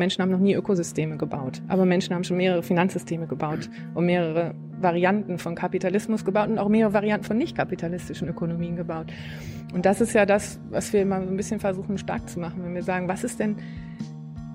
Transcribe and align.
Menschen 0.00 0.22
haben 0.22 0.30
noch 0.30 0.40
nie 0.40 0.54
Ökosysteme 0.54 1.16
gebaut, 1.16 1.62
aber 1.68 1.84
Menschen 1.84 2.14
haben 2.14 2.24
schon 2.24 2.38
mehrere 2.38 2.64
Finanzsysteme 2.64 3.28
gebaut 3.28 3.70
und 3.94 4.06
mehrere 4.06 4.54
Varianten 4.80 5.38
von 5.38 5.54
Kapitalismus 5.54 6.24
gebaut 6.24 6.48
und 6.48 6.58
auch 6.58 6.68
mehrere 6.68 6.94
Varianten 6.94 7.26
von 7.26 7.36
nicht 7.36 7.56
kapitalistischen 7.56 8.28
Ökonomien 8.28 8.76
gebaut. 8.76 9.12
Und 9.72 9.86
das 9.86 10.00
ist 10.00 10.14
ja 10.14 10.26
das, 10.26 10.58
was 10.70 10.92
wir 10.92 11.02
immer 11.02 11.22
so 11.22 11.28
ein 11.28 11.36
bisschen 11.36 11.60
versuchen 11.60 11.98
stark 11.98 12.28
zu 12.28 12.40
machen, 12.40 12.64
wenn 12.64 12.74
wir 12.74 12.82
sagen, 12.82 13.06
was 13.06 13.22
ist 13.22 13.38
denn 13.38 13.56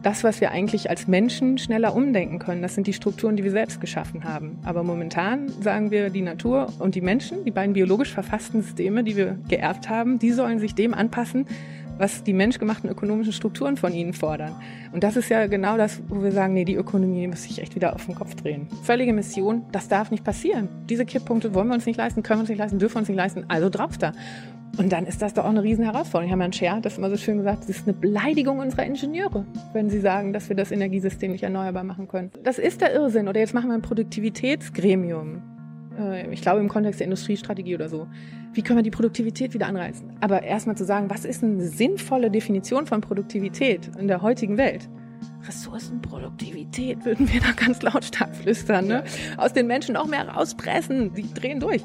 das, 0.05 0.23
was 0.23 0.39
wir 0.39 0.51
eigentlich 0.51 0.89
als 0.91 1.07
Menschen 1.07 1.57
schneller 1.57 1.95
umdenken 1.95 2.37
können, 2.37 2.61
das 2.61 2.75
sind 2.75 2.85
die 2.85 2.93
Strukturen, 2.93 3.35
die 3.35 3.43
wir 3.43 3.49
selbst 3.49 3.81
geschaffen 3.81 4.23
haben. 4.23 4.59
Aber 4.63 4.83
momentan 4.83 5.49
sagen 5.61 5.89
wir, 5.89 6.11
die 6.11 6.21
Natur 6.21 6.67
und 6.77 6.93
die 6.93 7.01
Menschen, 7.01 7.43
die 7.43 7.49
beiden 7.49 7.73
biologisch 7.73 8.13
verfassten 8.13 8.61
Systeme, 8.61 9.03
die 9.03 9.15
wir 9.15 9.39
geerbt 9.49 9.89
haben, 9.89 10.19
die 10.19 10.31
sollen 10.31 10.59
sich 10.59 10.75
dem 10.75 10.93
anpassen, 10.93 11.47
was 11.97 12.23
die 12.23 12.33
menschgemachten 12.33 12.89
ökonomischen 12.89 13.33
Strukturen 13.33 13.77
von 13.77 13.93
ihnen 13.93 14.13
fordern. 14.13 14.55
Und 14.93 15.03
das 15.03 15.15
ist 15.15 15.29
ja 15.29 15.47
genau 15.47 15.77
das, 15.77 16.01
wo 16.07 16.23
wir 16.23 16.31
sagen, 16.31 16.53
nee, 16.53 16.65
die 16.65 16.75
Ökonomie 16.75 17.27
muss 17.27 17.43
sich 17.43 17.61
echt 17.61 17.75
wieder 17.75 17.95
auf 17.95 18.05
den 18.05 18.15
Kopf 18.15 18.35
drehen. 18.35 18.67
Völlige 18.83 19.13
Mission, 19.13 19.63
das 19.71 19.87
darf 19.87 20.11
nicht 20.11 20.23
passieren. 20.23 20.69
Diese 20.89 21.05
Kipppunkte 21.05 21.53
wollen 21.53 21.67
wir 21.67 21.75
uns 21.75 21.85
nicht 21.85 21.97
leisten, 21.97 22.23
können 22.23 22.39
wir 22.39 22.41
uns 22.41 22.49
nicht 22.49 22.59
leisten, 22.59 22.79
dürfen 22.79 22.95
wir 22.95 22.99
uns 22.99 23.09
nicht 23.09 23.17
leisten, 23.17 23.45
also 23.47 23.69
drauf 23.69 23.97
da. 23.97 24.13
Und 24.77 24.91
dann 24.91 25.05
ist 25.05 25.21
das 25.21 25.33
doch 25.33 25.45
auch 25.45 25.49
eine 25.49 25.63
riesen 25.63 25.85
Herausforderung. 25.85 26.27
Hermann 26.27 26.51
Scher 26.51 26.75
hat 26.75 26.85
das 26.85 26.97
immer 26.97 27.09
so 27.09 27.17
schön 27.17 27.37
gesagt, 27.37 27.63
es 27.63 27.69
ist 27.69 27.87
eine 27.87 27.93
Beleidigung 27.93 28.59
unserer 28.59 28.85
Ingenieure, 28.85 29.45
wenn 29.71 29.89
sie 29.89 30.01
sagen, 30.01 30.33
dass 30.33 30.49
wir 30.49 30.55
das 30.55 30.71
Energiesystem 30.71 31.31
nicht 31.31 31.43
erneuerbar 31.43 31.83
machen 31.83 32.07
können. 32.07 32.31
Das 32.43 32.59
ist 32.59 32.81
der 32.81 32.93
Irrsinn. 32.93 33.29
Oder 33.29 33.39
jetzt 33.39 33.53
machen 33.53 33.69
wir 33.69 33.75
ein 33.75 33.81
Produktivitätsgremium. 33.81 35.54
Äh, 35.97 36.31
ich 36.31 36.41
glaube 36.41 36.59
im 36.59 36.69
Kontext 36.69 36.99
der 36.99 37.05
Industriestrategie 37.05 37.75
oder 37.75 37.89
so. 37.89 38.07
Wie 38.53 38.61
können 38.61 38.77
wir 38.77 38.83
die 38.83 38.91
Produktivität 38.91 39.53
wieder 39.53 39.67
anreizen? 39.67 40.13
Aber 40.21 40.43
erstmal 40.43 40.77
zu 40.77 40.85
sagen, 40.85 41.09
was 41.09 41.25
ist 41.25 41.43
eine 41.43 41.65
sinnvolle 41.65 42.31
Definition 42.31 42.85
von 42.85 43.01
Produktivität 43.01 43.91
in 43.99 44.07
der 44.07 44.21
heutigen 44.21 44.57
Welt? 44.57 44.89
Ressourcenproduktivität 45.47 47.05
würden 47.05 47.31
wir 47.31 47.41
da 47.41 47.51
ganz 47.51 47.81
lautstark 47.81 48.35
flüstern, 48.35 48.87
ne? 48.87 49.03
Aus 49.37 49.53
den 49.53 49.67
Menschen 49.67 49.93
noch 49.93 50.07
mehr 50.07 50.27
rauspressen. 50.27 51.13
Die 51.13 51.31
drehen 51.33 51.59
durch. 51.59 51.83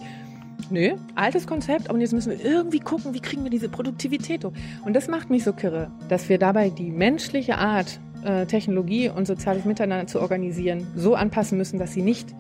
Nö, 0.71 0.93
altes 1.15 1.47
Konzept, 1.47 1.91
und 1.91 2.01
jetzt 2.01 2.13
müssen 2.13 2.31
wir 2.31 2.45
irgendwie 2.45 2.81
gucken, 2.81 3.15
wie 3.15 3.21
kriegen 3.21 3.43
wir 3.43 3.51
diese 3.51 3.69
Produktivität 3.69 4.45
hoch. 4.45 4.53
Und 4.85 4.95
das 4.95 5.09
macht 5.09 5.31
mich 5.31 5.43
so 5.43 5.53
kirre, 5.53 5.91
dass 6.09 6.29
wir 6.29 6.39
dabei 6.39 6.71
die 6.71 6.91
menschliche 6.91 7.59
Art, 7.59 7.99
äh, 8.25 8.47
Technologie 8.47 9.09
und 9.09 9.27
soziales 9.27 9.65
Miteinander 9.65 10.07
zu 10.07 10.21
organisieren, 10.21 10.87
so 10.95 11.15
anpassen 11.15 11.59
müssen, 11.59 11.79
dass 11.79 11.93
sie 11.93 12.03
nicht 12.03 12.35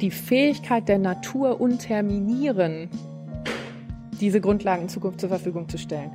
die 0.00 0.10
Fähigkeit 0.10 0.88
der 0.88 0.98
Natur 0.98 1.60
unterminieren, 1.60 2.88
diese 4.20 4.40
Grundlagen 4.40 4.82
in 4.82 4.88
Zukunft 4.88 5.20
zur 5.20 5.28
Verfügung 5.28 5.68
zu 5.68 5.78
stellen. 5.78 6.10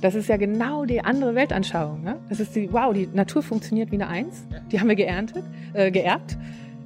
Das 0.00 0.14
ist 0.14 0.28
ja 0.28 0.36
genau 0.36 0.84
die 0.84 1.00
andere 1.00 1.34
Weltanschauung. 1.34 2.02
Ne? 2.02 2.16
Das 2.28 2.40
ist 2.40 2.54
die, 2.54 2.72
wow, 2.72 2.92
die 2.92 3.08
Natur 3.12 3.42
funktioniert 3.42 3.90
wie 3.90 3.96
eine 3.96 4.08
Eins. 4.08 4.46
Die 4.70 4.78
haben 4.78 4.88
wir 4.88 4.96
geerntet, 4.96 5.44
äh, 5.72 5.90
geerbt 5.90 6.36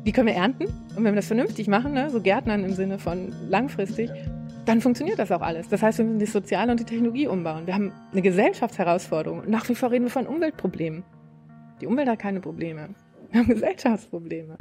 die 0.04 0.12
können 0.12 0.26
wir 0.26 0.34
ernten. 0.34 0.64
Und 0.64 1.04
wenn 1.04 1.12
wir 1.12 1.16
das 1.16 1.26
vernünftig 1.26 1.68
machen, 1.68 1.92
ne, 1.92 2.10
so 2.10 2.20
Gärtnern 2.20 2.64
im 2.64 2.72
Sinne 2.72 2.98
von 2.98 3.32
langfristig, 3.48 4.10
dann 4.64 4.80
funktioniert 4.80 5.18
das 5.18 5.32
auch 5.32 5.42
alles. 5.42 5.68
Das 5.68 5.82
heißt, 5.82 5.98
wir 5.98 6.04
müssen 6.04 6.18
die 6.18 6.26
Soziale 6.26 6.70
und 6.72 6.80
die 6.80 6.84
Technologie 6.84 7.26
umbauen. 7.26 7.66
Wir 7.66 7.74
haben 7.74 7.92
eine 8.12 8.22
Gesellschaftsherausforderung. 8.22 9.42
Nach 9.48 9.68
wie 9.68 9.74
vor 9.74 9.90
reden 9.90 10.04
wir 10.04 10.10
von 10.10 10.26
Umweltproblemen. 10.26 11.04
Die 11.80 11.86
Umwelt 11.86 12.08
hat 12.08 12.18
keine 12.20 12.40
Probleme. 12.40 12.90
Wir 13.30 13.40
haben 13.40 13.48
Gesellschaftsprobleme. 13.48 14.56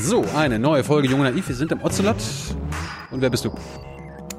So, 0.00 0.24
eine 0.34 0.58
neue 0.58 0.84
Folge 0.84 1.08
Junge 1.08 1.24
Naiv. 1.24 1.48
Wir 1.48 1.54
sind 1.54 1.72
im 1.72 1.82
Ocelot. 1.82 2.16
Und 3.10 3.20
wer 3.20 3.30
bist 3.30 3.44
du? 3.44 3.52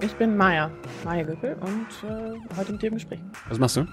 Ich 0.02 0.13
bin 0.13 0.35
Maya, 0.38 0.71
Maya 1.03 1.23
Göppel 1.23 1.55
und 1.61 2.09
äh, 2.09 2.57
heute 2.57 2.71
mit 2.71 2.81
dir 2.81 2.88
im 2.88 2.93
Gespräch. 2.95 3.19
Was 3.49 3.59
machst 3.59 3.77
du? 3.77 3.85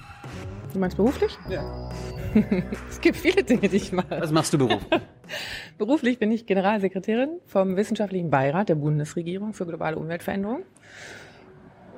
Du 0.73 0.79
meinst 0.79 0.97
beruflich? 0.97 1.37
Ja. 1.49 1.91
es 2.89 3.01
gibt 3.01 3.17
viele 3.17 3.43
Dinge, 3.43 3.69
die 3.69 3.77
ich 3.77 3.93
mache. 3.93 4.21
Was 4.21 4.31
machst 4.31 4.53
du 4.55 4.59
beruflich? 4.59 5.01
beruflich 5.79 6.19
bin 6.19 6.31
ich 6.31 6.47
Generalsekretärin 6.47 7.31
vom 7.47 7.77
Wissenschaftlichen 7.77 8.31
Beirat 8.31 8.69
der 8.69 8.77
Bundesregierung 8.77 9.53
für 9.53 9.67
globale 9.67 9.97
Umweltveränderung. 9.97 10.63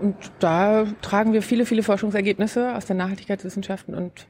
Und 0.00 0.16
da 0.38 0.86
tragen 1.02 1.32
wir 1.32 1.42
viele, 1.42 1.66
viele 1.66 1.82
Forschungsergebnisse 1.82 2.74
aus 2.74 2.86
den 2.86 2.96
Nachhaltigkeitswissenschaften 2.96 3.94
und 3.94 4.26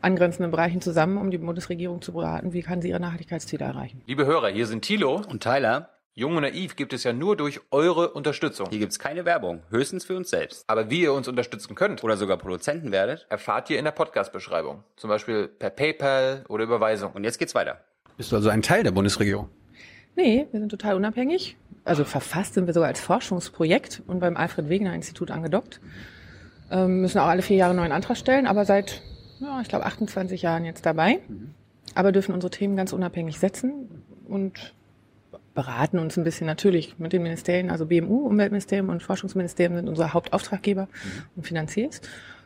angrenzenden 0.00 0.50
Bereichen 0.50 0.80
zusammen, 0.80 1.18
um 1.18 1.30
die 1.30 1.38
Bundesregierung 1.38 2.02
zu 2.02 2.12
beraten, 2.12 2.52
wie 2.52 2.62
kann 2.62 2.82
sie 2.82 2.90
ihre 2.90 3.00
Nachhaltigkeitsziele 3.00 3.64
erreichen. 3.64 4.02
Liebe 4.06 4.26
Hörer, 4.26 4.48
hier 4.48 4.66
sind 4.66 4.82
Thilo 4.82 5.22
und 5.28 5.42
Tyler. 5.42 5.90
Jung 6.14 6.36
und 6.36 6.42
Naiv 6.42 6.76
gibt 6.76 6.92
es 6.92 7.04
ja 7.04 7.12
nur 7.12 7.36
durch 7.36 7.60
eure 7.70 8.10
Unterstützung. 8.10 8.68
Hier 8.68 8.80
gibt 8.80 8.92
es 8.92 8.98
keine 8.98 9.24
Werbung, 9.24 9.62
höchstens 9.70 10.04
für 10.04 10.16
uns 10.16 10.28
selbst. 10.28 10.64
Aber 10.66 10.90
wie 10.90 11.02
ihr 11.02 11.12
uns 11.12 11.28
unterstützen 11.28 11.74
könnt 11.74 12.02
oder 12.04 12.16
sogar 12.16 12.36
Produzenten 12.36 12.92
werdet, 12.92 13.26
erfahrt 13.30 13.70
ihr 13.70 13.78
in 13.78 13.84
der 13.84 13.92
Podcast-Beschreibung. 13.92 14.82
Zum 14.96 15.08
Beispiel 15.08 15.48
per 15.48 15.70
PayPal 15.70 16.44
oder 16.48 16.64
Überweisung. 16.64 17.12
Und 17.12 17.24
jetzt 17.24 17.38
geht's 17.38 17.54
weiter. 17.54 17.80
Bist 18.16 18.32
du 18.32 18.36
also 18.36 18.50
ein 18.50 18.60
Teil 18.60 18.82
der 18.82 18.90
Bundesregierung? 18.90 19.48
Nee, 20.16 20.46
wir 20.50 20.60
sind 20.60 20.68
total 20.68 20.96
unabhängig. 20.96 21.56
Also 21.84 22.04
verfasst 22.04 22.54
sind 22.54 22.66
wir 22.66 22.74
sogar 22.74 22.88
als 22.88 23.00
Forschungsprojekt 23.00 24.02
und 24.06 24.20
beim 24.20 24.36
Alfred 24.36 24.68
Wegener 24.68 24.94
Institut 24.94 25.30
angedockt. 25.30 25.80
Ähm, 26.70 27.00
müssen 27.00 27.18
auch 27.18 27.26
alle 27.26 27.42
vier 27.42 27.56
Jahre 27.56 27.70
einen 27.70 27.80
neuen 27.80 27.92
Antrag 27.92 28.16
stellen, 28.16 28.46
aber 28.46 28.64
seit, 28.64 29.02
ja, 29.40 29.60
ich 29.60 29.68
glaube, 29.68 29.86
28 29.86 30.42
Jahren 30.42 30.64
jetzt 30.64 30.86
dabei. 30.86 31.20
Aber 31.94 32.12
dürfen 32.12 32.34
unsere 32.34 32.50
Themen 32.50 32.76
ganz 32.76 32.92
unabhängig 32.92 33.38
setzen 33.38 34.04
und 34.28 34.74
beraten 35.54 35.98
uns 35.98 36.16
ein 36.16 36.24
bisschen 36.24 36.46
natürlich 36.46 36.98
mit 36.98 37.12
den 37.12 37.22
Ministerien, 37.22 37.70
also 37.70 37.86
BMU, 37.86 38.26
Umweltministerium 38.26 38.88
und 38.88 39.02
Forschungsministerium 39.02 39.76
sind 39.76 39.88
unsere 39.88 40.12
Hauptauftraggeber 40.12 40.82
mhm. 40.82 41.22
und 41.36 41.46
Finanziers. 41.46 42.00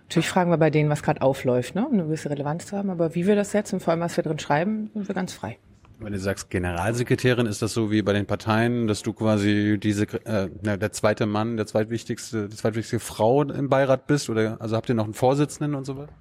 Natürlich 0.08 0.28
fragen 0.28 0.50
wir 0.50 0.58
bei 0.58 0.70
denen, 0.70 0.90
was 0.90 1.02
gerade 1.02 1.22
aufläuft, 1.22 1.74
ne, 1.74 1.86
um 1.86 1.94
eine 1.94 2.04
gewisse 2.04 2.30
Relevanz 2.30 2.66
zu 2.66 2.76
haben. 2.76 2.90
Aber 2.90 3.14
wie 3.14 3.26
wir 3.26 3.36
das 3.36 3.50
setzen, 3.50 3.80
vor 3.80 3.92
allem 3.92 4.00
was 4.00 4.16
wir 4.16 4.24
drin 4.24 4.38
schreiben, 4.38 4.90
sind 4.94 5.08
wir 5.08 5.14
ganz 5.14 5.32
frei. 5.32 5.58
Wenn 5.98 6.12
du 6.12 6.18
sagst 6.18 6.50
Generalsekretärin, 6.50 7.46
ist 7.46 7.62
das 7.62 7.72
so 7.72 7.90
wie 7.90 8.02
bei 8.02 8.12
den 8.12 8.26
Parteien, 8.26 8.86
dass 8.86 9.02
du 9.02 9.12
quasi 9.12 9.78
diese 9.80 10.04
äh, 10.24 10.48
der 10.62 10.92
zweite 10.92 11.24
Mann, 11.24 11.56
der 11.56 11.66
zweitwichtigste, 11.66 12.48
die 12.48 12.56
zweitwichtigste 12.56 12.98
Frau 12.98 13.42
im 13.42 13.68
Beirat 13.68 14.06
bist? 14.06 14.28
Oder 14.28 14.60
also 14.60 14.76
habt 14.76 14.88
ihr 14.88 14.94
noch 14.94 15.04
einen 15.04 15.14
Vorsitzenden 15.14 15.74
und 15.74 15.84
so 15.84 15.96
weiter? 15.96 16.12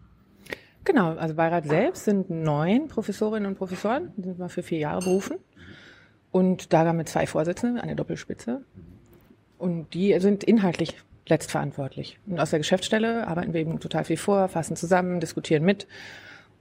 Genau, 0.86 1.16
also 1.16 1.34
Beirat 1.36 1.66
selbst 1.66 2.06
sind 2.06 2.30
neun 2.30 2.88
Professorinnen 2.88 3.48
und 3.48 3.58
Professoren, 3.58 4.12
die 4.18 4.24
sind 4.24 4.40
mal 4.40 4.50
für 4.50 4.64
vier 4.64 4.80
Jahre 4.80 5.00
berufen. 5.00 5.38
Und 6.32 6.74
da 6.74 6.86
haben 6.86 6.98
wir 6.98 7.06
zwei 7.06 7.26
Vorsitzende, 7.28 7.82
eine 7.82 7.96
Doppelspitze. 7.96 8.64
Und 9.58 9.94
die 9.94 10.20
sind 10.20 10.44
inhaltlich 10.44 10.98
letztverantwortlich. 11.28 12.20
Und 12.26 12.40
aus 12.40 12.50
der 12.50 12.60
Geschäftsstelle 12.60 13.28
arbeiten 13.28 13.54
wir 13.54 13.62
eben 13.62 13.80
total 13.80 14.04
viel 14.04 14.18
vor, 14.18 14.50
fassen 14.50 14.76
zusammen, 14.76 15.20
diskutieren 15.20 15.64
mit. 15.64 15.88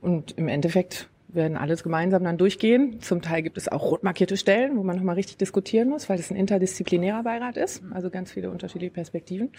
Und 0.00 0.32
im 0.38 0.46
Endeffekt 0.46 1.08
werden 1.28 1.56
alles 1.56 1.82
gemeinsam 1.82 2.22
dann 2.22 2.38
durchgehen. 2.38 3.00
Zum 3.00 3.22
Teil 3.22 3.42
gibt 3.42 3.56
es 3.56 3.68
auch 3.68 3.82
rot 3.82 4.02
markierte 4.02 4.36
Stellen, 4.36 4.76
wo 4.76 4.82
man 4.82 4.96
nochmal 4.96 5.14
richtig 5.16 5.38
diskutieren 5.38 5.88
muss, 5.88 6.08
weil 6.08 6.18
es 6.18 6.30
ein 6.30 6.36
interdisziplinärer 6.36 7.22
Beirat 7.22 7.56
ist, 7.56 7.82
also 7.92 8.10
ganz 8.10 8.30
viele 8.30 8.50
unterschiedliche 8.50 8.92
Perspektiven. 8.92 9.50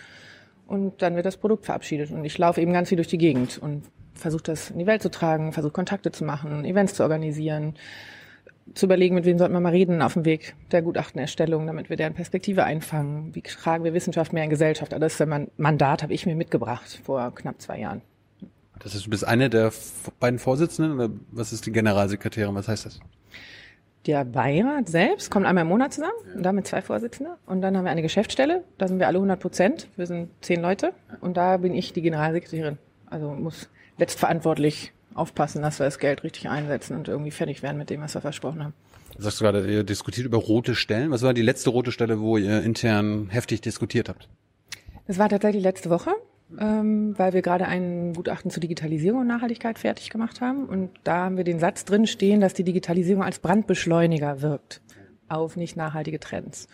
Und 0.68 1.02
dann 1.02 1.16
wird 1.16 1.26
das 1.26 1.38
Produkt 1.38 1.66
verabschiedet. 1.66 2.12
Und 2.12 2.24
ich 2.24 2.38
laufe 2.38 2.62
eben 2.62 2.72
ganz 2.72 2.90
viel 2.90 2.96
durch 2.96 3.08
die 3.08 3.18
Gegend 3.18 3.58
und 3.58 3.84
versuche 4.14 4.44
das 4.44 4.72
in 4.72 4.80
die 4.80 4.88
Welt 4.88 5.02
zu 5.02 5.12
tragen, 5.12 5.54
versuche 5.54 5.74
Kontakte 5.74 6.12
zu 6.12 6.24
machen, 6.24 6.66
Events 6.66 6.94
zu 6.94 7.04
organisieren, 7.04 7.76
zu 8.74 8.86
überlegen, 8.86 9.16
mit 9.16 9.26
wem 9.26 9.38
sollten 9.38 9.54
wir 9.54 9.60
mal 9.60 9.70
reden 9.70 10.02
auf 10.02 10.14
dem 10.14 10.26
Weg 10.26 10.56
der 10.72 10.82
Gutachtenerstellung, 10.82 11.68
damit 11.68 11.90
wir 11.90 11.98
deren 11.98 12.14
Perspektive 12.14 12.64
einfangen. 12.64 13.36
Wie 13.36 13.42
tragen 13.42 13.84
wir 13.84 13.94
Wissenschaft 13.94 14.34
mehr 14.34 14.44
in 14.44 14.50
Gesellschaft? 14.50 14.94
Also 14.94 15.02
das 15.02 15.14
ist 15.14 15.22
ein 15.22 15.52
Mandat, 15.58 16.04
habe 16.04 16.14
ich 16.14 16.26
mir 16.26 16.36
mitgebracht 16.36 17.02
vor 17.04 17.34
knapp 17.36 17.62
zwei 17.62 17.80
Jahren. 17.80 18.02
Das 18.80 18.94
heißt, 18.94 19.06
du 19.06 19.10
bist 19.10 19.26
eine 19.26 19.50
der 19.50 19.72
beiden 20.20 20.40
Vorsitzenden 20.40 20.94
oder 20.94 21.10
was 21.32 21.54
ist 21.54 21.66
die 21.66 21.72
Generalsekretärin? 21.72 22.56
Was 22.56 22.68
heißt 22.68 22.86
das? 22.86 23.00
Der 24.06 24.26
Beirat 24.26 24.90
selbst 24.90 25.32
kommt 25.32 25.46
einmal 25.46 25.62
im 25.62 25.70
Monat 25.70 25.94
zusammen 25.94 26.14
ja. 26.28 26.36
und 26.36 26.44
damit 26.44 26.68
zwei 26.68 26.82
Vorsitzende. 26.82 27.38
Und 27.46 27.62
dann 27.62 27.78
haben 27.78 27.86
wir 27.86 27.92
eine 27.92 28.02
Geschäftsstelle, 28.02 28.64
da 28.78 28.88
sind 28.88 29.00
wir 29.00 29.08
alle 29.08 29.18
100 29.18 29.40
Prozent. 29.40 29.88
Wir 29.96 30.08
sind 30.08 30.30
zehn 30.42 30.62
Leute 30.62 30.94
und 31.22 31.38
da 31.38 31.58
bin 31.58 31.74
ich 31.74 31.94
die 31.94 32.02
Generalsekretärin. 32.02 32.78
Also 33.06 33.32
muss 33.32 33.70
letztverantwortlich 33.98 34.94
aufpassen, 35.14 35.62
dass 35.62 35.80
wir 35.80 35.86
das 35.86 36.00
Geld 36.00 36.24
richtig 36.24 36.50
einsetzen 36.50 36.96
und 36.98 37.08
irgendwie 37.08 37.32
fertig 37.32 37.62
werden 37.62 37.78
mit 37.78 37.90
dem, 37.90 38.02
was 38.02 38.14
wir 38.16 38.22
versprochen 38.22 38.64
haben. 38.64 38.74
Du 39.16 39.22
sagst 39.22 39.40
gerade, 39.40 39.72
ihr 39.72 39.84
diskutiert 39.84 40.26
über 40.26 40.38
rote 40.38 40.74
Stellen. 40.74 41.12
Was 41.12 41.22
war 41.22 41.34
die 41.34 41.44
letzte 41.44 41.70
rote 41.70 41.92
Stelle, 41.92 42.20
wo 42.20 42.38
ihr 42.38 42.64
intern 42.64 43.28
heftig 43.30 43.62
diskutiert 43.62 44.10
habt? 44.10 44.28
Das 45.06 45.20
war 45.20 45.30
tatsächlich 45.30 45.64
letzte 45.64 45.92
Woche, 45.92 46.12
ähm, 46.60 47.14
weil 47.18 47.34
wir 47.34 47.44
gerade 47.44 47.68
ein 47.68 48.14
Gutachten 48.14 48.50
zur 48.50 48.62
Digitalisierung 48.62 49.22
und 49.22 49.28
Nachhaltigkeit 49.28 49.78
fertig 49.78 50.10
gemacht 50.10 50.42
haben. 50.42 50.66
Und 50.66 50.90
da 51.04 51.26
haben 51.26 51.38
wir 51.38 51.44
den 51.44 51.60
Satz 51.60 51.86
drin 51.86 52.08
stehen, 52.08 52.42
dass 52.42 52.56
die 52.56 52.64
Digitalisierung 52.64 53.24
als 53.24 53.40
Brandbeschleuniger 53.40 54.42
wirkt 54.42 54.82
auf 55.30 55.56
nicht 55.56 55.76
nachhaltige 55.76 56.20
Trends. 56.20 56.68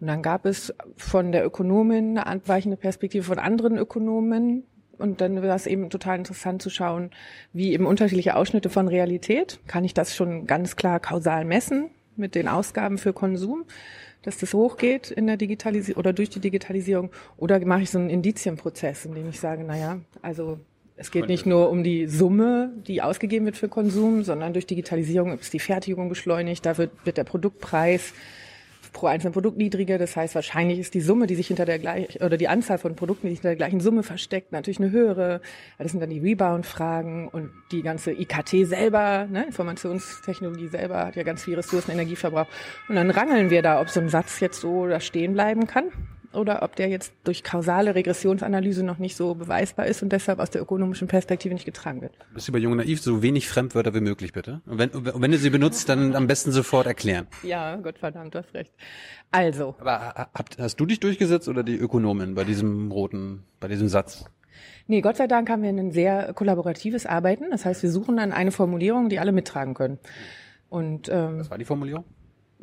Und 0.00 0.08
dann 0.08 0.22
gab 0.22 0.46
es 0.46 0.74
von 0.96 1.32
der 1.32 1.44
Ökonomin 1.46 2.18
eine 2.18 2.26
abweichende 2.26 2.76
Perspektive 2.76 3.24
von 3.24 3.38
anderen 3.38 3.78
Ökonomen, 3.78 4.64
und 4.98 5.20
dann 5.20 5.42
wäre 5.42 5.54
es 5.54 5.66
eben 5.66 5.90
total 5.90 6.18
interessant 6.18 6.62
zu 6.62 6.70
schauen, 6.70 7.10
wie 7.52 7.72
eben 7.72 7.86
unterschiedliche 7.86 8.36
Ausschnitte 8.36 8.70
von 8.70 8.88
Realität. 8.88 9.58
Kann 9.66 9.84
ich 9.84 9.94
das 9.94 10.14
schon 10.14 10.46
ganz 10.46 10.76
klar 10.76 11.00
kausal 11.00 11.44
messen 11.44 11.90
mit 12.16 12.34
den 12.34 12.48
Ausgaben 12.48 12.98
für 12.98 13.12
Konsum, 13.12 13.64
dass 14.22 14.38
das 14.38 14.54
hochgeht 14.54 15.10
in 15.10 15.26
der 15.26 15.36
Digitalisierung 15.36 15.98
oder 15.98 16.12
durch 16.12 16.30
die 16.30 16.40
Digitalisierung? 16.40 17.10
Oder 17.36 17.64
mache 17.64 17.82
ich 17.82 17.90
so 17.90 17.98
einen 17.98 18.10
Indizienprozess, 18.10 19.04
in 19.04 19.14
dem 19.14 19.28
ich 19.28 19.40
sage, 19.40 19.64
naja, 19.64 20.00
also 20.22 20.58
Es 20.96 21.10
geht 21.10 21.26
nicht 21.26 21.44
nur 21.44 21.70
um 21.70 21.82
die 21.82 22.06
Summe, 22.06 22.72
die 22.86 23.02
ausgegeben 23.02 23.46
wird 23.46 23.56
für 23.56 23.68
Konsum, 23.68 24.22
sondern 24.22 24.52
durch 24.52 24.66
Digitalisierung 24.66 25.36
ist 25.36 25.52
die 25.52 25.58
Fertigung 25.58 26.08
beschleunigt, 26.08 26.64
da 26.64 26.78
wird, 26.78 26.92
wird 27.04 27.16
der 27.16 27.24
Produktpreis 27.24 28.12
pro 28.94 29.08
einzelnen 29.08 29.34
Produkt 29.34 29.58
niedriger. 29.58 29.98
Das 29.98 30.16
heißt, 30.16 30.34
wahrscheinlich 30.34 30.78
ist 30.78 30.94
die 30.94 31.02
Summe, 31.02 31.26
die 31.26 31.34
sich 31.34 31.48
hinter 31.48 31.66
der 31.66 31.78
gleichen, 31.78 32.22
oder 32.22 32.38
die 32.38 32.48
Anzahl 32.48 32.78
von 32.78 32.96
Produkten, 32.96 33.26
die 33.26 33.32
sich 33.32 33.40
hinter 33.40 33.50
der 33.50 33.56
gleichen 33.56 33.80
Summe 33.80 34.02
versteckt, 34.02 34.52
natürlich 34.52 34.80
eine 34.80 34.90
höhere. 34.90 35.42
Das 35.76 35.90
sind 35.90 36.00
dann 36.00 36.08
die 36.08 36.20
Rebound-Fragen 36.20 37.28
und 37.28 37.50
die 37.72 37.82
ganze 37.82 38.12
IKT 38.12 38.66
selber, 38.66 39.26
ne, 39.30 39.44
Informationstechnologie 39.44 40.68
selber 40.68 41.04
hat 41.04 41.16
ja 41.16 41.24
ganz 41.24 41.44
viel 41.44 41.56
Ressourcen, 41.56 41.90
Energieverbrauch. 41.90 42.46
Und 42.88 42.94
dann 42.94 43.10
rangeln 43.10 43.50
wir 43.50 43.60
da, 43.60 43.80
ob 43.80 43.90
so 43.90 44.00
ein 44.00 44.08
Satz 44.08 44.40
jetzt 44.40 44.60
so 44.60 44.86
da 44.86 45.00
stehen 45.00 45.34
bleiben 45.34 45.66
kann 45.66 45.92
oder 46.34 46.62
ob 46.62 46.76
der 46.76 46.88
jetzt 46.88 47.12
durch 47.24 47.42
kausale 47.42 47.94
Regressionsanalyse 47.94 48.82
noch 48.82 48.98
nicht 48.98 49.16
so 49.16 49.34
beweisbar 49.34 49.86
ist 49.86 50.02
und 50.02 50.10
deshalb 50.10 50.38
aus 50.38 50.50
der 50.50 50.62
ökonomischen 50.62 51.08
Perspektive 51.08 51.54
nicht 51.54 51.64
getragen 51.64 52.00
wird. 52.02 52.12
Bist 52.32 52.48
du 52.48 52.52
bei 52.52 52.58
Jung 52.58 52.76
Naiv 52.76 53.00
so 53.00 53.22
wenig 53.22 53.48
Fremdwörter 53.48 53.94
wie 53.94 54.00
möglich, 54.00 54.32
bitte? 54.32 54.60
Und 54.66 54.78
wenn, 54.78 54.90
und 54.90 55.20
wenn 55.22 55.30
du 55.30 55.38
sie 55.38 55.50
benutzt, 55.50 55.88
dann 55.88 56.14
am 56.14 56.26
besten 56.26 56.52
sofort 56.52 56.86
erklären. 56.86 57.26
Ja, 57.42 57.76
Gottverdammt, 57.76 58.34
du 58.34 58.38
hast 58.38 58.54
recht. 58.54 58.72
Also. 59.30 59.74
Aber 59.78 60.28
hast 60.58 60.76
du 60.78 60.86
dich 60.86 61.00
durchgesetzt 61.00 61.48
oder 61.48 61.62
die 61.62 61.76
Ökonomin 61.76 62.34
bei 62.34 62.44
diesem 62.44 62.92
roten, 62.92 63.44
bei 63.60 63.68
diesem 63.68 63.88
Satz? 63.88 64.24
Nee, 64.86 65.00
Gott 65.00 65.16
sei 65.16 65.26
Dank 65.26 65.48
haben 65.48 65.62
wir 65.62 65.70
ein 65.70 65.92
sehr 65.92 66.34
kollaboratives 66.34 67.06
Arbeiten. 67.06 67.50
Das 67.50 67.64
heißt, 67.64 67.82
wir 67.82 67.90
suchen 67.90 68.16
dann 68.16 68.32
eine 68.32 68.52
Formulierung, 68.52 69.08
die 69.08 69.18
alle 69.18 69.32
mittragen 69.32 69.74
können. 69.74 69.98
Und 70.68 71.08
ähm, 71.08 71.38
Was 71.38 71.50
war 71.50 71.58
die 71.58 71.64
Formulierung? 71.64 72.04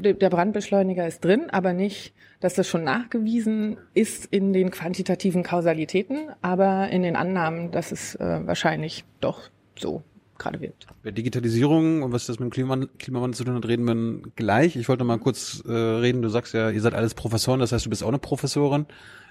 Der 0.01 0.30
Brandbeschleuniger 0.30 1.07
ist 1.07 1.24
drin, 1.24 1.50
aber 1.51 1.74
nicht, 1.74 2.13
dass 2.39 2.56
das 2.56 2.68
schon 2.68 2.83
nachgewiesen 2.83 3.77
ist 3.94 4.25
in 4.25 4.53
den 4.53 4.71
quantitativen 4.71 5.44
Kausalitäten, 5.44 6.30
aber 6.42 6.89
in 6.89 7.03
den 7.03 7.15
Annahmen, 7.15 7.71
dass 7.71 7.92
es 7.92 8.15
äh, 8.15 8.42
wahrscheinlich 8.45 9.06
doch 9.19 9.50
so 9.77 10.03
gerade 10.38 10.59
wird. 10.59 10.88
Bei 11.03 11.12
Digitalisierung 11.12 12.01
und 12.01 12.12
was 12.12 12.25
das 12.25 12.39
mit 12.39 12.48
dem 12.48 12.51
Klimawandel, 12.51 12.89
Klimawandel 12.98 13.38
zu 13.38 13.44
tun 13.44 13.56
hat, 13.56 13.68
reden 13.68 13.86
wir 13.86 14.31
gleich. 14.36 14.75
Ich 14.75 14.89
wollte 14.89 15.03
mal 15.03 15.19
kurz 15.19 15.63
äh, 15.68 15.71
reden. 15.71 16.21
Du 16.21 16.30
sagst 16.30 16.53
ja, 16.53 16.69
ihr 16.71 16.81
seid 16.81 16.95
alles 16.95 17.13
Professoren, 17.13 17.59
das 17.59 17.71
heißt, 17.71 17.86
du 17.86 17.89
bist 17.89 18.03
auch 18.03 18.07
eine 18.07 18.19
Professorin. 18.19 18.88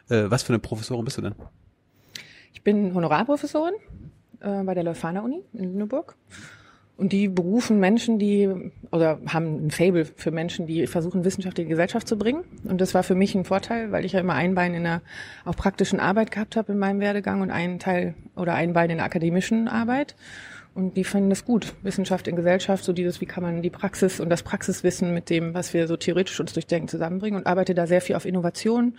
Äh, 0.09 0.31
was 0.31 0.45
für 0.45 0.53
eine 0.53 0.61
Professorin 0.61 1.05
bist 1.05 1.19
du 1.19 1.23
denn? 1.23 1.35
Ich 2.53 2.63
bin 2.63 2.95
Honorarprofessorin 2.95 3.75
äh, 4.41 4.63
bei 4.63 4.75
der 4.75 4.85
Leuphana 4.85 5.23
Uni 5.23 5.43
in 5.53 5.73
Lüneburg. 5.73 6.17
Und 7.01 7.15
die 7.15 7.29
berufen 7.29 7.81
Menschen, 7.81 8.19
die, 8.19 8.47
oder 8.93 9.21
haben 9.27 9.69
ein 9.69 9.71
Fable 9.71 10.05
für 10.05 10.31
Menschen, 10.31 10.67
die 10.67 10.87
versuchen, 10.87 11.25
Wissenschaft 11.25 11.59
in 11.59 11.65
die 11.65 11.71
Gesellschaft 11.71 12.07
zu 12.07 12.19
bringen. 12.19 12.45
Und 12.65 12.79
das 12.79 12.93
war 12.93 13.03
für 13.03 13.15
mich 13.15 13.35
ein 13.35 13.47
Vorteil, 13.47 13.91
weil 13.91 14.05
ich 14.05 14.13
ja 14.13 14.21
immer 14.21 14.35
ein 14.35 14.55
Bein 14.55 14.75
in 14.75 14.85
der 14.85 15.01
auch 15.47 15.57
praktischen 15.57 15.99
Arbeit 15.99 16.31
gehabt 16.31 16.57
habe 16.57 16.73
in 16.73 16.79
meinem 16.79 17.01
Werdegang 17.01 17.41
und 17.41 17.51
einen 17.51 17.79
Teil 17.79 18.17
oder 18.37 18.53
ein 18.53 18.75
Bein 18.75 18.91
in 18.91 18.99
der 18.99 19.07
akademischen 19.07 19.67
Arbeit. 19.67 20.15
Und 20.75 20.99
die 20.99 21.05
fanden 21.05 21.31
das 21.31 21.47
gut. 21.47 21.73
Wissenschaft 21.81 22.29
in 22.29 22.37
Gesellschaft, 22.37 22.85
so 22.85 22.93
dieses, 22.93 23.23
wie 23.23 23.27
kann 23.27 23.43
man 23.43 23.63
die 23.63 23.71
Praxis 23.71 24.21
und 24.21 24.29
das 24.29 24.43
Praxiswissen 24.43 25.15
mit 25.15 25.31
dem, 25.31 25.55
was 25.55 25.73
wir 25.73 25.89
so 25.89 25.97
theoretisch 25.97 26.39
uns 26.39 26.53
durchdenken, 26.53 26.87
zusammenbringen 26.87 27.41
und 27.41 27.47
arbeite 27.47 27.75
da 27.75 27.87
sehr 27.87 28.03
viel 28.03 28.15
auf 28.15 28.27
Innovation, 28.27 28.99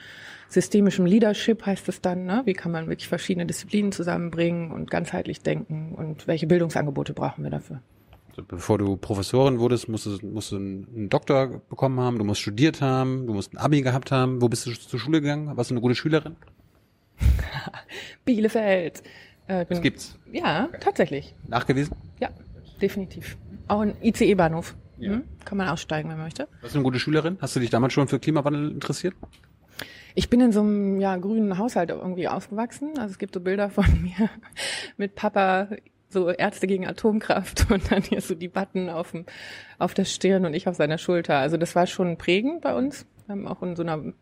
systemischem 0.53 1.05
Leadership 1.05 1.65
heißt 1.65 1.87
es 1.89 2.01
dann, 2.01 2.25
ne? 2.25 2.41
wie 2.45 2.53
kann 2.53 2.71
man 2.71 2.87
wirklich 2.87 3.07
verschiedene 3.07 3.45
Disziplinen 3.45 3.91
zusammenbringen 3.91 4.71
und 4.71 4.91
ganzheitlich 4.91 5.41
denken 5.41 5.93
und 5.95 6.27
welche 6.27 6.47
Bildungsangebote 6.47 7.13
brauchen 7.13 7.43
wir 7.43 7.51
dafür. 7.51 7.81
Also 8.29 8.43
bevor 8.43 8.77
du 8.77 8.95
Professorin 8.95 9.59
wurdest, 9.59 9.89
musst 9.89 10.05
du, 10.05 10.25
musst 10.25 10.51
du 10.51 10.55
einen 10.55 11.09
Doktor 11.09 11.61
bekommen 11.69 11.99
haben, 11.99 12.17
du 12.17 12.23
musst 12.23 12.41
studiert 12.41 12.81
haben, 12.81 13.27
du 13.27 13.33
musst 13.33 13.53
ein 13.53 13.57
Abi 13.57 13.81
gehabt 13.81 14.11
haben. 14.11 14.41
Wo 14.41 14.47
bist 14.47 14.65
du 14.65 14.71
zur 14.71 14.99
Schule 14.99 15.21
gegangen? 15.21 15.55
Warst 15.57 15.69
du 15.69 15.73
eine 15.73 15.81
gute 15.81 15.95
Schülerin? 15.95 16.37
Bielefeld. 18.25 19.03
Äh, 19.47 19.65
bin, 19.65 19.67
das 19.69 19.81
gibt's? 19.81 20.17
Ja, 20.31 20.69
tatsächlich. 20.79 21.35
Nachgewiesen? 21.47 21.95
Ja, 22.21 22.29
definitiv. 22.81 23.37
Auch 23.67 23.81
ein 23.81 23.95
ICE-Bahnhof. 24.01 24.75
Ja. 24.97 25.11
Hm? 25.13 25.23
Kann 25.43 25.57
man 25.57 25.67
aussteigen, 25.67 26.09
wenn 26.09 26.17
man 26.17 26.27
möchte. 26.27 26.47
Warst 26.61 26.75
du 26.75 26.79
eine 26.79 26.83
gute 26.83 26.99
Schülerin? 26.99 27.37
Hast 27.41 27.55
du 27.55 27.59
dich 27.59 27.69
damals 27.69 27.91
schon 27.93 28.07
für 28.07 28.19
Klimawandel 28.19 28.71
interessiert? 28.71 29.15
Ich 30.15 30.29
bin 30.29 30.41
in 30.41 30.51
so 30.51 30.61
einem 30.61 30.99
ja, 30.99 31.15
grünen 31.17 31.57
Haushalt 31.57 31.89
irgendwie 31.89 32.27
aufgewachsen. 32.27 32.97
Also 32.97 33.11
es 33.11 33.19
gibt 33.19 33.33
so 33.33 33.39
Bilder 33.39 33.69
von 33.69 33.85
mir 34.01 34.29
mit 34.97 35.15
Papa, 35.15 35.69
so 36.09 36.29
Ärzte 36.29 36.67
gegen 36.67 36.87
Atomkraft 36.87 37.67
und 37.71 37.91
dann 37.91 38.03
hier 38.03 38.21
so 38.21 38.35
die 38.35 38.47
Button 38.47 38.89
auf, 38.89 39.11
dem, 39.11 39.25
auf 39.79 39.93
der 39.93 40.05
Stirn 40.05 40.45
und 40.45 40.53
ich 40.53 40.67
auf 40.67 40.75
seiner 40.75 40.97
Schulter. 40.97 41.37
Also 41.37 41.57
das 41.57 41.75
war 41.75 41.87
schon 41.87 42.17
prägend 42.17 42.61
bei 42.61 42.75
uns. 42.75 43.05
Wir 43.27 43.33
haben 43.33 43.47
auch 43.47 43.61
in 43.61 43.75
so 43.75 43.83
einer 43.83 44.13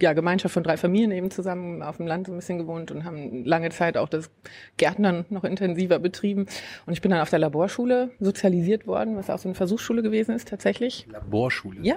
ja, 0.00 0.12
Gemeinschaft 0.14 0.54
von 0.54 0.62
drei 0.62 0.76
Familien 0.76 1.12
eben 1.12 1.30
zusammen 1.30 1.82
auf 1.82 1.98
dem 1.98 2.06
Land 2.06 2.26
so 2.26 2.32
ein 2.32 2.36
bisschen 2.36 2.58
gewohnt 2.58 2.90
und 2.90 3.04
haben 3.04 3.44
lange 3.44 3.70
Zeit 3.70 3.96
auch 3.96 4.08
das 4.08 4.30
Gärtnern 4.76 5.26
noch 5.28 5.44
intensiver 5.44 5.98
betrieben. 5.98 6.46
Und 6.86 6.92
ich 6.92 7.02
bin 7.02 7.10
dann 7.10 7.20
auf 7.20 7.30
der 7.30 7.38
Laborschule 7.38 8.10
sozialisiert 8.18 8.86
worden, 8.86 9.16
was 9.16 9.30
auch 9.30 9.38
so 9.38 9.48
eine 9.48 9.54
Versuchsschule 9.54 10.02
gewesen 10.02 10.34
ist 10.34 10.48
tatsächlich. 10.48 11.06
Laborschule? 11.10 11.80
Ja, 11.82 11.96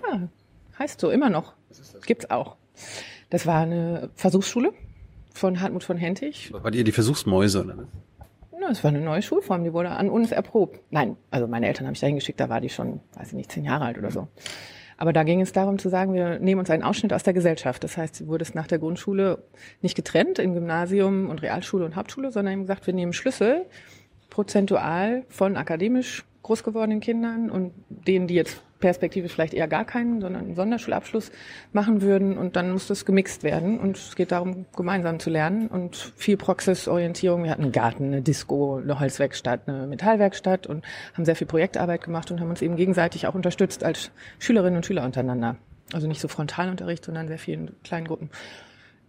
heißt 0.77 1.00
so, 1.00 1.09
immer 1.09 1.30
noch. 1.30 1.53
Gibt's 2.06 2.30
auch. 2.30 2.57
Das 3.30 3.45
war 3.45 3.62
eine 3.62 4.10
Versuchsschule 4.16 4.74
von 5.33 5.60
Hartmut 5.62 5.83
von 5.83 5.98
Hentig. 5.98 6.51
War 6.54 6.74
ihr 6.74 6.83
die 6.83 6.92
Versuchsmäuse 6.92 7.63
oder? 7.63 7.88
Ja, 8.60 8.69
es 8.72 8.83
war 8.83 8.89
eine 8.89 9.01
neue 9.01 9.22
Schulform, 9.22 9.63
die 9.63 9.74
wurde 9.74 9.92
an 9.92 10.10
uns 10.10 10.31
erprobt. 10.31 10.80
Nein, 10.89 11.18
also 11.30 11.48
meine 11.48 11.68
Eltern 11.68 11.86
haben 11.86 11.92
mich 11.92 12.00
dahin 12.00 12.16
geschickt, 12.16 12.39
da 12.39 12.50
war 12.50 12.62
die 12.62 12.69
schon, 12.69 13.00
weiß 13.16 13.27
ich 13.27 13.33
nicht, 13.33 13.51
zehn 13.51 13.63
Jahre 13.63 13.86
alt 13.86 13.98
oder 13.98 14.12
so. 14.12 14.27
Aber 14.98 15.12
da 15.12 15.24
ging 15.24 15.42
es 15.42 15.51
darum 15.51 15.77
zu 15.77 15.89
sagen, 15.89 16.13
wir 16.13 16.39
nehmen 16.39 16.60
uns 16.60 16.69
einen 16.69 16.83
Ausschnitt 16.83 17.12
aus 17.12 17.24
der 17.24 17.33
Gesellschaft. 17.33 17.83
Das 17.83 17.98
heißt, 17.98 18.22
du 18.22 18.27
wurdest 18.27 18.56
nach 18.56 18.68
der 18.68 18.80
Grundschule 18.80 19.44
nicht 19.81 19.95
getrennt 19.95 20.39
in 20.39 20.54
Gymnasium 20.54 21.30
und 21.30 21.42
Realschule 21.42 21.86
und 21.86 21.95
Hauptschule, 21.95 22.31
sondern 22.31 22.54
eben 22.54 22.62
gesagt, 22.62 22.88
wir 22.88 22.94
nehmen 22.94 23.13
Schlüssel 23.13 23.66
prozentual 24.30 25.24
von 25.30 25.57
akademisch 25.57 26.25
groß 26.44 26.63
gewordenen 26.63 27.00
Kindern 27.00 27.50
und 27.50 27.74
denen, 27.89 28.27
die 28.27 28.36
jetzt 28.36 28.62
perspektivisch 28.80 29.33
vielleicht 29.33 29.54
eher 29.54 29.68
gar 29.68 29.86
keinen, 29.86 30.22
sondern 30.22 30.45
einen 30.45 30.56
Sonderschulabschluss 30.56 31.31
machen 31.74 32.01
würden 32.01 32.38
und 32.38 32.56
dann 32.56 32.72
muss 32.72 32.88
das 32.88 33.06
gemixt 33.06 33.44
werden 33.44 33.80
und 33.80 33.98
es 33.98 34.16
geht 34.16 34.31
darum, 34.31 34.66
gemeinsam 34.75 35.19
zu 35.19 35.30
lernen 35.30 35.68
und 35.68 36.13
viel 36.16 36.38
Praxisorientierung. 36.38 37.44
Wir 37.44 37.51
hatten 37.51 37.63
einen 37.63 37.72
Garten, 37.72 38.06
eine 38.06 38.22
Disco, 38.22 38.77
eine 38.77 39.00
Holzwerkstatt, 39.00 39.62
eine 39.68 39.88
Metallwerkstatt 39.88 40.68
und 40.68 40.83
haben 41.13 41.25
sehr 41.25 41.36
viel 41.36 41.48
Projektarbeit 41.48 42.04
gemacht 42.04 42.31
und 42.31 42.39
haben 42.39 42.50
uns 42.50 42.62
eben 42.62 42.75
gegenseitig 42.75 43.27
auch 43.27 43.36
unterstützt 43.36 43.83
als 43.83 44.12
Schülerinnen 44.39 44.77
und 44.77 44.86
Schüler 44.86 45.06
untereinander. 45.06 45.57
Also 45.94 46.07
nicht 46.07 46.22
so 46.22 46.27
Frontalunterricht, 46.27 47.06
sondern 47.06 47.27
sehr 47.27 47.39
vielen 47.39 47.75
kleinen 47.83 48.07
Gruppen. 48.07 48.30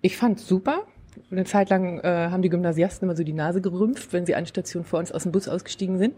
Ich 0.03 0.17
fand 0.17 0.39
super, 0.39 0.87
eine 1.31 1.45
Zeit 1.45 1.71
lang 1.71 2.01
äh, 2.01 2.29
haben 2.31 2.43
die 2.43 2.49
Gymnasiasten 2.49 3.07
immer 3.07 3.17
so 3.17 3.25
die 3.25 3.33
Nase 3.33 3.61
gerümpft, 3.61 4.13
wenn 4.13 4.27
sie 4.27 4.35
eine 4.35 4.47
Station 4.47 4.85
vor 4.85 4.99
uns 4.99 5.13
aus 5.13 5.25
dem 5.25 5.33
Bus 5.33 5.49
ausgestiegen 5.49 5.99
sind. 5.99 6.15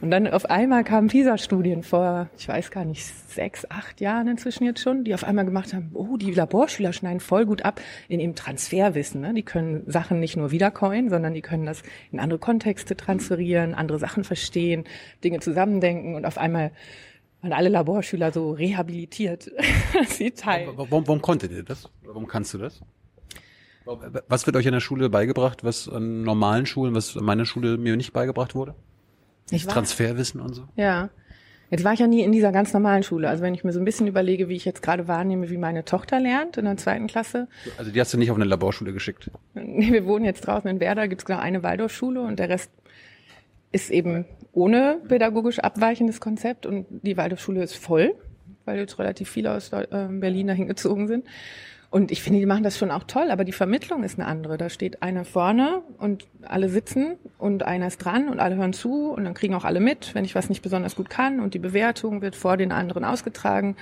Und 0.00 0.10
dann 0.10 0.26
auf 0.26 0.48
einmal 0.48 0.84
kamen 0.84 1.08
PISA-Studien 1.08 1.82
vor, 1.82 2.28
ich 2.36 2.48
weiß 2.48 2.70
gar 2.70 2.84
nicht, 2.84 3.04
sechs, 3.04 3.68
acht 3.70 4.00
Jahren 4.00 4.28
inzwischen 4.28 4.64
jetzt 4.64 4.80
schon, 4.80 5.04
die 5.04 5.14
auf 5.14 5.24
einmal 5.24 5.44
gemacht 5.44 5.72
haben, 5.72 5.90
oh, 5.94 6.16
die 6.16 6.32
Laborschüler 6.32 6.92
schneiden 6.92 7.20
voll 7.20 7.46
gut 7.46 7.64
ab 7.64 7.80
in 8.08 8.20
ihrem 8.20 8.34
Transferwissen. 8.34 9.20
Ne? 9.20 9.34
Die 9.34 9.42
können 9.42 9.82
Sachen 9.86 10.20
nicht 10.20 10.36
nur 10.36 10.50
wiedercoin, 10.50 11.08
sondern 11.10 11.34
die 11.34 11.42
können 11.42 11.66
das 11.66 11.82
in 12.12 12.20
andere 12.20 12.38
Kontexte 12.38 12.96
transferieren, 12.96 13.74
andere 13.74 13.98
Sachen 13.98 14.24
verstehen, 14.24 14.84
Dinge 15.24 15.40
zusammendenken 15.40 16.14
und 16.14 16.26
auf 16.26 16.38
einmal 16.38 16.72
waren 17.42 17.52
alle 17.52 17.68
Laborschüler 17.68 18.32
so 18.32 18.52
rehabilitiert. 18.52 19.50
Sie 20.08 20.30
teilen. 20.30 20.70
Warum, 20.76 21.06
warum 21.06 21.22
konntet 21.22 21.52
ihr 21.52 21.62
das? 21.62 21.88
Warum 22.04 22.26
kannst 22.26 22.54
du 22.54 22.58
das? 22.58 22.80
Was 24.28 24.46
wird 24.46 24.56
euch 24.56 24.66
in 24.66 24.72
der 24.72 24.80
Schule 24.80 25.10
beigebracht, 25.10 25.64
was 25.64 25.88
an 25.88 26.22
normalen 26.22 26.66
Schulen, 26.66 26.94
was 26.94 27.16
an 27.16 27.24
meiner 27.24 27.44
Schule 27.44 27.78
mir 27.78 27.96
nicht 27.96 28.12
beigebracht 28.12 28.54
wurde? 28.54 28.74
Ich 29.50 29.66
war, 29.66 29.74
Transferwissen 29.74 30.40
und 30.40 30.54
so? 30.54 30.64
Ja. 30.76 31.10
Jetzt 31.70 31.84
war 31.84 31.92
ich 31.92 32.00
ja 32.00 32.08
nie 32.08 32.22
in 32.22 32.32
dieser 32.32 32.50
ganz 32.50 32.72
normalen 32.72 33.04
Schule. 33.04 33.28
Also 33.28 33.44
wenn 33.44 33.54
ich 33.54 33.62
mir 33.62 33.72
so 33.72 33.78
ein 33.78 33.84
bisschen 33.84 34.08
überlege, 34.08 34.48
wie 34.48 34.56
ich 34.56 34.64
jetzt 34.64 34.82
gerade 34.82 35.06
wahrnehme, 35.06 35.50
wie 35.50 35.56
meine 35.56 35.84
Tochter 35.84 36.18
lernt 36.18 36.56
in 36.56 36.64
der 36.64 36.76
zweiten 36.76 37.06
Klasse. 37.06 37.46
Also 37.78 37.92
die 37.92 38.00
hast 38.00 38.12
du 38.12 38.18
nicht 38.18 38.30
auf 38.30 38.36
eine 38.36 38.44
Laborschule 38.44 38.92
geschickt? 38.92 39.30
Nee, 39.54 39.92
wir 39.92 40.04
wohnen 40.04 40.24
jetzt 40.24 40.40
draußen 40.46 40.68
in 40.68 40.80
Werder, 40.80 41.06
gibt 41.06 41.22
es 41.22 41.26
genau 41.26 41.38
eine 41.38 41.62
Waldorfschule 41.62 42.20
und 42.20 42.40
der 42.40 42.48
Rest 42.48 42.72
ist 43.70 43.90
eben 43.90 44.24
ohne 44.52 45.00
pädagogisch 45.06 45.60
abweichendes 45.60 46.20
Konzept 46.20 46.66
und 46.66 46.86
die 46.90 47.16
Waldorfschule 47.16 47.62
ist 47.62 47.76
voll, 47.76 48.14
weil 48.64 48.78
jetzt 48.78 48.98
relativ 48.98 49.30
viele 49.30 49.52
aus 49.52 49.72
äh, 49.72 49.86
Berlin 50.10 50.48
dahin 50.48 50.66
gezogen 50.66 51.06
sind. 51.06 51.24
Und 51.90 52.12
ich 52.12 52.22
finde, 52.22 52.38
die 52.38 52.46
machen 52.46 52.62
das 52.62 52.78
schon 52.78 52.92
auch 52.92 53.02
toll, 53.02 53.32
aber 53.32 53.44
die 53.44 53.52
Vermittlung 53.52 54.04
ist 54.04 54.16
eine 54.16 54.28
andere. 54.28 54.56
Da 54.56 54.70
steht 54.70 55.02
einer 55.02 55.24
vorne 55.24 55.82
und 55.98 56.28
alle 56.42 56.68
sitzen 56.68 57.16
und 57.36 57.64
einer 57.64 57.88
ist 57.88 57.98
dran 57.98 58.28
und 58.28 58.38
alle 58.38 58.54
hören 58.54 58.72
zu 58.72 59.10
und 59.10 59.24
dann 59.24 59.34
kriegen 59.34 59.54
auch 59.54 59.64
alle 59.64 59.80
mit, 59.80 60.14
wenn 60.14 60.24
ich 60.24 60.36
was 60.36 60.48
nicht 60.48 60.62
besonders 60.62 60.94
gut 60.94 61.10
kann 61.10 61.40
und 61.40 61.52
die 61.52 61.58
Bewertung 61.58 62.22
wird 62.22 62.36
vor 62.36 62.56
den 62.56 62.70
anderen 62.70 63.04
ausgetragen 63.04 63.74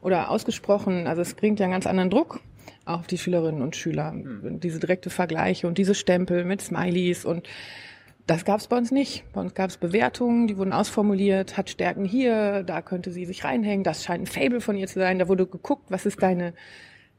oder 0.00 0.30
ausgesprochen. 0.30 1.08
Also 1.08 1.22
es 1.22 1.34
bringt 1.34 1.58
ja 1.58 1.64
einen 1.64 1.72
ganz 1.72 1.88
anderen 1.88 2.08
Druck 2.08 2.40
auf 2.84 3.08
die 3.08 3.18
Schülerinnen 3.18 3.62
und 3.62 3.74
Schüler. 3.74 4.12
Mhm. 4.12 4.60
Diese 4.60 4.78
direkte 4.78 5.10
Vergleiche 5.10 5.66
und 5.66 5.76
diese 5.76 5.96
Stempel 5.96 6.44
mit 6.44 6.62
Smileys 6.62 7.24
und 7.24 7.48
das 8.28 8.44
gab 8.44 8.60
es 8.60 8.68
bei 8.68 8.76
uns 8.76 8.92
nicht. 8.92 9.24
Bei 9.32 9.40
uns 9.40 9.54
gab 9.54 9.70
es 9.70 9.76
Bewertungen, 9.76 10.46
die 10.46 10.56
wurden 10.56 10.72
ausformuliert, 10.72 11.56
hat 11.56 11.70
Stärken 11.70 12.04
hier, 12.04 12.62
da 12.62 12.80
könnte 12.80 13.10
sie 13.10 13.24
sich 13.24 13.42
reinhängen, 13.42 13.82
das 13.82 14.04
scheint 14.04 14.22
ein 14.22 14.26
Fable 14.26 14.60
von 14.60 14.76
ihr 14.76 14.86
zu 14.86 15.00
sein. 15.00 15.18
Da 15.18 15.26
wurde 15.26 15.46
geguckt, 15.46 15.86
was 15.88 16.06
ist 16.06 16.22
deine 16.22 16.52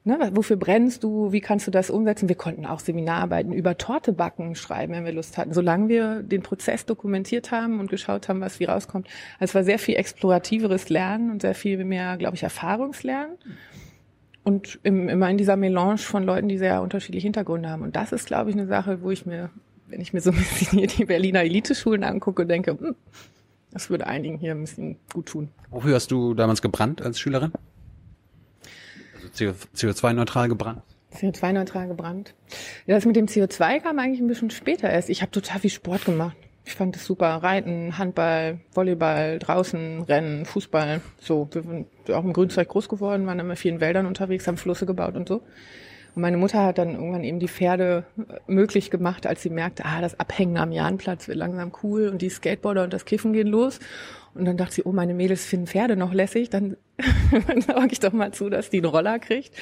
Ne, 0.08 0.32
wofür 0.32 0.56
brennst 0.56 1.04
du? 1.04 1.34
Wie 1.34 1.42
kannst 1.42 1.68
du 1.68 1.72
das 1.72 1.90
umsetzen? 1.90 2.30
Wir 2.30 2.38
konnten 2.38 2.66
auch 2.66 2.80
Seminararbeiten 2.80 3.52
über 3.52 3.78
Tortebacken 3.78 4.56
schreiben, 4.56 4.94
wenn 4.94 5.04
wir 5.04 5.12
Lust 5.12 5.38
hatten, 5.38 5.52
solange 5.52 5.90
wir 5.90 6.24
den 6.24 6.44
Prozess 6.44 6.86
dokumentiert 6.86 7.52
haben 7.52 7.82
und 7.82 7.90
geschaut 7.90 8.30
haben, 8.30 8.40
was 8.40 8.62
wie 8.62 8.64
rauskommt. 8.64 9.10
Also 9.38 9.52
es 9.52 9.56
war 9.56 9.64
sehr 9.66 9.80
viel 9.80 9.96
explorativeres 9.96 10.88
Lernen 10.88 11.30
und 11.30 11.42
sehr 11.42 11.56
viel 11.56 11.84
mehr, 11.84 12.16
glaube 12.16 12.38
ich, 12.38 12.44
Erfahrungslernen. 12.44 13.36
Und 14.46 14.80
im, 14.84 15.10
immer 15.10 15.30
in 15.30 15.38
dieser 15.38 15.58
Melange 15.58 15.98
von 15.98 16.24
Leuten, 16.24 16.48
die 16.48 16.58
sehr 16.58 16.82
unterschiedliche 16.82 17.26
Hintergründe 17.26 17.68
haben. 17.68 17.82
Und 17.82 17.98
das 17.98 18.14
ist, 18.14 18.28
glaube 18.28 18.50
ich, 18.50 18.56
eine 18.56 18.68
Sache, 18.68 19.02
wo 19.02 19.12
ich 19.12 19.26
mir, 19.26 19.50
wenn 19.88 20.00
ich 20.00 20.14
mir 20.14 20.22
so 20.22 20.32
ein 20.32 20.38
bisschen 20.58 20.80
hier 20.80 20.88
die 20.88 21.04
Berliner 21.04 21.42
Eliteschulen 21.42 22.06
angucke, 22.06 22.46
denke, 22.46 22.80
hm, 22.80 22.96
das 23.72 23.90
würde 23.90 24.08
einigen 24.08 24.38
hier 24.38 24.52
ein 24.52 24.62
bisschen 24.62 24.96
gut 25.14 25.26
tun. 25.26 25.50
Wofür 25.70 25.96
hast 25.96 26.12
du 26.12 26.34
damals 26.34 26.62
gebrannt 26.62 27.02
als 27.02 27.20
Schülerin? 27.20 27.52
CO2-neutral 29.38 30.50
gebrannt? 30.50 30.82
CO2-neutral 31.14 31.88
gebrannt. 31.88 32.34
Ja, 32.86 32.96
das 32.96 33.06
mit 33.06 33.16
dem 33.16 33.28
CO2 33.28 33.80
kam 33.80 34.00
eigentlich 34.00 34.20
ein 34.20 34.28
bisschen 34.28 34.50
später 34.50 34.90
erst. 34.90 35.10
Ich 35.10 35.22
habe 35.22 35.32
total 35.32 35.60
viel 35.60 35.70
Sport 35.70 36.06
gemacht. 36.06 36.36
Ich 36.66 36.76
fand 36.76 36.96
das 36.96 37.06
super. 37.06 37.28
Reiten, 37.28 37.98
Handball, 37.98 38.60
Volleyball, 38.74 39.40
draußen, 39.40 40.02
Rennen, 40.02 40.46
Fußball. 40.46 41.00
So, 41.20 41.48
wir 41.52 41.64
sind 41.64 41.88
auch 42.12 42.26
im 42.26 42.34
Grünzeug 42.34 42.68
groß 42.68 42.90
geworden, 42.90 43.26
waren 43.26 43.40
immer 43.40 43.56
vielen 43.56 43.80
Wäldern 43.80 44.06
unterwegs, 44.06 44.48
haben 44.48 44.58
Flüsse 44.58 44.86
gebaut 44.86 45.16
und 45.16 45.30
so. 45.30 45.44
Und 46.14 46.22
meine 46.22 46.38
Mutter 46.38 46.64
hat 46.64 46.78
dann 46.78 46.96
irgendwann 46.96 47.24
eben 47.24 47.40
die 47.40 47.48
Pferde 47.48 48.04
möglich 48.48 48.92
gemacht, 48.92 49.26
als 49.26 49.44
sie 49.44 49.50
merkte, 49.50 49.86
ah, 49.86 50.02
das 50.02 50.20
Abhängen 50.20 50.58
am 50.58 50.72
Jahnplatz 50.72 51.28
wird 51.28 51.38
langsam 51.38 51.72
cool 51.84 52.10
und 52.10 52.22
die 52.22 52.30
Skateboarder 52.30 52.84
und 52.84 52.92
das 52.92 53.06
Kiffen 53.06 53.34
gehen 53.34 53.48
los. 53.48 53.80
Und 54.38 54.46
dann 54.46 54.58
dachte 54.58 54.76
sie, 54.76 54.84
oh, 54.84 54.92
meine 54.92 55.14
Mädels 55.14 55.46
finden 55.46 55.68
Pferde 55.68 55.96
noch 55.96 56.14
lässig, 56.14 56.50
dann, 56.50 56.78
dann 57.48 57.62
sorge 57.62 57.90
ich 57.92 58.00
doch 58.00 58.14
mal 58.14 58.32
zu, 58.32 58.50
dass 58.50 58.70
die 58.70 58.78
einen 58.78 58.86
Roller 58.86 59.20
kriegt, 59.20 59.56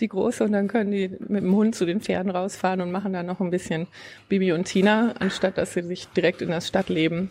die 0.00 0.08
große, 0.08 0.42
und 0.44 0.52
dann 0.52 0.68
können 0.68 0.90
die 0.90 1.08
mit 1.08 1.42
dem 1.42 1.54
Hund 1.54 1.74
zu 1.74 1.84
den 1.84 2.00
Pferden 2.00 2.30
rausfahren 2.30 2.80
und 2.80 2.90
machen 2.90 3.12
dann 3.12 3.26
noch 3.26 3.40
ein 3.40 3.50
bisschen 3.50 3.86
Bibi 4.28 4.52
und 4.52 4.64
Tina, 4.64 5.14
anstatt 5.18 5.58
dass 5.58 5.74
sie 5.74 5.82
sich 5.82 6.08
direkt 6.08 6.42
in 6.42 6.48
das 6.48 6.68
Stadtleben 6.68 7.30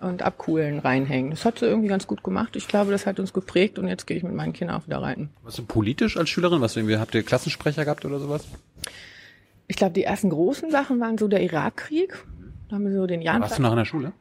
und 0.00 0.22
Abkuhlen 0.22 0.80
reinhängen. 0.80 1.30
Das 1.30 1.44
hat 1.44 1.60
sie 1.60 1.66
irgendwie 1.66 1.88
ganz 1.88 2.06
gut 2.06 2.24
gemacht. 2.24 2.56
Ich 2.56 2.66
glaube, 2.66 2.90
das 2.90 3.06
hat 3.06 3.20
uns 3.20 3.32
geprägt 3.32 3.78
und 3.78 3.86
jetzt 3.86 4.06
gehe 4.06 4.16
ich 4.16 4.22
mit 4.22 4.34
meinen 4.34 4.52
Kindern 4.52 4.76
auch 4.76 4.86
wieder 4.86 5.00
reiten. 5.00 5.30
Was 5.42 5.56
du 5.56 5.64
politisch 5.64 6.16
als 6.16 6.28
Schülerin? 6.28 6.60
Was 6.60 6.76
habt 6.76 7.14
ihr 7.14 7.22
Klassensprecher 7.22 7.84
gehabt 7.84 8.04
oder 8.04 8.18
sowas? 8.18 8.46
Ich 9.68 9.76
glaube, 9.76 9.92
die 9.92 10.02
ersten 10.02 10.30
großen 10.30 10.70
Sachen 10.72 10.98
waren 10.98 11.16
so 11.16 11.28
der 11.28 11.42
Irakkrieg. 11.42 12.18
Da 12.68 12.76
haben 12.76 12.84
wir 12.84 12.92
so 12.92 13.06
den 13.06 13.22
Jahren. 13.22 13.40
Warst 13.40 13.58
du 13.58 13.62
noch 13.62 13.70
in 13.70 13.78
der 13.78 13.84
Schule? 13.84 14.12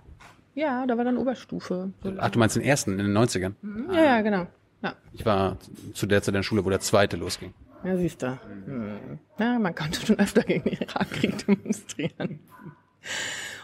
Ja, 0.55 0.85
da 0.85 0.97
war 0.97 1.05
dann 1.05 1.17
Oberstufe. 1.17 1.91
Ach, 2.17 2.29
du 2.29 2.39
meinst 2.39 2.55
den 2.55 2.63
ersten, 2.63 2.99
in 2.99 3.05
den 3.05 3.17
90ern? 3.17 3.53
Mhm. 3.61 3.91
Ja, 3.91 4.03
ja, 4.03 4.21
genau. 4.21 4.47
Ja. 4.81 4.93
Ich 5.13 5.25
war 5.25 5.57
zu 5.93 6.05
der 6.05 6.21
Zeit 6.21 6.29
in 6.29 6.35
der 6.35 6.43
Schule, 6.43 6.65
wo 6.65 6.69
der 6.69 6.79
zweite 6.79 7.17
losging. 7.17 7.53
Ja, 7.83 7.95
siehst 7.97 8.21
du. 8.23 8.39
Hm. 8.65 9.19
Ja, 9.37 9.57
man 9.59 9.75
konnte 9.75 10.05
schon 10.05 10.19
öfter 10.19 10.43
gegen 10.43 10.63
den 10.63 10.79
Irakkrieg 10.81 11.45
demonstrieren. 11.45 12.39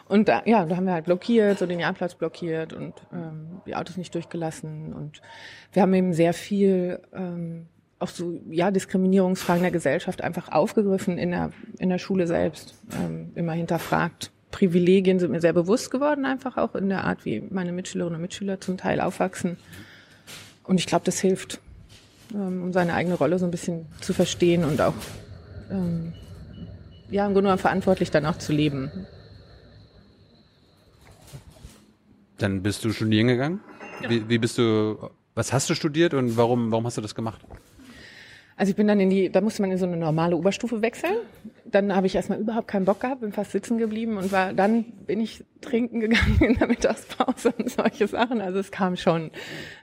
Und 0.08 0.30
da, 0.30 0.44
ja, 0.46 0.66
da 0.66 0.78
haben 0.78 0.86
wir 0.86 0.94
halt 0.94 1.06
blockiert, 1.06 1.60
so 1.60 1.66
den 1.66 1.80
Jahrplatz 1.80 2.16
blockiert 2.16 2.74
und 2.74 2.94
ähm, 3.12 3.62
die 3.66 3.76
Autos 3.76 3.98
nicht 3.98 4.14
durchgelassen. 4.14 4.94
Und 4.94 5.22
wir 5.74 5.82
haben 5.82 5.94
eben 5.94 6.14
sehr 6.14 6.34
viel 6.34 7.02
ähm, 7.14 7.68
auch 8.00 8.10
so 8.10 8.40
ja 8.50 8.72
Diskriminierungsfragen 8.72 9.64
der 9.64 9.72
Gesellschaft 9.72 10.22
einfach 10.22 10.52
aufgegriffen 10.52 11.18
in 11.18 11.32
der 11.32 11.52
in 11.80 11.90
der 11.90 11.98
Schule 11.98 12.28
selbst, 12.28 12.76
ähm, 12.94 13.32
immer 13.36 13.54
hinterfragt 13.54 14.32
Privilegien 14.56 15.20
sind 15.20 15.32
mir 15.32 15.42
sehr 15.42 15.52
bewusst 15.52 15.92
geworden, 15.92 16.24
einfach 16.24 16.56
auch 16.56 16.76
in 16.76 16.88
der 16.88 17.04
Art, 17.04 17.26
wie 17.26 17.44
meine 17.50 17.74
Mitschülerinnen 17.74 18.16
und 18.16 18.22
Mitschüler 18.22 18.62
zum 18.62 18.78
Teil 18.78 19.02
aufwachsen. 19.02 19.58
Und 20.64 20.80
ich 20.80 20.86
glaube, 20.86 21.04
das 21.04 21.20
hilft, 21.20 21.60
ähm, 22.34 22.64
um 22.64 22.72
seine 22.72 22.94
eigene 22.94 23.16
Rolle 23.16 23.38
so 23.38 23.44
ein 23.44 23.52
bisschen 23.52 23.86
zu 24.00 24.14
verstehen 24.14 24.64
und 24.64 24.80
auch, 24.80 24.94
ähm, 25.70 26.14
ja, 27.12 27.26
im 27.26 27.34
Grunde 27.34 27.48
genommen 27.48 27.60
verantwortlich 27.60 28.12
dann 28.12 28.26
auch 28.26 28.38
zu 28.38 28.54
leben. 28.54 28.90
Dann 32.38 32.64
bist 32.64 32.86
du 32.86 32.94
studieren 32.94 33.28
gegangen? 33.28 33.60
Ja. 34.04 34.10
Wie, 34.10 34.30
wie 34.30 34.38
bist 34.38 34.58
du, 34.58 35.10
was 35.34 35.52
hast 35.52 35.70
du 35.70 35.76
studiert 35.76 36.14
und 36.14 36.38
warum, 36.38 36.72
warum 36.72 36.86
hast 36.86 36.96
du 36.96 37.02
das 37.02 37.14
gemacht? 37.14 37.42
Also 38.58 38.70
ich 38.70 38.76
bin 38.76 38.88
dann 38.88 39.00
in 39.02 39.10
die, 39.10 39.30
da 39.30 39.42
musste 39.42 39.62
man 39.62 39.72
in 39.72 39.78
so 39.78 39.86
eine 39.86 39.98
normale 39.98 40.36
Oberstufe 40.36 40.82
wechseln. 40.82 41.16
Dann 41.66 41.94
habe 41.94 42.08
ich 42.08 42.16
erstmal 42.16 42.40
überhaupt 42.40 42.70
keinen 42.70 42.86
Bock 42.86 43.02
gehabt, 43.02 43.22
bin 43.22 43.34
fast 43.34 43.52
sitzen 43.52 43.78
geblieben 43.78 44.18
und 44.18 44.32
war, 44.32 44.54
dann 44.54 44.84
bin 44.84 45.20
ich 45.20 45.44
trinken 45.60 46.00
gegangen 46.00 46.38
in 46.40 46.58
der 46.58 46.68
Mittagspause 46.68 47.54
und 47.58 47.70
solche 47.70 48.08
Sachen. 48.08 48.40
Also 48.40 48.60
es 48.60 48.72
kam 48.72 48.96
schon, 48.96 49.32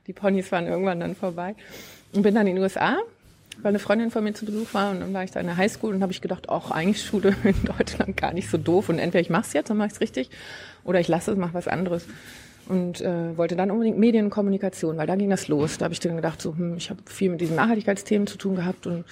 die 0.07 0.15
Ponys 0.15 0.51
waren 0.53 0.67
irgendwann 0.67 1.01
dann 1.01 1.15
vorbei. 1.15 1.55
Und 2.15 2.23
bin 2.23 2.35
dann 2.35 2.47
in 2.47 2.57
den 2.57 2.63
USA, 2.63 2.99
weil 3.61 3.71
eine 3.71 3.79
Freundin 3.79 4.11
von 4.11 4.25
mir 4.25 4.33
zu 4.33 4.47
Besuch 4.47 4.73
war 4.73 4.91
und 4.91 5.01
dann 5.01 5.13
war 5.13 5.25
ich 5.25 5.31
da 5.31 5.41
in 5.41 5.47
der 5.47 5.57
Highschool 5.57 5.95
und 5.95 6.03
habe 6.03 6.13
ich 6.13 6.21
gedacht, 6.21 6.49
auch 6.49 6.71
eigentlich 6.71 7.05
Schule 7.05 7.35
in 7.45 7.55
Deutschland 7.65 8.17
gar 8.17 8.33
nicht 8.33 8.51
so 8.51 8.57
doof 8.59 8.89
und 8.89 8.99
entweder 8.99 9.21
ich 9.21 9.31
mache 9.31 9.47
es 9.47 9.53
jetzt 9.53 9.71
und 9.71 9.77
mache 9.77 9.91
es 9.93 10.01
richtig 10.01 10.31
oder 10.85 11.01
ich 11.01 11.09
lasse 11.09 11.33
es, 11.33 11.37
mache 11.37 11.55
was 11.55 11.69
anderes 11.69 12.07
und 12.69 13.01
äh, 13.01 13.37
wollte 13.37 13.57
dann 13.57 13.71
unbedingt 13.71 13.99
Medienkommunikation, 13.99 14.97
weil 14.97 15.07
da 15.07 15.17
ging 15.17 15.31
das 15.31 15.49
los. 15.49 15.79
Da 15.79 15.85
habe 15.85 15.95
ich 15.95 16.01
dann 16.01 16.17
gedacht, 16.17 16.41
so, 16.41 16.57
hm, 16.57 16.77
ich 16.77 16.91
habe 16.91 17.01
viel 17.07 17.31
mit 17.31 17.41
diesen 17.41 17.57
Nachhaltigkeitsthemen 17.57 18.27
zu 18.27 18.39
tun 18.39 18.57
gehabt 18.57 18.87
und 18.87 19.05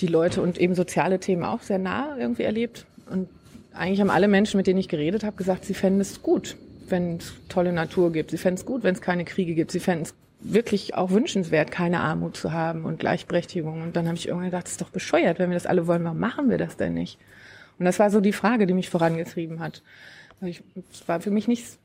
die 0.00 0.06
Leute 0.06 0.42
und 0.42 0.58
eben 0.58 0.74
soziale 0.74 1.18
Themen 1.18 1.44
auch 1.44 1.62
sehr 1.62 1.78
nah 1.78 2.16
irgendwie 2.18 2.44
erlebt. 2.44 2.86
Und 3.10 3.28
eigentlich 3.72 4.00
haben 4.00 4.10
alle 4.10 4.28
Menschen, 4.28 4.56
mit 4.56 4.66
denen 4.66 4.78
ich 4.78 4.88
geredet 4.88 5.24
habe, 5.24 5.36
gesagt, 5.36 5.64
sie 5.64 5.74
fänden 5.74 6.00
es 6.00 6.22
gut, 6.22 6.56
wenn 6.88 7.16
es 7.16 7.32
tolle 7.48 7.72
Natur 7.72 8.12
gibt. 8.12 8.30
Sie 8.30 8.38
fänden 8.38 8.60
es 8.60 8.66
gut, 8.66 8.82
wenn 8.82 8.94
es 8.94 9.00
keine 9.00 9.24
Kriege 9.24 9.54
gibt. 9.54 9.70
Sie 9.70 9.80
fänden 9.80 10.04
es 10.04 10.14
wirklich 10.40 10.94
auch 10.94 11.10
wünschenswert, 11.10 11.70
keine 11.70 12.00
Armut 12.00 12.36
zu 12.36 12.52
haben 12.52 12.84
und 12.84 13.00
Gleichberechtigung. 13.00 13.82
Und 13.82 13.96
dann 13.96 14.06
habe 14.06 14.16
ich 14.16 14.28
irgendwann 14.28 14.50
gedacht, 14.50 14.64
das 14.64 14.72
ist 14.72 14.80
doch 14.80 14.90
bescheuert, 14.90 15.38
wenn 15.38 15.50
wir 15.50 15.56
das 15.56 15.66
alle 15.66 15.86
wollen, 15.86 16.04
warum 16.04 16.18
machen 16.18 16.50
wir 16.50 16.58
das 16.58 16.76
denn 16.76 16.94
nicht? 16.94 17.18
Und 17.78 17.84
das 17.84 17.98
war 17.98 18.10
so 18.10 18.20
die 18.20 18.32
Frage, 18.32 18.66
die 18.66 18.74
mich 18.74 18.88
vorangetrieben 18.88 19.60
hat. 19.60 19.82
Es 20.40 20.62
war 21.06 21.20
für 21.20 21.30
mich 21.30 21.48
nicht 21.48 21.78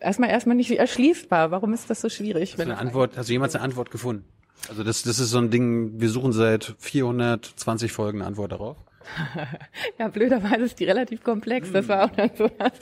erstmal 0.00 0.30
erstmal 0.30 0.56
nicht 0.56 0.70
erschließbar. 0.70 1.50
Warum 1.50 1.72
ist 1.72 1.88
das 1.90 2.00
so 2.00 2.08
schwierig? 2.08 2.52
Hast 2.52 2.58
du 2.58 2.62
eine 2.62 2.78
Antwort, 2.78 3.16
hast 3.16 3.28
du 3.28 3.32
jemals 3.32 3.54
eine 3.54 3.64
Antwort 3.64 3.90
gefunden? 3.90 4.24
Also 4.68 4.84
das, 4.84 5.02
das 5.02 5.18
ist 5.18 5.30
so 5.30 5.38
ein 5.38 5.50
Ding, 5.50 6.00
wir 6.00 6.08
suchen 6.08 6.32
seit 6.32 6.74
420 6.78 7.92
Folgen 7.92 8.18
eine 8.18 8.26
Antwort 8.26 8.52
darauf. 8.52 8.76
ja, 9.98 10.08
blöderweise 10.08 10.64
ist 10.64 10.78
die 10.78 10.84
relativ 10.84 11.24
komplex. 11.24 11.72
Das 11.72 11.88
war 11.88 12.04
auch 12.04 12.10
dann 12.10 12.30
so 12.36 12.50
was, 12.58 12.72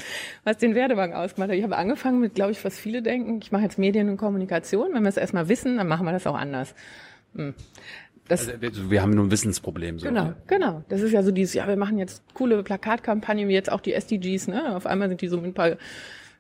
was 0.45 0.59
den 0.59 0.75
Werdebank 0.75 1.15
ausgemacht 1.15 1.51
hat. 1.51 1.57
Ich 1.57 1.63
habe 1.63 1.77
angefangen 1.77 2.21
mit, 2.21 2.35
glaube 2.35 2.53
ich, 2.53 2.65
was 2.65 2.79
viele 2.79 3.03
denken, 3.03 3.41
ich 3.43 3.53
mache 3.53 3.63
jetzt 3.63 3.79
Medien 3.79 4.09
und 4.09 4.17
Kommunikation. 4.17 4.93
Wenn 4.93 5.03
wir 5.03 5.09
es 5.09 5.17
erstmal 5.17 5.49
wissen, 5.49 5.77
dann 5.77 5.89
machen 5.89 6.05
wir 6.05 6.13
das 6.13 6.27
auch 6.27 6.35
anders. 6.35 6.75
Hm. 7.35 7.55
Das, 8.27 8.47
also 8.47 8.91
wir 8.91 9.01
haben 9.01 9.13
nur 9.13 9.25
ein 9.25 9.31
Wissensproblem. 9.31 9.99
So. 9.99 10.09
Genau, 10.09 10.35
genau. 10.47 10.85
Das 10.91 11.01
ist 11.01 11.13
ja 11.13 11.23
so 11.23 11.31
dieses, 11.31 11.55
ja, 11.55 11.67
wir 11.67 11.77
machen 11.77 11.97
jetzt 11.97 12.23
coole 12.35 12.63
Plakatkampagnen, 12.63 13.49
wie 13.49 13.55
jetzt 13.55 13.73
auch 13.73 13.81
die 13.81 13.95
SDGs, 13.95 14.49
ne? 14.49 14.77
Auf 14.77 14.85
einmal 14.85 15.09
sind 15.09 15.23
die 15.23 15.29
so 15.29 15.39
mit 15.39 15.47
ein 15.47 15.55
paar 15.55 15.77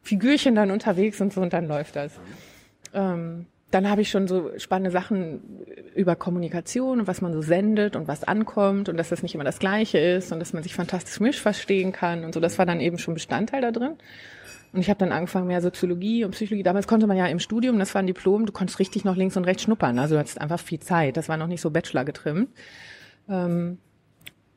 Figürchen 0.08 0.54
dann 0.54 0.70
unterwegs 0.70 1.20
und 1.20 1.32
so 1.32 1.40
und 1.42 1.52
dann 1.52 1.68
läuft 1.68 1.96
das. 1.96 2.18
Ähm, 2.94 3.46
dann 3.70 3.90
habe 3.90 4.00
ich 4.00 4.08
schon 4.08 4.26
so 4.26 4.50
spannende 4.56 4.90
Sachen 4.90 5.42
über 5.94 6.16
Kommunikation 6.16 7.00
und 7.00 7.06
was 7.06 7.20
man 7.20 7.34
so 7.34 7.42
sendet 7.42 7.96
und 7.96 8.08
was 8.08 8.24
ankommt 8.24 8.88
und 8.88 8.96
dass 8.96 9.10
das 9.10 9.22
nicht 9.22 9.34
immer 9.34 9.44
das 9.44 9.58
Gleiche 9.58 9.98
ist 9.98 10.32
und 10.32 10.40
dass 10.40 10.54
man 10.54 10.62
sich 10.62 10.74
fantastisch 10.74 11.20
mischverstehen 11.20 11.92
kann 11.92 12.24
und 12.24 12.32
so. 12.32 12.40
Das 12.40 12.58
war 12.58 12.64
dann 12.64 12.80
eben 12.80 12.96
schon 12.96 13.12
Bestandteil 13.12 13.60
da 13.60 13.70
drin. 13.70 13.96
Und 14.72 14.80
ich 14.80 14.88
habe 14.88 14.98
dann 14.98 15.12
angefangen 15.12 15.46
mehr 15.46 15.60
Soziologie 15.60 16.24
und 16.24 16.30
Psychologie. 16.30 16.62
Damals 16.62 16.86
konnte 16.86 17.06
man 17.06 17.16
ja 17.16 17.26
im 17.26 17.38
Studium, 17.38 17.78
das 17.78 17.94
war 17.94 18.02
ein 18.02 18.06
Diplom, 18.06 18.46
du 18.46 18.52
konntest 18.52 18.78
richtig 18.78 19.04
noch 19.04 19.16
links 19.16 19.36
und 19.36 19.44
rechts 19.44 19.62
schnuppern. 19.62 19.98
Also 19.98 20.14
du 20.14 20.18
hattest 20.18 20.40
einfach 20.40 20.60
viel 20.60 20.80
Zeit. 20.80 21.18
Das 21.18 21.28
war 21.28 21.36
noch 21.36 21.46
nicht 21.46 21.60
so 21.60 21.70
Bachelor 21.70 22.04
getrimmt. 22.06 22.48
Ähm, 23.28 23.78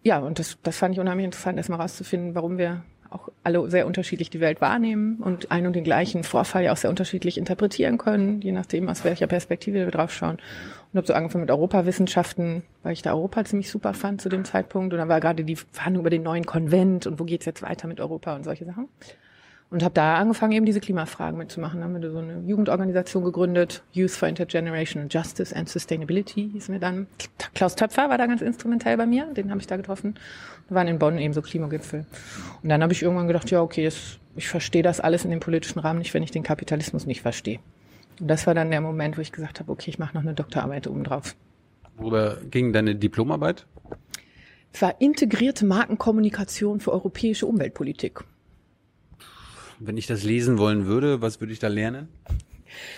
ja, 0.03 0.20
und 0.20 0.39
das, 0.39 0.58
das 0.63 0.77
fand 0.77 0.96
ich 0.96 1.01
unheimlich 1.01 1.25
interessant, 1.25 1.58
erstmal 1.58 1.81
rauszufinden, 1.81 2.34
warum 2.34 2.58
wir 2.58 2.84
auch 3.12 3.30
alle 3.44 3.70
sehr 3.70 3.86
unterschiedlich 3.86 4.30
die 4.30 4.39
Welt 4.39 4.62
wahrnehmen 4.62 5.18
und 5.18 5.51
einen 5.51 5.68
und 5.68 5.75
den 5.75 5.84
gleichen 5.84 6.24
Vorfall 6.24 6.63
ja 6.63 6.72
auch 6.72 6.77
sehr 6.77 6.89
unterschiedlich 6.89 7.38
interpretieren 7.38 7.98
können, 7.98 8.41
je 8.41 8.53
nachdem, 8.53 8.89
aus 8.89 9.03
welcher 9.03 9.27
Perspektive 9.27 9.80
wir 9.80 9.91
drauf 9.91 10.13
schauen. 10.13 10.38
Und 10.91 10.98
habe 10.98 11.08
so 11.08 11.13
angefangen 11.13 11.44
mit 11.44 11.51
Europawissenschaften, 11.51 12.63
weil 12.84 12.94
ich 12.94 13.01
da 13.01 13.13
Europa 13.13 13.46
ziemlich 13.46 13.70
super 13.70 13.94
fand 13.94 14.22
zu 14.22 14.30
dem 14.30 14.46
Zeitpunkt. 14.46 14.94
Und 14.94 15.00
dann 15.00 15.10
war 15.10 15.20
gerade 15.20 15.44
die 15.44 15.56
Verhandlung 15.56 16.03
über 16.03 16.10
den 16.10 16.24
neuen 16.24 16.46
Konvent 16.46 17.06
und 17.06 17.20
wo 17.20 17.25
geht's 17.25 17.46
jetzt 17.46 17.62
weiter 17.62 17.88
mit 17.88 18.00
Europa 18.00 18.36
und 18.36 18.44
solche 18.44 18.65
Sachen. 18.65 18.88
Und 19.72 19.84
habe 19.84 19.94
da 19.94 20.16
angefangen, 20.16 20.51
eben 20.51 20.66
diese 20.66 20.82
Klimafragen 20.82 21.38
mitzumachen. 21.38 21.80
Dann 21.80 21.94
haben 21.94 22.01
wir 22.01 22.12
so 22.12 22.18
eine 22.18 22.42
Jugendorganisation 22.46 23.24
gegründet, 23.24 23.84
Youth 23.94 24.12
for 24.12 24.28
Intergenerational 24.28 25.08
Justice 25.10 25.56
and 25.56 25.70
Sustainability 25.70 26.50
hießen 26.51 26.74
wir 26.74 26.80
dann. 26.80 27.08
Klaus 27.56 27.78
Töpfer 27.78 28.10
war 28.10 28.18
da 28.18 28.28
ganz 28.28 28.42
instrumentell 28.42 28.98
bei 28.98 29.06
mir, 29.06 29.28
den 29.34 29.50
habe 29.50 29.62
ich 29.62 29.68
da 29.68 29.78
getroffen. 29.78 30.16
Wir 30.68 30.75
waren 30.75 30.90
in 30.90 31.00
Bonn 31.00 31.18
eben 31.18 31.34
so 31.34 31.42
Klimagipfel. 31.42 32.06
Und 32.62 32.68
dann 32.68 32.84
habe 32.84 32.92
ich 32.92 33.01
irgendwann 33.01 33.28
gedacht, 33.28 33.50
ja, 33.50 33.62
okay, 33.62 33.86
das, 33.86 34.20
ich 34.36 34.50
verstehe 34.50 34.84
das 34.84 35.00
alles 35.00 35.24
in 35.24 35.32
dem 35.32 35.40
politischen 35.40 35.80
Rahmen 35.80 36.00
nicht, 36.00 36.13
wenn 36.13 36.24
ich 36.24 36.32
den 36.32 36.44
Kapitalismus 36.44 37.06
nicht 37.06 37.22
verstehe. 37.22 37.60
Und 38.20 38.28
das 38.28 38.46
war 38.48 38.54
dann 38.54 38.72
der 38.72 38.82
Moment, 38.82 39.18
wo 39.18 39.22
ich 39.22 39.32
gesagt 39.32 39.62
habe, 39.62 39.72
okay, 39.72 39.90
ich 39.90 40.00
mache 40.00 40.13
noch 40.16 40.24
eine 40.24 40.34
Doktorarbeit 40.34 40.86
obendrauf. 40.88 41.38
Worüber 41.96 42.40
ging 42.50 42.74
deine 42.74 42.96
Diplomarbeit? 42.96 43.66
Es 44.74 44.82
war 44.82 45.00
integrierte 45.00 45.66
Markenkommunikation 45.66 46.82
für 46.82 46.92
europäische 46.92 47.46
Umweltpolitik 47.46 48.25
wenn 49.83 49.97
ich 49.97 50.07
das 50.07 50.23
lesen 50.23 50.57
wollen 50.57 50.85
würde, 50.85 51.21
was 51.21 51.39
würde 51.41 51.53
ich 51.53 51.59
da 51.59 51.67
lernen? 51.67 52.07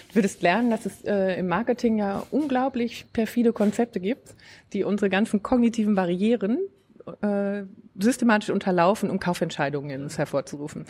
Du 0.09 0.15
würdest 0.15 0.41
lernen, 0.41 0.69
dass 0.69 0.85
es 0.85 1.03
äh, 1.03 1.39
im 1.39 1.47
Marketing 1.47 1.97
ja 1.97 2.25
unglaublich 2.29 3.05
perfide 3.11 3.53
Konzepte 3.53 3.99
gibt, 3.99 4.35
die 4.73 4.83
unsere 4.83 5.09
ganzen 5.09 5.41
kognitiven 5.41 5.95
Barrieren 5.95 6.59
äh, 7.21 7.63
systematisch 7.99 8.49
unterlaufen, 8.49 9.09
um 9.09 9.19
Kaufentscheidungen 9.19 9.89
in 9.89 10.03
uns 10.03 10.17
hervorzurufen. 10.17 10.85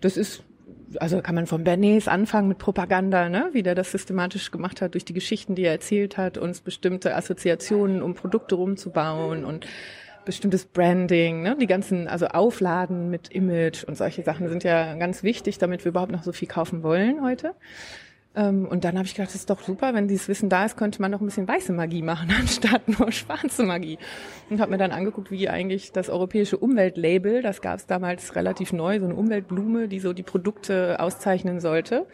Das 0.00 0.16
ist 0.16 0.42
also 0.98 1.20
kann 1.20 1.34
man 1.34 1.46
von 1.46 1.64
Bernays 1.64 2.08
anfangen 2.08 2.48
mit 2.48 2.58
Propaganda, 2.58 3.28
ne? 3.28 3.50
wie 3.52 3.62
der 3.62 3.74
das 3.74 3.92
systematisch 3.92 4.50
gemacht 4.50 4.80
hat 4.80 4.94
durch 4.94 5.04
die 5.04 5.12
Geschichten, 5.12 5.54
die 5.54 5.64
er 5.64 5.72
erzählt 5.72 6.16
hat, 6.16 6.38
uns 6.38 6.60
bestimmte 6.60 7.14
Assoziationen, 7.14 8.02
um 8.02 8.14
Produkte 8.14 8.56
rumzubauen 8.56 9.44
und 9.44 9.66
bestimmtes 10.30 10.64
Branding, 10.64 11.42
ne? 11.42 11.56
die 11.60 11.66
ganzen, 11.66 12.06
also 12.06 12.26
Aufladen 12.28 13.10
mit 13.10 13.28
Image 13.32 13.82
und 13.82 13.96
solche 13.96 14.22
Sachen 14.22 14.48
sind 14.48 14.62
ja 14.62 14.94
ganz 14.94 15.24
wichtig, 15.24 15.58
damit 15.58 15.84
wir 15.84 15.90
überhaupt 15.90 16.12
noch 16.12 16.22
so 16.22 16.30
viel 16.30 16.46
kaufen 16.46 16.84
wollen 16.84 17.20
heute. 17.20 17.54
Ähm, 18.36 18.68
und 18.68 18.84
dann 18.84 18.96
habe 18.96 19.06
ich 19.06 19.14
gedacht, 19.14 19.30
das 19.30 19.40
ist 19.40 19.50
doch 19.50 19.60
super, 19.60 19.92
wenn 19.92 20.06
dieses 20.06 20.28
Wissen 20.28 20.48
da 20.48 20.64
ist, 20.64 20.76
könnte 20.76 21.02
man 21.02 21.10
noch 21.10 21.20
ein 21.20 21.26
bisschen 21.26 21.48
weiße 21.48 21.72
Magie 21.72 22.02
machen, 22.02 22.32
anstatt 22.38 22.86
nur 22.86 23.10
schwarze 23.10 23.64
Magie. 23.64 23.98
Und 24.50 24.60
habe 24.60 24.70
mir 24.70 24.78
dann 24.78 24.92
angeguckt, 24.92 25.32
wie 25.32 25.48
eigentlich 25.48 25.90
das 25.90 26.08
europäische 26.08 26.56
Umweltlabel, 26.56 27.42
das 27.42 27.60
gab 27.60 27.80
es 27.80 27.86
damals 27.86 28.36
relativ 28.36 28.72
neu, 28.72 29.00
so 29.00 29.06
eine 29.06 29.16
Umweltblume, 29.16 29.88
die 29.88 29.98
so 29.98 30.12
die 30.12 30.22
Produkte 30.22 31.00
auszeichnen 31.00 31.58
sollte. 31.58 31.94
Ja 31.94 32.04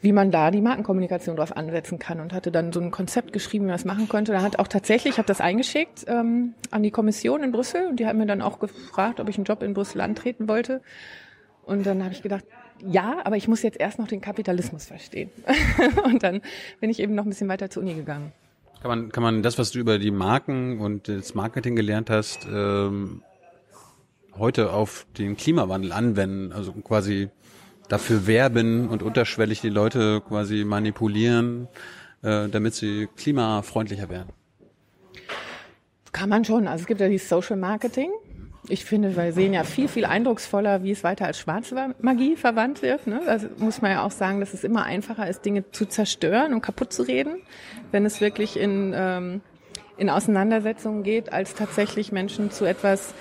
wie 0.00 0.12
man 0.12 0.30
da 0.30 0.50
die 0.50 0.60
Markenkommunikation 0.60 1.36
drauf 1.36 1.56
ansetzen 1.56 1.98
kann 1.98 2.20
und 2.20 2.32
hatte 2.32 2.50
dann 2.50 2.72
so 2.72 2.80
ein 2.80 2.90
Konzept 2.90 3.32
geschrieben, 3.32 3.64
wie 3.64 3.68
man 3.68 3.76
das 3.76 3.84
machen 3.84 4.08
könnte. 4.08 4.32
Da 4.32 4.42
hat 4.42 4.58
auch 4.58 4.68
tatsächlich, 4.68 5.14
ich 5.14 5.18
habe 5.18 5.26
das 5.26 5.40
eingeschickt 5.40 6.04
ähm, 6.06 6.54
an 6.70 6.82
die 6.82 6.90
Kommission 6.90 7.42
in 7.42 7.52
Brüssel 7.52 7.86
und 7.88 7.98
die 7.98 8.06
haben 8.06 8.18
mir 8.18 8.26
dann 8.26 8.42
auch 8.42 8.58
gefragt, 8.58 9.20
ob 9.20 9.28
ich 9.28 9.36
einen 9.36 9.46
Job 9.46 9.62
in 9.62 9.74
Brüssel 9.74 10.00
antreten 10.00 10.48
wollte. 10.48 10.82
Und 11.64 11.86
dann 11.86 12.04
habe 12.04 12.12
ich 12.12 12.22
gedacht, 12.22 12.44
ja, 12.86 13.18
aber 13.24 13.36
ich 13.36 13.48
muss 13.48 13.62
jetzt 13.62 13.80
erst 13.80 13.98
noch 13.98 14.06
den 14.06 14.20
Kapitalismus 14.20 14.84
verstehen. 14.84 15.30
und 16.04 16.22
dann 16.22 16.42
bin 16.80 16.90
ich 16.90 17.00
eben 17.00 17.14
noch 17.14 17.24
ein 17.24 17.30
bisschen 17.30 17.48
weiter 17.48 17.70
zur 17.70 17.82
Uni 17.82 17.94
gegangen. 17.94 18.32
Kann 18.82 18.90
man, 18.90 19.10
kann 19.10 19.22
man 19.22 19.42
das, 19.42 19.58
was 19.58 19.70
du 19.70 19.78
über 19.78 19.98
die 19.98 20.10
Marken 20.10 20.78
und 20.78 21.08
das 21.08 21.34
Marketing 21.34 21.74
gelernt 21.74 22.10
hast, 22.10 22.46
ähm, 22.46 23.22
heute 24.38 24.72
auf 24.72 25.06
den 25.16 25.36
Klimawandel 25.36 25.92
anwenden? 25.92 26.52
Also 26.52 26.72
quasi 26.72 27.30
dafür 27.88 28.26
werben 28.26 28.88
und 28.88 29.02
unterschwellig 29.02 29.60
die 29.60 29.68
Leute 29.68 30.20
quasi 30.26 30.64
manipulieren, 30.64 31.68
äh, 32.22 32.48
damit 32.48 32.74
sie 32.74 33.08
klimafreundlicher 33.16 34.08
werden? 34.08 34.30
Kann 36.12 36.28
man 36.28 36.44
schon. 36.44 36.66
Also 36.66 36.82
es 36.82 36.86
gibt 36.86 37.00
ja 37.00 37.08
die 37.08 37.18
Social 37.18 37.56
Marketing. 37.56 38.10
Ich 38.68 38.84
finde, 38.84 39.16
wir 39.16 39.32
sehen 39.32 39.52
ja 39.52 39.62
viel, 39.62 39.86
viel 39.86 40.04
eindrucksvoller, 40.04 40.82
wie 40.82 40.90
es 40.90 41.04
weiter 41.04 41.26
als 41.26 41.38
schwarze 41.38 41.94
Magie 42.00 42.36
verwandt 42.36 42.82
wird. 42.82 43.06
Ne? 43.06 43.20
Also 43.26 43.48
muss 43.58 43.80
man 43.80 43.92
ja 43.92 44.02
auch 44.02 44.10
sagen, 44.10 44.40
dass 44.40 44.54
es 44.54 44.64
immer 44.64 44.84
einfacher 44.84 45.28
ist, 45.28 45.44
Dinge 45.44 45.70
zu 45.70 45.86
zerstören 45.86 46.52
und 46.52 46.62
kaputt 46.62 46.92
zu 46.92 47.02
reden, 47.02 47.42
wenn 47.92 48.04
es 48.04 48.20
wirklich 48.20 48.58
in, 48.58 48.92
ähm, 48.96 49.40
in 49.98 50.10
Auseinandersetzungen 50.10 51.04
geht, 51.04 51.32
als 51.32 51.54
tatsächlich 51.54 52.10
Menschen 52.10 52.50
zu 52.50 52.64
etwas 52.64 53.14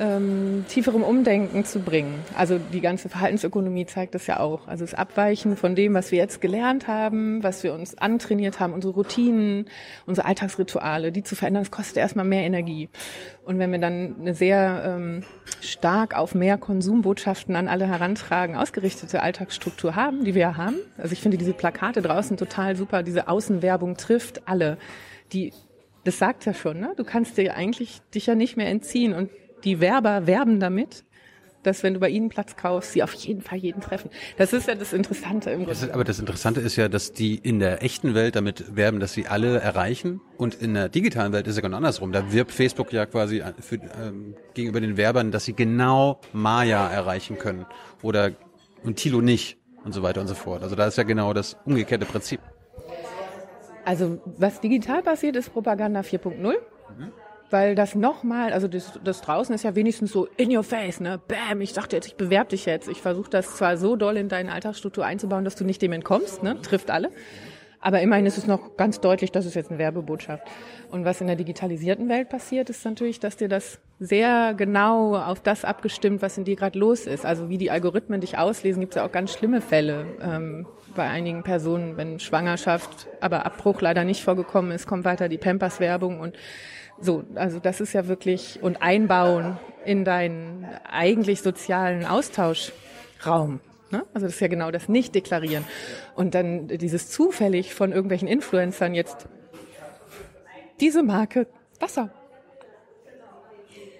ähm, 0.00 0.64
tieferem 0.66 1.02
Umdenken 1.02 1.64
zu 1.66 1.80
bringen. 1.80 2.14
Also 2.34 2.58
die 2.58 2.80
ganze 2.80 3.10
Verhaltensökonomie 3.10 3.84
zeigt 3.84 4.14
das 4.14 4.26
ja 4.26 4.40
auch. 4.40 4.66
Also 4.66 4.84
das 4.84 4.94
Abweichen 4.94 5.56
von 5.56 5.74
dem, 5.74 5.92
was 5.92 6.10
wir 6.10 6.18
jetzt 6.18 6.40
gelernt 6.40 6.88
haben, 6.88 7.42
was 7.42 7.62
wir 7.62 7.74
uns 7.74 7.98
antrainiert 7.98 8.60
haben, 8.60 8.72
unsere 8.72 8.94
Routinen, 8.94 9.66
unsere 10.06 10.26
Alltagsrituale, 10.26 11.12
die 11.12 11.22
zu 11.22 11.36
verändern, 11.36 11.64
das 11.64 11.70
kostet 11.70 11.98
erstmal 11.98 12.24
mehr 12.24 12.44
Energie. 12.44 12.88
Und 13.44 13.58
wenn 13.58 13.70
wir 13.72 13.78
dann 13.78 14.16
eine 14.20 14.34
sehr 14.34 14.82
ähm, 14.86 15.22
stark 15.60 16.16
auf 16.16 16.34
mehr 16.34 16.56
Konsumbotschaften 16.56 17.54
an 17.54 17.68
alle 17.68 17.86
herantragen, 17.86 18.56
ausgerichtete 18.56 19.22
Alltagsstruktur 19.22 19.96
haben, 19.96 20.24
die 20.24 20.34
wir 20.34 20.42
ja 20.42 20.56
haben. 20.56 20.76
Also 20.96 21.12
ich 21.12 21.20
finde 21.20 21.36
diese 21.36 21.52
Plakate 21.52 22.00
draußen 22.00 22.38
total 22.38 22.74
super. 22.74 23.02
Diese 23.02 23.28
Außenwerbung 23.28 23.98
trifft 23.98 24.48
alle. 24.48 24.78
Die 25.32 25.52
das 26.04 26.18
sagt 26.18 26.46
ja 26.46 26.54
schon, 26.54 26.80
ne? 26.80 26.94
Du 26.96 27.04
kannst 27.04 27.36
dir 27.36 27.54
eigentlich 27.54 28.00
dich 28.14 28.24
ja 28.24 28.34
nicht 28.34 28.56
mehr 28.56 28.68
entziehen 28.68 29.12
und 29.12 29.28
die 29.64 29.80
Werber 29.80 30.26
werben 30.26 30.60
damit, 30.60 31.04
dass 31.62 31.82
wenn 31.82 31.94
du 31.94 32.00
bei 32.00 32.08
ihnen 32.08 32.28
Platz 32.28 32.56
kaufst, 32.56 32.92
sie 32.92 33.02
auf 33.02 33.12
jeden 33.14 33.42
Fall 33.42 33.58
jeden 33.58 33.80
treffen. 33.80 34.10
Das 34.38 34.52
ist 34.52 34.68
ja 34.68 34.74
das 34.74 34.92
Interessante 34.92 35.50
im 35.50 35.64
Grunde. 35.64 35.94
aber 35.94 36.04
das 36.04 36.18
Interessante 36.18 36.60
ist 36.60 36.76
ja, 36.76 36.88
dass 36.88 37.12
die 37.12 37.36
in 37.36 37.58
der 37.58 37.82
echten 37.82 38.14
Welt 38.14 38.36
damit 38.36 38.76
werben, 38.76 39.00
dass 39.00 39.12
sie 39.12 39.26
alle 39.26 39.58
erreichen 39.58 40.20
und 40.36 40.54
in 40.54 40.74
der 40.74 40.88
digitalen 40.88 41.32
Welt 41.32 41.46
ist 41.46 41.52
es 41.52 41.56
ja 41.56 41.62
genau 41.62 41.76
andersrum. 41.76 42.12
Da 42.12 42.32
wirbt 42.32 42.52
Facebook 42.52 42.92
ja 42.92 43.06
quasi 43.06 43.42
für, 43.60 43.76
ähm, 43.76 44.34
gegenüber 44.54 44.80
den 44.80 44.96
Werbern, 44.96 45.30
dass 45.30 45.44
sie 45.44 45.52
genau 45.52 46.20
Maya 46.32 46.88
erreichen 46.88 47.38
können 47.38 47.66
oder 48.02 48.32
und 48.82 48.96
Tilo 48.96 49.20
nicht 49.20 49.58
und 49.84 49.92
so 49.92 50.02
weiter 50.02 50.20
und 50.20 50.28
so 50.28 50.34
fort. 50.34 50.62
Also 50.62 50.76
da 50.76 50.86
ist 50.86 50.96
ja 50.96 51.04
genau 51.04 51.34
das 51.34 51.56
umgekehrte 51.64 52.06
Prinzip. 52.06 52.40
Also 53.84 54.20
was 54.36 54.60
digital 54.60 55.02
passiert, 55.02 55.36
ist 55.36 55.52
Propaganda 55.52 56.00
4.0. 56.00 56.36
Mhm 56.36 57.12
weil 57.50 57.74
das 57.74 57.94
nochmal, 57.94 58.52
also 58.52 58.68
das, 58.68 58.98
das 59.04 59.20
draußen 59.20 59.54
ist 59.54 59.64
ja 59.64 59.74
wenigstens 59.74 60.12
so 60.12 60.28
in 60.36 60.56
your 60.56 60.62
face, 60.62 61.00
ne? 61.00 61.20
Bam, 61.26 61.60
ich 61.60 61.72
sagte 61.72 61.96
jetzt, 61.96 62.06
ich 62.06 62.16
bewerb 62.16 62.48
dich 62.48 62.66
jetzt. 62.66 62.88
Ich 62.88 63.00
versuche 63.00 63.30
das 63.30 63.56
zwar 63.56 63.76
so 63.76 63.96
doll 63.96 64.16
in 64.16 64.28
deine 64.28 64.52
Alltagsstruktur 64.52 65.04
einzubauen, 65.04 65.44
dass 65.44 65.56
du 65.56 65.64
nicht 65.64 65.82
dem 65.82 65.92
entkommst, 65.92 66.42
ne? 66.42 66.60
Trifft 66.62 66.90
alle. 66.90 67.10
Aber 67.82 68.00
immerhin 68.02 68.26
ist 68.26 68.36
es 68.36 68.46
noch 68.46 68.76
ganz 68.76 69.00
deutlich, 69.00 69.32
dass 69.32 69.46
es 69.46 69.54
jetzt 69.54 69.70
eine 69.70 69.78
Werbebotschaft. 69.78 70.46
Und 70.90 71.06
was 71.06 71.20
in 71.22 71.26
der 71.26 71.36
digitalisierten 71.36 72.10
Welt 72.10 72.28
passiert, 72.28 72.68
ist 72.68 72.84
natürlich, 72.84 73.20
dass 73.20 73.38
dir 73.38 73.48
das 73.48 73.78
sehr 73.98 74.52
genau 74.54 75.16
auf 75.16 75.40
das 75.40 75.64
abgestimmt, 75.64 76.20
was 76.20 76.36
in 76.36 76.44
dir 76.44 76.56
gerade 76.56 76.78
los 76.78 77.06
ist. 77.06 77.24
Also 77.24 77.48
wie 77.48 77.56
die 77.56 77.70
Algorithmen 77.70 78.20
dich 78.20 78.36
auslesen, 78.36 78.80
gibt 78.80 78.92
es 78.92 78.96
ja 78.96 79.06
auch 79.06 79.12
ganz 79.12 79.32
schlimme 79.32 79.62
Fälle 79.62 80.04
ähm, 80.22 80.66
bei 80.94 81.08
einigen 81.08 81.42
Personen, 81.42 81.96
wenn 81.96 82.20
Schwangerschaft, 82.20 83.06
aber 83.20 83.46
Abbruch 83.46 83.80
leider 83.80 84.04
nicht 84.04 84.22
vorgekommen 84.22 84.72
ist, 84.72 84.86
kommt 84.86 85.04
weiter 85.04 85.28
die 85.28 85.38
Pampers-Werbung 85.38 86.20
und 86.20 86.36
so, 87.00 87.24
also 87.34 87.58
das 87.58 87.80
ist 87.80 87.92
ja 87.92 88.06
wirklich 88.08 88.62
und 88.62 88.82
einbauen 88.82 89.58
in 89.84 90.04
deinen 90.04 90.66
eigentlich 90.90 91.40
sozialen 91.42 92.04
Austauschraum. 92.04 93.60
Ne? 93.90 94.04
Also 94.14 94.26
das 94.26 94.34
ist 94.34 94.40
ja 94.40 94.48
genau 94.48 94.70
das 94.70 94.88
Nicht-Deklarieren. 94.88 95.64
Und 96.14 96.34
dann 96.34 96.68
dieses 96.68 97.10
zufällig 97.10 97.74
von 97.74 97.92
irgendwelchen 97.92 98.28
Influencern 98.28 98.94
jetzt 98.94 99.28
diese 100.80 101.02
Marke 101.02 101.46
Wasser. 101.78 102.10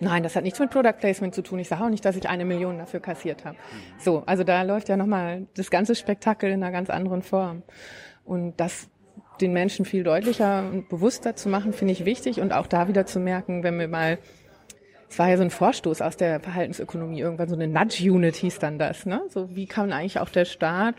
Nein, 0.02 0.22
das 0.22 0.34
hat 0.34 0.44
nichts 0.44 0.58
mit 0.58 0.70
Product 0.70 0.94
Placement 0.98 1.34
zu 1.34 1.42
tun. 1.42 1.58
Ich 1.58 1.68
sage 1.68 1.84
auch 1.84 1.90
nicht, 1.90 2.04
dass 2.04 2.16
ich 2.16 2.28
eine 2.28 2.46
Million 2.46 2.78
dafür 2.78 3.00
kassiert 3.00 3.44
habe. 3.44 3.56
So, 3.98 4.22
also 4.24 4.44
da 4.44 4.62
läuft 4.62 4.88
ja 4.88 4.96
nochmal 4.96 5.46
das 5.56 5.70
ganze 5.70 5.94
Spektakel 5.94 6.50
in 6.50 6.62
einer 6.62 6.72
ganz 6.72 6.88
anderen 6.88 7.22
Form. 7.22 7.62
Und 8.24 8.58
das 8.58 8.88
den 9.40 9.52
Menschen 9.52 9.84
viel 9.84 10.04
deutlicher 10.04 10.68
und 10.70 10.88
bewusster 10.88 11.36
zu 11.36 11.48
machen, 11.48 11.72
finde 11.72 11.92
ich 11.92 12.04
wichtig 12.04 12.40
und 12.40 12.52
auch 12.52 12.66
da 12.66 12.88
wieder 12.88 13.06
zu 13.06 13.20
merken, 13.20 13.62
wenn 13.62 13.78
wir 13.78 13.88
mal 13.88 14.18
es 15.10 15.18
war 15.18 15.28
ja 15.28 15.36
so 15.36 15.42
ein 15.42 15.50
Vorstoß 15.50 16.02
aus 16.02 16.16
der 16.16 16.38
Verhaltensökonomie, 16.38 17.20
irgendwann 17.20 17.48
so 17.48 17.56
eine 17.56 17.66
Nudge-Unit 17.66 18.36
hieß 18.36 18.60
dann 18.60 18.78
das. 18.78 19.06
Ne? 19.06 19.20
So 19.28 19.56
wie 19.56 19.66
kann 19.66 19.92
eigentlich 19.92 20.20
auch 20.20 20.28
der 20.28 20.44
Staat 20.44 20.94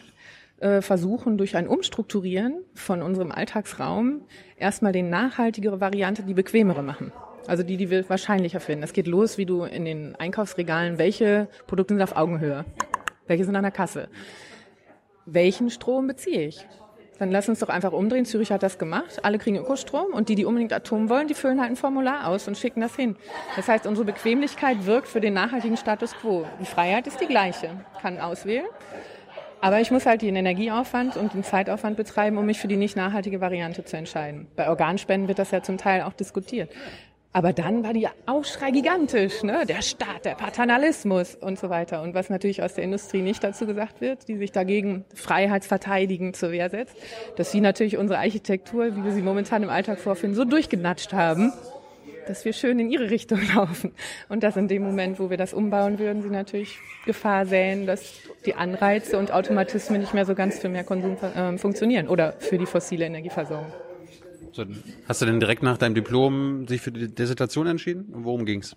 äh, 0.60 0.82
versuchen, 0.82 1.38
durch 1.38 1.56
ein 1.56 1.66
Umstrukturieren 1.66 2.62
von 2.74 3.02
unserem 3.02 3.32
Alltagsraum 3.32 4.22
erstmal 4.58 4.92
die 4.92 5.02
nachhaltigere 5.02 5.80
Variante, 5.80 6.24
die 6.24 6.34
bequemere 6.34 6.84
machen. 6.84 7.14
Also 7.48 7.64
die, 7.64 7.78
die 7.78 7.90
wir 7.90 8.08
wahrscheinlicher 8.10 8.60
finden. 8.60 8.84
Es 8.84 8.92
geht 8.94 9.08
los, 9.08 9.38
wie 9.38 9.46
du 9.46 9.64
in 9.64 9.86
den 9.86 10.16
Einkaufsregalen, 10.18 10.98
welche 10.98 11.48
Produkte 11.66 11.94
sind 11.94 12.04
auf 12.04 12.16
Augenhöhe, 12.16 12.66
welche 13.28 13.46
sind 13.46 13.56
an 13.56 13.64
der 13.64 13.72
Kasse, 13.72 14.10
welchen 15.26 15.70
Strom 15.70 16.08
beziehe 16.08 16.48
ich, 16.48 16.68
dann 17.22 17.30
lass 17.30 17.48
uns 17.48 17.60
doch 17.60 17.70
einfach 17.70 17.92
umdrehen. 17.92 18.26
Zürich 18.26 18.52
hat 18.52 18.64
das 18.64 18.80
gemacht. 18.80 19.20
Alle 19.24 19.38
kriegen 19.38 19.56
Ökostrom 19.58 20.08
und 20.12 20.28
die, 20.28 20.34
die 20.34 20.44
unbedingt 20.44 20.74
Atom 20.74 21.08
wollen, 21.08 21.28
die 21.28 21.36
füllen 21.36 21.62
halt 21.62 21.70
ein 21.70 21.76
Formular 21.76 22.28
aus 22.28 22.48
und 22.48 22.58
schicken 22.58 22.82
das 22.82 22.96
hin. 22.96 23.16
Das 23.56 23.68
heißt, 23.68 23.86
unsere 23.86 24.06
Bequemlichkeit 24.06 24.88
wirkt 24.88 25.08
für 25.08 25.22
den 25.22 25.36
nachhaltigen 25.36 25.78
Status 25.78 26.16
quo. 26.16 26.48
Die 26.60 26.66
Freiheit 26.66 27.06
ist 27.06 27.22
die 27.22 27.28
gleiche. 27.28 27.70
Kann 28.02 28.20
auswählen. 28.20 28.66
Aber 29.62 29.80
ich 29.80 29.92
muss 29.92 30.08
halt 30.08 30.24
den 30.24 30.36
Energieaufwand 30.36 31.16
und 31.16 31.36
den 31.36 31.44
Zeitaufwand 31.44 31.96
betreiben, 31.96 32.40
um 32.40 32.46
mich 32.48 32.60
für 32.60 32.68
die 32.68 32.76
nicht 32.76 32.98
nachhaltige 32.98 33.40
Variante 33.40 33.86
zu 33.86 33.96
entscheiden. 33.96 34.48
Bei 34.56 34.68
Organspenden 34.68 35.28
wird 35.28 35.38
das 35.38 35.52
ja 35.52 35.62
zum 35.62 35.78
Teil 35.78 36.02
auch 36.02 36.14
diskutiert. 36.14 36.72
Aber 37.34 37.54
dann 37.54 37.84
war 37.84 37.94
die 37.94 38.10
Aufschrei 38.26 38.72
gigantisch, 38.72 39.44
ne? 39.44 39.66
Der 39.66 39.82
Staat, 39.82 40.26
der 40.26 40.36
Paternalismus 40.36 41.36
und 41.36 41.58
so 41.58 41.70
weiter. 41.70 42.02
Und 42.02 42.14
was 42.14 42.30
natürlich 42.30 42.62
aus 42.62 42.74
der 42.74 42.84
Industrie 42.84 43.22
nicht 43.22 43.42
dazu 43.42 43.66
gesagt 43.66 44.02
wird, 44.02 44.28
die 44.28 44.36
sich 44.36 44.52
dagegen 44.52 45.06
freiheitsverteidigend 45.16 46.36
zur 46.36 46.52
Wehr 46.52 46.70
setzt, 46.70 46.96
dass 47.38 47.52
sie 47.52 47.62
natürlich 47.62 47.98
unsere 47.98 48.20
Architektur, 48.20 48.98
wie 48.98 49.04
wir 49.06 49.14
sie 49.14 49.22
momentan 49.22 49.64
im 49.64 49.70
Alltag 49.70 50.00
vorfinden, 50.00 50.36
so 50.36 50.44
durchgenatscht 50.44 51.14
haben, 51.14 51.54
dass 52.28 52.44
wir 52.44 52.52
schön 52.52 52.80
in 52.80 52.92
ihre 52.92 53.10
Richtung 53.10 53.40
laufen. 53.56 53.94
Und 54.28 54.44
dass 54.44 54.58
in 54.58 54.68
dem 54.68 54.84
Moment, 54.84 55.18
wo 55.18 55.30
wir 55.30 55.38
das 55.38 55.54
umbauen 55.54 56.00
würden, 56.00 56.22
sie 56.22 56.30
natürlich 56.30 56.80
Gefahr 57.06 57.46
säen, 57.46 57.86
dass 57.86 58.14
die 58.46 58.56
Anreize 58.56 59.18
und 59.18 59.32
Automatismen 59.32 60.02
nicht 60.02 60.14
mehr 60.14 60.26
so 60.26 60.36
ganz 60.36 60.60
für 60.60 60.68
mehr 60.68 60.84
Konsum 60.84 61.16
äh, 61.16 61.58
funktionieren 61.58 62.10
oder 62.10 62.34
für 62.40 62.58
die 62.58 62.66
fossile 62.66 63.06
Energieversorgung. 63.06 63.72
So, 64.52 64.66
hast 65.08 65.22
du 65.22 65.26
denn 65.26 65.40
direkt 65.40 65.64
nach 65.64 65.78
deinem 65.78 65.96
Diplom 65.96 66.68
sich 66.68 66.82
für 66.82 66.92
die 66.92 67.14
Dissertation 67.14 67.68
entschieden? 67.68 68.06
Worum 68.12 68.46
ging's? 68.46 68.76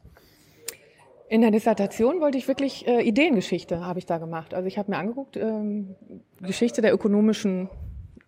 In 1.28 1.40
der 1.40 1.50
Dissertation 1.50 2.20
wollte 2.20 2.38
ich 2.38 2.46
wirklich 2.46 2.86
äh, 2.86 3.02
Ideengeschichte 3.02 3.80
habe 3.80 3.98
ich 3.98 4.06
da 4.06 4.18
gemacht. 4.18 4.54
Also 4.54 4.68
ich 4.68 4.78
habe 4.78 4.90
mir 4.90 4.98
angeguckt, 4.98 5.36
ähm, 5.36 5.96
Geschichte 6.40 6.80
der 6.80 6.92
ökonomischen 6.92 7.68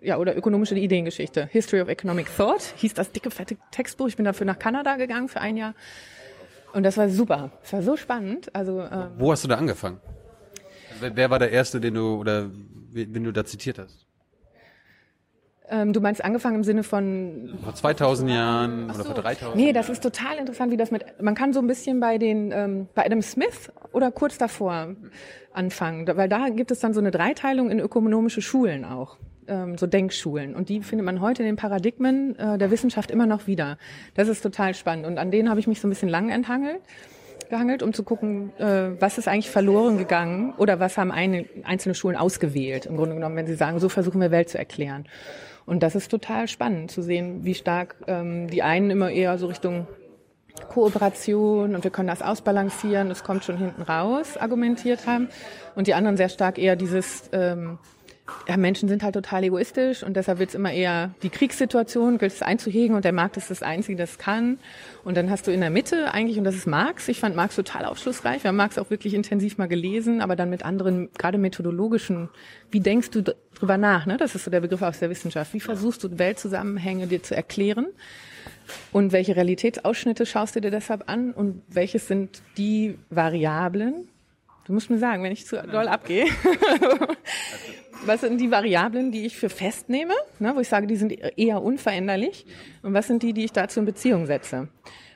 ja, 0.00 0.18
oder 0.18 0.36
ökonomische 0.36 0.74
Ideengeschichte. 0.74 1.48
History 1.52 1.80
of 1.80 1.88
Economic 1.88 2.28
Thought 2.36 2.62
hieß 2.76 2.94
das 2.94 3.12
dicke, 3.12 3.30
fette 3.30 3.56
Textbuch. 3.70 4.08
Ich 4.08 4.16
bin 4.16 4.24
dafür 4.24 4.46
nach 4.46 4.58
Kanada 4.58 4.96
gegangen 4.96 5.28
für 5.28 5.40
ein 5.40 5.56
Jahr. 5.56 5.74
Und 6.72 6.82
das 6.82 6.96
war 6.96 7.08
super. 7.08 7.52
Es 7.62 7.72
war 7.72 7.82
so 7.82 7.96
spannend. 7.96 8.54
Also, 8.54 8.80
ähm, 8.80 9.10
Wo 9.18 9.32
hast 9.32 9.44
du 9.44 9.48
da 9.48 9.56
angefangen? 9.56 10.00
Wer, 11.00 11.16
wer 11.16 11.30
war 11.30 11.38
der 11.38 11.50
Erste, 11.50 11.80
den 11.80 11.94
du, 11.94 12.16
oder 12.16 12.50
wen 12.92 13.24
du 13.24 13.32
da 13.32 13.44
zitiert 13.44 13.78
hast? 13.78 14.05
Ähm, 15.70 15.92
du 15.92 16.00
meinst 16.00 16.24
angefangen 16.24 16.56
im 16.56 16.64
Sinne 16.64 16.82
von 16.82 17.58
Vor 17.62 17.74
2000 17.74 18.30
Jahren 18.30 18.90
oder 18.90 19.04
vor 19.04 19.14
3000? 19.14 19.56
Nee, 19.56 19.72
das 19.72 19.88
ist 19.88 20.02
total 20.02 20.38
interessant, 20.38 20.70
wie 20.72 20.76
das 20.76 20.90
mit, 20.90 21.04
man 21.20 21.34
kann 21.34 21.52
so 21.52 21.60
ein 21.60 21.66
bisschen 21.66 22.00
bei 22.00 22.18
den, 22.18 22.52
ähm, 22.52 22.88
bei 22.94 23.04
Adam 23.04 23.22
Smith 23.22 23.72
oder 23.92 24.10
kurz 24.10 24.38
davor 24.38 24.94
anfangen, 25.52 26.06
weil 26.16 26.28
da 26.28 26.48
gibt 26.50 26.70
es 26.70 26.80
dann 26.80 26.94
so 26.94 27.00
eine 27.00 27.10
Dreiteilung 27.10 27.70
in 27.70 27.80
ökonomische 27.80 28.42
Schulen 28.42 28.84
auch 28.84 29.16
ähm, 29.48 29.78
so 29.78 29.86
Denkschulen. 29.86 30.54
Und 30.54 30.68
die 30.68 30.82
findet 30.82 31.04
man 31.04 31.20
heute 31.20 31.42
in 31.42 31.46
den 31.46 31.56
Paradigmen 31.56 32.38
äh, 32.38 32.58
der 32.58 32.70
Wissenschaft 32.70 33.10
immer 33.10 33.26
noch 33.26 33.46
wieder. 33.46 33.78
Das 34.14 34.28
ist 34.28 34.42
total 34.42 34.74
spannend. 34.74 35.06
Und 35.06 35.18
an 35.18 35.30
denen 35.30 35.48
habe 35.48 35.60
ich 35.60 35.66
mich 35.66 35.80
so 35.80 35.86
ein 35.86 35.90
bisschen 35.90 36.08
lang 36.08 36.30
enthangelt 36.30 36.80
gehangelt, 37.48 37.82
um 37.82 37.92
zu 37.92 38.02
gucken, 38.02 38.52
äh, 38.58 39.00
was 39.00 39.18
ist 39.18 39.28
eigentlich 39.28 39.50
verloren 39.50 39.98
gegangen 39.98 40.54
oder 40.58 40.80
was 40.80 40.98
haben 40.98 41.12
eine, 41.12 41.46
einzelne 41.62 41.94
Schulen 41.94 42.16
ausgewählt, 42.16 42.86
im 42.86 42.96
Grunde 42.96 43.14
genommen, 43.14 43.36
wenn 43.36 43.46
sie 43.46 43.54
sagen, 43.54 43.78
so 43.78 43.88
versuchen 43.88 44.20
wir 44.20 44.30
Welt 44.30 44.48
zu 44.48 44.58
erklären. 44.58 45.06
Und 45.66 45.82
das 45.82 45.96
ist 45.96 46.10
total 46.10 46.48
spannend 46.48 46.90
zu 46.90 47.02
sehen, 47.02 47.44
wie 47.44 47.54
stark 47.54 47.96
ähm, 48.06 48.48
die 48.48 48.62
einen 48.62 48.90
immer 48.90 49.10
eher 49.10 49.36
so 49.36 49.48
Richtung 49.48 49.86
Kooperation 50.68 51.74
und 51.74 51.84
wir 51.84 51.90
können 51.90 52.08
das 52.08 52.22
ausbalancieren, 52.22 53.10
das 53.10 53.24
kommt 53.24 53.44
schon 53.44 53.58
hinten 53.58 53.82
raus, 53.82 54.36
argumentiert 54.36 55.06
haben. 55.06 55.28
Und 55.74 55.86
die 55.86 55.94
anderen 55.94 56.16
sehr 56.16 56.30
stark 56.30 56.58
eher 56.58 56.76
dieses 56.76 57.28
ähm, 57.32 57.78
ja, 58.48 58.56
Menschen 58.56 58.88
sind 58.88 59.02
halt 59.02 59.14
total 59.14 59.44
egoistisch 59.44 60.02
und 60.02 60.16
deshalb 60.16 60.38
wird 60.38 60.50
es 60.50 60.54
immer 60.54 60.72
eher 60.72 61.14
die 61.22 61.28
Kriegssituation 61.28 62.18
gilt 62.18 62.32
es 62.32 62.42
einzuhegen 62.42 62.96
und 62.96 63.04
der 63.04 63.12
Markt 63.12 63.36
ist 63.36 63.50
das 63.50 63.62
Einzige, 63.62 63.96
das 63.96 64.18
kann. 64.18 64.58
Und 65.04 65.16
dann 65.16 65.30
hast 65.30 65.46
du 65.46 65.52
in 65.52 65.60
der 65.60 65.70
Mitte 65.70 66.12
eigentlich, 66.12 66.38
und 66.38 66.44
das 66.44 66.56
ist 66.56 66.66
Marx, 66.66 67.08
ich 67.08 67.20
fand 67.20 67.36
Marx 67.36 67.56
total 67.56 67.84
aufschlussreich, 67.84 68.42
wir 68.42 68.48
haben 68.48 68.56
Marx 68.56 68.78
auch 68.78 68.90
wirklich 68.90 69.14
intensiv 69.14 69.58
mal 69.58 69.68
gelesen, 69.68 70.20
aber 70.20 70.34
dann 70.34 70.50
mit 70.50 70.64
anderen, 70.64 71.10
gerade 71.18 71.38
methodologischen, 71.38 72.28
wie 72.70 72.80
denkst 72.80 73.10
du 73.10 73.22
drüber 73.22 73.78
nach, 73.78 74.06
ne? 74.06 74.16
das 74.16 74.34
ist 74.34 74.44
so 74.44 74.50
der 74.50 74.60
Begriff 74.60 74.82
aus 74.82 74.98
der 74.98 75.10
Wissenschaft, 75.10 75.54
wie 75.54 75.60
versuchst 75.60 76.02
du 76.02 76.18
Weltzusammenhänge 76.18 77.06
dir 77.06 77.22
zu 77.22 77.36
erklären 77.36 77.86
und 78.92 79.12
welche 79.12 79.36
Realitätsausschnitte 79.36 80.26
schaust 80.26 80.56
du 80.56 80.60
dir 80.60 80.72
deshalb 80.72 81.08
an 81.08 81.32
und 81.32 81.62
welches 81.68 82.08
sind 82.08 82.42
die 82.56 82.98
Variablen, 83.10 84.08
Du 84.66 84.72
musst 84.72 84.90
mir 84.90 84.98
sagen, 84.98 85.22
wenn 85.22 85.30
ich 85.30 85.46
zu 85.46 85.62
doll 85.62 85.86
abgehe. 85.86 86.26
was 88.04 88.20
sind 88.20 88.40
die 88.40 88.50
Variablen, 88.50 89.12
die 89.12 89.26
ich 89.26 89.36
für 89.36 89.48
festnehme, 89.48 90.14
ne, 90.38 90.52
wo 90.54 90.60
ich 90.60 90.68
sage, 90.68 90.86
die 90.86 90.96
sind 90.96 91.12
eher 91.36 91.62
unveränderlich? 91.62 92.46
Und 92.82 92.94
was 92.94 93.06
sind 93.06 93.22
die, 93.22 93.32
die 93.32 93.44
ich 93.44 93.52
dazu 93.52 93.80
in 93.80 93.86
Beziehung 93.86 94.26
setze? 94.26 94.68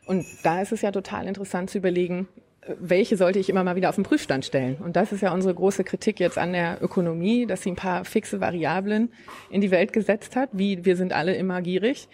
Und 0.06 0.26
da 0.42 0.60
ist 0.60 0.72
es 0.72 0.82
ja 0.82 0.90
total 0.90 1.26
interessant 1.26 1.70
zu 1.70 1.78
überlegen, 1.78 2.28
welche 2.78 3.16
sollte 3.16 3.38
ich 3.38 3.48
immer 3.48 3.64
mal 3.64 3.76
wieder 3.76 3.88
auf 3.88 3.94
den 3.94 4.04
Prüfstand 4.04 4.44
stellen? 4.44 4.76
Und 4.76 4.96
das 4.96 5.12
ist 5.12 5.22
ja 5.22 5.32
unsere 5.32 5.54
große 5.54 5.84
Kritik 5.84 6.20
jetzt 6.20 6.38
an 6.38 6.52
der 6.52 6.78
Ökonomie, 6.82 7.46
dass 7.46 7.62
sie 7.62 7.70
ein 7.70 7.76
paar 7.76 8.04
fixe 8.04 8.40
Variablen 8.40 9.10
in 9.50 9.60
die 9.60 9.70
Welt 9.70 9.92
gesetzt 9.92 10.36
hat, 10.36 10.50
wie 10.52 10.84
wir 10.84 10.96
sind 10.96 11.12
alle 11.12 11.34
immer 11.34 11.62
gierig, 11.62 12.08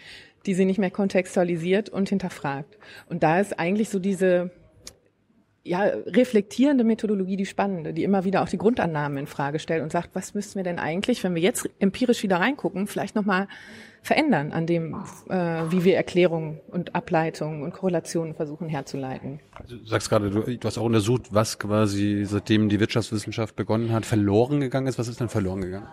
die 0.46 0.55
sie 0.55 0.64
nicht 0.64 0.79
mehr 0.79 0.90
kontextualisiert 0.90 1.88
und 1.88 2.09
hinterfragt. 2.09 2.79
Und 3.09 3.22
da 3.22 3.40
ist 3.40 3.59
eigentlich 3.59 3.88
so 3.88 3.98
diese 3.98 4.50
ja, 5.66 5.83
reflektierende 6.07 6.85
Methodologie, 6.85 7.37
die 7.37 7.46
spannende, 7.46 7.92
die 7.92 8.05
immer 8.05 8.24
wieder 8.24 8.42
auch 8.42 8.48
die 8.48 8.59
Grundannahmen 8.59 9.18
in 9.18 9.26
Frage 9.26 9.59
stellt 9.59 9.83
und 9.83 9.90
sagt, 9.90 10.11
was 10.14 10.35
müssten 10.35 10.57
wir 10.57 10.64
denn 10.64 10.79
eigentlich, 10.79 11.22
wenn 11.24 11.35
wir 11.35 11.42
jetzt 11.42 11.68
empirisch 11.79 12.22
wieder 12.22 12.37
reingucken, 12.37 12.87
vielleicht 12.87 13.16
nochmal 13.16 13.48
verändern 14.02 14.52
an 14.52 14.66
dem, 14.66 14.94
äh, 15.29 15.35
wie 15.70 15.85
wir 15.85 15.96
Erklärungen 15.96 16.61
und 16.68 16.94
Ableitungen 16.94 17.62
und 17.62 17.72
Korrelationen 17.72 18.35
versuchen 18.35 18.68
herzuleiten. 18.68 19.40
Du 19.68 19.85
sagst 19.85 20.09
gerade, 20.09 20.31
du, 20.31 20.42
du 20.42 20.66
hast 20.66 20.79
auch 20.79 20.85
untersucht, 20.85 21.35
was 21.35 21.59
quasi 21.59 22.24
seitdem 22.24 22.68
die 22.68 22.79
Wirtschaftswissenschaft 22.79 23.57
begonnen 23.57 23.92
hat, 23.92 24.07
verloren 24.07 24.61
gegangen 24.61 24.87
ist. 24.87 24.98
Was 24.98 25.09
ist 25.09 25.20
denn 25.20 25.29
verloren 25.29 25.62
gegangen? 25.62 25.88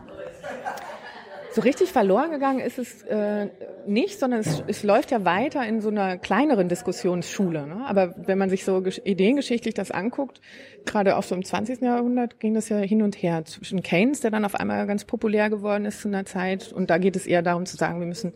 So 1.54 1.62
richtig 1.62 1.92
verloren 1.92 2.32
gegangen 2.32 2.62
ist 2.62 2.80
es 2.80 3.04
äh, 3.04 3.48
nicht, 3.86 4.20
sondern 4.20 4.40
es, 4.40 4.64
es 4.66 4.82
läuft 4.82 5.12
ja 5.12 5.24
weiter 5.24 5.64
in 5.68 5.82
so 5.82 5.90
einer 5.90 6.18
kleineren 6.18 6.68
Diskussionsschule. 6.68 7.68
Ne? 7.68 7.86
Aber 7.86 8.16
wenn 8.26 8.40
man 8.40 8.50
sich 8.50 8.66
so 8.66 8.84
ideengeschichtlich 9.04 9.76
das 9.76 9.92
anguckt, 9.92 10.42
gerade 10.84 11.16
auch 11.16 11.22
so 11.22 11.36
im 11.36 11.46
20. 11.46 11.82
Jahrhundert 11.82 12.40
ging 12.40 12.56
das 12.56 12.70
ja 12.70 12.78
hin 12.78 13.04
und 13.04 13.22
her 13.22 13.46
zwischen 13.46 13.84
Keynes, 13.84 14.22
der 14.22 14.32
dann 14.32 14.46
auf 14.46 14.56
einmal 14.56 14.88
ganz 14.88 15.06
populär 15.06 15.52
geworden 15.52 15.86
ist 15.86 16.02
zu 16.02 16.08
einer 16.08 16.26
Zeit. 16.26 16.74
Und 16.74 16.90
da 16.90 16.98
geht 16.98 17.16
es 17.16 17.28
eher 17.28 17.44
darum 17.44 17.68
zu 17.68 17.78
sagen, 17.78 18.00
wir 18.00 18.08
müssen 18.08 18.34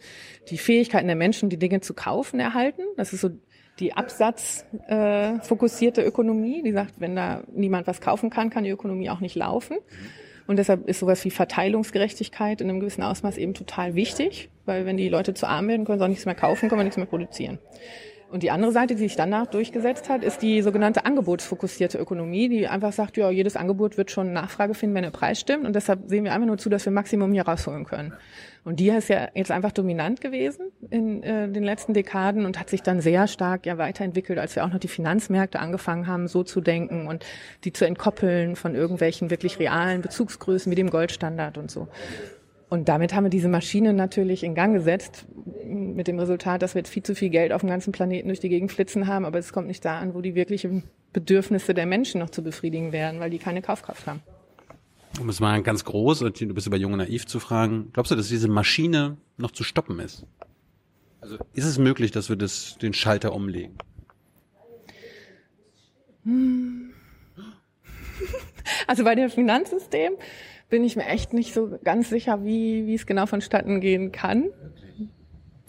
die 0.52 0.60
Fähigkeiten 0.60 1.08
der 1.08 1.16
Menschen, 1.16 1.50
die 1.50 1.58
Dinge 1.58 1.82
zu 1.82 1.96
kaufen, 1.96 2.40
erhalten. 2.40 2.84
Das 2.98 3.14
ist 3.14 3.22
so 3.22 3.32
die 3.80 3.94
absatzfokussierte 3.94 6.04
äh, 6.04 6.08
Ökonomie, 6.08 6.62
die 6.62 6.72
sagt, 6.72 7.00
wenn 7.00 7.16
da 7.16 7.42
niemand 7.52 7.88
was 7.88 8.00
kaufen 8.00 8.30
kann, 8.30 8.52
kann 8.52 8.64
die 8.64 8.70
Ökonomie 8.70 9.10
auch 9.10 9.22
nicht 9.22 9.36
laufen. 9.36 9.78
Und 10.48 10.58
deshalb 10.58 10.88
ist 10.88 11.00
sowas 11.00 11.24
wie 11.26 11.32
Verteilungsgerechtigkeit 11.32 12.62
in 12.62 12.70
einem 12.70 12.80
gewissen 12.80 13.04
Ausmaß 13.04 13.38
eben 13.38 13.54
total 13.54 13.96
wichtig, 13.96 14.50
weil 14.66 14.86
wenn 14.86 14.98
die 14.98 15.10
Leute 15.10 15.34
zu 15.34 15.48
arm 15.48 15.68
werden, 15.68 15.86
können 15.86 16.00
sie 16.00 16.06
auch 16.06 16.10
nichts 16.10 16.26
mehr 16.26 16.36
kaufen, 16.36 16.70
können 16.70 16.80
wir 16.80 16.86
nichts 16.86 16.98
mehr 16.98 17.06
produzieren. 17.06 17.60
Und 18.30 18.44
die 18.44 18.52
andere 18.52 18.74
Seite, 18.74 18.96
die 18.96 19.04
sich 19.04 19.16
danach 19.16 19.48
durchgesetzt 19.48 20.10
hat, 20.10 20.22
ist 20.22 20.42
die 20.42 20.62
sogenannte 20.62 21.06
angebotsfokussierte 21.06 21.98
Ökonomie, 21.98 22.50
die 22.50 22.68
einfach 22.68 22.92
sagt, 22.92 23.16
ja, 23.16 23.30
jedes 23.30 23.56
Angebot 23.56 23.98
wird 23.98 24.12
schon 24.12 24.34
Nachfrage 24.34 24.74
finden, 24.74 24.96
wenn 24.96 25.04
der 25.04 25.12
Preis 25.12 25.40
stimmt. 25.40 25.66
Und 25.66 25.74
deshalb 25.74 26.10
sehen 26.10 26.26
wir 26.26 26.34
einfach 26.34 26.48
nur 26.48 26.58
zu, 26.58 26.70
dass 26.70 26.84
wir 26.84 26.92
Maximum 26.92 27.32
hier 27.32 27.44
rausholen 27.44 27.86
können. 27.86 28.14
Und 28.68 28.82
die 28.82 28.90
ist 28.90 29.08
ja 29.08 29.30
jetzt 29.34 29.50
einfach 29.50 29.72
dominant 29.72 30.20
gewesen 30.20 30.74
in 30.90 31.24
äh, 31.24 31.48
den 31.48 31.64
letzten 31.64 31.94
Dekaden 31.94 32.46
und 32.46 32.60
hat 32.60 32.70
sich 32.70 32.82
dann 32.82 33.00
sehr 33.00 33.26
stark 33.28 33.66
ja 33.66 33.78
weiterentwickelt, 33.78 34.38
als 34.38 34.58
wir 34.58 34.66
auch 34.66 34.70
noch 34.70 34.80
die 34.80 34.90
Finanzmärkte 34.90 35.62
angefangen 35.62 36.06
haben, 36.06 36.28
so 36.28 36.44
zu 36.44 36.60
denken 36.60 37.08
und 37.08 37.26
die 37.64 37.72
zu 37.72 37.86
entkoppeln 37.86 38.58
von 38.58 38.76
irgendwelchen 38.76 39.30
wirklich 39.30 39.58
realen 39.58 40.02
Bezugsgrößen 40.02 40.70
wie 40.70 40.76
dem 40.76 40.90
Goldstandard 40.90 41.58
und 41.58 41.72
so. 41.72 41.88
Und 42.68 42.90
damit 42.90 43.16
haben 43.16 43.24
wir 43.24 43.30
diese 43.30 43.48
Maschine 43.48 43.94
natürlich 43.94 44.44
in 44.44 44.54
Gang 44.54 44.74
gesetzt, 44.74 45.26
mit 45.64 46.10
dem 46.10 46.20
Resultat, 46.20 46.62
dass 46.62 46.76
wir 46.76 46.82
jetzt 46.82 46.90
viel 46.90 47.04
zu 47.04 47.16
viel 47.16 47.30
Geld 47.30 47.54
auf 47.54 47.62
dem 47.62 47.70
ganzen 47.70 47.94
Planeten 47.94 48.28
durch 48.28 48.42
die 48.42 48.50
Gegend 48.50 48.74
flitzen 48.74 49.08
haben, 49.08 49.24
aber 49.24 49.40
es 49.40 49.54
kommt 49.54 49.68
nicht 49.68 49.86
da 49.86 49.98
an, 49.98 50.14
wo 50.14 50.20
die 50.20 50.36
wirklichen 50.36 50.84
Bedürfnisse 51.14 51.74
der 51.74 51.86
Menschen 51.86 52.20
noch 52.20 52.32
zu 52.32 52.44
befriedigen 52.44 52.92
werden, 52.92 53.22
weil 53.22 53.30
die 53.30 53.40
keine 53.40 53.62
Kaufkraft 53.62 54.08
haben. 54.08 54.22
Um 55.20 55.30
es 55.30 55.40
mal 55.40 55.62
ganz 55.64 55.84
groß, 55.84 56.20
du 56.20 56.54
bist 56.54 56.68
über 56.68 56.78
Junge 56.78 56.98
Naiv 56.98 57.26
zu 57.26 57.40
fragen, 57.40 57.90
glaubst 57.94 58.12
du, 58.12 58.16
dass 58.16 58.28
diese 58.28 58.48
Maschine 58.48 59.18
noch 59.38 59.52
zu 59.52 59.64
stoppen 59.64 60.00
ist? 60.00 60.26
Also 61.22 61.38
ist 61.54 61.66
es 61.66 61.78
möglich, 61.78 62.12
dass 62.12 62.30
wir 62.30 62.36
das, 62.36 62.78
den 62.78 62.94
Schalter 62.94 63.34
umlegen? 63.34 63.78
Also 68.86 69.06
bei 69.06 69.16
dem 69.16 69.30
Finanzsystem 69.30 70.14
bin 70.70 70.84
ich 70.84 70.96
mir 70.98 71.06
echt 71.06 71.34
nicht 71.34 71.54
so 71.54 71.78
ganz 71.84 72.10
sicher, 72.10 72.44
wie, 72.44 72.86
wie 72.86 72.96
es 72.96 73.06
genau 73.06 73.26
vonstatten 73.26 73.80
gehen 73.80 74.12
kann. 74.12 74.50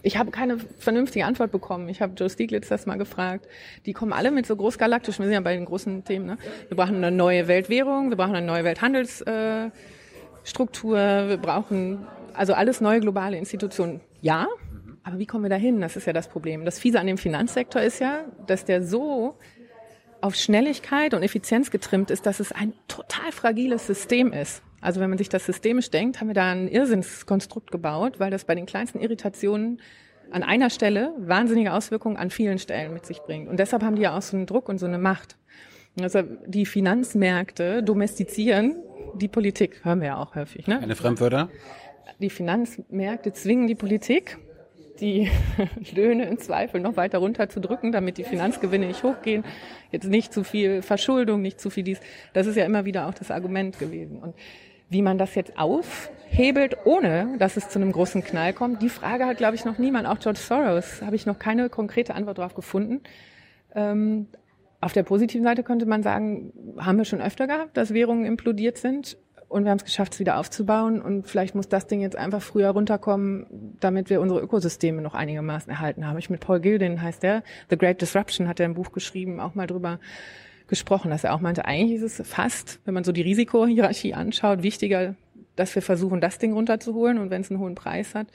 Ich 0.02 0.16
habe 0.16 0.30
keine 0.30 0.58
vernünftige 0.78 1.26
Antwort 1.26 1.50
bekommen. 1.50 1.88
Ich 1.88 2.00
habe 2.00 2.12
Joe 2.16 2.30
Stieglitz 2.30 2.68
das 2.68 2.87
mal 2.87 2.98
gefragt. 2.98 3.48
Die 3.84 3.92
kommen 3.92 4.12
alle 4.12 4.30
mit 4.30 4.46
so 4.46 4.54
großgalaktischen, 4.54 5.24
wir 5.24 5.26
sind 5.26 5.34
ja 5.34 5.40
bei 5.40 5.56
den 5.56 5.64
großen 5.64 6.04
Themen, 6.04 6.26
ne? 6.26 6.38
Wir 6.68 6.76
brauchen 6.76 6.94
eine 6.96 7.11
neue 7.11 7.48
Weltwährung, 7.48 8.11
wir 8.11 8.16
brauchen 8.16 8.37
eine 8.37 8.46
neue 8.46 8.62
Welthandelsstruktur, 8.64 10.98
äh, 10.98 11.28
wir 11.28 11.38
brauchen 11.38 12.06
also 12.32 12.54
alles 12.54 12.80
neue 12.80 13.00
globale 13.00 13.37
Institutionen. 13.37 14.00
Ja, 14.20 14.46
aber 15.02 15.18
wie 15.18 15.26
kommen 15.26 15.44
wir 15.44 15.50
dahin? 15.50 15.80
Das 15.80 15.96
ist 15.96 16.06
ja 16.06 16.12
das 16.12 16.28
Problem. 16.28 16.64
Das 16.64 16.78
Fiese 16.78 17.00
an 17.00 17.06
dem 17.06 17.18
Finanzsektor 17.18 17.82
ist 17.82 17.98
ja, 17.98 18.24
dass 18.46 18.64
der 18.64 18.84
so 18.84 19.37
auf 20.20 20.34
Schnelligkeit 20.34 21.14
und 21.14 21.22
Effizienz 21.22 21.70
getrimmt 21.70 22.11
ist, 22.11 22.26
dass 22.26 22.40
es 22.40 22.52
ein 22.52 22.72
total 22.88 23.32
fragiles 23.32 23.87
System 23.87 24.32
ist. 24.32 24.62
Also 24.81 25.01
wenn 25.01 25.09
man 25.09 25.19
sich 25.19 25.29
das 25.29 25.47
systemisch 25.47 25.91
denkt, 25.91 26.21
haben 26.21 26.29
wir 26.29 26.35
da 26.35 26.51
ein 26.51 26.69
Irrsinnskonstrukt 26.69 27.71
gebaut, 27.71 28.21
weil 28.21 28.31
das 28.31 28.45
bei 28.45 28.55
den 28.55 28.67
kleinsten 28.67 29.01
Irritationen 29.01 29.81
an 30.31 30.43
einer 30.43 30.71
Stelle 30.71 31.12
wahnsinnige 31.19 31.73
Auswirkungen 31.73 32.17
an 32.17 32.31
vielen 32.31 32.59
Stellen 32.59 32.93
mit 32.93 33.07
sich 33.07 33.21
bringt. 33.21 33.49
Und 33.49 33.59
deshalb 33.59 33.83
haben 33.83 33.97
die 33.97 34.03
ja 34.03 34.17
auch 34.17 34.23
so 34.23 34.37
einen 34.37 34.47
Druck 34.47 34.69
und 34.69 34.79
so 34.79 34.87
eine 34.87 34.99
Macht. 34.99 35.37
Also 36.01 36.23
die 36.47 36.67
Finanzmärkte 36.67 37.83
domestizieren 37.83 38.77
die 39.14 39.29
Politik, 39.29 39.85
hören 39.85 40.01
wir 40.01 40.09
ja 40.09 40.17
auch 40.19 40.35
häufig. 40.35 40.67
Ne? 40.67 40.79
Eine 40.79 40.95
Fremdwörter? 40.95 41.49
Die 42.21 42.31
Finanzmärkte 42.31 43.33
zwingen 43.33 43.67
die 43.67 43.75
Politik, 43.75 44.38
die 45.01 45.31
Löhne 45.95 46.27
im 46.27 46.38
Zweifel 46.38 46.81
noch 46.81 46.97
weiter 46.97 47.19
runterzudrücken, 47.19 47.93
damit 47.93 48.19
die 48.19 48.25
Finanzgewinne 48.25 48.87
nicht 48.87 49.03
hochgehen. 49.03 49.45
Jetzt 49.91 50.09
nicht 50.09 50.33
zu 50.33 50.45
viel 50.45 50.83
Verschuldung, 50.83 51.43
nicht 51.43 51.61
zu 51.61 51.71
viel 51.71 51.85
dies. 51.85 52.01
Das 52.33 52.47
ist 52.47 52.57
ja 52.57 52.64
immer 52.64 52.85
wieder 52.85 53.09
auch 53.09 53.14
das 53.14 53.31
Argument 53.31 53.79
gewesen. 53.79 54.19
Und 54.19 54.35
wie 54.90 55.03
man 55.03 55.18
das 55.18 55.35
jetzt 55.35 55.59
aufhebelt, 55.59 56.77
ohne 56.85 57.37
dass 57.38 57.57
es 57.57 57.68
zu 57.68 57.79
einem 57.79 57.92
großen 57.92 58.24
Knall 58.24 58.53
kommt, 58.53 58.83
die 58.83 58.88
Frage 58.88 59.27
hat, 59.27 59.37
glaube 59.37 59.55
ich, 59.55 59.64
noch 59.64 59.79
niemand. 59.79 60.07
Auch 60.07 60.18
George 60.18 60.40
Soros 60.40 61.03
habe 61.03 61.16
ich 61.16 61.27
noch 61.27 61.38
keine 61.38 61.68
konkrete 61.68 62.14
Antwort 62.14 62.38
darauf 62.38 62.55
gefunden. 62.55 63.03
Ähm, 63.74 64.27
auf 64.81 64.92
der 64.92 65.03
positiven 65.03 65.44
Seite 65.44 65.62
könnte 65.62 65.87
man 65.87 66.03
sagen, 66.03 66.53
haben 66.79 66.98
wir 66.98 67.05
schon 67.05 67.20
öfter 67.20 67.46
gehabt, 67.46 67.77
dass 67.77 67.92
Währungen 67.92 68.24
implodiert 68.24 68.79
sind. 68.79 69.16
und 69.48 69.64
wir 69.64 69.70
haben 69.70 69.79
es 69.79 69.85
geschafft, 69.85 70.12
es 70.12 70.20
wieder 70.20 70.38
aufzubauen. 70.38 71.01
Und 71.01 71.27
vielleicht 71.27 71.55
muss 71.55 71.68
das 71.68 71.87
Ding 71.87 72.01
jetzt 72.01 72.16
einfach 72.16 72.42
früher 72.42 72.68
runterkommen, 72.68 73.77
damit 73.81 74.11
wir 74.11 74.20
unsere 74.20 74.40
Ökosysteme 74.40 75.01
noch 75.01 75.14
einigermaßen 75.14 75.70
erhalten 75.70 76.07
haben. 76.07 76.18
Ich 76.18 76.29
mit 76.29 76.40
Paul 76.40 76.61
Gildin 76.61 77.01
heißt 77.01 77.22
der, 77.22 77.42
The 77.70 77.79
Great 77.79 78.01
Disruption 78.01 78.46
hat 78.46 78.61
er 78.61 78.66
ein 78.66 78.74
Buch 78.74 78.92
geschrieben, 78.92 79.40
auch 79.40 79.55
mal 79.55 79.66
drüber 79.66 80.01
gesprochen, 80.68 81.11
dass 81.11 81.24
er 81.24 81.35
auch 81.35 81.40
meinte, 81.40 81.64
eigentlich 81.64 82.00
ist 82.00 82.20
es 82.20 82.28
fast, 82.28 82.81
wenn 82.85 82.94
man 82.94 83.04
so 83.04 83.12
die 83.12 83.22
Risikohierarchie 83.22 84.14
anschaut, 84.14 84.62
wichtiger, 84.62 85.14
dass 85.57 85.74
wir 85.74 85.83
versuchen, 85.83 86.20
das 86.20 86.38
Ding 86.38 86.52
runterzuholen 86.52 87.18
und 87.18 87.31
wenn 87.31 87.40
es 87.40 87.50
einen 87.50 87.61
hohen 87.61 87.74
Preis 87.74 88.14
hat, 88.14 88.28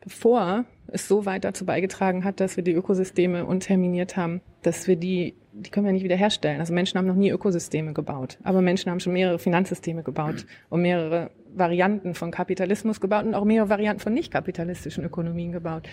bevor 0.00 0.64
es 0.88 1.08
so 1.08 1.26
weit 1.26 1.44
dazu 1.44 1.64
beigetragen 1.64 2.24
hat, 2.24 2.38
dass 2.40 2.56
wir 2.56 2.62
die 2.62 2.72
Ökosysteme 2.72 3.44
unterminiert 3.44 4.16
haben, 4.16 4.40
dass 4.62 4.86
wir 4.86 4.96
die, 4.96 5.34
die 5.52 5.70
können 5.70 5.86
wir 5.86 5.92
nicht 5.92 6.04
wiederherstellen. 6.04 6.60
Also 6.60 6.74
Menschen 6.74 6.98
haben 6.98 7.06
noch 7.06 7.16
nie 7.16 7.30
Ökosysteme 7.30 7.92
gebaut, 7.92 8.38
aber 8.44 8.62
Menschen 8.62 8.90
haben 8.90 9.00
schon 9.00 9.14
mehrere 9.14 9.38
Finanzsysteme 9.38 10.02
gebaut 10.02 10.46
und 10.68 10.82
mehrere 10.82 11.30
Varianten 11.54 12.14
von 12.14 12.30
Kapitalismus 12.30 13.00
gebaut 13.00 13.24
und 13.24 13.34
auch 13.34 13.44
mehrere 13.44 13.68
Varianten 13.68 14.00
von 14.00 14.12
nicht 14.12 14.32
kapitalistischen 14.32 15.04
Ökonomien 15.04 15.52
gebaut. 15.52 15.88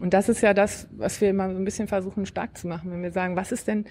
Und 0.00 0.14
das 0.14 0.28
ist 0.28 0.42
ja 0.42 0.52
das, 0.54 0.88
was 0.92 1.20
wir 1.20 1.30
immer 1.30 1.50
so 1.50 1.56
ein 1.56 1.64
bisschen 1.64 1.88
versuchen 1.88 2.26
stark 2.26 2.56
zu 2.58 2.68
machen, 2.68 2.92
wenn 2.92 3.02
wir 3.02 3.12
sagen, 3.12 3.34
was 3.34 3.50
ist 3.50 3.66
denn 3.66 3.86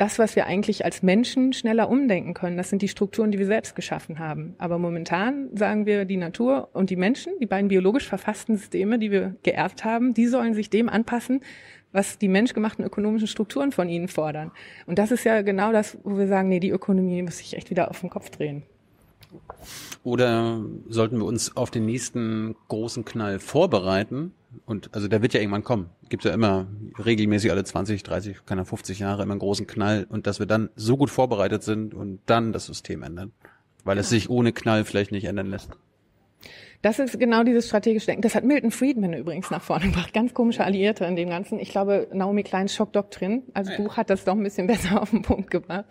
das, 0.00 0.18
was 0.18 0.34
wir 0.34 0.46
eigentlich 0.46 0.86
als 0.86 1.02
Menschen 1.02 1.52
schneller 1.52 1.90
umdenken 1.90 2.32
können, 2.32 2.56
das 2.56 2.70
sind 2.70 2.80
die 2.80 2.88
Strukturen, 2.88 3.30
die 3.30 3.38
wir 3.38 3.44
selbst 3.44 3.76
geschaffen 3.76 4.18
haben. 4.18 4.54
Aber 4.56 4.78
momentan 4.78 5.54
sagen 5.54 5.84
wir, 5.84 6.06
die 6.06 6.16
Natur 6.16 6.70
und 6.72 6.88
die 6.88 6.96
Menschen, 6.96 7.34
die 7.38 7.46
beiden 7.46 7.68
biologisch 7.68 8.08
verfassten 8.08 8.56
Systeme, 8.56 8.98
die 8.98 9.10
wir 9.10 9.36
geerbt 9.42 9.84
haben, 9.84 10.14
die 10.14 10.26
sollen 10.26 10.54
sich 10.54 10.70
dem 10.70 10.88
anpassen, 10.88 11.40
was 11.92 12.16
die 12.16 12.28
menschgemachten 12.28 12.82
ökonomischen 12.82 13.28
Strukturen 13.28 13.72
von 13.72 13.90
ihnen 13.90 14.08
fordern. 14.08 14.52
Und 14.86 14.98
das 14.98 15.10
ist 15.10 15.24
ja 15.24 15.42
genau 15.42 15.70
das, 15.70 15.98
wo 16.02 16.16
wir 16.16 16.28
sagen, 16.28 16.48
nee, 16.48 16.60
die 16.60 16.70
Ökonomie 16.70 17.22
muss 17.22 17.36
sich 17.36 17.54
echt 17.54 17.68
wieder 17.68 17.90
auf 17.90 18.00
den 18.00 18.08
Kopf 18.08 18.30
drehen. 18.30 18.62
Oder 20.02 20.64
sollten 20.88 21.18
wir 21.18 21.26
uns 21.26 21.58
auf 21.58 21.70
den 21.70 21.84
nächsten 21.84 22.56
großen 22.68 23.04
Knall 23.04 23.38
vorbereiten? 23.38 24.32
Und 24.66 24.94
also 24.94 25.08
der 25.08 25.22
wird 25.22 25.34
ja 25.34 25.40
irgendwann 25.40 25.64
kommen. 25.64 25.90
Gibt 26.08 26.24
ja 26.24 26.32
immer 26.32 26.66
regelmäßig 27.04 27.50
alle 27.50 27.64
20, 27.64 28.02
30, 28.02 28.44
keine 28.46 28.64
50 28.64 28.98
Jahre 28.98 29.22
immer 29.22 29.32
einen 29.32 29.40
großen 29.40 29.66
Knall 29.66 30.06
und 30.08 30.26
dass 30.26 30.38
wir 30.38 30.46
dann 30.46 30.70
so 30.76 30.96
gut 30.96 31.10
vorbereitet 31.10 31.62
sind 31.62 31.94
und 31.94 32.20
dann 32.26 32.52
das 32.52 32.66
System 32.66 33.02
ändern. 33.02 33.32
Weil 33.84 33.98
es 33.98 34.08
sich 34.10 34.28
ohne 34.28 34.52
Knall 34.52 34.84
vielleicht 34.84 35.12
nicht 35.12 35.24
ändern 35.24 35.46
lässt. 35.46 35.70
Das 36.82 36.98
ist 36.98 37.18
genau 37.18 37.44
dieses 37.44 37.66
strategische 37.66 38.06
Denken. 38.06 38.22
Das 38.22 38.34
hat 38.34 38.42
Milton 38.42 38.70
Friedman 38.70 39.12
übrigens 39.12 39.50
nach 39.50 39.62
vorne 39.62 39.86
gebracht. 39.86 40.14
Ganz 40.14 40.32
komische 40.32 40.64
Alliierte 40.64 41.04
in 41.04 41.14
dem 41.14 41.28
Ganzen. 41.28 41.58
Ich 41.58 41.70
glaube, 41.70 42.08
Naomi 42.12 42.42
Kleins 42.42 42.74
Schockdoktrin 42.74 43.42
als 43.52 43.68
ah 43.68 43.76
Buch 43.76 43.96
hat 43.98 44.08
das 44.08 44.24
doch 44.24 44.34
ein 44.34 44.42
bisschen 44.42 44.66
besser 44.66 45.00
auf 45.00 45.10
den 45.10 45.22
Punkt 45.22 45.50
gebracht. 45.50 45.86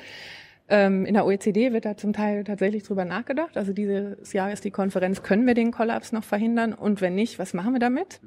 Ähm, 0.70 1.06
in 1.06 1.16
der 1.16 1.26
OECD 1.26 1.74
wird 1.74 1.86
da 1.86 1.98
zum 1.98 2.14
Teil 2.14 2.44
tatsächlich 2.44 2.84
drüber 2.84 3.04
nachgedacht. 3.04 3.58
Also 3.58 3.74
dieses 3.74 4.34
Jahr 4.34 4.52
ist 4.52 4.64
die 4.64 4.72
Konferenz, 4.72 5.24
können 5.24 5.48
wir 5.48 5.56
den 5.56 5.72
Kollaps 5.72 6.12
noch 6.12 6.24
verhindern? 6.24 6.74
Und 6.74 7.02
wenn 7.02 7.16
nicht, 7.16 7.40
was 7.40 7.56
machen 7.56 7.74
wir 7.74 7.80
damit? 7.80 8.22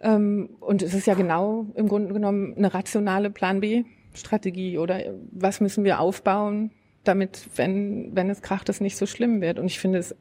Ähm, 0.00 0.56
und 0.60 0.82
es 0.82 0.94
ist 0.94 1.06
ja 1.06 1.14
genau 1.14 1.66
im 1.74 1.88
Grunde 1.88 2.14
genommen 2.14 2.54
eine 2.56 2.72
rationale 2.72 3.30
Plan 3.30 3.60
B-Strategie 3.60 4.78
oder 4.78 4.98
was 5.30 5.60
müssen 5.60 5.84
wir 5.84 6.00
aufbauen, 6.00 6.70
damit, 7.04 7.48
wenn, 7.56 8.16
wenn 8.16 8.30
es 8.30 8.40
kracht, 8.40 8.70
es 8.70 8.80
nicht 8.80 8.96
so 8.96 9.04
schlimm 9.04 9.42
wird. 9.42 9.58
Und 9.58 9.66
ich 9.66 9.78
finde 9.78 9.98
es, 9.98 10.16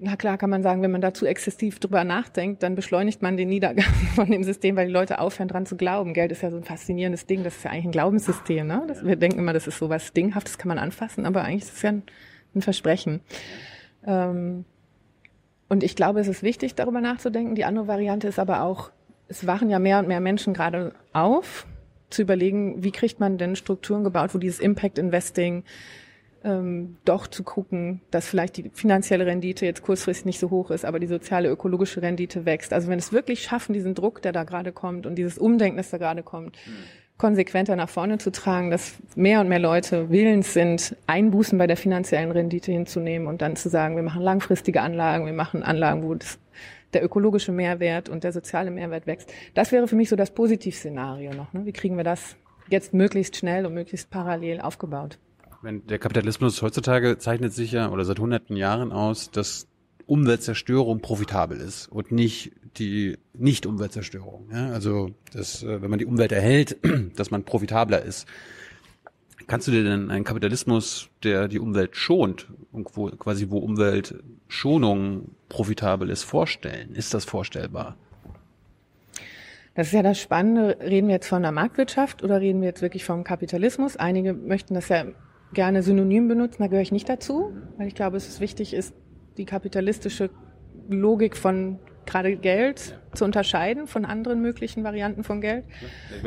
na 0.00 0.16
klar 0.16 0.38
kann 0.38 0.50
man 0.50 0.62
sagen, 0.62 0.80
wenn 0.82 0.92
man 0.92 1.00
dazu 1.00 1.26
exzessiv 1.26 1.80
drüber 1.80 2.04
nachdenkt, 2.04 2.62
dann 2.62 2.76
beschleunigt 2.76 3.20
man 3.20 3.36
den 3.36 3.48
Niedergang 3.48 3.92
von 4.14 4.30
dem 4.30 4.44
System, 4.44 4.76
weil 4.76 4.86
die 4.86 4.92
Leute 4.92 5.18
aufhören 5.18 5.48
dran 5.48 5.66
zu 5.66 5.76
glauben. 5.76 6.14
Geld 6.14 6.30
ist 6.30 6.42
ja 6.42 6.50
so 6.50 6.56
ein 6.56 6.64
faszinierendes 6.64 7.26
Ding, 7.26 7.42
das 7.42 7.56
ist 7.56 7.64
ja 7.64 7.72
eigentlich 7.72 7.86
ein 7.86 7.92
Glaubenssystem. 7.92 8.66
Ne? 8.66 8.84
Das, 8.86 9.04
wir 9.04 9.16
denken 9.16 9.40
immer, 9.40 9.52
das 9.52 9.66
ist 9.66 9.78
so 9.78 9.88
was 9.88 10.12
Dinghaftes, 10.12 10.56
kann 10.56 10.68
man 10.68 10.78
anfassen, 10.78 11.26
aber 11.26 11.42
eigentlich 11.42 11.64
ist 11.64 11.76
es 11.76 11.82
ja 11.82 11.90
ein, 11.90 12.02
ein 12.54 12.62
Versprechen. 12.62 13.20
Ähm, 14.06 14.64
und 15.68 15.82
ich 15.82 15.96
glaube, 15.96 16.20
es 16.20 16.28
ist 16.28 16.42
wichtig, 16.42 16.76
darüber 16.76 17.00
nachzudenken. 17.00 17.54
Die 17.54 17.64
andere 17.64 17.88
Variante 17.88 18.28
ist 18.28 18.38
aber 18.38 18.62
auch, 18.62 18.90
es 19.26 19.46
wachen 19.46 19.68
ja 19.68 19.78
mehr 19.78 19.98
und 19.98 20.08
mehr 20.08 20.20
Menschen 20.20 20.54
gerade 20.54 20.94
auf, 21.12 21.66
zu 22.08 22.22
überlegen, 22.22 22.82
wie 22.82 22.92
kriegt 22.92 23.20
man 23.20 23.36
denn 23.36 23.56
Strukturen 23.56 24.04
gebaut, 24.04 24.34
wo 24.34 24.38
dieses 24.38 24.60
Impact 24.60 24.96
Investing 24.96 25.64
ähm, 26.48 26.96
doch 27.04 27.26
zu 27.26 27.42
gucken, 27.42 28.00
dass 28.10 28.26
vielleicht 28.26 28.56
die 28.56 28.70
finanzielle 28.72 29.26
Rendite 29.26 29.66
jetzt 29.66 29.82
kurzfristig 29.82 30.24
nicht 30.24 30.38
so 30.38 30.50
hoch 30.50 30.70
ist, 30.70 30.84
aber 30.84 30.98
die 30.98 31.06
soziale, 31.06 31.48
ökologische 31.48 32.02
Rendite 32.02 32.44
wächst. 32.46 32.72
Also 32.72 32.88
wenn 32.88 32.98
es 32.98 33.12
wirklich 33.12 33.42
schaffen, 33.42 33.72
diesen 33.72 33.94
Druck, 33.94 34.22
der 34.22 34.32
da 34.32 34.44
gerade 34.44 34.72
kommt 34.72 35.06
und 35.06 35.16
dieses 35.16 35.38
Umdenken, 35.38 35.76
das 35.76 35.90
da 35.90 35.98
gerade 35.98 36.22
kommt, 36.22 36.56
mhm. 36.66 36.72
konsequenter 37.18 37.76
nach 37.76 37.88
vorne 37.88 38.18
zu 38.18 38.32
tragen, 38.32 38.70
dass 38.70 38.94
mehr 39.14 39.40
und 39.40 39.48
mehr 39.48 39.58
Leute 39.58 40.10
willens 40.10 40.54
sind, 40.54 40.96
Einbußen 41.06 41.58
bei 41.58 41.66
der 41.66 41.76
finanziellen 41.76 42.30
Rendite 42.30 42.72
hinzunehmen 42.72 43.28
und 43.28 43.42
dann 43.42 43.54
zu 43.54 43.68
sagen, 43.68 43.96
wir 43.96 44.02
machen 44.02 44.22
langfristige 44.22 44.80
Anlagen, 44.80 45.26
wir 45.26 45.32
machen 45.32 45.62
Anlagen, 45.62 46.02
wo 46.02 46.14
das, 46.14 46.38
der 46.94 47.04
ökologische 47.04 47.52
Mehrwert 47.52 48.08
und 48.08 48.24
der 48.24 48.32
soziale 48.32 48.70
Mehrwert 48.70 49.06
wächst. 49.06 49.32
Das 49.54 49.72
wäre 49.72 49.86
für 49.86 49.96
mich 49.96 50.08
so 50.08 50.16
das 50.16 50.30
Positivszenario 50.30 51.34
noch. 51.34 51.52
Ne? 51.52 51.66
Wie 51.66 51.72
kriegen 51.72 51.96
wir 51.96 52.04
das 52.04 52.36
jetzt 52.70 52.94
möglichst 52.94 53.36
schnell 53.36 53.66
und 53.66 53.74
möglichst 53.74 54.10
parallel 54.10 54.60
aufgebaut? 54.60 55.18
Wenn 55.60 55.86
der 55.86 55.98
Kapitalismus 55.98 56.62
heutzutage 56.62 57.18
zeichnet 57.18 57.52
sich 57.52 57.72
ja 57.72 57.90
oder 57.90 58.04
seit 58.04 58.20
hunderten 58.20 58.56
Jahren 58.56 58.92
aus, 58.92 59.30
dass 59.30 59.66
Umweltzerstörung 60.06 61.00
profitabel 61.00 61.58
ist 61.58 61.86
und 61.88 62.12
nicht 62.12 62.52
die 62.78 63.18
Nicht-Umweltzerstörung. 63.34 64.48
Ja? 64.52 64.70
Also, 64.70 65.10
dass, 65.32 65.62
äh, 65.62 65.82
wenn 65.82 65.90
man 65.90 65.98
die 65.98 66.06
Umwelt 66.06 66.32
erhält, 66.32 66.78
dass 67.16 67.30
man 67.30 67.44
profitabler 67.44 68.02
ist. 68.02 68.26
Kannst 69.46 69.66
du 69.66 69.72
dir 69.72 69.82
denn 69.82 70.10
einen 70.10 70.24
Kapitalismus, 70.24 71.08
der 71.22 71.48
die 71.48 71.58
Umwelt 71.58 71.96
schont 71.96 72.48
und 72.70 72.96
wo, 72.96 73.08
quasi 73.08 73.50
wo 73.50 73.58
Umweltschonung 73.58 75.30
profitabel 75.48 76.10
ist, 76.10 76.22
vorstellen? 76.22 76.94
Ist 76.94 77.14
das 77.14 77.24
vorstellbar? 77.24 77.96
Das 79.74 79.88
ist 79.88 79.92
ja 79.92 80.02
das 80.02 80.20
Spannende. 80.20 80.76
Reden 80.80 81.08
wir 81.08 81.14
jetzt 81.14 81.28
von 81.28 81.42
der 81.42 81.52
Marktwirtschaft 81.52 82.22
oder 82.22 82.40
reden 82.40 82.60
wir 82.60 82.68
jetzt 82.68 82.82
wirklich 82.82 83.04
vom 83.04 83.24
Kapitalismus? 83.24 83.96
Einige 83.96 84.34
möchten 84.34 84.74
das 84.74 84.88
ja 84.88 85.04
gerne 85.54 85.82
synonym 85.82 86.28
benutzen, 86.28 86.62
da 86.62 86.66
gehöre 86.66 86.82
ich 86.82 86.92
nicht 86.92 87.08
dazu, 87.08 87.52
weil 87.76 87.88
ich 87.88 87.94
glaube, 87.94 88.16
es 88.16 88.28
ist 88.28 88.40
wichtig 88.40 88.74
ist, 88.74 88.94
die 89.36 89.44
kapitalistische 89.44 90.30
Logik 90.88 91.36
von 91.36 91.78
gerade 92.08 92.36
Geld 92.36 92.98
zu 93.14 93.24
unterscheiden 93.24 93.86
von 93.86 94.04
anderen 94.04 94.40
möglichen 94.40 94.82
Varianten 94.82 95.24
von 95.24 95.40
Geld. 95.40 95.64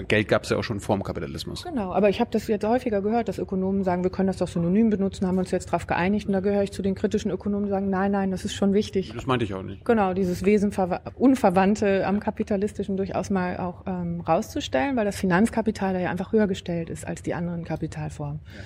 Geld 0.08 0.28
gab 0.28 0.44
es 0.44 0.50
ja 0.50 0.58
auch 0.58 0.64
schon 0.64 0.80
vor 0.80 0.96
dem 0.96 1.04
Kapitalismus. 1.04 1.64
Genau, 1.64 1.92
aber 1.92 2.10
ich 2.10 2.20
habe 2.20 2.30
das 2.32 2.48
jetzt 2.48 2.66
häufiger 2.66 3.02
gehört, 3.02 3.28
dass 3.28 3.40
Ökonomen 3.40 3.84
sagen, 3.84 4.04
wir 4.04 4.12
können 4.12 4.28
das 4.28 4.38
doch 4.38 4.48
synonym 4.48 4.92
benutzen, 4.92 5.26
haben 5.26 5.40
uns 5.40 5.50
jetzt 5.52 5.68
darauf 5.68 5.88
geeinigt 5.88 6.28
und 6.28 6.34
da 6.34 6.40
gehöre 6.40 6.64
ich 6.64 6.72
zu 6.72 6.82
den 6.82 6.94
kritischen 6.94 7.32
Ökonomen, 7.32 7.66
die 7.66 7.72
sagen, 7.72 7.90
nein, 7.90 8.12
nein, 8.12 8.32
das 8.32 8.46
ist 8.46 8.54
schon 8.54 8.74
wichtig. 8.74 9.12
Das 9.16 9.26
meinte 9.26 9.46
ich 9.46 9.54
auch 9.54 9.64
nicht. 9.64 9.84
Genau, 9.84 10.14
dieses 10.14 10.46
Wesen 10.46 10.72
Unverwandte 11.16 12.06
am 12.06 12.20
Kapitalistischen 12.20 12.96
durchaus 12.98 13.30
mal 13.30 13.58
auch 13.58 13.84
ähm, 13.88 14.22
rauszustellen, 14.22 14.96
weil 14.96 15.06
das 15.06 15.16
Finanzkapital 15.16 15.94
da 15.94 16.00
ja 16.00 16.12
einfach 16.12 16.32
höher 16.32 16.48
gestellt 16.48 16.90
ist 16.90 17.08
als 17.08 17.24
die 17.24 17.34
anderen 17.34 17.66
Kapitalformen. 17.66 18.42
Ja. 18.46 18.62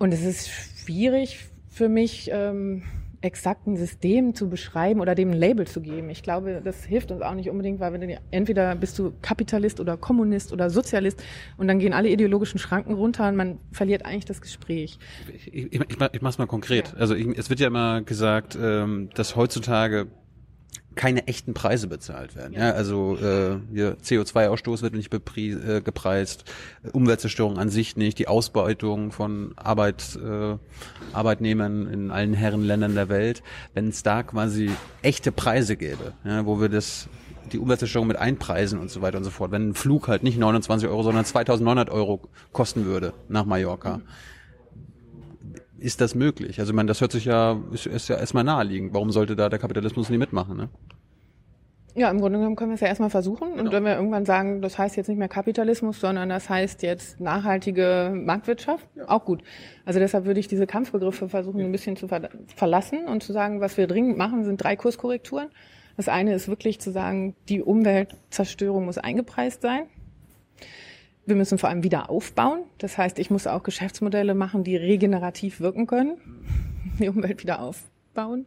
Und 0.00 0.14
es 0.14 0.24
ist 0.24 0.48
schwierig 0.48 1.50
für 1.68 1.90
mich, 1.90 2.30
ähm, 2.32 2.82
exakt 3.20 3.66
ein 3.66 3.76
System 3.76 4.34
zu 4.34 4.48
beschreiben 4.48 5.00
oder 5.00 5.14
dem 5.14 5.32
ein 5.32 5.36
Label 5.36 5.66
zu 5.66 5.82
geben. 5.82 6.08
Ich 6.08 6.22
glaube, 6.22 6.62
das 6.64 6.84
hilft 6.84 7.12
uns 7.12 7.20
auch 7.20 7.34
nicht 7.34 7.50
unbedingt, 7.50 7.78
weil 7.78 8.00
wir 8.00 8.18
entweder 8.30 8.74
bist 8.76 8.98
du 8.98 9.12
Kapitalist 9.20 9.78
oder 9.78 9.98
Kommunist 9.98 10.54
oder 10.54 10.70
Sozialist 10.70 11.22
und 11.58 11.68
dann 11.68 11.78
gehen 11.78 11.92
alle 11.92 12.08
ideologischen 12.08 12.58
Schranken 12.58 12.94
runter 12.94 13.28
und 13.28 13.36
man 13.36 13.58
verliert 13.72 14.06
eigentlich 14.06 14.24
das 14.24 14.40
Gespräch. 14.40 14.98
Ich, 15.34 15.52
ich, 15.52 15.72
ich, 15.74 15.80
ich 16.12 16.22
mach's 16.22 16.38
mal 16.38 16.46
konkret. 16.46 16.94
Ja. 16.94 16.98
Also 16.98 17.14
ich, 17.14 17.26
es 17.36 17.50
wird 17.50 17.60
ja 17.60 17.66
immer 17.66 18.00
gesagt, 18.00 18.56
ähm, 18.58 19.10
dass 19.14 19.36
heutzutage 19.36 20.06
keine 20.94 21.26
echten 21.28 21.54
Preise 21.54 21.86
bezahlt 21.86 22.36
werden. 22.36 22.52
Ja, 22.52 22.72
also 22.72 23.16
äh, 23.16 23.58
hier 23.72 23.96
CO2-Ausstoß 23.98 24.82
wird 24.82 24.94
nicht 24.94 25.12
äh, 25.12 25.80
gepreist, 25.80 26.44
Umweltzerstörung 26.92 27.58
an 27.58 27.68
sich 27.68 27.96
nicht, 27.96 28.18
die 28.18 28.28
Ausbeutung 28.28 29.12
von 29.12 29.52
Arbeit, 29.56 30.18
äh, 30.22 30.56
Arbeitnehmern 31.12 31.86
in 31.86 32.10
allen 32.10 32.34
Herrenländern 32.34 32.94
der 32.94 33.08
Welt. 33.08 33.42
Wenn 33.72 33.88
es 33.88 34.02
da 34.02 34.22
quasi 34.22 34.70
echte 35.02 35.32
Preise 35.32 35.76
gäbe, 35.76 36.12
ja, 36.24 36.44
wo 36.44 36.60
wir 36.60 36.68
das 36.68 37.08
die 37.52 37.58
Umweltzerstörung 37.58 38.06
mit 38.06 38.16
einpreisen 38.16 38.78
und 38.78 38.90
so 38.90 39.02
weiter 39.02 39.18
und 39.18 39.24
so 39.24 39.30
fort. 39.30 39.50
Wenn 39.50 39.70
ein 39.70 39.74
Flug 39.74 40.06
halt 40.06 40.22
nicht 40.22 40.38
29 40.38 40.88
Euro, 40.88 41.02
sondern 41.02 41.24
2900 41.24 41.90
Euro 41.90 42.20
kosten 42.52 42.84
würde 42.84 43.12
nach 43.28 43.44
Mallorca. 43.44 43.98
Mhm 43.98 44.02
ist 45.80 46.00
das 46.00 46.14
möglich? 46.14 46.60
Also, 46.60 46.72
ich 46.72 46.76
meine, 46.76 46.88
das 46.88 47.00
hört 47.00 47.12
sich 47.12 47.24
ja, 47.24 47.60
ist, 47.72 47.86
ist 47.86 48.08
ja 48.08 48.16
erstmal 48.16 48.44
naheliegend. 48.44 48.94
Warum 48.94 49.10
sollte 49.10 49.36
da 49.36 49.48
der 49.48 49.58
Kapitalismus 49.58 50.10
nie 50.10 50.18
mitmachen, 50.18 50.56
ne? 50.56 50.68
Ja, 51.96 52.08
im 52.10 52.20
Grunde 52.20 52.38
genommen 52.38 52.54
können 52.54 52.70
wir 52.70 52.76
es 52.76 52.80
ja 52.80 52.86
erstmal 52.86 53.10
versuchen. 53.10 53.50
Genau. 53.50 53.62
Und 53.62 53.72
wenn 53.72 53.84
wir 53.84 53.96
irgendwann 53.96 54.24
sagen, 54.24 54.62
das 54.62 54.78
heißt 54.78 54.96
jetzt 54.96 55.08
nicht 55.08 55.18
mehr 55.18 55.28
Kapitalismus, 55.28 56.00
sondern 56.00 56.28
das 56.28 56.48
heißt 56.48 56.82
jetzt 56.82 57.20
nachhaltige 57.20 58.12
Marktwirtschaft, 58.14 58.86
ja. 58.94 59.08
auch 59.08 59.24
gut. 59.24 59.42
Also 59.84 59.98
deshalb 59.98 60.24
würde 60.24 60.38
ich 60.38 60.46
diese 60.46 60.66
Kampfbegriffe 60.68 61.28
versuchen, 61.28 61.58
ja. 61.58 61.66
ein 61.66 61.72
bisschen 61.72 61.96
zu 61.96 62.06
ver 62.06 62.30
verlassen 62.54 63.06
und 63.08 63.22
zu 63.24 63.32
sagen, 63.32 63.60
was 63.60 63.76
wir 63.76 63.88
dringend 63.88 64.16
machen, 64.16 64.44
sind 64.44 64.62
drei 64.62 64.76
Kurskorrekturen. 64.76 65.48
Das 65.96 66.08
eine 66.08 66.32
ist 66.32 66.46
wirklich 66.46 66.80
zu 66.80 66.92
sagen, 66.92 67.34
die 67.48 67.60
Umweltzerstörung 67.60 68.84
muss 68.84 68.98
eingepreist 68.98 69.62
sein 69.62 69.88
wir 71.30 71.36
müssen 71.36 71.56
vor 71.56 71.70
allem 71.70 71.82
wieder 71.82 72.10
aufbauen. 72.10 72.64
Das 72.76 72.98
heißt, 72.98 73.18
ich 73.18 73.30
muss 73.30 73.46
auch 73.46 73.62
Geschäftsmodelle 73.62 74.34
machen, 74.34 74.64
die 74.64 74.76
regenerativ 74.76 75.60
wirken 75.60 75.86
können, 75.86 76.18
die 76.98 77.08
Umwelt 77.08 77.42
wieder 77.42 77.60
aufbauen. 77.60 78.44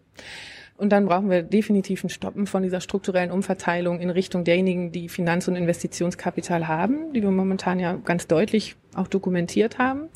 Und 0.78 0.90
dann 0.90 1.06
brauchen 1.06 1.30
wir 1.30 1.44
definitiv 1.44 2.04
ein 2.04 2.10
Stoppen 2.10 2.46
von 2.46 2.64
dieser 2.64 2.82
strukturellen 2.82 3.32
Umverteilung 3.32 4.00
in 4.00 4.10
Richtung 4.10 4.44
derjenigen, 4.44 4.92
die 4.92 5.08
Finanz- 5.08 5.48
und 5.48 5.56
Investitionskapital 5.56 6.68
haben, 6.68 7.14
die 7.14 7.22
wir 7.22 7.32
momentan 7.32 7.80
ja 7.80 7.94
ganz 7.94 8.28
deutlich 8.28 8.76
auch 8.94 9.08
dokumentiert 9.08 9.78
haben. 9.78 10.10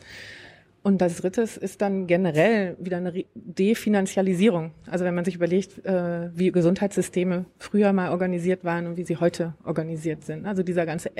Und 0.87 0.99
das 0.99 1.17
Dritte 1.17 1.41
ist 1.41 1.81
dann 1.81 2.07
generell 2.07 2.77
wieder 2.79 2.97
eine 2.97 3.25
Definanzialisierung. 3.35 4.71
Also 4.89 5.03
wenn 5.03 5.15
man 5.15 5.25
sich 5.25 5.35
überlegt, 5.35 5.85
äh, 5.85 6.29
wie 6.33 6.51
Gesundheitssysteme 6.51 7.45
früher 7.59 7.91
mal 7.91 8.11
organisiert 8.11 8.63
waren 8.63 8.87
und 8.87 8.95
wie 8.95 9.03
sie 9.03 9.17
heute 9.17 9.53
organisiert 9.65 10.23
sind. 10.23 10.45
Also 10.45 10.63
dieser 10.63 10.85
ganze 10.85 11.15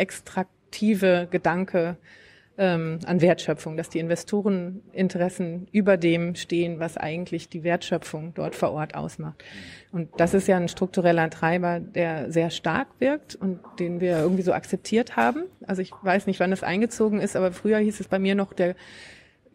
extraktive 0.67 1.27
Gedanke, 1.31 1.97
ähm, 2.59 2.99
an 3.05 3.21
Wertschöpfung, 3.21 3.77
dass 3.77 3.89
die 3.89 3.99
Investoreninteressen 3.99 5.67
über 5.71 5.95
dem 5.95 6.33
stehen, 6.33 6.79
was 6.79 6.97
eigentlich 6.97 7.49
die 7.49 7.63
Wertschöpfung 7.63 8.33
dort 8.33 8.55
vor 8.55 8.71
Ort 8.71 8.95
ausmacht. 8.95 9.43
Und 9.91 10.09
das 10.17 10.33
ist 10.33 10.47
ja 10.47 10.57
ein 10.57 10.67
struktureller 10.67 11.29
Treiber, 11.29 11.79
der 11.79 12.31
sehr 12.31 12.49
stark 12.49 12.87
wirkt 12.97 13.35
und 13.35 13.59
den 13.79 14.01
wir 14.01 14.17
irgendwie 14.17 14.41
so 14.41 14.53
akzeptiert 14.53 15.15
haben. 15.15 15.43
Also 15.67 15.83
ich 15.83 15.91
weiß 16.01 16.25
nicht, 16.25 16.39
wann 16.39 16.49
das 16.49 16.63
eingezogen 16.63 17.21
ist, 17.21 17.35
aber 17.35 17.51
früher 17.51 17.77
hieß 17.77 17.99
es 17.99 18.07
bei 18.07 18.17
mir 18.17 18.33
noch 18.33 18.53
der 18.53 18.75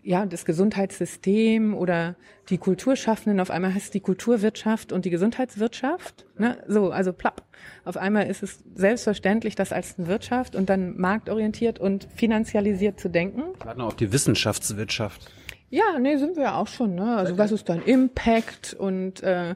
ja, 0.03 0.27
das 0.27 0.45
Gesundheitssystem 0.45 1.75
oder 1.75 2.17
die 2.49 2.59
Kulturschaffenden, 2.59 3.41
auf 3.41 3.51
einmal 3.51 3.73
heißt 3.73 3.87
es 3.87 3.91
die 3.91 4.01
Kulturwirtschaft 4.01 4.93
und 4.93 5.05
die 5.05 5.11
Gesundheitswirtschaft. 5.11 6.27
Ne? 6.39 6.59
So, 6.67 6.91
also 6.91 7.13
plapp. 7.13 7.43
Auf 7.85 7.97
einmal 7.97 8.27
ist 8.27 8.43
es 8.43 8.65
selbstverständlich, 8.75 9.55
das 9.55 9.73
als 9.73 9.99
eine 9.99 10.09
Wirtschaft 10.09 10.57
und 10.57 10.69
dann 10.69 10.99
marktorientiert 10.99 11.79
und 11.79 12.09
finanzialisiert 12.15 12.99
zu 12.99 13.09
denken. 13.09 13.43
Gerade 13.61 13.79
noch 13.79 13.89
auf 13.89 13.97
die 13.97 14.13
Wissenschaftswirtschaft. 14.13 15.31
Ja, 15.71 15.99
nee, 15.99 16.17
sind 16.17 16.37
wir 16.37 16.43
ja 16.43 16.57
auch 16.57 16.67
schon. 16.67 16.97
Ne? 16.97 17.17
Also 17.17 17.39
was 17.39 17.53
ist 17.53 17.69
dein 17.69 17.83
Impact 17.83 18.75
und 18.75 19.23
äh, 19.23 19.55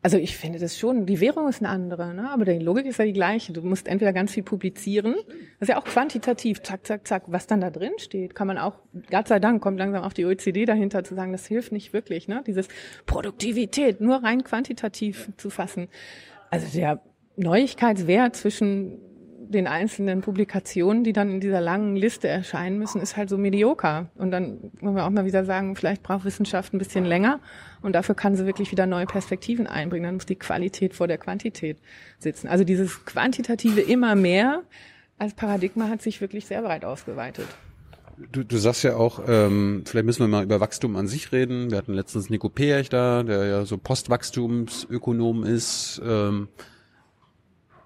also 0.00 0.16
ich 0.16 0.36
finde 0.36 0.60
das 0.60 0.78
schon, 0.78 1.06
die 1.06 1.20
Währung 1.20 1.48
ist 1.48 1.60
eine 1.60 1.70
andere, 1.70 2.14
ne? 2.14 2.30
aber 2.30 2.44
die 2.44 2.58
Logik 2.58 2.86
ist 2.86 2.98
ja 2.98 3.04
die 3.04 3.12
gleiche. 3.12 3.52
Du 3.52 3.62
musst 3.62 3.88
entweder 3.88 4.12
ganz 4.12 4.32
viel 4.32 4.44
publizieren, 4.44 5.14
das 5.58 5.68
ist 5.68 5.68
ja 5.68 5.78
auch 5.78 5.84
quantitativ, 5.84 6.62
zack, 6.62 6.86
zack, 6.86 7.06
zack, 7.06 7.24
was 7.26 7.48
dann 7.48 7.60
da 7.60 7.70
drin 7.70 7.92
steht, 7.98 8.34
kann 8.34 8.46
man 8.46 8.58
auch, 8.58 8.78
Gott 9.10 9.26
sei 9.26 9.40
Dank 9.40 9.60
kommt 9.60 9.78
langsam 9.78 10.04
auch 10.04 10.12
die 10.12 10.24
OECD 10.24 10.66
dahinter 10.66 11.02
zu 11.02 11.14
sagen, 11.14 11.32
das 11.32 11.46
hilft 11.46 11.72
nicht 11.72 11.92
wirklich, 11.92 12.28
ne? 12.28 12.42
dieses 12.46 12.68
Produktivität 13.06 14.00
nur 14.00 14.22
rein 14.22 14.44
quantitativ 14.44 15.30
zu 15.36 15.50
fassen. 15.50 15.88
Also 16.50 16.66
der 16.78 17.02
Neuigkeitswert 17.36 18.36
zwischen 18.36 19.00
den 19.48 19.66
einzelnen 19.66 20.20
Publikationen, 20.20 21.04
die 21.04 21.12
dann 21.12 21.30
in 21.30 21.40
dieser 21.40 21.60
langen 21.60 21.96
Liste 21.96 22.28
erscheinen 22.28 22.78
müssen, 22.78 23.00
ist 23.00 23.16
halt 23.16 23.30
so 23.30 23.38
medioker. 23.38 24.10
Und 24.16 24.30
dann 24.30 24.70
wollen 24.80 24.94
wir 24.94 25.06
auch 25.06 25.10
mal 25.10 25.24
wieder 25.24 25.44
sagen, 25.44 25.74
vielleicht 25.74 26.02
braucht 26.02 26.24
Wissenschaft 26.24 26.74
ein 26.74 26.78
bisschen 26.78 27.04
länger 27.04 27.40
und 27.82 27.92
dafür 27.92 28.14
kann 28.14 28.36
sie 28.36 28.46
wirklich 28.46 28.70
wieder 28.70 28.86
neue 28.86 29.06
Perspektiven 29.06 29.66
einbringen. 29.66 30.04
Dann 30.04 30.14
muss 30.14 30.26
die 30.26 30.36
Qualität 30.36 30.94
vor 30.94 31.06
der 31.06 31.18
Quantität 31.18 31.78
sitzen. 32.18 32.48
Also 32.48 32.64
dieses 32.64 33.04
quantitative 33.04 33.80
immer 33.80 34.14
mehr 34.14 34.62
als 35.18 35.34
Paradigma 35.34 35.88
hat 35.88 36.02
sich 36.02 36.20
wirklich 36.20 36.46
sehr 36.46 36.62
breit 36.62 36.84
ausgeweitet. 36.84 37.46
Du, 38.32 38.42
du 38.42 38.56
sagst 38.56 38.82
ja 38.82 38.96
auch, 38.96 39.22
ähm, 39.28 39.84
vielleicht 39.86 40.06
müssen 40.06 40.20
wir 40.20 40.28
mal 40.28 40.42
über 40.42 40.60
Wachstum 40.60 40.96
an 40.96 41.06
sich 41.06 41.30
reden. 41.30 41.70
Wir 41.70 41.78
hatten 41.78 41.94
letztens 41.94 42.30
Nico 42.30 42.48
Peerch 42.48 42.88
da, 42.88 43.22
der 43.22 43.46
ja 43.46 43.64
so 43.64 43.78
Postwachstumsökonom 43.78 45.44
ist. 45.44 46.02
Ähm, 46.04 46.48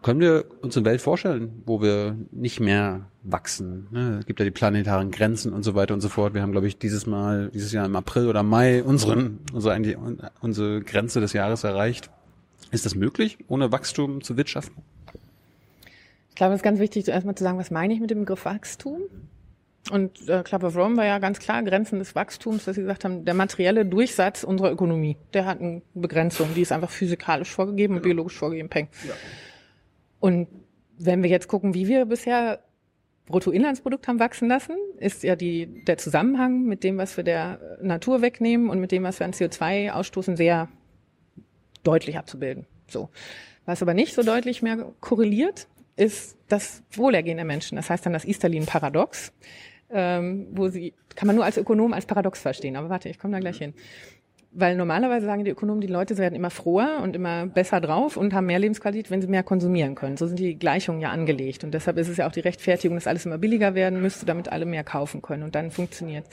können 0.02 0.20
wir 0.20 0.44
uns 0.60 0.76
eine 0.76 0.84
Welt 0.84 1.00
vorstellen, 1.00 1.62
wo 1.64 1.80
wir 1.80 2.16
nicht 2.30 2.60
mehr 2.60 3.06
wachsen? 3.22 3.86
Ne? 3.90 4.18
Es 4.20 4.26
gibt 4.26 4.40
ja 4.40 4.44
die 4.44 4.50
planetaren 4.50 5.10
Grenzen 5.10 5.52
und 5.52 5.62
so 5.62 5.74
weiter 5.74 5.94
und 5.94 6.00
so 6.00 6.08
fort. 6.08 6.34
Wir 6.34 6.42
haben, 6.42 6.52
glaube 6.52 6.66
ich, 6.66 6.78
dieses 6.78 7.06
Mal, 7.06 7.50
dieses 7.54 7.72
Jahr 7.72 7.86
im 7.86 7.94
April 7.96 8.28
oder 8.28 8.42
Mai 8.42 8.82
unseren, 8.82 9.38
unsere, 9.52 9.74
eigentlich, 9.74 9.96
unsere 10.40 10.82
Grenze 10.82 11.20
des 11.20 11.32
Jahres 11.32 11.64
erreicht. 11.64 12.10
Ist 12.70 12.86
das 12.86 12.94
möglich, 12.94 13.38
ohne 13.48 13.70
Wachstum 13.70 14.22
zu 14.22 14.36
wirtschaften? 14.36 14.82
Ich 16.30 16.36
glaube, 16.36 16.54
es 16.54 16.60
ist 16.60 16.64
ganz 16.64 16.80
wichtig, 16.80 17.04
zuerst 17.04 17.26
mal 17.26 17.34
zu 17.34 17.44
sagen, 17.44 17.58
was 17.58 17.70
meine 17.70 17.92
ich 17.94 18.00
mit 18.00 18.10
dem 18.10 18.20
Begriff 18.20 18.44
Wachstum? 18.44 19.02
Und 19.90 20.28
äh, 20.28 20.42
Club 20.42 20.62
of 20.62 20.76
Rome 20.76 20.96
war 20.96 21.04
ja 21.04 21.18
ganz 21.18 21.38
klar 21.38 21.62
Grenzen 21.62 21.98
des 21.98 22.14
Wachstums, 22.14 22.64
dass 22.64 22.76
sie 22.76 22.82
gesagt 22.82 23.04
haben, 23.04 23.24
der 23.24 23.34
materielle 23.34 23.84
Durchsatz 23.84 24.44
unserer 24.44 24.70
Ökonomie, 24.70 25.16
der 25.34 25.44
hat 25.44 25.60
eine 25.60 25.82
Begrenzung, 25.94 26.54
die 26.54 26.62
ist 26.62 26.72
einfach 26.72 26.90
physikalisch 26.90 27.50
vorgegeben 27.50 27.96
und 27.96 28.02
biologisch 28.02 28.36
vorgegeben. 28.36 28.68
Peng. 28.68 28.88
Ja. 29.06 29.14
Und 30.22 30.46
wenn 30.98 31.24
wir 31.24 31.30
jetzt 31.30 31.48
gucken, 31.48 31.74
wie 31.74 31.88
wir 31.88 32.04
bisher 32.04 32.60
Bruttoinlandsprodukt 33.26 34.06
haben 34.06 34.20
wachsen 34.20 34.46
lassen, 34.46 34.76
ist 34.98 35.24
ja 35.24 35.34
die, 35.34 35.82
der 35.84 35.98
Zusammenhang 35.98 36.62
mit 36.62 36.84
dem, 36.84 36.96
was 36.96 37.16
wir 37.16 37.24
der 37.24 37.58
Natur 37.82 38.22
wegnehmen 38.22 38.70
und 38.70 38.78
mit 38.78 38.92
dem, 38.92 39.02
was 39.02 39.18
wir 39.18 39.24
an 39.24 39.32
CO2 39.32 39.90
ausstoßen, 39.90 40.36
sehr 40.36 40.68
deutlich 41.82 42.18
abzubilden. 42.18 42.66
So. 42.86 43.10
Was 43.66 43.82
aber 43.82 43.94
nicht 43.94 44.14
so 44.14 44.22
deutlich 44.22 44.62
mehr 44.62 44.92
korreliert, 45.00 45.66
ist 45.96 46.38
das 46.46 46.84
Wohlergehen 46.92 47.36
der 47.36 47.44
Menschen. 47.44 47.74
Das 47.74 47.90
heißt 47.90 48.06
dann 48.06 48.12
das 48.12 48.24
Easterlin-Paradox, 48.24 49.32
ähm, 49.90 50.46
wo 50.52 50.68
sie, 50.68 50.94
kann 51.16 51.26
man 51.26 51.34
nur 51.34 51.44
als 51.44 51.56
Ökonom 51.56 51.92
als 51.92 52.06
Paradox 52.06 52.40
verstehen. 52.40 52.76
Aber 52.76 52.90
warte, 52.90 53.08
ich 53.08 53.18
komme 53.18 53.32
da 53.32 53.40
gleich 53.40 53.58
hin. 53.58 53.74
Weil 54.54 54.76
normalerweise 54.76 55.24
sagen 55.24 55.44
die 55.44 55.50
Ökonomen, 55.50 55.80
die 55.80 55.86
Leute 55.86 56.18
werden 56.18 56.34
immer 56.34 56.50
froher 56.50 57.00
und 57.02 57.16
immer 57.16 57.46
besser 57.46 57.80
drauf 57.80 58.18
und 58.18 58.34
haben 58.34 58.46
mehr 58.46 58.58
Lebensqualität, 58.58 59.10
wenn 59.10 59.22
sie 59.22 59.28
mehr 59.28 59.42
konsumieren 59.42 59.94
können. 59.94 60.18
So 60.18 60.26
sind 60.26 60.38
die 60.38 60.58
Gleichungen 60.58 61.00
ja 61.00 61.10
angelegt. 61.10 61.64
Und 61.64 61.72
deshalb 61.72 61.96
ist 61.96 62.08
es 62.08 62.18
ja 62.18 62.26
auch 62.26 62.32
die 62.32 62.40
Rechtfertigung, 62.40 62.96
dass 62.96 63.06
alles 63.06 63.24
immer 63.24 63.38
billiger 63.38 63.74
werden 63.74 64.02
müsste, 64.02 64.26
damit 64.26 64.52
alle 64.52 64.66
mehr 64.66 64.84
kaufen 64.84 65.22
können. 65.22 65.42
Und 65.42 65.54
dann 65.54 65.70
funktioniert. 65.70 66.26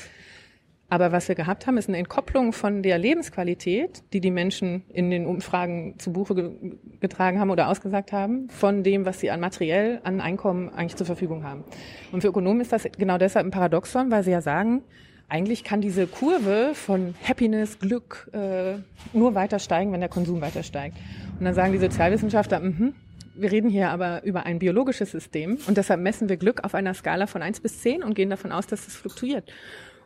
Aber 0.90 1.12
was 1.12 1.28
wir 1.28 1.36
gehabt 1.36 1.68
haben, 1.68 1.78
ist 1.78 1.88
eine 1.88 2.00
Entkopplung 2.00 2.52
von 2.52 2.82
der 2.82 2.98
Lebensqualität, 2.98 4.04
die 4.12 4.20
die 4.20 4.32
Menschen 4.32 4.84
in 4.90 5.12
den 5.12 5.28
Umfragen 5.28 6.00
zu 6.00 6.12
Buche 6.12 6.36
ge 6.36 6.78
getragen 7.00 7.40
haben 7.40 7.52
oder 7.52 7.70
ausgesagt 7.70 8.12
haben, 8.12 8.50
von 8.50 8.84
dem, 8.84 9.06
was 9.06 9.20
sie 9.22 9.30
an 9.32 9.40
materiell, 9.40 10.02
an 10.04 10.20
Einkommen 10.20 10.70
eigentlich 10.70 10.98
zur 10.98 11.06
Verfügung 11.06 11.44
haben. 11.44 11.64
Und 12.12 12.22
für 12.22 12.28
Ökonomen 12.28 12.60
ist 12.60 12.74
das 12.74 12.88
genau 12.98 13.18
deshalb 13.18 13.46
ein 13.46 13.52
Paradoxon, 13.52 14.12
weil 14.12 14.24
sie 14.24 14.32
ja 14.32 14.42
sagen, 14.42 14.84
eigentlich 15.30 15.64
kann 15.64 15.82
diese 15.82 16.08
Kurve 16.08 16.72
von 16.74 17.16
Happiness, 17.24 17.80
Glück 17.80 18.30
äh, 18.34 18.80
nur 19.14 19.36
weiter 19.36 19.60
steigen, 19.60 19.92
wenn 19.94 20.00
der 20.00 20.10
Konsum 20.10 20.42
weiter 20.42 20.64
steigt. 20.64 20.98
Und 21.38 21.46
dann 21.46 21.54
sagen 21.54 21.72
die 21.72 21.80
Sozialwissenschaftler, 21.80 22.60
mh, 22.60 22.92
wir 23.36 23.52
reden 23.52 23.70
hier 23.70 23.90
aber 23.90 24.24
über 24.24 24.46
ein 24.46 24.60
biologisches 24.60 25.12
System 25.12 25.58
und 25.68 25.78
deshalb 25.78 26.02
messen 26.02 26.28
wir 26.28 26.38
Glück 26.38 26.64
auf 26.66 26.76
einer 26.76 26.94
Skala 26.94 27.28
von 27.28 27.42
eins 27.42 27.62
bis 27.62 27.82
zehn 27.82 28.04
und 28.04 28.16
gehen 28.16 28.30
davon 28.30 28.52
aus, 28.52 28.68
dass 28.68 28.88
es 28.88 28.96
fluktuiert. 28.96 29.50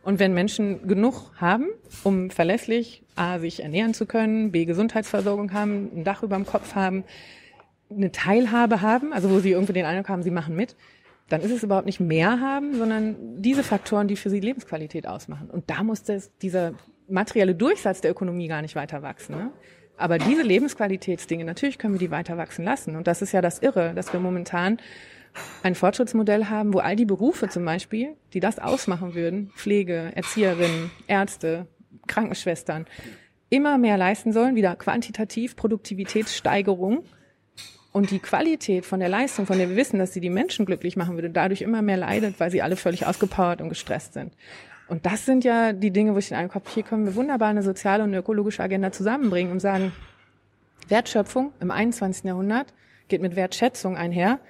Und 0.02 0.18
wenn 0.18 0.34
Menschen 0.34 0.86
genug 0.86 1.32
haben, 1.36 1.66
um 2.04 2.30
verlässlich 2.30 3.02
A, 3.16 3.38
sich 3.38 3.62
ernähren 3.62 3.94
zu 3.94 4.06
können, 4.06 4.52
B, 4.52 4.66
Gesundheitsversorgung 4.66 5.52
haben, 5.52 5.90
ein 5.96 6.04
Dach 6.04 6.22
über 6.22 6.36
dem 6.36 6.44
Kopf 6.44 6.74
haben, 6.74 7.04
eine 7.90 8.12
Teilhabe 8.12 8.82
haben, 8.82 9.12
also 9.12 9.30
wo 9.30 9.38
sie 9.38 9.52
irgendwie 9.52 9.72
den 9.72 9.86
Eindruck 9.86 10.08
haben, 10.10 10.22
sie 10.22 10.30
machen 10.30 10.54
mit, 10.54 10.76
dann 11.34 11.42
ist 11.42 11.50
es 11.50 11.64
überhaupt 11.64 11.86
nicht 11.86 11.98
mehr 11.98 12.40
haben, 12.40 12.76
sondern 12.76 13.16
diese 13.42 13.64
Faktoren, 13.64 14.06
die 14.06 14.14
für 14.14 14.30
sie 14.30 14.38
Lebensqualität 14.38 15.08
ausmachen. 15.08 15.50
Und 15.50 15.68
da 15.68 15.82
muss 15.82 16.04
das, 16.04 16.30
dieser 16.38 16.74
materielle 17.08 17.56
Durchsatz 17.56 18.00
der 18.00 18.12
Ökonomie 18.12 18.46
gar 18.46 18.62
nicht 18.62 18.76
weiter 18.76 19.02
wachsen. 19.02 19.36
Ne? 19.36 19.50
Aber 19.96 20.18
diese 20.18 20.42
Lebensqualitätsdinge, 20.42 21.44
natürlich 21.44 21.78
können 21.78 21.94
wir 21.94 21.98
die 21.98 22.12
weiter 22.12 22.36
wachsen 22.36 22.64
lassen. 22.64 22.94
Und 22.94 23.08
das 23.08 23.20
ist 23.20 23.32
ja 23.32 23.40
das 23.40 23.58
Irre, 23.58 23.94
dass 23.94 24.12
wir 24.12 24.20
momentan 24.20 24.78
ein 25.64 25.74
Fortschrittsmodell 25.74 26.46
haben, 26.46 26.72
wo 26.72 26.78
all 26.78 26.94
die 26.94 27.04
Berufe 27.04 27.48
zum 27.48 27.64
Beispiel, 27.64 28.14
die 28.32 28.40
das 28.40 28.60
ausmachen 28.60 29.14
würden, 29.14 29.50
Pflege, 29.56 30.12
Erzieherinnen, 30.14 30.92
Ärzte, 31.08 31.66
Krankenschwestern, 32.06 32.86
immer 33.50 33.76
mehr 33.76 33.98
leisten 33.98 34.32
sollen, 34.32 34.54
wieder 34.54 34.76
quantitativ 34.76 35.56
Produktivitätssteigerung 35.56 37.04
und 37.94 38.10
die 38.10 38.18
Qualität 38.18 38.84
von 38.84 38.98
der 38.98 39.08
Leistung, 39.08 39.46
von 39.46 39.56
der 39.56 39.68
wir 39.68 39.76
wissen, 39.76 40.00
dass 40.00 40.12
sie 40.12 40.20
die 40.20 40.28
Menschen 40.28 40.66
glücklich 40.66 40.96
machen 40.96 41.14
würde, 41.14 41.30
dadurch 41.30 41.62
immer 41.62 41.80
mehr 41.80 41.96
leidet, 41.96 42.40
weil 42.40 42.50
sie 42.50 42.60
alle 42.60 42.74
völlig 42.74 43.06
ausgepowert 43.06 43.60
und 43.60 43.68
gestresst 43.68 44.14
sind. 44.14 44.32
Und 44.88 45.06
das 45.06 45.24
sind 45.24 45.44
ja 45.44 45.72
die 45.72 45.92
Dinge, 45.92 46.12
wo 46.12 46.18
ich 46.18 46.28
den 46.28 46.36
habe, 46.36 46.70
hier 46.74 46.82
können 46.82 47.06
wir 47.06 47.14
wunderbar 47.14 47.50
eine 47.50 47.62
soziale 47.62 48.02
und 48.02 48.12
ökologische 48.12 48.64
Agenda 48.64 48.90
zusammenbringen 48.90 49.52
und 49.52 49.60
sagen, 49.60 49.92
Wertschöpfung 50.88 51.52
im 51.60 51.70
21. 51.70 52.24
Jahrhundert 52.24 52.74
geht 53.06 53.22
mit 53.22 53.36
Wertschätzung 53.36 53.96
einher. 53.96 54.40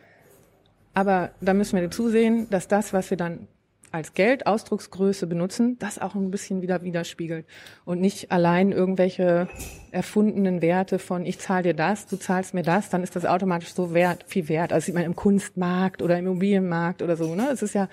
Aber 0.95 1.31
da 1.43 1.53
müssen 1.53 1.79
wir 1.79 1.91
zusehen, 1.91 2.49
dass 2.49 2.67
das, 2.67 2.95
was 2.95 3.11
wir 3.11 3.19
dann 3.19 3.47
als 3.95 4.13
Geldausdrucksgröße 4.13 5.29
benutzen, 5.29 5.79
das 5.79 6.01
auch 6.01 6.17
ein 6.17 6.33
bisschen 6.33 6.63
wieder 6.63 6.83
widerspiegelt 6.83 7.47
und 7.85 8.01
nicht 8.01 8.33
allein 8.33 8.73
irgendwelche 8.73 9.49
erfundenen 9.93 10.63
Werte 10.63 10.99
von 10.99 11.25
ich 11.25 11.39
zahle 11.39 11.63
dir 11.63 11.75
das, 11.75 12.09
du 12.09 12.17
zahlst 12.17 12.55
mir 12.55 12.65
das, 12.65 12.91
dann 12.91 13.05
ist 13.05 13.15
das 13.15 13.25
automatisch 13.25 13.73
so 13.73 13.95
wert, 13.95 14.25
viel 14.27 14.49
wert. 14.49 14.73
Also 14.73 14.87
sieht 14.87 14.97
man 14.97 15.05
im 15.05 15.15
Kunstmarkt 15.15 16.03
oder 16.03 16.19
im 16.19 16.27
Immobilienmarkt 16.27 17.03
oder 17.03 17.17
so. 17.17 17.37
Ne? 17.37 17.49
Es 17.53 17.63
ist 17.63 17.73
ja 17.77 17.89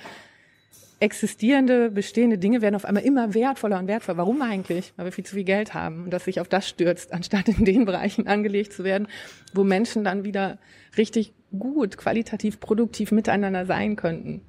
existierende, 0.99 1.91
bestehende 1.91 2.39
Dinge 2.39 2.63
werden 2.63 2.75
auf 2.75 2.85
einmal 2.85 3.03
immer 3.03 3.35
wertvoller 3.35 3.77
und 3.77 3.87
wertvoller. 3.87 4.17
Warum 4.17 4.41
eigentlich? 4.41 4.93
Weil 4.95 5.05
wir 5.05 5.11
viel 5.11 5.25
zu 5.25 5.35
viel 5.35 5.43
Geld 5.43 5.75
haben 5.75 6.05
und 6.05 6.09
das 6.09 6.25
sich 6.25 6.39
auf 6.41 6.49
das 6.49 6.67
stürzt, 6.67 7.13
anstatt 7.13 7.47
in 7.47 7.63
den 7.63 7.85
Bereichen 7.85 8.25
angelegt 8.25 8.73
zu 8.73 8.83
werden, 8.83 9.07
wo 9.53 9.63
Menschen 9.63 10.03
dann 10.03 10.23
wieder 10.23 10.57
richtig 10.97 11.35
gut, 11.51 11.97
qualitativ, 11.97 12.59
produktiv 12.59 13.11
miteinander 13.11 13.67
sein 13.67 13.95
könnten. 13.95 14.41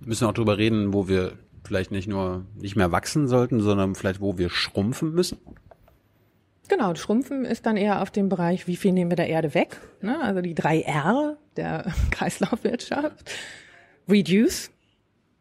Müssen 0.00 0.26
auch 0.26 0.32
darüber 0.32 0.58
reden, 0.58 0.92
wo 0.92 1.08
wir 1.08 1.32
vielleicht 1.64 1.90
nicht 1.90 2.08
nur 2.08 2.46
nicht 2.56 2.76
mehr 2.76 2.92
wachsen 2.92 3.28
sollten, 3.28 3.60
sondern 3.60 3.94
vielleicht 3.94 4.20
wo 4.20 4.38
wir 4.38 4.50
schrumpfen 4.50 5.12
müssen? 5.12 5.38
Genau, 6.68 6.94
Schrumpfen 6.94 7.46
ist 7.46 7.64
dann 7.64 7.78
eher 7.78 8.02
auf 8.02 8.10
dem 8.10 8.28
Bereich, 8.28 8.66
wie 8.66 8.76
viel 8.76 8.92
nehmen 8.92 9.10
wir 9.10 9.16
der 9.16 9.28
Erde 9.28 9.54
weg? 9.54 9.80
Ne? 10.02 10.20
Also 10.20 10.42
die 10.42 10.54
drei 10.54 10.82
R 10.82 11.38
der 11.56 11.92
Kreislaufwirtschaft. 12.10 13.30
Reduce, 14.06 14.70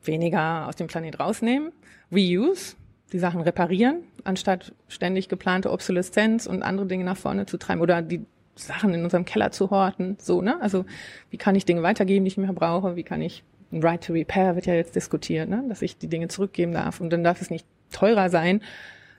weniger 0.03 0.67
aus 0.67 0.75
dem 0.77 0.87
Planet 0.87 1.19
rausnehmen. 1.19 1.71
Reuse, 2.11 2.75
die 3.11 3.19
Sachen 3.19 3.41
reparieren, 3.41 4.03
anstatt 4.23 4.73
ständig 4.87 5.27
geplante 5.27 5.71
Obsoleszenz 5.71 6.47
und 6.47 6.63
andere 6.63 6.87
Dinge 6.87 7.03
nach 7.03 7.17
vorne 7.17 7.45
zu 7.45 7.57
treiben 7.57 7.81
oder 7.81 8.01
die 8.01 8.25
Sachen 8.55 8.93
in 8.93 9.03
unserem 9.03 9.25
Keller 9.25 9.51
zu 9.51 9.69
horten. 9.69 10.17
So, 10.19 10.41
ne? 10.41 10.59
Also 10.61 10.85
wie 11.29 11.37
kann 11.37 11.55
ich 11.55 11.65
Dinge 11.65 11.83
weitergeben, 11.83 12.25
die 12.25 12.29
ich 12.29 12.37
mehr 12.37 12.53
brauche? 12.53 12.95
Wie 12.95 13.03
kann 13.03 13.21
ich 13.21 13.43
Right 13.71 14.03
to 14.03 14.13
Repair 14.13 14.55
wird 14.55 14.65
ja 14.65 14.73
jetzt 14.73 14.95
diskutiert, 14.95 15.49
ne? 15.49 15.63
dass 15.67 15.81
ich 15.81 15.97
die 15.97 16.07
Dinge 16.07 16.27
zurückgeben 16.27 16.71
darf. 16.71 17.01
Und 17.01 17.11
dann 17.11 17.23
darf 17.23 17.41
es 17.41 17.49
nicht 17.49 17.65
teurer 17.91 18.29
sein, 18.29 18.61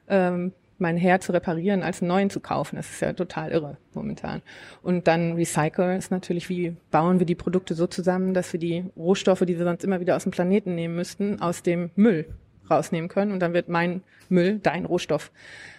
ähm, 0.09 0.53
mein 0.79 0.97
Herd 0.97 1.23
zu 1.23 1.33
reparieren, 1.33 1.83
als 1.83 2.01
einen 2.01 2.09
neuen 2.09 2.31
zu 2.31 2.41
kaufen. 2.41 2.77
Das 2.77 2.89
ist 2.89 3.01
ja 3.01 3.13
total 3.13 3.51
irre 3.51 3.77
momentan. 3.95 4.43
Und 4.83 5.09
dann 5.09 5.33
Recycle 5.33 5.97
ist 5.97 6.11
natürlich, 6.11 6.49
wie 6.49 6.77
bauen 6.91 7.19
wir 7.19 7.27
die 7.27 7.35
Produkte 7.35 7.75
so 7.75 7.87
zusammen, 7.87 8.33
dass 8.33 8.53
wir 8.53 8.61
die 8.61 8.85
Rohstoffe, 8.97 9.41
die 9.41 9.59
wir 9.59 9.65
sonst 9.65 9.85
immer 9.85 10.01
wieder 10.01 10.17
aus 10.17 10.23
dem 10.23 10.33
Planeten 10.33 10.75
nehmen 10.75 10.95
müssten, 10.95 11.41
aus 11.41 11.63
dem 11.63 11.91
Müll 11.97 12.27
rausnehmen 12.71 13.09
können. 13.09 13.33
Und 13.33 13.41
dann 13.41 13.55
wird 13.55 13.69
mein 13.69 14.03
Müll 14.29 14.61
dein 14.63 14.85
Rohstoff. 14.85 15.33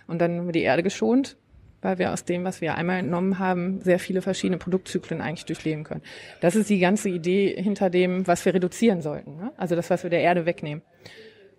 Und 0.08 0.20
dann 0.20 0.38
haben 0.38 0.48
wir 0.48 0.54
die 0.54 0.64
Erde 0.64 0.84
geschont 0.84 1.38
weil 1.82 2.00
wir 2.00 2.12
aus 2.14 2.26
dem, 2.26 2.44
was 2.44 2.62
wir 2.62 2.76
einmal 2.76 3.00
entnommen 3.00 3.40
haben, 3.40 3.82
sehr 3.82 4.00
viele 4.00 4.22
verschiedene 4.22 4.58
Produktzyklen 4.58 5.22
eigentlich 5.22 5.46
durchleben 5.46 5.84
können. 5.84 6.02
Das 6.42 6.56
ist 6.56 6.70
die 6.70 6.80
ganze 6.80 7.10
Idee 7.10 7.56
hinter 7.62 7.90
dem, 7.90 8.28
was 8.28 8.46
wir 8.46 8.54
reduzieren 8.54 9.02
sollten. 9.02 9.38
Ne? 9.38 9.52
Also 9.58 9.76
das, 9.76 9.90
was 9.90 10.04
wir 10.04 10.10
der 10.10 10.22
Erde 10.22 10.46
wegnehmen. 10.46 10.84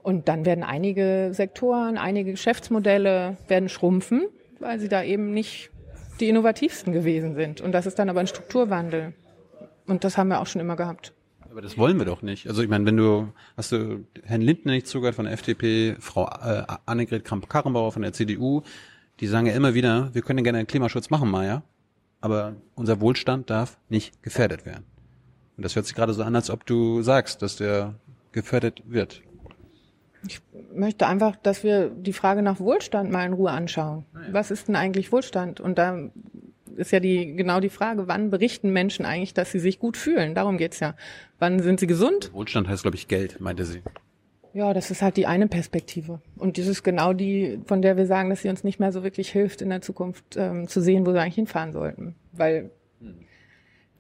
Und 0.03 0.29
dann 0.29 0.47
werden 0.47 0.65
einige 0.65 1.31
Sektoren, 1.33 1.99
einige 1.99 2.33
Geschäftsmodelle 2.33 3.37
werden 3.49 3.69
schrumpfen, 3.69 4.29
weil 4.59 4.79
sie 4.79 4.89
da 4.89 5.03
eben 5.03 5.33
nicht 5.33 5.71
die 6.21 6.29
innovativsten 6.29 6.93
gewesen 6.93 7.35
sind. 7.35 7.61
Und 7.61 7.73
das 7.73 7.87
ist 7.87 7.99
dann 7.99 8.09
aber 8.09 8.21
ein 8.21 8.27
Strukturwandel. 8.27 9.15
Und 9.87 10.05
das 10.05 10.17
haben 10.17 10.29
wir 10.29 10.41
auch 10.41 10.47
schon 10.47 10.61
immer 10.61 10.77
gehabt. 10.77 11.13
Aber 11.51 11.61
das 11.61 11.77
wollen 11.77 11.99
wir 11.99 12.05
doch 12.05 12.23
nicht. 12.23 12.47
Also 12.47 12.63
ich 12.63 12.69
meine, 12.69 12.87
wenn 12.87 12.97
du, 12.97 13.33
hast 13.57 13.73
du 13.73 14.05
Herrn 14.23 14.41
Lindner 14.41 14.73
nicht 14.73 14.87
zugehört 14.87 15.17
von 15.17 15.25
der 15.25 15.35
FDP, 15.35 15.97
Frau 15.99 16.27
äh, 16.27 16.63
Annegret 16.87 17.25
Kramp-Karrenbauer 17.25 17.91
von 17.91 18.03
der 18.03 18.13
CDU, 18.13 18.63
die 19.21 19.27
sagen 19.27 19.47
ja 19.47 19.53
immer 19.53 19.75
wieder, 19.75 20.11
wir 20.13 20.23
können 20.23 20.43
gerne 20.43 20.59
einen 20.59 20.67
Klimaschutz 20.67 21.11
machen, 21.11 21.31
Maya, 21.31 21.63
aber 22.21 22.57
unser 22.75 23.01
Wohlstand 23.01 23.51
darf 23.51 23.79
nicht 23.89 24.23
gefährdet 24.23 24.67
werden. 24.67 24.85
Und 25.57 25.65
das 25.65 25.77
hört 25.77 25.87
sich 25.87 25.95
gerade 25.95 26.15
so 26.15 26.23
an, 26.23 26.35
als 26.35 26.51
ob 26.51 26.65
du 26.65 27.03
sagst, 27.03 27.43
dass 27.43 27.57
der 27.57 27.95
gefährdet 28.33 28.83
wird. 28.87 29.23
Ich 30.27 30.41
möchte 30.75 31.07
einfach, 31.07 31.37
dass 31.37 31.65
wir 31.65 31.89
die 31.89 32.13
Frage 32.13 32.43
nach 32.43 32.61
Wohlstand 32.61 33.11
mal 33.11 33.25
in 33.25 33.33
Ruhe 33.33 33.51
anschauen. 33.51 34.05
Ah 34.15 34.21
ja. 34.27 34.33
Was 34.33 34.51
ist 34.51 34.69
denn 34.69 34.77
eigentlich 34.77 35.13
Wohlstand? 35.13 35.61
Und 35.61 35.79
da 35.79 36.11
ist 36.77 36.93
ja 36.93 37.01
die, 37.01 37.35
genau 37.37 37.61
die 37.61 37.71
Frage, 37.71 38.07
wann 38.09 38.31
berichten 38.31 38.71
Menschen 38.71 39.05
eigentlich, 39.05 39.35
dass 39.35 39.51
sie 39.51 39.59
sich 39.59 39.79
gut 39.79 39.97
fühlen? 39.97 40.35
Darum 40.35 40.59
geht's 40.59 40.81
ja. 40.81 40.95
Wann 41.39 41.61
sind 41.61 41.81
sie 41.81 41.87
gesund? 41.87 42.33
Wohlstand 42.33 42.69
heißt, 42.69 42.83
glaube 42.83 42.97
ich, 42.97 43.09
Geld, 43.09 43.41
meinte 43.41 43.65
sie. 43.65 43.83
Ja, 44.53 44.75
das 44.75 44.91
ist 44.91 45.03
halt 45.03 45.17
die 45.17 45.27
eine 45.27 45.47
Perspektive. 45.47 46.21
Und 46.37 46.59
das 46.59 46.67
ist 46.67 46.83
genau 46.83 47.13
die, 47.13 47.61
von 47.67 47.83
der 47.83 47.97
wir 47.97 48.07
sagen, 48.07 48.31
dass 48.31 48.43
sie 48.43 48.49
uns 48.49 48.65
nicht 48.65 48.81
mehr 48.81 48.91
so 48.93 49.03
wirklich 49.05 49.31
hilft, 49.31 49.63
in 49.63 49.71
der 49.71 49.81
Zukunft 49.81 50.37
ähm, 50.37 50.67
zu 50.67 50.81
sehen, 50.81 51.07
wo 51.07 51.13
wir 51.13 51.23
eigentlich 51.23 51.37
hinfahren 51.37 51.73
sollten. 51.73 52.17
Weil. 52.33 52.71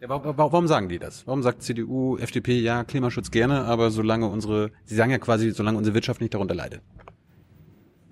Ja, 0.01 0.09
warum, 0.09 0.37
warum 0.37 0.67
sagen 0.67 0.89
die 0.89 0.99
das? 0.99 1.27
Warum 1.27 1.43
sagt 1.43 1.63
CDU, 1.63 2.17
FDP, 2.17 2.59
ja, 2.59 2.85
Klimaschutz 2.85 3.31
gerne, 3.31 3.65
aber 3.65 3.91
solange 3.91 4.29
unsere, 4.29 4.71
sie 4.85 4.95
sagen 4.95 5.11
ja 5.11 5.19
quasi, 5.19 5.51
solange 5.51 5.77
unsere 5.77 5.95
Wirtschaft 5.95 6.23
nicht 6.23 6.33
darunter 6.33 6.55
leidet. 6.55 6.81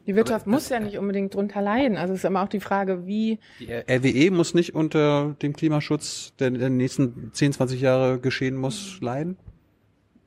Die 0.07 0.15
Wirtschaft 0.15 0.47
aber 0.47 0.53
muss 0.53 0.69
ja 0.69 0.81
nicht 0.81 0.99
unbedingt 0.99 1.35
drunter 1.35 1.61
leiden. 1.61 1.97
Also 1.97 2.15
es 2.15 2.21
ist 2.21 2.25
immer 2.25 2.43
auch 2.43 2.49
die 2.49 2.61
Frage, 2.61 3.07
wie. 3.07 3.39
Die 3.59 3.71
RWE 3.71 4.31
muss 4.31 4.55
nicht 4.55 4.75
unter 4.75 5.35
dem 5.43 5.55
Klimaschutz, 5.55 6.35
der 6.39 6.49
in 6.49 6.55
den 6.55 6.77
nächsten 6.77 7.33
10, 7.33 7.53
20 7.53 7.81
Jahre 7.81 8.19
geschehen 8.21 8.57
muss, 8.57 8.99
leiden? 9.01 9.37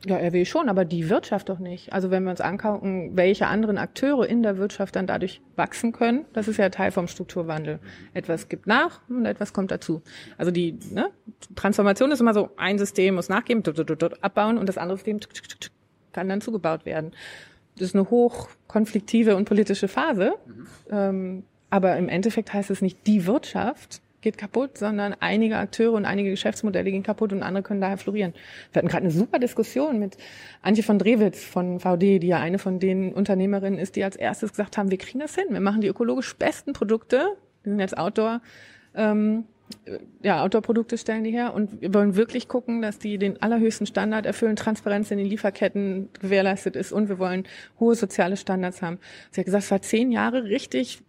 Ja, 0.06 0.18
RW 0.18 0.46
schon, 0.46 0.68
aber 0.68 0.84
die 0.84 1.10
Wirtschaft 1.10 1.50
doch 1.50 1.60
nicht. 1.60 1.94
Also 1.94 2.10
wenn 2.10 2.24
wir 2.24 2.32
uns 2.32 2.42
angucken, 2.42 3.12
welche 3.14 3.48
anderen 3.48 3.78
Akteure 3.78 4.26
in 4.26 4.42
der 4.42 4.58
Wirtschaft 4.58 4.96
dann 4.96 5.06
dadurch 5.06 5.42
wachsen 5.56 5.92
können, 5.92 6.26
das 6.34 6.48
ist 6.48 6.58
ja 6.58 6.70
Teil 6.70 6.92
vom 6.92 7.08
Strukturwandel. 7.08 7.80
Etwas 8.16 8.50
gibt 8.50 8.66
nach 8.66 9.02
und 9.10 9.28
etwas 9.28 9.54
kommt 9.54 9.70
dazu. 9.70 10.02
Also 10.40 10.52
die 10.52 10.80
ne, 10.92 11.12
Transformation 11.56 12.12
ist 12.12 12.20
immer 12.20 12.34
so, 12.34 12.50
ein 12.58 12.80
System 12.80 13.16
muss 13.16 13.30
nachgeben, 13.30 13.64
abbauen 14.22 14.58
und 14.58 14.68
das 14.68 14.80
andere 14.80 14.98
System 14.98 15.20
kann 16.14 16.30
dann 16.30 16.42
zugebaut 16.42 16.86
werden. 16.86 17.12
Das 17.76 17.90
ist 17.90 17.96
eine 17.96 18.10
hochkonfliktive 18.10 19.36
und 19.36 19.46
politische 19.46 19.88
Phase. 19.88 20.34
Mhm. 20.46 20.68
Ähm, 20.90 21.44
aber 21.70 21.96
im 21.98 22.10
Endeffekt 22.10 22.54
heißt 22.54 22.70
es 22.70 22.82
nicht 22.82 23.06
die 23.08 23.26
Wirtschaft, 23.26 24.02
geht 24.22 24.38
kaputt, 24.38 24.78
sondern 24.78 25.16
einige 25.20 25.58
Akteure 25.58 25.94
und 25.94 26.06
einige 26.06 26.30
Geschäftsmodelle 26.30 26.92
gehen 26.92 27.04
kaputt 27.04 27.34
und 27.34 27.44
andere 27.44 27.64
können 27.64 27.82
daher 27.82 27.98
florieren. 27.98 28.34
Wir 28.72 28.80
hatten 28.80 28.88
gerade 28.88 29.04
eine 29.04 29.12
super 29.12 29.40
Diskussion 29.40 30.00
mit 30.00 30.18
Antje 30.62 30.84
von 30.84 31.00
Drewitz 31.00 31.44
von 31.44 31.80
VD, 31.80 32.20
die 32.20 32.28
ja 32.28 32.40
eine 32.40 32.60
von 32.60 32.80
den 32.80 33.14
Unternehmerinnen 33.14 33.80
ist, 33.80 33.96
die 33.96 34.04
als 34.04 34.16
erstes 34.16 34.52
gesagt 34.52 34.78
haben, 34.78 34.92
wir 34.92 34.98
kriegen 34.98 35.20
das 35.20 35.36
hin, 35.36 35.46
wir 35.50 35.60
machen 35.60 35.82
die 35.82 35.88
ökologisch 35.88 36.36
besten 36.36 36.74
Produkte, 36.74 37.36
wir 37.64 37.72
sind 37.72 37.80
jetzt 37.80 37.98
Outdoor, 37.98 38.42
ähm, 38.96 39.46
ja, 40.22 40.44
Outdoor-Produkte 40.44 40.98
stellen 40.98 41.24
die 41.24 41.32
her 41.32 41.54
und 41.54 41.82
wir 41.82 41.94
wollen 41.94 42.16
wirklich 42.16 42.48
gucken, 42.48 42.82
dass 42.82 43.00
die 43.00 43.18
den 43.18 43.42
allerhöchsten 43.42 43.88
Standard 43.88 44.26
erfüllen, 44.26 44.56
Transparenz 44.56 45.12
in 45.12 45.18
den 45.18 45.28
Lieferketten 45.28 46.10
gewährleistet 46.20 46.76
ist 46.76 46.92
und 46.92 47.10
wir 47.10 47.20
wollen 47.20 47.46
hohe 47.80 47.96
soziale 47.96 48.38
Standards 48.38 48.82
haben. 48.82 49.00
Sie 49.32 49.42
hat 49.42 49.46
gesagt, 49.46 49.64
es 49.64 49.72
war 49.72 49.82
zehn 49.82 50.12
Jahre 50.12 50.44
richtig 50.46 51.02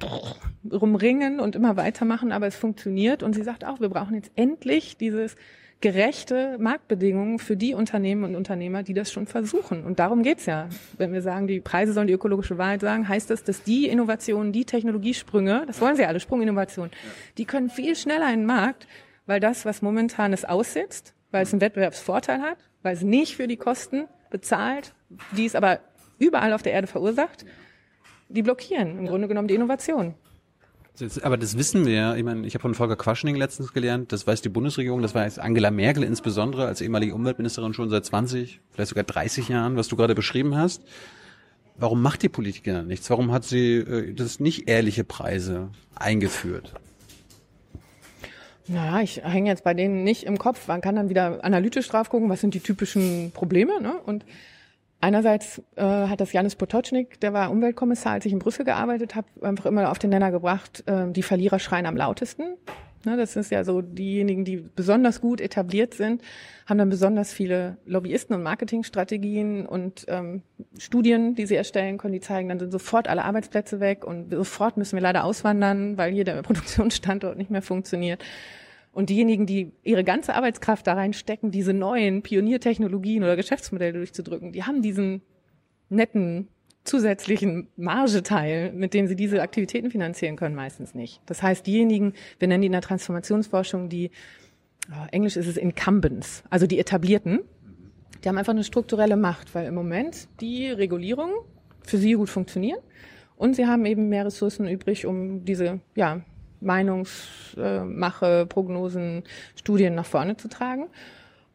rumringen 0.71 1.41
und 1.41 1.57
immer 1.57 1.77
weitermachen, 1.77 2.33
aber 2.33 2.47
es 2.47 2.57
funktioniert 2.57 3.23
und 3.23 3.35
sie 3.35 3.43
sagt 3.43 3.65
auch, 3.65 3.81
wir 3.81 3.89
brauchen 3.89 4.15
jetzt 4.15 4.31
endlich 4.37 4.97
dieses 4.97 5.37
gerechte 5.83 6.57
Marktbedingungen 6.59 7.41
für 7.41 7.57
die 7.57 7.74
Unternehmen 7.74 8.24
und 8.24 8.37
Unternehmer, 8.37 8.83
die 8.83 8.95
das 8.95 9.12
schon 9.12 9.26
versuchen. 9.26 9.85
Und 9.85 9.99
darum 9.99 10.22
geht's 10.22 10.47
ja. 10.47 10.68
Wenn 10.97 11.12
wir 11.12 11.22
sagen, 11.22 11.49
die 11.49 11.61
Preise 11.61 11.93
sollen 11.93 12.07
die 12.07 12.12
ökologische 12.12 12.57
Wahrheit 12.57 12.80
sagen, 12.80 13.09
heißt 13.09 13.28
das, 13.28 13.43
dass 13.43 13.64
die 13.64 13.89
Innovationen, 13.89 14.53
die 14.53 14.64
Technologiesprünge, 14.64 15.64
das 15.66 15.80
wollen 15.80 15.97
sie 15.97 16.07
alle, 16.07 16.20
Sprunginnovationen, 16.20 16.93
die 17.37 17.45
können 17.45 17.68
viel 17.68 17.97
schneller 17.97 18.33
in 18.33 18.41
den 18.41 18.47
Markt, 18.47 18.87
weil 19.26 19.41
das, 19.41 19.64
was 19.64 19.83
momentan 19.83 20.33
es 20.33 20.45
aussitzt, 20.45 21.14
weil 21.33 21.43
es 21.43 21.53
einen 21.53 21.61
Wettbewerbsvorteil 21.61 22.41
hat, 22.41 22.59
weil 22.83 22.95
es 22.95 23.03
nicht 23.03 23.37
für 23.37 23.49
die 23.49 23.57
Kosten 23.57 24.07
bezahlt, 24.30 24.95
die 25.37 25.47
es 25.47 25.57
aber 25.57 25.80
überall 26.18 26.53
auf 26.53 26.62
der 26.62 26.72
Erde 26.72 26.87
verursacht, 26.87 27.45
die 28.28 28.43
blockieren 28.43 28.99
im 28.99 29.07
Grunde 29.09 29.26
genommen 29.26 29.49
die 29.49 29.57
Innovation. 29.57 30.14
Aber 31.22 31.36
das 31.36 31.57
wissen 31.57 31.86
wir 31.86 31.95
ja. 31.95 32.16
Ich 32.16 32.22
meine, 32.22 32.47
ich 32.47 32.55
habe 32.55 32.62
von 32.62 32.74
Volker 32.74 32.97
Quaschning 32.97 33.34
letztens 33.34 33.72
gelernt, 33.72 34.12
das 34.12 34.26
weiß 34.26 34.43
die 34.43 34.51
Bundesregierung, 34.51 35.01
das 35.01 35.14
weiß 35.14 35.38
Angela 35.38 35.70
Merkel 35.70 36.03
insbesondere 36.03 36.66
als 36.66 36.80
ehemalige 36.80 37.14
Umweltministerin 37.14 37.72
schon 37.72 37.88
seit 37.88 38.05
20, 38.05 38.61
vielleicht 38.70 38.90
sogar 38.90 39.05
30 39.05 39.49
Jahren, 39.49 39.76
was 39.76 39.88
du 39.88 39.97
gerade 39.97 40.14
beschrieben 40.14 40.55
hast. 40.57 40.82
Warum 41.76 42.03
macht 42.03 42.22
die 42.22 42.28
Politikerin 42.28 42.86
nichts? 42.86 43.09
Warum 43.09 43.32
hat 43.32 43.45
sie 43.45 43.76
äh, 43.76 44.12
das 44.12 44.38
nicht 44.38 44.68
ehrliche 44.68 45.05
Preise 45.05 45.70
eingeführt? 45.95 46.74
Naja, 48.68 49.01
ich 49.01 49.22
hänge 49.24 49.51
jetzt 49.51 49.64
bei 49.64 49.74
denen 49.74 50.05
nicht 50.05 50.24
im 50.24 50.38
Kopf. 50.38 50.68
Man 50.68 50.80
kann 50.80 50.95
dann 50.95 51.09
wieder 51.09 51.43
analytisch 51.43 51.88
drauf 51.88 52.11
gucken, 52.11 52.28
was 52.28 52.40
sind 52.40 52.55
die 52.55 52.61
typischen 52.61 53.32
Probleme. 53.32 53.80
Ne? 53.80 53.95
Und 54.05 54.24
Einerseits 55.03 55.61
äh, 55.74 55.82
hat 55.82 56.20
das 56.20 56.32
Janis 56.32 56.55
Potocznik, 56.55 57.18
der 57.18 57.32
war 57.32 57.50
Umweltkommissar, 57.50 58.12
als 58.12 58.24
ich 58.24 58.32
in 58.32 58.38
Brüssel 58.38 58.64
gearbeitet 58.64 59.16
habe, 59.16 59.26
einfach 59.42 59.66
immer 59.66 59.90
auf 59.90 59.98
den 59.98 60.11
Nenner 60.11 60.30
gebracht, 60.30 60.84
äh, 60.86 61.11
die 61.11 61.24
Verlierer 61.24 61.59
schreien 61.59 61.86
am 61.86 61.96
lautesten. 61.96 62.55
Ne, 63.05 63.16
das 63.16 63.34
ist 63.34 63.50
ja 63.50 63.64
so, 63.64 63.82
diejenigen, 63.82 64.44
die 64.44 64.59
besonders 64.59 65.20
gut 65.20 65.40
etabliert 65.40 65.94
sind, 65.94 66.22
haben 66.66 66.78
dann 66.78 66.88
besonders 66.88 67.32
viele 67.32 67.78
Lobbyisten 67.84 68.36
und 68.36 68.44
Marketingstrategien 68.44 69.66
und 69.66 70.05
ähm, 70.07 70.42
Studien, 70.78 71.34
die 71.34 71.46
sie 71.46 71.57
erstellen 71.57 71.98
können, 71.98 72.12
die 72.12 72.20
zeigen, 72.20 72.48
dann 72.48 72.61
sind 72.61 72.70
sofort 72.70 73.09
alle 73.09 73.24
Arbeitsplätze 73.24 73.80
weg 73.80 74.05
und 74.05 74.32
sofort 74.32 74.76
müssen 74.76 74.94
wir 74.94 75.03
leider 75.03 75.24
auswandern, 75.24 75.98
weil 75.98 76.12
hier 76.12 76.22
der 76.22 76.40
Produktionsstandort 76.42 77.36
nicht 77.36 77.50
mehr 77.50 77.62
funktioniert. 77.62 78.22
Und 78.93 79.09
diejenigen, 79.09 79.47
die 79.47 79.72
ihre 79.82 80.05
ganze 80.05 80.34
Arbeitskraft 80.34 80.86
da 80.86 80.93
reinstecken, 80.93 81.51
diese 81.51 81.72
neuen 81.72 82.22
Pioniertechnologien 82.22 83.22
oder 83.24 83.36
Geschäftsmodelle 83.36 83.95
durchzudrücken, 83.95 84.53
die 84.53 84.64
haben 84.64 84.82
diesen 84.82 85.22
netten 85.88 86.49
zusätzlichen 86.84 87.68
Margeteil, 87.76 88.72
mit 88.72 88.93
dem 88.93 89.07
sie 89.07 89.16
diese 89.16 89.40
Aktivitäten 89.40 89.90
finanzieren 89.90 90.36
können, 90.36 90.55
meistens 90.55 90.95
nicht. 90.95 91.20
Das 91.26 91.43
heißt, 91.43 91.66
diejenigen, 91.66 92.14
wir 92.38 92.49
nennen 92.49 92.62
die 92.62 92.66
in 92.66 92.72
der 92.72 92.80
Transformationsforschung 92.82 93.88
die, 93.88 94.11
oh, 94.90 95.07
Englisch 95.11 95.36
ist 95.36 95.47
es 95.47 95.57
Incumbents, 95.57 96.43
also 96.51 96.66
die 96.66 96.78
Etablierten, 96.78 97.40
die 98.22 98.28
haben 98.28 98.38
einfach 98.38 98.53
eine 98.53 98.64
strukturelle 98.64 99.16
Macht, 99.16 99.55
weil 99.55 99.66
im 99.66 99.74
Moment 99.74 100.28
die 100.40 100.68
Regulierungen 100.68 101.34
für 101.82 101.99
sie 101.99 102.12
gut 102.14 102.28
funktionieren 102.28 102.80
und 103.36 103.57
sie 103.57 103.66
haben 103.66 103.84
eben 103.86 104.09
mehr 104.09 104.26
Ressourcen 104.26 104.68
übrig, 104.68 105.07
um 105.07 105.45
diese 105.45 105.80
ja, 105.95 106.22
Meinungsmache, 106.63 108.47
Prognosen, 108.47 109.25
Studien 109.57 109.95
nach 109.95 110.07
vorne 110.07 110.37
zu 110.37 110.49
tragen. 110.49 110.87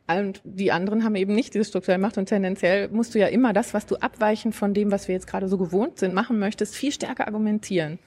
Und 0.09 0.41
die 0.45 0.71
anderen 0.71 1.03
haben 1.03 1.15
eben 1.15 1.35
nicht 1.35 1.53
diese 1.53 1.65
strukturelle 1.65 2.01
Macht 2.01 2.17
und 2.17 2.27
tendenziell 2.27 2.87
musst 2.87 3.13
du 3.13 3.19
ja 3.19 3.27
immer 3.27 3.51
das, 3.51 3.73
was 3.73 3.85
du 3.85 3.97
abweichend 3.97 4.55
von 4.55 4.73
dem, 4.73 4.89
was 4.89 5.09
wir 5.09 5.15
jetzt 5.15 5.27
gerade 5.27 5.49
so 5.49 5.57
gewohnt 5.57 5.99
sind, 5.99 6.13
machen 6.13 6.39
möchtest, 6.39 6.75
viel 6.75 6.93
stärker 6.93 7.27
argumentieren. 7.27 7.99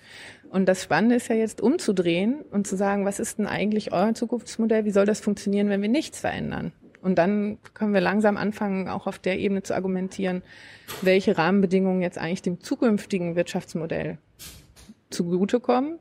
Und 0.48 0.66
das 0.66 0.82
Spannende 0.82 1.16
ist 1.16 1.28
ja 1.28 1.36
jetzt 1.36 1.60
umzudrehen 1.60 2.40
und 2.50 2.66
zu 2.66 2.76
sagen, 2.76 3.04
was 3.04 3.20
ist 3.20 3.38
denn 3.38 3.46
eigentlich 3.46 3.92
euer 3.92 4.14
Zukunftsmodell? 4.14 4.86
Wie 4.86 4.90
soll 4.92 5.04
das 5.04 5.20
funktionieren, 5.20 5.68
wenn 5.68 5.82
wir 5.82 5.90
nichts 5.90 6.20
verändern? 6.20 6.72
Und 7.02 7.18
dann 7.18 7.58
können 7.74 7.94
wir 7.94 8.00
langsam 8.00 8.36
anfangen, 8.36 8.88
auch 8.88 9.06
auf 9.06 9.18
der 9.18 9.38
Ebene 9.38 9.62
zu 9.62 9.74
argumentieren, 9.74 10.42
welche 11.02 11.36
Rahmenbedingungen 11.36 12.02
jetzt 12.02 12.18
eigentlich 12.18 12.42
dem 12.42 12.60
zukünftigen 12.60 13.36
Wirtschaftsmodell 13.36 14.18
zugutekommen. 15.10 15.98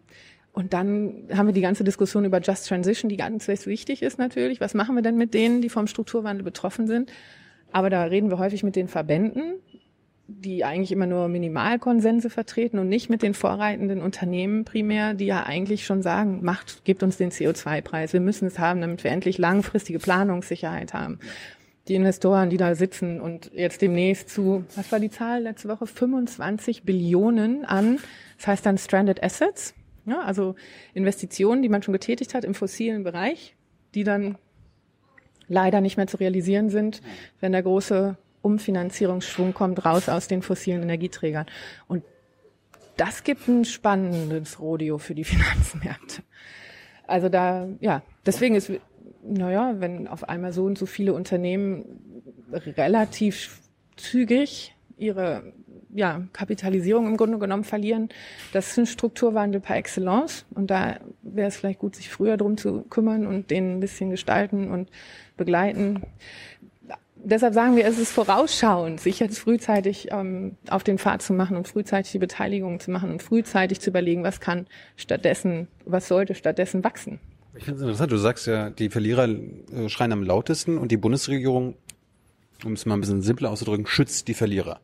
Und 0.52 0.74
dann 0.74 1.28
haben 1.34 1.48
wir 1.48 1.54
die 1.54 1.62
ganze 1.62 1.84
Diskussion 1.84 2.26
über 2.26 2.42
Just 2.42 2.68
Transition, 2.68 3.10
die 3.10 3.18
ganz 3.18 3.48
wichtig 3.48 4.02
ist 4.02 4.18
natürlich. 4.18 4.60
Was 4.60 4.74
machen 4.74 4.96
wir 4.96 5.02
denn 5.02 5.16
mit 5.16 5.34
denen, 5.34 5.62
die 5.62 5.70
vom 5.70 5.88
Strukturwandel 5.88 6.44
betroffen 6.44 6.88
sind? 6.88 7.12
Aber 7.72 7.90
da 7.90 8.04
reden 8.04 8.30
wir 8.30 8.40
häufig 8.40 8.64
mit 8.64 8.76
den 8.76 8.88
Verbänden, 8.88 9.60
die 10.28 10.64
eigentlich 10.64 10.92
immer 10.92 11.08
nur 11.08 11.28
Minimalkonsense 11.28 12.30
vertreten 12.30 12.80
und 12.80 12.88
nicht 12.88 13.10
mit 13.10 13.24
den 13.24 13.34
vorreitenden 13.34 14.02
Unternehmen 14.02 14.64
primär, 14.64 15.14
die 15.14 15.26
ja 15.26 15.44
eigentlich 15.44 15.86
schon 15.86 16.02
sagen, 16.02 16.40
macht, 16.44 16.84
gebt 16.86 17.04
uns 17.04 17.18
den 17.18 17.32
CO2-Preis. 17.32 18.14
Wir 18.14 18.20
müssen 18.20 18.48
es 18.48 18.60
haben, 18.60 18.82
damit 18.82 19.04
wir 19.04 19.12
endlich 19.12 19.38
langfristige 19.38 20.00
Planungssicherheit 20.00 20.94
haben. 20.94 21.20
Die 21.88 21.96
Investoren, 21.96 22.52
die 22.52 22.58
da 22.58 22.76
sitzen 22.76 23.20
und 23.20 23.52
jetzt 23.54 23.82
demnächst 23.82 24.30
zu, 24.30 24.64
was 24.76 24.92
war 24.92 25.00
die 25.00 25.10
Zahl 25.10 25.42
letzte 25.42 25.68
Woche? 25.70 25.88
25 25.88 26.84
Billionen 26.84 27.66
an, 27.66 27.98
das 28.38 28.48
heißt 28.48 28.66
dann 28.66 28.78
Stranded 28.78 29.24
Assets, 29.24 29.74
ja, 30.10 30.22
also 30.22 30.56
Investitionen, 30.94 31.62
die 31.62 31.70
man 31.70 31.84
schon 31.84 31.94
getätigt 31.94 32.34
hat 32.34 32.44
im 32.44 32.54
fossilen 32.54 33.04
Bereich, 33.04 33.56
die 33.94 34.04
dann 34.04 34.38
leider 35.48 35.82
nicht 35.82 35.98
mehr 35.98 36.08
zu 36.08 36.18
realisieren 36.18 36.70
sind, 36.70 37.02
wenn 37.40 37.52
der 37.52 37.64
große 37.64 38.18
Umfinanzierungsschwung 38.42 39.54
kommt 39.54 39.86
raus 39.86 40.08
aus 40.10 40.28
den 40.28 40.42
fossilen 40.42 40.84
Energieträgern. 40.84 41.46
Und 41.88 42.04
das 42.98 43.24
gibt 43.24 43.48
ein 43.48 43.66
spannendes 43.66 44.60
Rodeo 44.60 44.98
für 44.98 45.16
die 45.16 45.24
Finanzmärkte. 45.26 46.24
Also 47.08 47.30
da, 47.30 47.68
ja, 47.80 48.04
deswegen 48.26 48.56
ist, 48.56 48.72
naja, 49.24 49.76
wenn 49.80 50.08
auf 50.08 50.30
einmal 50.30 50.54
so 50.54 50.66
und 50.66 50.78
so 50.78 50.86
viele 50.86 51.14
Unternehmen 51.14 51.86
relativ 52.52 53.62
zügig 53.96 54.76
ihre 54.98 55.54
ja, 55.94 56.24
Kapitalisierung 56.34 57.08
im 57.08 57.18
Grunde 57.18 57.40
genommen 57.40 57.64
verlieren, 57.64 58.10
das 58.54 58.70
ist 58.72 58.78
ein 58.78 58.86
Strukturwandel 58.86 59.62
par 59.62 59.78
excellence. 59.78 60.46
Und 60.52 60.70
da 60.70 61.00
wäre 61.22 61.48
es 61.48 61.58
vielleicht 61.58 61.80
gut, 61.80 61.96
sich 61.96 62.10
früher 62.10 62.38
drum 62.38 62.58
zu 62.58 62.84
kümmern 62.84 63.26
und 63.26 63.52
den 63.52 63.78
ein 63.78 63.80
bisschen 63.80 64.10
gestalten 64.10 64.70
und 64.70 64.90
begleiten 65.38 66.04
deshalb 67.24 67.54
sagen 67.54 67.76
wir, 67.76 67.86
es 67.86 68.00
ist 68.00 68.12
vorausschauend, 68.12 69.00
sich 69.00 69.20
jetzt 69.20 69.40
frühzeitig 69.40 70.10
ähm, 70.12 70.56
auf 70.70 70.84
den 70.84 70.98
Pfad 70.98 71.22
zu 71.22 71.34
machen 71.34 71.58
und 71.58 71.68
frühzeitig 71.68 72.12
die 72.12 72.20
Beteiligung 72.20 72.80
zu 72.80 72.92
machen 72.92 73.12
und 73.12 73.24
frühzeitig 73.24 73.80
zu 73.80 73.90
überlegen, 73.90 74.24
was 74.24 74.40
kann 74.40 74.68
stattdessen, 74.96 75.68
was 75.86 76.08
sollte 76.08 76.36
stattdessen 76.36 76.84
wachsen. 76.84 77.20
Ich 77.56 77.66
finde 77.66 77.78
es 77.78 77.82
interessant, 77.82 78.12
du 78.12 78.18
sagst 78.18 78.48
ja, 78.48 78.70
die 78.70 78.90
Verlierer 78.90 79.28
äh, 79.28 79.90
schreien 79.90 80.12
am 80.12 80.24
lautesten 80.24 80.78
und 80.78 80.92
die 80.92 80.98
Bundesregierung, 80.98 81.76
um 82.64 82.74
es 82.74 82.86
mal 82.86 82.96
ein 82.96 83.02
bisschen 83.02 83.22
simpler 83.22 83.52
auszudrücken, 83.52 83.88
schützt 83.88 84.28
die 84.28 84.34
Verlierer 84.34 84.80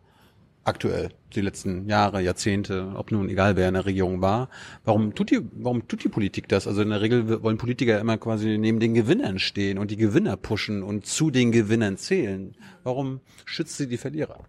aktuell, 0.66 1.10
die 1.34 1.42
letzten 1.42 1.88
Jahre, 1.88 2.22
Jahrzehnte, 2.22 2.94
ob 2.96 3.12
nun 3.12 3.30
egal 3.30 3.56
wer 3.56 3.68
in 3.68 3.76
der 3.76 3.86
Regierung 3.86 4.22
war. 4.22 4.50
Warum 4.84 5.16
tut 5.16 5.32
die, 5.32 5.40
warum 5.54 5.88
tut 5.88 6.04
die 6.04 6.10
Politik 6.10 6.50
das? 6.50 6.68
Also 6.68 6.82
in 6.82 6.90
der 6.90 7.02
Regel 7.02 7.42
wollen 7.44 7.58
Politiker 7.58 8.00
immer 8.00 8.18
quasi 8.18 8.58
neben 8.58 8.80
den 8.80 8.94
Gewinnern 8.94 9.40
stehen 9.40 9.78
und 9.78 9.92
die 9.92 9.98
Gewinner 9.98 10.36
pushen 10.38 10.84
und 10.84 11.06
zu 11.06 11.32
den 11.32 11.52
Gewinnern 11.52 11.98
zählen. 11.98 12.56
Warum 12.84 13.22
schützt 13.46 13.78
sie 13.78 13.88
die 13.88 13.98
Verlierer? 13.98 14.40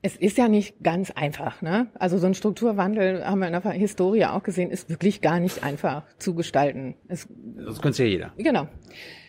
Es 0.00 0.16
ist 0.16 0.38
ja 0.38 0.48
nicht 0.48 0.82
ganz 0.82 1.10
einfach, 1.10 1.60
ne? 1.60 1.88
Also 1.98 2.18
so 2.18 2.26
ein 2.26 2.34
Strukturwandel 2.34 3.24
haben 3.26 3.40
wir 3.40 3.48
in 3.48 3.52
der 3.52 3.72
Historie 3.72 4.26
auch 4.26 4.44
gesehen, 4.44 4.70
ist 4.70 4.88
wirklich 4.88 5.20
gar 5.20 5.40
nicht 5.40 5.64
einfach 5.64 6.04
zu 6.18 6.34
gestalten. 6.34 6.94
Es, 7.08 7.28
das 7.56 7.82
könnte 7.82 8.04
ja 8.04 8.08
jeder. 8.08 8.32
Genau. 8.38 8.68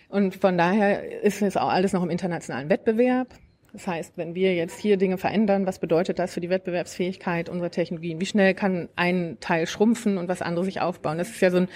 Und 0.10 0.36
von 0.36 0.57
daher 0.57 1.24
ist 1.24 1.41
es 1.41 1.57
auch 1.57 1.70
alles 1.70 1.93
noch 1.93 2.03
im 2.03 2.10
internationalen 2.12 2.70
Wettbewerb. 2.70 3.34
Das 3.74 3.86
heißt, 3.86 4.17
wenn 4.17 4.36
wir 4.36 4.55
jetzt 4.55 4.80
hier 4.80 4.97
Dinge 4.97 5.17
verändern, 5.17 5.65
was 5.65 5.80
bedeutet 5.80 6.20
das 6.20 6.34
für 6.34 6.41
die 6.41 6.49
Wettbewerbsfähigkeit 6.49 7.49
unserer 7.49 7.70
Technologien? 7.70 8.20
Wie 8.20 8.26
schnell 8.26 8.53
kann 8.53 8.89
ein 8.95 9.38
Teil 9.39 9.67
schrumpfen 9.67 10.17
und 10.17 10.28
was 10.28 10.41
andere 10.41 10.65
sich 10.65 10.82
aufbauen? 10.82 11.17
Das 11.17 11.30
ist 11.30 11.41
ja 11.41 11.51
so 11.51 11.57
ein, 11.57 11.67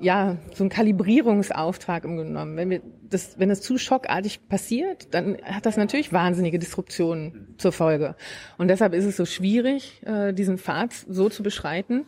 ja, 0.00 0.38
so 0.54 0.64
ein 0.64 0.70
Kalibrierungsauftrag 0.70 2.04
im 2.04 2.16
genommen. 2.16 2.56
Wenn 2.56 2.70
wir 2.70 2.80
das, 3.08 3.38
wenn 3.38 3.50
es 3.50 3.60
zu 3.60 3.76
schockartig 3.78 4.48
passiert, 4.48 5.14
dann 5.14 5.36
hat 5.44 5.66
das 5.66 5.76
natürlich 5.76 6.12
wahnsinnige 6.12 6.58
Disruptionen 6.58 7.54
zur 7.58 7.72
Folge. 7.72 8.16
Und 8.56 8.68
deshalb 8.68 8.94
ist 8.94 9.04
es 9.04 9.16
so 9.16 9.26
schwierig, 9.26 10.02
äh, 10.06 10.32
diesen 10.32 10.58
Pfad 10.58 10.92
so 10.92 11.28
zu 11.28 11.42
beschreiten. 11.42 12.06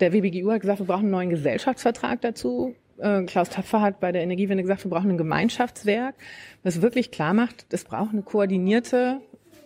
Der 0.00 0.12
WBGU 0.12 0.50
hat 0.52 0.62
gesagt, 0.62 0.80
wir 0.80 0.86
brauchen 0.86 1.02
einen 1.02 1.10
neuen 1.10 1.30
Gesellschaftsvertrag 1.30 2.22
dazu. 2.22 2.74
Äh, 2.98 3.22
Klaus 3.24 3.50
Tapfer 3.50 3.80
hat 3.80 4.00
bei 4.00 4.12
der 4.12 4.22
Energiewende 4.22 4.62
gesagt, 4.62 4.84
wir 4.84 4.90
brauchen 4.90 5.10
ein 5.10 5.18
Gemeinschaftswerk, 5.18 6.14
was 6.62 6.82
wirklich 6.82 7.10
klar 7.10 7.34
macht, 7.34 7.66
es 7.70 7.84
braucht 7.84 8.12
eine 8.12 8.22
koordinierte, 8.22 9.20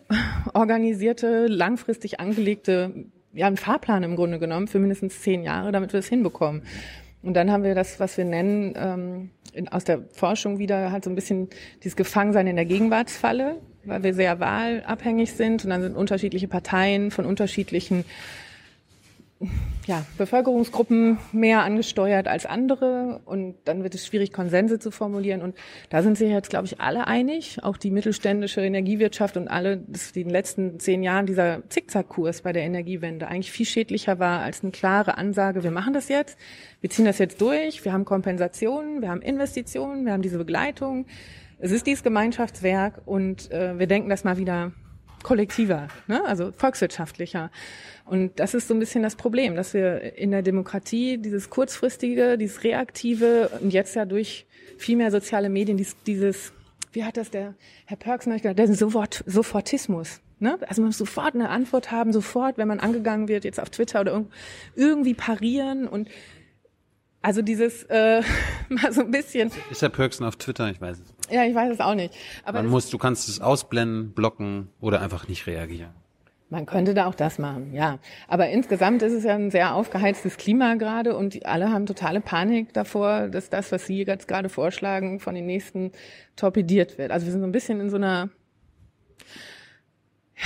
organisierte, 0.55 1.47
langfristig 1.47 2.21
angelegte, 2.21 3.07
ja, 3.33 3.47
einen 3.47 3.57
Fahrplan 3.57 4.03
im 4.03 4.17
Grunde 4.17 4.39
genommen 4.39 4.67
für 4.67 4.79
mindestens 4.79 5.21
zehn 5.21 5.43
Jahre, 5.43 5.73
damit 5.73 5.93
wir 5.93 6.01
es 6.01 6.09
hinbekommen. 6.09 6.63
Und 7.23 7.35
dann 7.35 7.51
haben 7.51 7.63
wir 7.63 7.75
das, 7.75 8.01
was 8.01 8.17
wir 8.17 8.25
nennen, 8.25 8.75
ähm, 8.77 9.31
in, 9.53 9.69
aus 9.69 9.85
der 9.85 10.03
Forschung 10.13 10.59
wieder 10.59 10.91
halt 10.91 11.05
so 11.05 11.11
ein 11.11 11.15
bisschen 11.15 11.49
dieses 11.83 11.97
Gefangensein 11.97 12.47
in 12.47 12.57
der 12.57 12.65
Gegenwartsfalle, 12.65 13.57
weil 13.85 14.03
wir 14.03 14.15
sehr 14.15 14.41
wahlabhängig 14.41 15.33
sind 15.33 15.65
und 15.65 15.71
dann 15.71 15.83
sind 15.83 15.97
unterschiedliche 15.97 16.49
Parteien 16.49 17.11
von 17.11 17.27
unterschiedlichen 17.27 18.05
ja, 19.87 20.05
Bevölkerungsgruppen 20.19 21.19
mehr 21.33 21.63
angesteuert 21.63 22.29
als 22.29 22.45
andere 22.45 23.23
und 23.25 23.57
dann 23.65 23.83
wird 23.83 23.95
es 23.95 24.07
schwierig, 24.07 24.33
Konsense 24.33 24.79
zu 24.79 24.91
formulieren. 24.91 25.41
Und 25.41 25.57
da 25.89 26.03
sind 26.03 26.19
sich 26.19 26.29
jetzt, 26.29 26.51
glaube 26.51 26.67
ich, 26.67 26.81
alle 26.81 27.07
einig, 27.07 27.59
auch 27.63 27.79
die 27.79 27.91
mittelständische 27.91 28.61
Energiewirtschaft 28.61 29.39
und 29.39 29.49
alle, 29.49 29.79
dass 29.79 30.11
in 30.11 30.25
den 30.25 30.31
letzten 30.31 30.79
zehn 30.79 31.03
Jahren 31.03 31.25
dieser 31.25 31.63
Zickzackkurs 31.71 32.43
bei 32.43 32.53
der 32.53 32.63
Energiewende 32.63 33.29
eigentlich 33.29 33.51
viel 33.51 33.67
schädlicher 33.67 34.19
war 34.19 34.41
als 34.41 34.63
eine 34.63 34.73
klare 34.73 35.17
Ansage, 35.17 35.63
wir 35.63 35.71
machen 35.71 35.95
das 35.95 36.09
jetzt, 36.09 36.39
wir 36.83 36.91
ziehen 36.91 37.07
das 37.07 37.19
jetzt 37.19 37.41
durch, 37.41 37.85
wir 37.85 37.93
haben 37.93 38.05
Kompensationen, 38.05 39.01
wir 39.01 39.09
haben 39.09 39.23
Investitionen, 39.23 40.05
wir 40.05 40.13
haben 40.13 40.23
diese 40.23 40.39
Begleitung. 40.39 41.07
Es 41.59 41.73
ist 41.73 41.87
dieses 41.87 42.03
Gemeinschaftswerk 42.03 43.03
und 43.07 43.51
äh, 43.51 43.79
wir 43.79 43.87
denken 43.87 44.09
das 44.09 44.25
mal 44.25 44.37
wieder 44.37 44.73
kollektiver, 45.23 45.89
ne? 46.07 46.25
also 46.25 46.53
volkswirtschaftlicher. 46.57 47.51
Und 48.05 48.41
das 48.41 48.55
ist 48.55 48.69
so 48.69 48.75
ein 48.75 48.81
bisschen 48.81 49.03
das 49.03 49.17
Problem, 49.17 49.55
dass 49.55 49.75
wir 49.75 50.17
in 50.17 50.31
der 50.31 50.43
Demokratie 50.43 51.19
dieses 51.19 51.51
kurzfristige, 51.51 52.39
dieses 52.39 52.65
reaktive 52.65 53.51
und 53.61 53.73
jetzt 53.73 53.95
ja 53.95 54.05
durch 54.05 54.47
viel 54.79 54.97
mehr 54.97 55.11
soziale 55.11 55.49
Medien 55.49 55.77
dieses, 55.77 55.97
dieses 56.05 56.53
wie 56.93 57.05
hat 57.05 57.17
das 57.17 57.31
der 57.31 57.55
Herr 57.87 57.97
Perks 57.97 58.27
neulich 58.27 58.43
gesagt, 58.43 58.59
der 58.59 58.75
Sofort, 58.75 59.23
Sofortismus. 59.27 60.21
Ne? 60.41 60.59
Also 60.67 60.83
man 60.83 60.89
muss 60.89 60.99
sofort 60.99 61.35
eine 61.35 61.51
Antwort 61.51 61.93
haben, 61.93 62.13
sofort, 62.13 62.59
wenn 62.59 62.67
man 62.67 62.81
angegangen 62.81 63.29
wird, 63.29 63.45
jetzt 63.45 63.61
auf 63.61 63.71
Twitter 63.71 64.01
oder 64.01 64.25
irgendwie 64.75 65.15
parieren 65.15 65.87
und 65.87 66.09
also 67.23 67.43
dieses 67.43 67.85
äh, 67.85 68.23
mal 68.69 68.93
so 68.93 69.03
ein 69.03 69.11
bisschen. 69.11 69.51
Ist 69.71 69.83
Herr 69.83 69.89
Perksen 69.89 70.25
auf 70.25 70.37
Twitter? 70.37 70.71
Ich 70.71 70.81
weiß 70.81 70.99
es. 70.99 71.33
Ja, 71.33 71.45
ich 71.45 71.55
weiß 71.55 71.73
es 71.73 71.81
auch 71.81 71.95
nicht. 71.95 72.15
Aber 72.45 72.63
man 72.63 72.71
muss, 72.71 72.91
du 72.91 72.99
kannst 72.99 73.29
es 73.29 73.41
ausblenden, 73.41 74.13
blocken 74.13 74.69
oder 74.81 75.01
einfach 75.01 75.29
nicht 75.29 75.47
reagieren. 75.47 75.91
Man 76.49 76.67
könnte 76.67 76.95
da 76.95 77.07
auch 77.07 77.15
das 77.15 77.39
machen, 77.39 77.73
ja. 77.75 78.01
Aber 78.27 78.49
insgesamt 78.49 79.03
ist 79.03 79.13
es 79.13 79.23
ja 79.23 79.37
ein 79.37 79.53
sehr 79.53 79.73
aufgeheiztes 79.77 80.37
Klima 80.37 80.75
gerade 80.75 81.17
und 81.17 81.47
alle 81.47 81.71
haben 81.71 81.87
totale 81.87 82.21
Panik 82.21 82.73
davor, 82.73 83.29
dass 83.29 83.51
das, 83.51 83.71
was 83.71 83.87
Sie 83.87 84.03
jetzt 84.03 84.27
gerade 84.27 84.49
vorschlagen, 84.49 85.21
von 85.21 85.37
den 85.37 85.47
nächsten 85.47 85.93
torpediert 86.35 86.99
wird. 86.99 87.13
Also 87.13 87.27
wir 87.27 87.33
sind 87.33 87.43
so 87.43 87.47
ein 87.47 87.53
bisschen 87.53 87.79
in 87.79 87.89
so 87.89 87.97
einer 87.97 88.31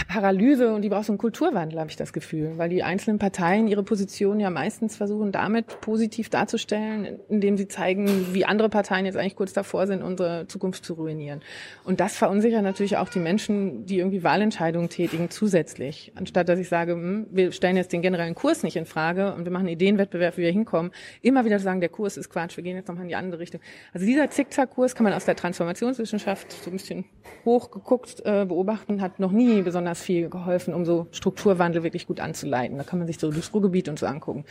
Paralyse 0.09 0.75
und 0.75 0.83
die 0.83 0.89
braucht 0.89 1.05
so 1.05 1.13
einen 1.13 1.19
Kulturwandel, 1.19 1.79
habe 1.79 1.91
ich 1.91 1.97
das 1.97 2.13
Gefühl, 2.13 2.53
weil 2.57 2.69
die 2.69 2.83
einzelnen 2.83 3.19
Parteien 3.19 3.69
ihre 3.69 3.85
Position 3.85 4.41
ja 4.41 4.51
meistens 4.51 4.97
versuchen, 4.97 5.31
damit 5.31 5.81
positiv 5.81 6.31
darzustellen, 6.31 7.21
indem 7.29 7.57
sie 7.57 7.69
zeigen, 7.69 8.35
wie 8.35 8.45
andere 8.45 8.69
Parteien 8.69 9.07
jetzt 9.07 9.17
eigentlich 9.17 9.37
kurz 9.37 9.53
davor 9.53 9.87
sind, 9.87 10.03
unsere 10.03 10.49
Zukunft 10.49 10.85
zu 10.85 10.95
ruinieren. 10.95 11.43
Und 11.85 12.01
das 12.01 12.17
verunsichert 12.17 12.65
natürlich 12.65 12.97
auch 12.97 13.09
die 13.09 13.21
Menschen, 13.21 13.87
die 13.87 13.99
irgendwie 13.99 14.25
Wahlentscheidungen 14.25 14.89
tätigen, 14.89 15.31
zusätzlich. 15.31 16.13
Anstatt 16.17 16.49
dass 16.49 16.59
ich 16.59 16.69
sage, 16.69 16.93
hm, 16.93 17.27
wir 17.31 17.53
stellen 17.53 17.77
jetzt 17.77 17.93
den 17.93 18.03
generellen 18.03 18.35
Kurs 18.35 18.65
nicht 18.65 18.77
in 18.77 18.87
Frage 18.87 19.33
und 19.35 19.45
wir 19.45 19.53
machen 19.53 19.69
Ideenwettbewerb, 19.69 20.37
wie 20.37 20.43
wir 20.43 20.51
hinkommen, 20.51 20.91
immer 21.23 21.45
wieder 21.45 21.61
sagen, 21.61 21.81
der 21.81 21.89
Kurs 21.89 22.17
ist 22.17 22.31
Quatsch, 22.31 22.57
wir 22.57 22.65
gehen 22.65 22.77
jetzt 22.77 22.89
nochmal 22.89 23.05
in 23.05 23.09
die 23.11 23.17
andere 23.17 23.39
Richtung. 23.39 23.61
Also 23.93 24.07
dieser 24.07 24.29
Zickzackkurs 24.29 24.97
kann 24.97 25.05
man 25.05 25.13
aus 25.13 25.25
der 25.25 25.37
Transformationswissenschaft 25.37 26.51
so 26.51 26.71
ein 26.71 26.77
bisschen 26.77 27.05
hochgeguckt 27.45 28.23
äh, 28.25 28.45
beobachten, 28.45 29.01
hat 29.01 29.21
noch 29.21 29.31
nie 29.31 29.63
besonders 29.63 29.84
besonders 29.85 30.03
viel 30.03 30.31
geholfen, 30.31 30.73
um 30.73 30.85
so 30.85 31.07
Strukturwandel 31.11 31.83
wirklich 31.83 32.07
gut 32.07 32.21
anzuleiten. 32.21 32.79
Da 32.79 32.85
kann 32.85 32.99
man 32.99 33.07
sich 33.07 33.19
so 33.19 33.31
das 33.31 33.53
Ruhrgebiet 33.53 33.89
und 33.89 33.99
so 33.99 34.07
angucken. 34.07 34.45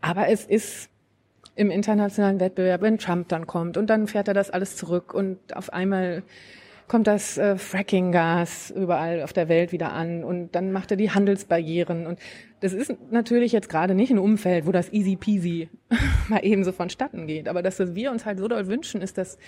Aber 0.00 0.28
es 0.28 0.44
ist 0.44 0.88
im 1.54 1.70
internationalen 1.70 2.40
Wettbewerb, 2.40 2.82
wenn 2.82 2.98
Trump 2.98 3.28
dann 3.28 3.46
kommt 3.46 3.76
und 3.76 3.88
dann 3.90 4.08
fährt 4.08 4.26
er 4.26 4.34
das 4.34 4.50
alles 4.50 4.76
zurück 4.76 5.14
und 5.14 5.38
auf 5.54 5.72
einmal 5.72 6.22
kommt 6.88 7.06
das 7.06 7.38
äh, 7.38 7.56
Fracking-Gas 7.56 8.72
überall 8.74 9.22
auf 9.22 9.32
der 9.32 9.48
Welt 9.48 9.70
wieder 9.70 9.92
an 9.92 10.24
und 10.24 10.54
dann 10.54 10.72
macht 10.72 10.90
er 10.90 10.96
die 10.96 11.10
Handelsbarrieren 11.10 12.06
und 12.06 12.18
das 12.60 12.72
ist 12.72 12.94
natürlich 13.10 13.52
jetzt 13.52 13.68
gerade 13.68 13.94
nicht 13.94 14.10
ein 14.10 14.18
Umfeld, 14.18 14.66
wo 14.66 14.72
das 14.72 14.92
easy 14.92 15.16
peasy 15.16 15.68
mal 16.28 16.44
eben 16.44 16.64
so 16.64 16.72
vonstatten 16.72 17.26
geht, 17.26 17.48
aber 17.48 17.62
dass 17.62 17.78
wir 17.94 18.10
uns 18.10 18.24
halt 18.24 18.38
so 18.38 18.48
doll 18.48 18.66
wünschen, 18.66 19.02
ist, 19.02 19.18
dass 19.18 19.38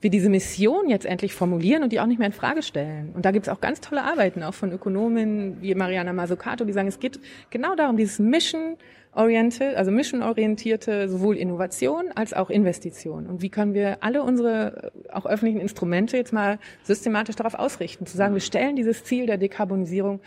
wir 0.00 0.10
diese 0.10 0.28
Mission 0.28 0.88
jetzt 0.88 1.06
endlich 1.06 1.34
formulieren 1.34 1.82
und 1.82 1.92
die 1.92 2.00
auch 2.00 2.06
nicht 2.06 2.18
mehr 2.18 2.28
in 2.28 2.32
Frage 2.32 2.62
stellen. 2.62 3.10
Und 3.14 3.24
da 3.24 3.32
gibt's 3.32 3.48
auch 3.48 3.60
ganz 3.60 3.80
tolle 3.80 4.04
Arbeiten, 4.04 4.42
auch 4.42 4.54
von 4.54 4.70
Ökonomen 4.70 5.60
wie 5.60 5.74
Mariana 5.74 6.12
Mazzucato, 6.12 6.64
die 6.64 6.72
sagen, 6.72 6.88
es 6.88 7.00
geht 7.00 7.18
genau 7.50 7.74
darum, 7.74 7.96
dieses 7.96 8.18
Mission 8.18 8.76
oriented, 9.12 9.74
also 9.74 9.90
mission-orientierte 9.90 11.08
sowohl 11.08 11.36
Innovation 11.36 12.12
als 12.14 12.32
auch 12.32 12.50
Investition. 12.50 13.26
Und 13.26 13.42
wie 13.42 13.48
können 13.48 13.74
wir 13.74 13.98
alle 14.00 14.22
unsere 14.22 14.92
auch 15.12 15.26
öffentlichen 15.26 15.60
Instrumente 15.60 16.16
jetzt 16.16 16.32
mal 16.32 16.58
systematisch 16.84 17.34
darauf 17.34 17.54
ausrichten, 17.54 18.06
zu 18.06 18.16
sagen, 18.16 18.34
wir 18.34 18.40
stellen 18.40 18.76
dieses 18.76 19.02
Ziel 19.02 19.26
der 19.26 19.38
Dekarbonisierung 19.38 20.20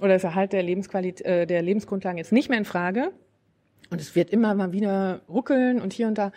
oder 0.00 0.14
das 0.14 0.24
Erhalt 0.24 0.52
der 0.52 0.64
Lebensqualität, 0.64 1.24
äh, 1.24 1.46
der 1.46 1.62
Lebensgrundlagen 1.62 2.18
jetzt 2.18 2.32
nicht 2.32 2.48
mehr 2.48 2.58
in 2.58 2.64
Frage. 2.64 3.12
Und 3.90 4.00
es 4.00 4.16
wird 4.16 4.30
immer 4.30 4.54
mal 4.54 4.72
wieder 4.72 5.20
ruckeln 5.28 5.80
und 5.80 5.92
hier 5.92 6.08
und 6.08 6.18
da, 6.18 6.32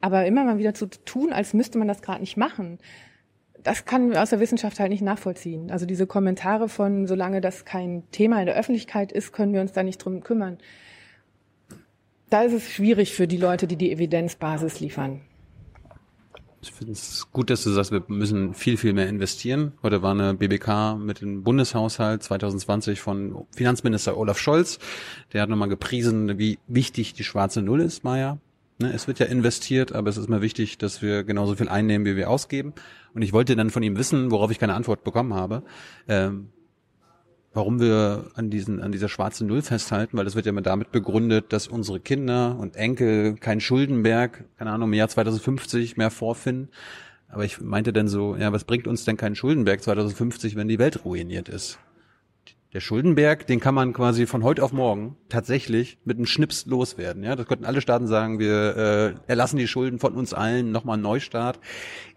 aber 0.00 0.26
immer 0.26 0.44
mal 0.44 0.58
wieder 0.58 0.74
zu 0.74 0.86
tun, 0.86 1.32
als 1.32 1.54
müsste 1.54 1.78
man 1.78 1.88
das 1.88 2.02
gerade 2.02 2.20
nicht 2.20 2.36
machen 2.36 2.78
das 3.62 3.86
kann 3.86 4.14
aus 4.14 4.28
der 4.28 4.40
Wissenschaft 4.40 4.78
halt 4.78 4.90
nicht 4.90 5.00
nachvollziehen. 5.00 5.70
Also 5.70 5.86
diese 5.86 6.06
Kommentare 6.06 6.68
von, 6.68 7.06
solange 7.06 7.40
das 7.40 7.64
kein 7.64 8.02
Thema 8.10 8.38
in 8.40 8.44
der 8.44 8.56
Öffentlichkeit 8.56 9.10
ist, 9.10 9.32
können 9.32 9.54
wir 9.54 9.62
uns 9.62 9.72
da 9.72 9.82
nicht 9.82 10.04
drum 10.04 10.22
kümmern 10.22 10.58
da 12.34 12.42
ist 12.42 12.52
es 12.52 12.68
schwierig 12.68 13.14
für 13.14 13.28
die 13.28 13.36
Leute, 13.36 13.68
die 13.68 13.76
die 13.76 13.92
Evidenzbasis 13.92 14.80
liefern. 14.80 15.20
Ich 16.62 16.72
finde 16.72 16.92
es 16.94 17.28
gut, 17.30 17.48
dass 17.48 17.62
du 17.62 17.70
sagst, 17.70 17.92
wir 17.92 18.02
müssen 18.08 18.54
viel, 18.54 18.76
viel 18.76 18.92
mehr 18.92 19.08
investieren. 19.08 19.72
Heute 19.84 20.02
war 20.02 20.10
eine 20.10 20.34
BBK 20.34 20.96
mit 20.98 21.20
dem 21.20 21.44
Bundeshaushalt 21.44 22.24
2020 22.24 23.00
von 23.00 23.46
Finanzminister 23.54 24.16
Olaf 24.16 24.40
Scholz. 24.40 24.80
Der 25.32 25.42
hat 25.42 25.48
nochmal 25.48 25.68
gepriesen, 25.68 26.36
wie 26.36 26.58
wichtig 26.66 27.12
die 27.14 27.22
schwarze 27.22 27.62
Null 27.62 27.82
ist, 27.82 28.02
Maja. 28.02 28.38
Ne, 28.78 28.92
es 28.92 29.06
wird 29.06 29.20
ja 29.20 29.26
investiert, 29.26 29.92
aber 29.92 30.10
es 30.10 30.16
ist 30.16 30.28
mir 30.28 30.42
wichtig, 30.42 30.78
dass 30.78 31.00
wir 31.00 31.22
genauso 31.22 31.54
viel 31.54 31.68
einnehmen, 31.68 32.04
wie 32.06 32.16
wir 32.16 32.28
ausgeben. 32.28 32.74
Und 33.14 33.22
ich 33.22 33.32
wollte 33.32 33.54
dann 33.54 33.70
von 33.70 33.84
ihm 33.84 33.96
wissen, 33.96 34.32
worauf 34.32 34.50
ich 34.50 34.58
keine 34.58 34.74
Antwort 34.74 35.04
bekommen 35.04 35.32
habe. 35.32 35.62
Ähm, 36.08 36.48
warum 37.52 37.80
wir 37.80 38.32
an 38.34 38.50
diesen, 38.50 38.82
an 38.82 38.90
dieser 38.90 39.08
schwarzen 39.08 39.46
Null 39.46 39.62
festhalten, 39.62 40.16
weil 40.16 40.24
das 40.24 40.34
wird 40.34 40.46
ja 40.46 40.50
immer 40.50 40.60
damit 40.60 40.90
begründet, 40.90 41.52
dass 41.52 41.68
unsere 41.68 42.00
Kinder 42.00 42.58
und 42.58 42.74
Enkel 42.74 43.36
kein 43.36 43.60
Schuldenberg, 43.60 44.44
keine 44.58 44.72
Ahnung, 44.72 44.88
im 44.88 44.94
Jahr 44.94 45.08
2050 45.08 45.96
mehr 45.96 46.10
vorfinden. 46.10 46.68
Aber 47.28 47.44
ich 47.44 47.60
meinte 47.60 47.92
dann 47.92 48.08
so, 48.08 48.36
ja, 48.36 48.52
was 48.52 48.64
bringt 48.64 48.88
uns 48.88 49.04
denn 49.04 49.16
kein 49.16 49.36
Schuldenberg 49.36 49.82
2050, 49.82 50.56
wenn 50.56 50.66
die 50.66 50.80
Welt 50.80 51.04
ruiniert 51.04 51.48
ist? 51.48 51.78
Der 52.74 52.80
Schuldenberg, 52.80 53.46
den 53.46 53.60
kann 53.60 53.72
man 53.72 53.92
quasi 53.92 54.26
von 54.26 54.42
heute 54.42 54.64
auf 54.64 54.72
morgen 54.72 55.16
tatsächlich 55.28 55.96
mit 56.04 56.16
einem 56.16 56.26
Schnips 56.26 56.66
loswerden. 56.66 57.22
Ja, 57.22 57.36
das 57.36 57.46
könnten 57.46 57.64
alle 57.64 57.80
Staaten 57.80 58.08
sagen, 58.08 58.40
wir 58.40 58.76
äh, 58.76 59.30
erlassen 59.30 59.58
die 59.58 59.68
Schulden 59.68 60.00
von 60.00 60.14
uns 60.14 60.34
allen, 60.34 60.72
nochmal 60.72 60.98
Neustart. 60.98 61.60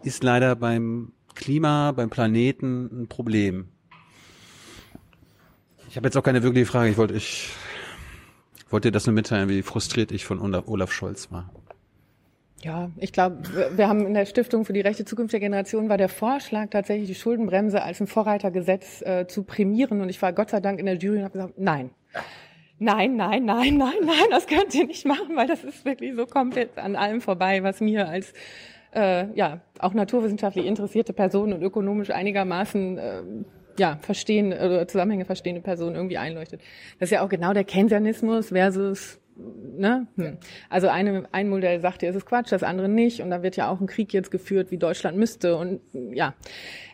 Ist 0.02 0.24
leider 0.24 0.56
beim 0.56 1.12
Klima, 1.36 1.92
beim 1.92 2.10
Planeten 2.10 3.02
ein 3.02 3.06
Problem. 3.06 3.68
Ich 5.88 5.96
habe 5.96 6.08
jetzt 6.08 6.16
auch 6.16 6.24
keine 6.24 6.42
wirkliche 6.42 6.66
Frage. 6.66 6.90
Ich 6.90 6.98
wollte 6.98 7.14
ich 7.14 7.50
wollte 8.68 8.88
dir 8.88 8.92
das 8.92 9.06
nur 9.06 9.14
mitteilen, 9.14 9.48
wie 9.48 9.62
frustriert 9.62 10.10
ich 10.10 10.24
von 10.24 10.40
Olaf 10.40 10.92
Scholz 10.92 11.30
war. 11.30 11.52
Ja, 12.62 12.90
ich 12.96 13.12
glaube, 13.12 13.36
wir 13.76 13.88
haben 13.88 14.04
in 14.04 14.14
der 14.14 14.26
Stiftung 14.26 14.64
für 14.64 14.72
die 14.72 14.80
rechte 14.80 15.04
Zukunft 15.04 15.32
der 15.32 15.40
Generation 15.40 15.88
war 15.88 15.96
der 15.96 16.08
Vorschlag 16.08 16.70
tatsächlich 16.70 17.08
die 17.08 17.14
Schuldenbremse 17.14 17.82
als 17.82 18.00
ein 18.00 18.08
Vorreitergesetz 18.08 19.00
äh, 19.02 19.26
zu 19.28 19.44
prämieren 19.44 20.00
und 20.00 20.08
ich 20.08 20.20
war 20.20 20.32
Gott 20.32 20.50
sei 20.50 20.60
Dank 20.60 20.80
in 20.80 20.86
der 20.86 20.96
Jury 20.96 21.18
und 21.18 21.24
habe 21.24 21.32
gesagt, 21.32 21.54
nein. 21.56 21.90
Nein, 22.80 23.16
nein, 23.16 23.44
nein, 23.44 23.76
nein, 23.76 23.94
nein, 24.04 24.26
das 24.30 24.46
könnt 24.46 24.74
ihr 24.74 24.86
nicht 24.86 25.04
machen, 25.04 25.36
weil 25.36 25.46
das 25.46 25.62
ist 25.64 25.84
wirklich 25.84 26.14
so 26.16 26.26
komplett 26.26 26.78
an 26.78 26.96
allem 26.96 27.20
vorbei, 27.20 27.62
was 27.62 27.80
mir 27.80 28.08
als 28.08 28.32
äh, 28.94 29.32
ja 29.34 29.60
auch 29.78 29.94
naturwissenschaftlich 29.94 30.66
interessierte 30.66 31.12
Person 31.12 31.52
und 31.52 31.62
ökonomisch 31.62 32.10
einigermaßen 32.10 32.98
äh, 32.98 33.22
ja, 33.78 33.98
verstehen 34.00 34.52
oder 34.52 34.86
Zusammenhänge 34.88 35.24
verstehende 35.24 35.60
Person 35.60 35.94
irgendwie 35.94 36.18
einleuchtet. 36.18 36.60
Das 36.98 37.08
ist 37.08 37.12
ja 37.12 37.24
auch 37.24 37.28
genau 37.28 37.52
der 37.52 37.64
Keynesianismus 37.64 38.48
versus 38.48 39.20
Ne? 39.38 40.08
Hm. 40.16 40.38
Also 40.68 40.88
eine, 40.88 41.24
ein 41.30 41.48
Modell 41.48 41.80
sagt 41.80 42.02
ja, 42.02 42.10
es 42.10 42.16
ist 42.16 42.26
Quatsch, 42.26 42.50
das 42.50 42.62
andere 42.62 42.88
nicht. 42.88 43.22
Und 43.22 43.30
da 43.30 43.42
wird 43.42 43.56
ja 43.56 43.70
auch 43.70 43.80
ein 43.80 43.86
Krieg 43.86 44.12
jetzt 44.12 44.30
geführt, 44.30 44.70
wie 44.70 44.78
Deutschland 44.78 45.16
müsste. 45.16 45.56
Und 45.56 45.80
ja, 46.12 46.34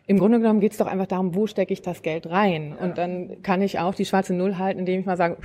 im 0.06 0.18
Grunde 0.18 0.38
genommen 0.38 0.60
geht 0.60 0.72
es 0.72 0.78
doch 0.78 0.86
einfach 0.86 1.06
darum, 1.06 1.34
wo 1.34 1.46
stecke 1.46 1.72
ich 1.72 1.80
das 1.80 2.02
Geld 2.02 2.26
rein? 2.28 2.76
Und 2.78 2.98
dann 2.98 3.42
kann 3.42 3.62
ich 3.62 3.78
auch 3.78 3.94
die 3.94 4.04
schwarze 4.04 4.34
Null 4.34 4.58
halten, 4.58 4.80
indem 4.80 5.00
ich 5.00 5.06
mal 5.06 5.16
sage, 5.16 5.38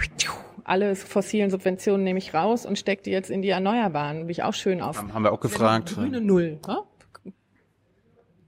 alle 0.66 0.96
fossilen 0.96 1.50
Subventionen 1.50 2.04
nehme 2.04 2.20
ich 2.20 2.34
raus 2.34 2.66
und 2.66 2.78
stecke 2.78 3.04
die 3.04 3.12
jetzt 3.12 3.30
in 3.30 3.42
die 3.42 3.50
Erneuerbaren. 3.50 4.20
Bin 4.20 4.30
ich 4.30 4.44
auch 4.44 4.54
schön 4.54 4.82
auf. 4.82 5.02
Haben 5.02 5.24
wir 5.24 5.32
auch 5.32 5.40
gefragt. 5.40 5.96
Grüne 5.96 6.20
Null. 6.20 6.60
Ne? 6.68 6.80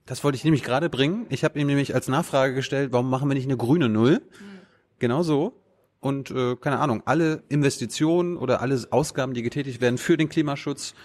Das 0.05 0.25
wollte 0.25 0.35
ich 0.35 0.43
nämlich 0.43 0.63
gerade 0.63 0.89
bringen. 0.89 1.25
Ich 1.29 1.45
habe 1.45 1.57
ihm 1.57 1.67
nämlich 1.67 1.95
als 1.95 2.09
Nachfrage 2.09 2.53
gestellt, 2.53 2.91
warum 2.91 3.09
machen 3.09 3.29
wir 3.29 3.35
nicht 3.35 3.45
eine 3.45 3.55
grüne 3.55 3.87
Null? 3.87 4.19
Mhm. 4.19 4.59
Genau 4.99 5.23
so. 5.23 5.53
Und 6.01 6.31
äh, 6.31 6.55
keine 6.55 6.79
Ahnung, 6.79 7.03
alle 7.05 7.43
Investitionen 7.47 8.35
oder 8.35 8.61
alle 8.61 8.79
Ausgaben, 8.89 9.33
die 9.33 9.43
getätigt 9.43 9.81
werden 9.81 9.97
für 9.97 10.17
den 10.17 10.29
Klimaschutz, 10.29 10.95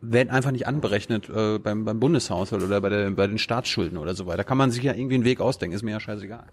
werden 0.00 0.30
einfach 0.30 0.50
nicht 0.50 0.66
anberechnet 0.66 1.28
äh, 1.28 1.58
beim, 1.58 1.84
beim 1.84 2.00
Bundeshaushalt 2.00 2.62
oder 2.62 2.80
bei, 2.80 2.88
der, 2.88 3.10
bei 3.12 3.26
den 3.26 3.38
Staatsschulden 3.38 3.96
oder 3.96 4.14
so 4.14 4.26
weiter. 4.26 4.38
Da 4.38 4.44
kann 4.44 4.58
man 4.58 4.70
sich 4.70 4.82
ja 4.82 4.94
irgendwie 4.94 5.14
einen 5.14 5.24
Weg 5.24 5.40
ausdenken, 5.40 5.74
ist 5.74 5.82
mir 5.82 5.92
ja 5.92 6.00
scheißegal. 6.00 6.46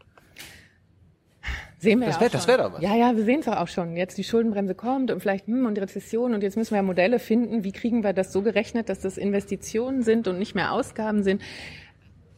Sehen 1.80 2.00
wir 2.00 2.08
das 2.08 2.16
ja 2.16 2.22
wäre 2.22 2.32
das 2.32 2.48
wär 2.48 2.58
doch 2.58 2.74
was. 2.74 2.82
Ja, 2.82 2.96
ja, 2.96 3.16
wir 3.16 3.26
sehen 3.26 3.42
es 3.42 3.48
auch 3.48 3.68
schon. 3.68 3.98
Jetzt 3.98 4.18
die 4.18 4.24
Schuldenbremse 4.24 4.74
kommt 4.74 5.12
und 5.12 5.20
vielleicht 5.20 5.48
hm, 5.48 5.66
und 5.66 5.76
die 5.76 5.82
Rezession 5.82 6.34
und 6.34 6.42
jetzt 6.42 6.56
müssen 6.56 6.72
wir 6.72 6.78
ja 6.78 6.84
Modelle 6.84 7.20
finden, 7.20 7.66
wie 7.66 7.74
kriegen 7.74 8.04
wir 8.04 8.14
das 8.14 8.32
so 8.32 8.42
gerechnet, 8.42 8.88
dass 8.88 9.00
das 9.00 9.18
Investitionen 9.18 10.02
sind 10.02 10.30
und 10.30 10.40
nicht 10.40 10.56
mehr 10.56 10.72
Ausgaben 10.72 11.24
sind. 11.24 11.42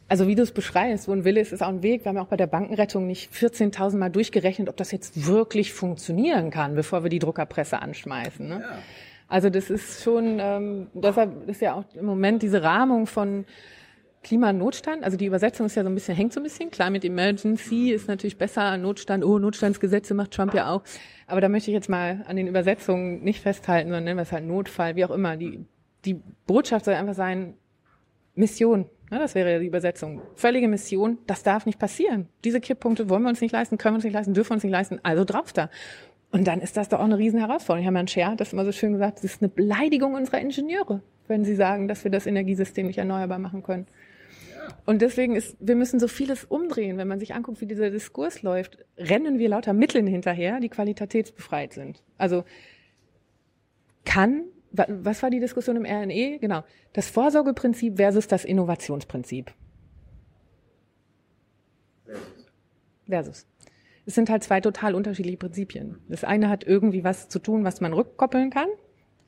Also 0.08 0.28
wie 0.28 0.36
du 0.36 0.42
es 0.42 0.52
beschreibst, 0.52 1.08
wo 1.08 1.12
ein 1.12 1.24
Wille 1.24 1.40
ist, 1.40 1.52
ist 1.52 1.62
auch 1.62 1.68
ein 1.68 1.82
Weg. 1.82 2.04
Wir 2.04 2.10
haben 2.10 2.16
ja 2.16 2.22
auch 2.22 2.28
bei 2.28 2.36
der 2.36 2.46
Bankenrettung 2.46 3.06
nicht 3.06 3.32
14.000 3.32 3.96
Mal 3.96 4.10
durchgerechnet, 4.10 4.68
ob 4.68 4.76
das 4.76 4.92
jetzt 4.92 5.26
wirklich 5.26 5.72
funktionieren 5.72 6.50
kann, 6.50 6.74
bevor 6.76 7.02
wir 7.02 7.10
die 7.10 7.18
Druckerpresse 7.18 7.82
anschmeißen. 7.82 8.48
Ne? 8.48 8.60
Ja. 8.60 8.78
Also 9.28 9.50
das 9.50 9.70
ist 9.70 10.04
schon, 10.04 10.38
ähm, 10.38 10.86
deshalb 10.94 11.48
ist 11.48 11.60
ja 11.60 11.74
auch 11.74 11.84
im 11.94 12.04
Moment 12.04 12.42
diese 12.42 12.62
Rahmung 12.62 13.06
von 13.06 13.44
Klimanotstand, 14.22 15.04
also 15.04 15.16
die 15.16 15.26
Übersetzung 15.26 15.66
ist 15.66 15.76
ja 15.76 15.84
so 15.84 15.88
ein 15.88 15.94
bisschen, 15.94 16.16
hängt 16.16 16.32
so 16.32 16.40
ein 16.40 16.42
bisschen. 16.42 16.70
Mit 16.90 17.04
Emergency 17.04 17.92
ist 17.92 18.08
natürlich 18.08 18.36
besser, 18.36 18.76
Notstand, 18.76 19.24
oh, 19.24 19.38
Notstandsgesetze 19.38 20.14
macht 20.14 20.32
Trump 20.32 20.52
ja 20.52 20.70
auch. 20.70 20.82
Aber 21.28 21.40
da 21.40 21.48
möchte 21.48 21.70
ich 21.70 21.74
jetzt 21.74 21.88
mal 21.88 22.24
an 22.26 22.36
den 22.36 22.48
Übersetzungen 22.48 23.22
nicht 23.22 23.40
festhalten, 23.40 23.88
sondern 23.88 24.02
nennen 24.02 24.18
wir 24.18 24.22
es 24.22 24.32
halt 24.32 24.44
Notfall, 24.44 24.96
wie 24.96 25.04
auch 25.04 25.12
immer. 25.12 25.36
Die, 25.36 25.64
die 26.04 26.20
Botschaft 26.46 26.86
soll 26.86 26.94
einfach 26.94 27.14
sein, 27.14 27.54
Mission. 28.34 28.86
Ja, 29.10 29.18
das 29.18 29.34
wäre 29.34 29.52
ja 29.52 29.58
die 29.60 29.66
Übersetzung. 29.66 30.20
Völlige 30.34 30.66
Mission, 30.66 31.18
das 31.26 31.42
darf 31.42 31.64
nicht 31.64 31.78
passieren. 31.78 32.28
Diese 32.44 32.60
Kipppunkte 32.60 33.08
wollen 33.08 33.22
wir 33.22 33.28
uns 33.28 33.40
nicht 33.40 33.52
leisten, 33.52 33.78
können 33.78 33.94
wir 33.94 33.96
uns 33.96 34.04
nicht 34.04 34.14
leisten, 34.14 34.34
dürfen 34.34 34.50
wir 34.50 34.54
uns 34.54 34.64
nicht 34.64 34.72
leisten, 34.72 34.98
also 35.02 35.24
drauf 35.24 35.52
da. 35.52 35.70
Und 36.32 36.46
dann 36.48 36.60
ist 36.60 36.76
das 36.76 36.88
doch 36.88 36.98
auch 36.98 37.04
eine 37.04 37.18
riesen 37.18 37.38
Herausforderung. 37.38 37.84
Hermann 37.84 38.08
Scher 38.08 38.32
hat 38.32 38.40
das 38.40 38.52
immer 38.52 38.64
so 38.64 38.72
schön 38.72 38.92
gesagt, 38.92 39.18
es 39.18 39.24
ist 39.24 39.42
eine 39.42 39.48
Beleidigung 39.48 40.14
unserer 40.14 40.40
Ingenieure, 40.40 41.02
wenn 41.28 41.44
sie 41.44 41.54
sagen, 41.54 41.86
dass 41.86 42.02
wir 42.02 42.10
das 42.10 42.26
Energiesystem 42.26 42.86
nicht 42.86 42.98
erneuerbar 42.98 43.38
machen 43.38 43.62
können. 43.62 43.86
Und 44.84 45.02
deswegen 45.02 45.36
ist, 45.36 45.56
wir 45.60 45.76
müssen 45.76 46.00
so 46.00 46.08
vieles 46.08 46.44
umdrehen. 46.44 46.98
Wenn 46.98 47.06
man 47.06 47.20
sich 47.20 47.34
anguckt, 47.34 47.60
wie 47.60 47.66
dieser 47.66 47.90
Diskurs 47.90 48.42
läuft, 48.42 48.78
rennen 48.98 49.38
wir 49.38 49.48
lauter 49.48 49.72
Mitteln 49.72 50.08
hinterher, 50.08 50.58
die 50.58 50.68
qualitätsbefreit 50.68 51.72
sind. 51.72 52.02
Also 52.18 52.44
kann, 54.04 54.44
was 54.76 55.22
war 55.22 55.30
die 55.30 55.40
Diskussion 55.40 55.76
im 55.76 55.84
RNE? 55.84 56.38
Genau. 56.40 56.64
Das 56.92 57.08
Vorsorgeprinzip 57.08 57.96
versus 57.96 58.26
das 58.26 58.44
Innovationsprinzip. 58.44 59.52
Versus. 62.04 62.46
Versus. 63.06 63.46
Es 64.06 64.14
sind 64.14 64.30
halt 64.30 64.44
zwei 64.44 64.60
total 64.60 64.94
unterschiedliche 64.94 65.36
Prinzipien. 65.36 65.98
Das 66.08 66.22
eine 66.22 66.48
hat 66.48 66.64
irgendwie 66.64 67.02
was 67.02 67.28
zu 67.28 67.38
tun, 67.38 67.64
was 67.64 67.80
man 67.80 67.92
rückkoppeln 67.92 68.50
kann 68.50 68.68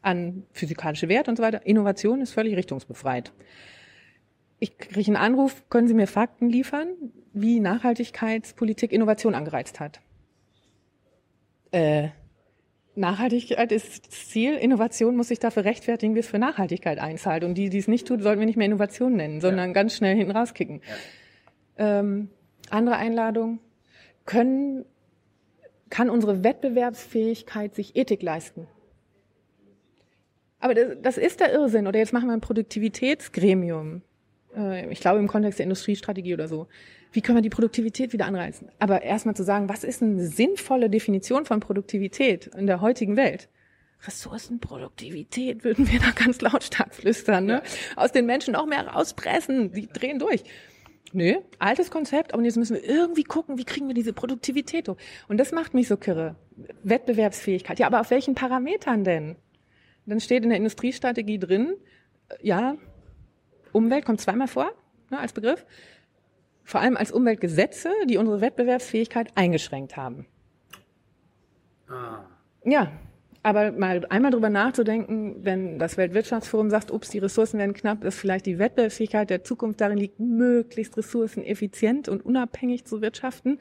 an 0.01 0.44
physikalische 0.53 1.09
Werte 1.09 1.30
und 1.30 1.36
so 1.36 1.42
weiter. 1.42 1.66
Innovation 1.66 2.20
ist 2.20 2.32
völlig 2.32 2.57
richtungsbefreit 2.57 3.32
ich 4.59 4.76
kriege 4.78 5.09
einen 5.09 5.16
Anruf, 5.16 5.68
können 5.70 5.88
Sie 5.88 5.94
mir 5.94 6.07
Fakten 6.07 6.49
liefern, 6.49 6.88
wie 7.32 7.61
Nachhaltigkeitspolitik 7.61 8.92
Innovation 8.92 9.34
angereizt 9.34 9.80
hat? 9.80 10.01
Äh, 11.70 12.09
Nachhaltigkeit 12.99 13.72
ist 13.72 14.07
das 14.07 14.28
Ziel, 14.28 14.55
Innovation 14.55 15.16
muss 15.16 15.28
sich 15.28 15.38
dafür 15.38 15.64
rechtfertigen, 15.64 16.14
wie 16.14 16.20
es 16.20 16.28
für 16.28 16.38
Nachhaltigkeit 16.38 16.99
einzahlt. 16.99 17.44
Und 17.44 17.55
die, 17.55 17.70
die 17.70 17.78
es 17.78 17.88
nicht 17.88 18.07
tut, 18.07 18.22
sollten 18.22 18.40
wir 18.40 18.46
nicht 18.46 18.57
mehr 18.57 18.66
Innovation 18.66 19.14
nennen, 19.14 19.40
sondern 19.40 19.68
ja. 19.68 19.72
ganz 19.72 19.96
schnell 19.96 20.16
hinten 20.16 20.32
rauskicken. 20.32 20.80
Ja. 21.78 22.01
Ähm, 22.01 22.28
andere 22.70 22.96
Einladung. 22.96 23.61
Können, 24.26 24.84
kann 25.90 26.11
unsere 26.11 26.44
Wettbewerbsfähigkeit 26.44 27.74
sich 27.74 27.96
Ethik 27.96 28.22
leisten? 28.22 28.66
Aber 30.61 30.74
das, 30.74 30.96
das 31.01 31.18
ist 31.18 31.40
der 31.40 31.53
Irrsinn. 31.53 31.86
Oder 31.86 31.99
jetzt 31.99 32.12
machen 32.12 32.26
wir 32.26 32.34
ein 32.34 32.40
Produktivitätsgremium. 32.40 34.03
Äh, 34.59 34.90
ich 34.92 35.00
glaube 35.00 35.20
im 35.20 35.28
Kontext 35.28 35.59
der 35.59 35.64
Industriestrategie 35.64 36.34
oder 36.34 36.48
so. 36.48 36.66
Wie 37.12 37.22
können 37.22 37.38
wir 37.38 37.42
die 37.42 37.48
Produktivität 37.48 38.12
wieder 38.12 38.26
anreißen? 38.26 38.68
Aber 38.78 39.02
erstmal 39.02 39.36
zu 39.36 39.44
sagen, 39.44 39.68
was 39.68 39.84
ist 39.84 40.02
eine 40.02 40.26
sinnvolle 40.26 40.90
Definition 40.90 41.46
von 41.46 41.61
Produktivität 41.61 42.48
in 42.48 42.66
der 42.66 42.80
heutigen 42.80 43.16
Welt? 43.16 43.48
Ressourcenproduktivität 44.06 45.64
würden 45.64 45.90
wir 45.90 45.98
da 45.98 46.11
ganz 46.11 46.40
lautstark 46.40 46.94
flüstern, 46.94 47.46
ne? 47.46 47.62
Aus 47.96 48.12
den 48.12 48.26
Menschen 48.26 48.52
noch 48.52 48.66
mehr 48.66 48.86
rauspressen. 48.86 49.72
Die 49.72 49.88
drehen 49.88 50.18
durch. 50.18 50.44
Nö, 51.12 51.36
altes 51.59 51.90
Konzept, 51.90 52.34
aber 52.34 52.42
jetzt 52.42 52.56
müssen 52.56 52.76
wir 52.76 52.84
irgendwie 52.84 53.24
gucken, 53.24 53.56
wie 53.56 53.64
kriegen 53.64 53.88
wir 53.88 53.94
diese 53.94 54.12
Produktivität 54.12 54.88
hoch. 54.88 54.98
Und 55.26 55.38
das 55.38 55.52
macht 55.52 55.72
mich 55.72 55.88
so 55.88 55.96
kirre. 55.96 56.36
Wettbewerbsfähigkeit. 56.82 57.78
Ja, 57.78 57.86
aber 57.86 58.00
auf 58.00 58.11
welchen 58.11 58.34
Parametern 58.34 59.04
denn? 59.04 59.36
Dann 60.04 60.20
steht 60.20 60.42
in 60.42 60.50
der 60.50 60.59
Industriestrategie 60.59 61.38
drin, 61.38 61.74
ja, 62.42 62.76
Umwelt 63.72 64.04
kommt 64.04 64.20
zweimal 64.20 64.48
vor, 64.48 64.72
ne, 65.10 65.18
als 65.18 65.32
Begriff. 65.32 65.64
Vor 66.64 66.80
allem 66.80 66.96
als 66.96 67.12
Umweltgesetze, 67.12 67.90
die 68.08 68.18
unsere 68.18 68.40
Wettbewerbsfähigkeit 68.40 69.28
eingeschränkt 69.34 69.96
haben. 69.96 70.26
Ah. 71.88 72.24
Ja, 72.64 72.92
aber 73.42 73.72
mal 73.72 74.04
einmal 74.10 74.30
drüber 74.30 74.50
nachzudenken, 74.50 75.36
wenn 75.44 75.78
das 75.78 75.96
Weltwirtschaftsforum 75.96 76.68
sagt, 76.70 76.90
ups, 76.90 77.08
die 77.08 77.18
Ressourcen 77.18 77.58
werden 77.58 77.72
knapp, 77.72 78.02
dass 78.02 78.16
vielleicht 78.16 78.46
die 78.46 78.58
Wettbewerbsfähigkeit 78.58 79.30
der 79.30 79.44
Zukunft 79.44 79.80
darin 79.80 79.96
liegt, 79.96 80.20
möglichst 80.20 80.96
ressourceneffizient 80.96 82.08
und 82.08 82.24
unabhängig 82.24 82.84
zu 82.84 83.00
wirtschaften 83.00 83.58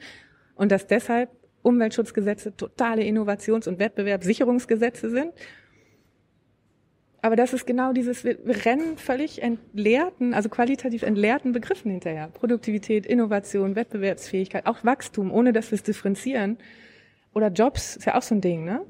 und 0.56 0.72
dass 0.72 0.86
deshalb 0.86 1.30
Umweltschutzgesetze 1.62 2.56
totale 2.56 3.02
Innovations- 3.02 3.68
und 3.68 3.78
Wettbewerbssicherungsgesetze 3.78 5.10
sind. 5.10 5.32
Aber 7.20 7.34
das 7.34 7.52
ist 7.52 7.66
genau 7.66 7.92
dieses, 7.92 8.22
wir 8.24 8.38
rennen 8.64 8.96
völlig 8.96 9.42
entleerten, 9.42 10.34
also 10.34 10.48
qualitativ 10.48 11.02
entleerten 11.02 11.52
Begriffen 11.52 11.90
hinterher. 11.90 12.28
Produktivität, 12.28 13.06
Innovation, 13.06 13.74
Wettbewerbsfähigkeit, 13.74 14.66
auch 14.66 14.84
Wachstum, 14.84 15.32
ohne 15.32 15.52
dass 15.52 15.70
wir 15.70 15.76
es 15.76 15.82
differenzieren. 15.82 16.58
Oder 17.34 17.48
Jobs, 17.48 17.96
ist 17.96 18.04
ja 18.04 18.16
auch 18.16 18.22
so 18.22 18.36
ein 18.36 18.40
Ding, 18.40 18.64
ne? 18.64 18.82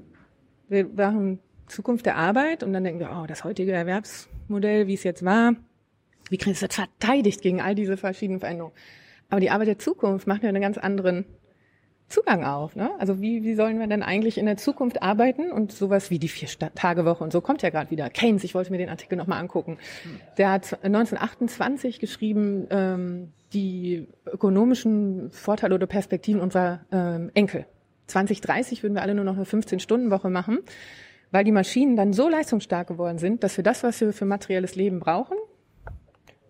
Wir 0.68 0.86
machen 0.86 1.38
Zukunft 1.66 2.04
der 2.04 2.16
Arbeit 2.16 2.62
und 2.62 2.72
dann 2.74 2.84
denken 2.84 3.00
wir, 3.00 3.10
oh, 3.10 3.26
das 3.26 3.44
heutige 3.44 3.72
Erwerbsmodell, 3.72 4.86
wie 4.86 4.94
es 4.94 5.04
jetzt 5.04 5.24
war, 5.24 5.54
wie 6.28 6.36
kriegen 6.36 6.50
wir 6.50 6.54
es 6.54 6.60
jetzt 6.60 6.74
verteidigt 6.74 7.40
gegen 7.40 7.62
all 7.62 7.74
diese 7.74 7.96
verschiedenen 7.96 8.40
Veränderungen? 8.40 8.74
Aber 9.30 9.40
die 9.40 9.50
Arbeit 9.50 9.68
der 9.68 9.78
Zukunft 9.78 10.26
macht 10.26 10.42
ja 10.42 10.50
einen 10.50 10.62
ganz 10.62 10.76
anderen 10.76 11.24
Zugang 12.08 12.44
auf. 12.44 12.74
Ne? 12.74 12.90
Also 12.98 13.20
wie, 13.20 13.42
wie 13.42 13.54
sollen 13.54 13.78
wir 13.78 13.86
denn 13.86 14.02
eigentlich 14.02 14.38
in 14.38 14.46
der 14.46 14.56
Zukunft 14.56 15.02
arbeiten 15.02 15.52
und 15.52 15.72
sowas 15.72 16.10
wie 16.10 16.18
die 16.18 16.28
Vier-Tage-Woche 16.28 17.22
und 17.22 17.32
so 17.32 17.40
kommt 17.42 17.60
ja 17.62 17.68
gerade 17.68 17.90
wieder. 17.90 18.08
Keynes, 18.08 18.44
ich 18.44 18.54
wollte 18.54 18.70
mir 18.70 18.78
den 18.78 18.88
Artikel 18.88 19.16
nochmal 19.16 19.40
angucken. 19.40 19.78
Der 20.38 20.50
hat 20.50 20.78
1928 20.82 22.00
geschrieben, 22.00 22.66
ähm, 22.70 23.32
die 23.52 24.08
ökonomischen 24.26 25.30
Vorteile 25.30 25.74
oder 25.74 25.86
Perspektiven 25.86 26.40
unserer 26.40 26.80
ähm, 26.92 27.30
Enkel. 27.34 27.66
2030 28.06 28.82
würden 28.82 28.94
wir 28.94 29.02
alle 29.02 29.14
nur 29.14 29.24
noch 29.24 29.36
eine 29.36 29.44
15-Stunden-Woche 29.44 30.30
machen, 30.30 30.60
weil 31.30 31.44
die 31.44 31.52
Maschinen 31.52 31.94
dann 31.94 32.14
so 32.14 32.28
leistungsstark 32.28 32.88
geworden 32.88 33.18
sind, 33.18 33.44
dass 33.44 33.56
wir 33.58 33.64
das, 33.64 33.82
was 33.82 34.00
wir 34.00 34.14
für 34.14 34.24
materielles 34.24 34.76
Leben 34.76 34.98
brauchen, 34.98 35.36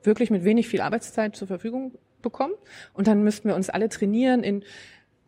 wirklich 0.05 0.31
mit 0.31 0.45
wenig 0.45 0.69
viel 0.69 0.81
Arbeitszeit 0.81 1.35
zur 1.35 1.49
Verfügung 1.49 1.93
bekommen. 2.23 2.55
Und 2.95 3.09
dann 3.09 3.23
müssten 3.23 3.49
wir 3.49 3.57
uns 3.57 3.71
alle 3.71 3.89
trainieren 3.89 4.43
in 4.43 4.65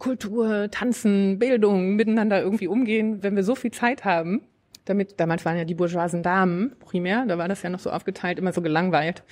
Kultur, 0.01 0.69
Tanzen, 0.73 1.39
Bildung, 1.39 1.95
miteinander 1.95 2.43
irgendwie 2.43 2.67
umgehen, 2.67 3.23
wenn 3.23 3.37
wir 3.37 3.45
so 3.45 3.55
viel 3.55 3.71
Zeit 3.71 4.05
haben. 4.05 4.43
Damit, 4.87 5.21
damals 5.21 5.45
waren 5.45 5.57
ja 5.57 5.65
die 5.65 5.75
bourgeoisen 5.75 6.25
Damen 6.25 6.75
primär, 6.81 7.25
da 7.27 7.39
war 7.39 7.47
das 7.47 7.63
ja 7.63 7.71
noch 7.71 7.79
so 7.79 7.91
aufgeteilt, 7.91 8.39
immer 8.39 8.53
so 8.53 8.63
gelangweilt 8.63 9.23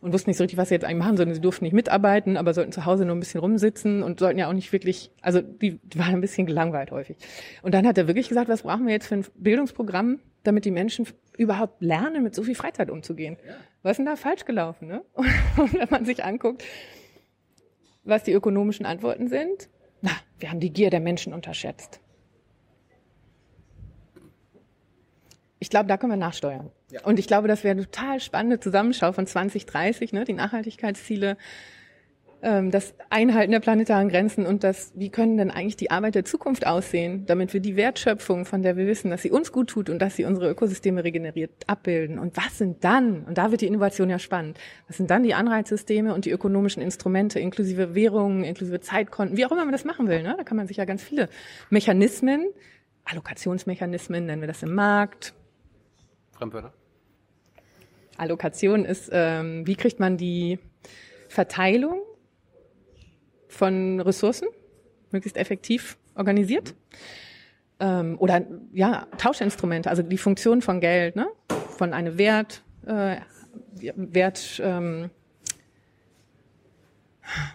und 0.00 0.12
wussten 0.12 0.30
nicht 0.30 0.36
so 0.36 0.44
richtig, 0.44 0.58
was 0.58 0.68
sie 0.68 0.74
jetzt 0.74 0.84
eigentlich 0.84 0.98
machen, 0.98 1.16
sondern 1.16 1.34
sie 1.34 1.40
durften 1.40 1.64
nicht 1.64 1.72
mitarbeiten, 1.72 2.36
aber 2.36 2.52
sollten 2.52 2.72
zu 2.72 2.84
Hause 2.84 3.04
nur 3.04 3.14
ein 3.14 3.20
bisschen 3.20 3.40
rumsitzen 3.40 4.02
und 4.02 4.18
sollten 4.18 4.38
ja 4.38 4.48
auch 4.48 4.52
nicht 4.52 4.72
wirklich, 4.72 5.10
also 5.22 5.40
die, 5.40 5.78
die 5.82 5.98
waren 5.98 6.14
ein 6.14 6.20
bisschen 6.20 6.46
gelangweilt 6.46 6.90
häufig. 6.90 7.16
Und 7.62 7.74
dann 7.74 7.86
hat 7.86 7.96
er 7.96 8.06
wirklich 8.06 8.28
gesagt, 8.28 8.48
was 8.48 8.62
brauchen 8.62 8.86
wir 8.86 8.92
jetzt 8.92 9.06
für 9.06 9.14
ein 9.14 9.26
Bildungsprogramm, 9.36 10.20
damit 10.42 10.64
die 10.64 10.70
Menschen 10.70 11.06
überhaupt 11.38 11.80
lernen, 11.80 12.22
mit 12.22 12.34
so 12.34 12.42
viel 12.42 12.54
Freizeit 12.54 12.90
umzugehen. 12.90 13.36
Ja. 13.46 13.54
Was 13.82 13.92
ist 13.92 13.98
denn 13.98 14.06
da 14.06 14.16
falsch 14.16 14.44
gelaufen? 14.44 14.88
Ne? 14.88 15.02
Und 15.56 15.74
wenn 15.74 15.88
man 15.90 16.04
sich 16.04 16.24
anguckt, 16.24 16.64
was 18.04 18.24
die 18.24 18.32
ökonomischen 18.32 18.84
Antworten 18.84 19.28
sind, 19.28 19.68
na, 20.04 20.10
wir 20.38 20.50
haben 20.50 20.60
die 20.60 20.70
Gier 20.70 20.90
der 20.90 21.00
Menschen 21.00 21.32
unterschätzt. 21.32 21.98
Ich 25.58 25.70
glaube, 25.70 25.86
da 25.86 25.96
können 25.96 26.12
wir 26.12 26.18
nachsteuern. 26.18 26.70
Ja. 26.90 27.00
Und 27.04 27.18
ich 27.18 27.26
glaube, 27.26 27.48
das 27.48 27.64
wäre 27.64 27.72
eine 27.72 27.86
total 27.86 28.20
spannende 28.20 28.60
Zusammenschau 28.60 29.12
von 29.12 29.26
2030, 29.26 30.12
ne, 30.12 30.26
die 30.26 30.34
Nachhaltigkeitsziele, 30.34 31.38
das 32.70 32.94
Einhalten 33.08 33.52
der 33.52 33.60
planetaren 33.60 34.08
Grenzen 34.08 34.44
und 34.44 34.64
das, 34.64 34.92
wie 34.94 35.08
können 35.08 35.38
denn 35.38 35.50
eigentlich 35.50 35.76
die 35.76 35.90
Arbeit 35.90 36.14
der 36.14 36.24
Zukunft 36.24 36.66
aussehen, 36.66 37.24
damit 37.24 37.54
wir 37.54 37.60
die 37.60 37.74
Wertschöpfung, 37.76 38.44
von 38.44 38.62
der 38.62 38.76
wir 38.76 38.86
wissen, 38.86 39.10
dass 39.10 39.22
sie 39.22 39.30
uns 39.30 39.50
gut 39.50 39.70
tut 39.70 39.88
und 39.88 39.98
dass 40.00 40.16
sie 40.16 40.24
unsere 40.24 40.50
Ökosysteme 40.50 41.04
regeneriert, 41.04 41.50
abbilden. 41.66 42.18
Und 42.18 42.36
was 42.36 42.58
sind 42.58 42.84
dann, 42.84 43.24
und 43.24 43.38
da 43.38 43.50
wird 43.50 43.62
die 43.62 43.66
Innovation 43.66 44.10
ja 44.10 44.18
spannend, 44.18 44.58
was 44.88 44.98
sind 44.98 45.10
dann 45.10 45.22
die 45.22 45.32
Anreizsysteme 45.32 46.12
und 46.12 46.26
die 46.26 46.30
ökonomischen 46.30 46.82
Instrumente, 46.82 47.40
inklusive 47.40 47.94
Währungen, 47.94 48.44
inklusive 48.44 48.80
Zeitkonten, 48.80 49.36
wie 49.36 49.46
auch 49.46 49.52
immer 49.52 49.64
man 49.64 49.72
das 49.72 49.84
machen 49.84 50.08
will. 50.08 50.22
Ne? 50.22 50.34
Da 50.36 50.44
kann 50.44 50.58
man 50.58 50.66
sich 50.66 50.76
ja 50.76 50.84
ganz 50.84 51.02
viele 51.02 51.30
Mechanismen, 51.70 52.46
Allokationsmechanismen, 53.04 54.26
nennen 54.26 54.42
wir 54.42 54.48
das 54.48 54.62
im 54.62 54.74
Markt, 54.74 55.34
Fremdwörter? 56.32 56.72
Allokation 58.16 58.84
ist, 58.84 59.08
ähm, 59.12 59.66
wie 59.66 59.76
kriegt 59.76 59.98
man 60.00 60.16
die 60.16 60.58
Verteilung 61.28 62.00
von 63.54 64.00
Ressourcen 64.00 64.48
möglichst 65.10 65.36
effektiv 65.36 65.96
organisiert? 66.14 66.74
Ähm, 67.80 68.16
oder 68.18 68.42
ja, 68.72 69.06
Tauschinstrumente, 69.18 69.90
also 69.90 70.02
die 70.02 70.18
Funktion 70.18 70.62
von 70.62 70.80
Geld, 70.80 71.16
ne? 71.16 71.26
von 71.76 71.92
einem 71.92 72.18
Wert, 72.18 72.62
äh, 72.86 73.16
Wert, 73.96 74.60
ähm, 74.62 75.10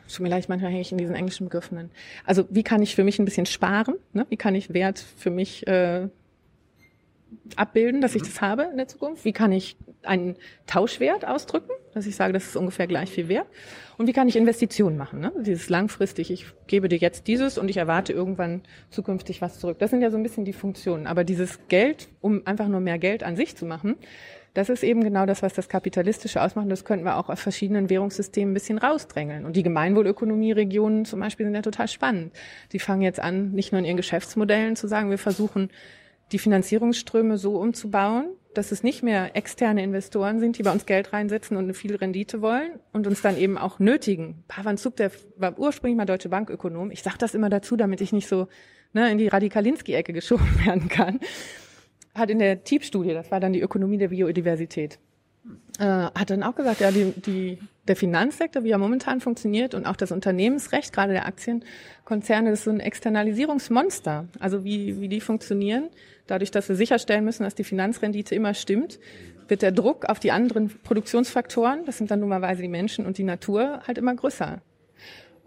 Tut 0.07 0.21
mir 0.21 0.29
leid, 0.29 0.49
manchmal 0.49 0.71
hänge 0.71 0.81
ich 0.81 0.91
in 0.91 0.97
diesen 0.97 1.15
englischen 1.15 1.45
Begriffen. 1.45 1.91
Also 2.25 2.45
wie 2.49 2.63
kann 2.63 2.81
ich 2.81 2.95
für 2.95 3.03
mich 3.03 3.19
ein 3.19 3.25
bisschen 3.25 3.45
sparen? 3.45 3.95
Ne? 4.13 4.25
Wie 4.29 4.37
kann 4.37 4.55
ich 4.55 4.73
Wert 4.73 4.97
für 4.97 5.29
mich 5.29 5.67
äh, 5.67 6.09
abbilden, 7.55 8.01
dass 8.01 8.15
ich 8.15 8.23
das 8.23 8.41
habe 8.41 8.63
in 8.63 8.77
der 8.77 8.87
Zukunft? 8.87 9.25
Wie 9.25 9.33
kann 9.33 9.51
ich 9.51 9.77
einen 10.03 10.35
Tauschwert 10.65 11.25
ausdrücken, 11.25 11.71
dass 11.93 12.05
ich 12.05 12.15
sage, 12.15 12.33
das 12.33 12.45
ist 12.45 12.55
ungefähr 12.55 12.87
gleich 12.87 13.09
viel 13.09 13.27
wert? 13.27 13.47
Und 13.97 14.07
wie 14.07 14.13
kann 14.13 14.29
ich 14.29 14.35
Investitionen 14.35 14.97
machen? 14.97 15.19
Ne? 15.19 15.31
Dieses 15.41 15.69
langfristig, 15.69 16.31
ich 16.31 16.45
gebe 16.67 16.87
dir 16.87 16.97
jetzt 16.97 17.27
dieses 17.27 17.57
und 17.57 17.69
ich 17.69 17.77
erwarte 17.77 18.13
irgendwann 18.13 18.61
zukünftig 18.89 19.41
was 19.41 19.59
zurück. 19.59 19.77
Das 19.79 19.89
sind 19.91 20.01
ja 20.01 20.09
so 20.09 20.17
ein 20.17 20.23
bisschen 20.23 20.45
die 20.45 20.53
Funktionen. 20.53 21.05
Aber 21.05 21.23
dieses 21.23 21.67
Geld, 21.67 22.07
um 22.21 22.41
einfach 22.45 22.67
nur 22.67 22.79
mehr 22.79 22.97
Geld 22.97 23.23
an 23.23 23.35
sich 23.35 23.57
zu 23.57 23.65
machen, 23.65 23.95
das 24.53 24.69
ist 24.69 24.83
eben 24.83 25.03
genau 25.03 25.25
das, 25.25 25.43
was 25.43 25.53
das 25.53 25.69
Kapitalistische 25.69 26.41
ausmacht. 26.41 26.71
Das 26.71 26.83
könnten 26.83 27.05
wir 27.05 27.17
auch 27.17 27.29
auf 27.29 27.39
verschiedenen 27.39 27.89
Währungssystemen 27.89 28.51
ein 28.51 28.53
bisschen 28.53 28.77
rausdrängeln. 28.77 29.45
Und 29.45 29.55
die 29.55 29.63
Gemeinwohlökonomie-Regionen 29.63 31.05
zum 31.05 31.19
Beispiel 31.19 31.45
sind 31.45 31.55
ja 31.55 31.61
total 31.61 31.87
spannend. 31.87 32.33
Die 32.71 32.79
fangen 32.79 33.01
jetzt 33.01 33.19
an, 33.19 33.51
nicht 33.51 33.71
nur 33.71 33.79
in 33.79 33.85
ihren 33.85 33.97
Geschäftsmodellen 33.97 34.75
zu 34.75 34.87
sagen, 34.87 35.09
wir 35.09 35.17
versuchen 35.17 35.69
die 36.31 36.39
Finanzierungsströme 36.39 37.37
so 37.37 37.59
umzubauen, 37.59 38.27
dass 38.53 38.71
es 38.71 38.83
nicht 38.83 39.03
mehr 39.03 39.35
externe 39.35 39.83
Investoren 39.83 40.39
sind, 40.39 40.57
die 40.57 40.63
bei 40.63 40.71
uns 40.71 40.85
Geld 40.85 41.13
reinsetzen 41.13 41.55
und 41.55 41.65
eine 41.65 41.73
viel 41.73 41.95
Rendite 41.95 42.41
wollen 42.41 42.79
und 42.93 43.05
uns 43.05 43.21
dann 43.21 43.37
eben 43.37 43.57
auch 43.57 43.79
nötigen. 43.79 44.43
Pavan 44.47 44.77
Zug, 44.77 44.95
der 44.95 45.11
war 45.37 45.57
ursprünglich 45.59 45.97
mal 45.97 46.05
Deutsche 46.05 46.29
Bankökonom. 46.29 46.91
Ich 46.91 47.03
sage 47.03 47.17
das 47.19 47.35
immer 47.35 47.49
dazu, 47.49 47.75
damit 47.75 48.01
ich 48.01 48.11
nicht 48.11 48.27
so 48.27 48.47
ne, 48.93 49.11
in 49.11 49.17
die 49.17 49.27
Radikalinski-Ecke 49.27 50.13
geschoben 50.13 50.47
werden 50.65 50.89
kann. 50.89 51.19
Hat 52.15 52.29
in 52.29 52.39
der 52.39 52.63
TIEP-Studie, 52.63 53.13
das 53.13 53.29
war 53.31 53.39
dann 53.39 53.53
die 53.53 53.61
Ökonomie 53.61 53.97
der 53.97 54.09
Biodiversität, 54.09 54.99
äh, 55.79 55.83
hat 55.83 56.29
dann 56.29 56.43
auch 56.43 56.55
gesagt, 56.55 56.81
ja, 56.81 56.91
die, 56.91 57.13
die, 57.13 57.59
der 57.87 57.95
Finanzsektor, 57.95 58.63
wie 58.63 58.71
er 58.71 58.77
momentan 58.77 59.21
funktioniert 59.21 59.73
und 59.73 59.85
auch 59.85 59.95
das 59.95 60.11
Unternehmensrecht, 60.11 60.93
gerade 60.93 61.13
der 61.13 61.25
Aktienkonzerne, 61.25 62.51
ist 62.51 62.65
so 62.65 62.71
ein 62.71 62.79
Externalisierungsmonster. 62.79 64.27
Also 64.39 64.63
wie, 64.63 64.99
wie 64.99 65.07
die 65.07 65.21
funktionieren, 65.21 65.89
dadurch, 66.27 66.51
dass 66.51 66.69
wir 66.69 66.75
sicherstellen 66.75 67.25
müssen, 67.25 67.43
dass 67.43 67.55
die 67.55 67.63
Finanzrendite 67.63 68.35
immer 68.35 68.53
stimmt, 68.53 68.99
wird 69.47 69.61
der 69.61 69.71
Druck 69.71 70.05
auf 70.05 70.19
die 70.19 70.31
anderen 70.31 70.69
Produktionsfaktoren, 70.83 71.85
das 71.85 71.97
sind 71.97 72.11
dann 72.11 72.19
normalerweise 72.19 72.61
die 72.61 72.67
Menschen 72.67 73.05
und 73.05 73.17
die 73.17 73.23
Natur, 73.23 73.81
halt 73.87 73.97
immer 73.97 74.13
größer. 74.13 74.61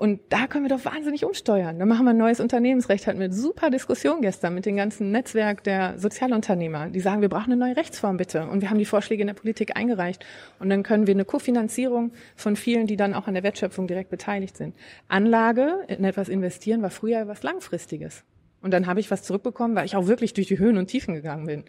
Und 0.03 0.19
da 0.31 0.49
können 0.49 0.65
wir 0.65 0.77
doch 0.77 0.85
wahnsinnig 0.85 1.25
umsteuern. 1.25 1.79
Da 1.79 1.87
machen 1.87 2.05
wir 2.05 2.11
ein 2.11 2.17
neues 2.17 2.41
Unternehmensrecht. 2.41 3.07
Hatten 3.07 3.21
wir 3.21 3.27
eine 3.27 3.33
super 3.33 3.71
Diskussion 3.71 4.21
gestern 4.21 4.53
mit 4.53 4.67
dem 4.67 4.75
ganzen 4.75 5.13
Netzwerk 5.13 5.63
der 5.63 5.97
Sozialunternehmer. 5.97 6.89
Die 6.89 6.99
sagen, 6.99 7.21
wir 7.21 7.29
brauchen 7.29 7.53
eine 7.53 7.57
neue 7.57 7.77
Rechtsform 7.77 8.17
bitte. 8.17 8.49
Und 8.49 8.63
wir 8.63 8.71
haben 8.71 8.81
die 8.81 8.85
Vorschläge 8.85 9.21
in 9.21 9.29
der 9.29 9.35
Politik 9.35 9.77
eingereicht. 9.77 10.27
Und 10.59 10.71
dann 10.71 10.83
können 10.83 11.07
wir 11.07 11.15
eine 11.15 11.25
Kofinanzierung 11.25 12.11
von 12.35 12.57
vielen, 12.57 12.89
die 12.89 12.97
dann 12.97 13.15
auch 13.15 13.29
an 13.29 13.35
der 13.35 13.45
Wertschöpfung 13.45 13.87
direkt 13.87 14.11
beteiligt 14.11 14.57
sind. 14.57 14.75
Anlage 15.07 15.85
in 15.87 16.03
etwas 16.03 16.29
investieren 16.29 16.83
war 16.83 16.91
früher 16.91 17.29
was 17.29 17.45
Langfristiges. 17.45 18.25
Und 18.61 18.73
dann 18.73 18.89
habe 18.89 18.99
ich 18.99 19.09
was 19.09 19.23
zurückbekommen, 19.23 19.77
weil 19.77 19.87
ich 19.87 19.95
auch 19.95 20.09
wirklich 20.09 20.35
durch 20.35 20.49
die 20.49 20.59
Höhen 20.59 20.79
und 20.79 20.89
Tiefen 20.89 21.15
gegangen 21.15 21.47
bin. 21.47 21.63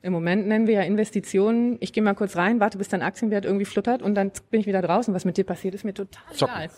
Im 0.00 0.14
Moment 0.14 0.46
nennen 0.46 0.66
wir 0.66 0.74
ja 0.74 0.82
Investitionen, 0.82 1.76
ich 1.80 1.92
gehe 1.92 2.02
mal 2.02 2.14
kurz 2.14 2.36
rein, 2.36 2.60
warte, 2.60 2.78
bis 2.78 2.88
dein 2.88 3.02
Aktienwert 3.02 3.44
irgendwie 3.44 3.64
fluttert 3.66 4.00
und 4.02 4.14
dann 4.14 4.32
bin 4.50 4.60
ich 4.60 4.66
wieder 4.66 4.80
draußen. 4.82 5.12
Was 5.12 5.26
mit 5.26 5.36
dir 5.36 5.44
passiert, 5.44 5.74
ist 5.74 5.84
mir 5.84 5.94
total 5.94 6.22
Zocken. 6.34 6.54
egal. 6.54 6.70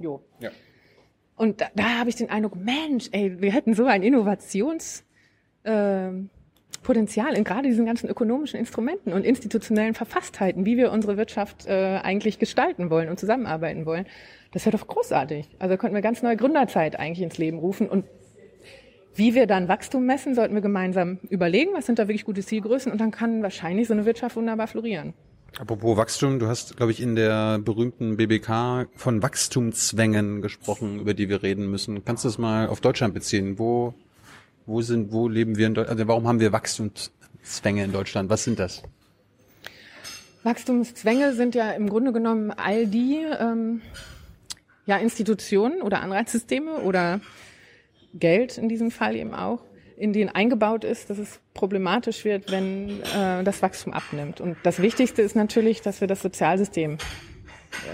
Jo. 0.00 0.22
Ja. 0.40 0.50
Und 1.36 1.60
da, 1.60 1.66
da 1.74 1.98
habe 1.98 2.10
ich 2.10 2.16
den 2.16 2.30
Eindruck, 2.30 2.56
Mensch, 2.56 3.08
ey, 3.12 3.40
wir 3.40 3.52
hätten 3.52 3.74
so 3.74 3.86
ein 3.86 4.02
Innovations 4.02 5.04
ähm, 5.64 6.30
Potenzial 6.82 7.34
in 7.34 7.44
gerade 7.44 7.68
diesen 7.68 7.86
ganzen 7.86 8.08
ökonomischen 8.08 8.58
Instrumenten 8.58 9.12
und 9.12 9.24
institutionellen 9.24 9.94
Verfasstheiten, 9.94 10.66
wie 10.66 10.76
wir 10.76 10.90
unsere 10.90 11.16
Wirtschaft 11.16 11.66
äh, 11.66 12.00
eigentlich 12.02 12.38
gestalten 12.38 12.90
wollen 12.90 13.08
und 13.08 13.20
zusammenarbeiten 13.20 13.86
wollen. 13.86 14.06
Das 14.52 14.66
wäre 14.66 14.76
doch 14.76 14.86
großartig. 14.86 15.48
Also 15.58 15.74
da 15.74 15.76
könnten 15.76 15.94
wir 15.94 16.02
ganz 16.02 16.22
neue 16.22 16.36
Gründerzeit 16.36 16.98
eigentlich 16.98 17.22
ins 17.22 17.38
Leben 17.38 17.58
rufen 17.58 17.88
und 17.88 18.04
wie 19.14 19.34
wir 19.34 19.46
dann 19.46 19.68
Wachstum 19.68 20.06
messen, 20.06 20.34
sollten 20.34 20.54
wir 20.54 20.62
gemeinsam 20.62 21.18
überlegen, 21.28 21.72
was 21.74 21.86
sind 21.86 21.98
da 21.98 22.08
wirklich 22.08 22.24
gute 22.24 22.42
Zielgrößen 22.42 22.90
und 22.90 23.00
dann 23.00 23.10
kann 23.10 23.42
wahrscheinlich 23.42 23.86
so 23.86 23.92
eine 23.92 24.06
Wirtschaft 24.06 24.36
wunderbar 24.36 24.66
florieren. 24.66 25.12
Apropos 25.58 25.98
Wachstum, 25.98 26.38
du 26.38 26.48
hast, 26.48 26.76
glaube 26.76 26.92
ich, 26.92 27.00
in 27.00 27.14
der 27.14 27.58
berühmten 27.58 28.16
BBK 28.16 28.88
von 28.96 29.22
Wachstumszwängen 29.22 30.40
gesprochen, 30.40 30.98
über 30.98 31.12
die 31.12 31.28
wir 31.28 31.42
reden 31.42 31.70
müssen. 31.70 32.04
Kannst 32.04 32.24
du 32.24 32.28
das 32.28 32.38
mal 32.38 32.68
auf 32.68 32.80
Deutschland 32.80 33.12
beziehen? 33.12 33.58
Wo, 33.58 33.92
wo 34.64 34.80
sind, 34.80 35.12
wo 35.12 35.28
leben 35.28 35.56
wir 35.56 35.66
in 35.66 35.74
Deutschland? 35.74 35.98
Also 35.98 36.08
warum 36.08 36.26
haben 36.26 36.40
wir 36.40 36.52
Wachstumszwänge 36.52 37.84
in 37.84 37.92
Deutschland? 37.92 38.30
Was 38.30 38.44
sind 38.44 38.58
das? 38.58 38.82
Wachstumszwänge 40.42 41.34
sind 41.34 41.54
ja 41.54 41.70
im 41.72 41.88
Grunde 41.88 42.12
genommen 42.12 42.50
all 42.50 42.86
die 42.86 43.22
ähm, 43.38 43.82
ja, 44.86 44.96
Institutionen 44.96 45.82
oder 45.82 46.00
Anreizsysteme 46.00 46.80
oder 46.80 47.20
Geld 48.14 48.58
in 48.58 48.68
diesem 48.68 48.90
Fall 48.90 49.16
eben 49.16 49.34
auch, 49.34 49.60
in 50.02 50.12
denen 50.12 50.30
eingebaut 50.30 50.82
ist, 50.82 51.10
dass 51.10 51.18
es 51.18 51.38
problematisch 51.54 52.24
wird, 52.24 52.50
wenn 52.50 53.00
äh, 53.02 53.44
das 53.44 53.62
Wachstum 53.62 53.92
abnimmt. 53.92 54.40
Und 54.40 54.56
das 54.64 54.82
Wichtigste 54.82 55.22
ist 55.22 55.36
natürlich, 55.36 55.80
dass 55.80 56.00
wir 56.00 56.08
das 56.08 56.22
Sozialsystem 56.22 56.98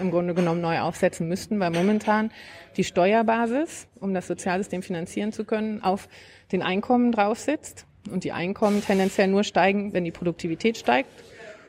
im 0.01 0.11
Grunde 0.11 0.33
genommen 0.33 0.63
neu 0.63 0.81
aufsetzen 0.81 1.29
müssten, 1.29 1.61
weil 1.61 1.71
momentan 1.71 2.31
die 2.79 2.85
Steuerbasis, 2.85 3.89
um 4.01 4.15
das 4.15 4.27
Sozialsystem 4.27 4.83
finanzieren 4.83 5.33
zu 5.33 5.45
können, 5.45 5.83
auf 5.83 6.09
den 6.51 6.63
Einkommen 6.63 7.13
drauf 7.13 7.41
sitzt 7.41 7.85
und 8.11 8.25
die 8.25 8.33
Einkommen 8.33 8.83
tendenziell 8.83 9.29
nur 9.29 9.45
steigen, 9.45 9.93
wenn 9.93 10.07
die 10.07 10.11
Produktivität 10.11 10.79
steigt. 10.79 11.11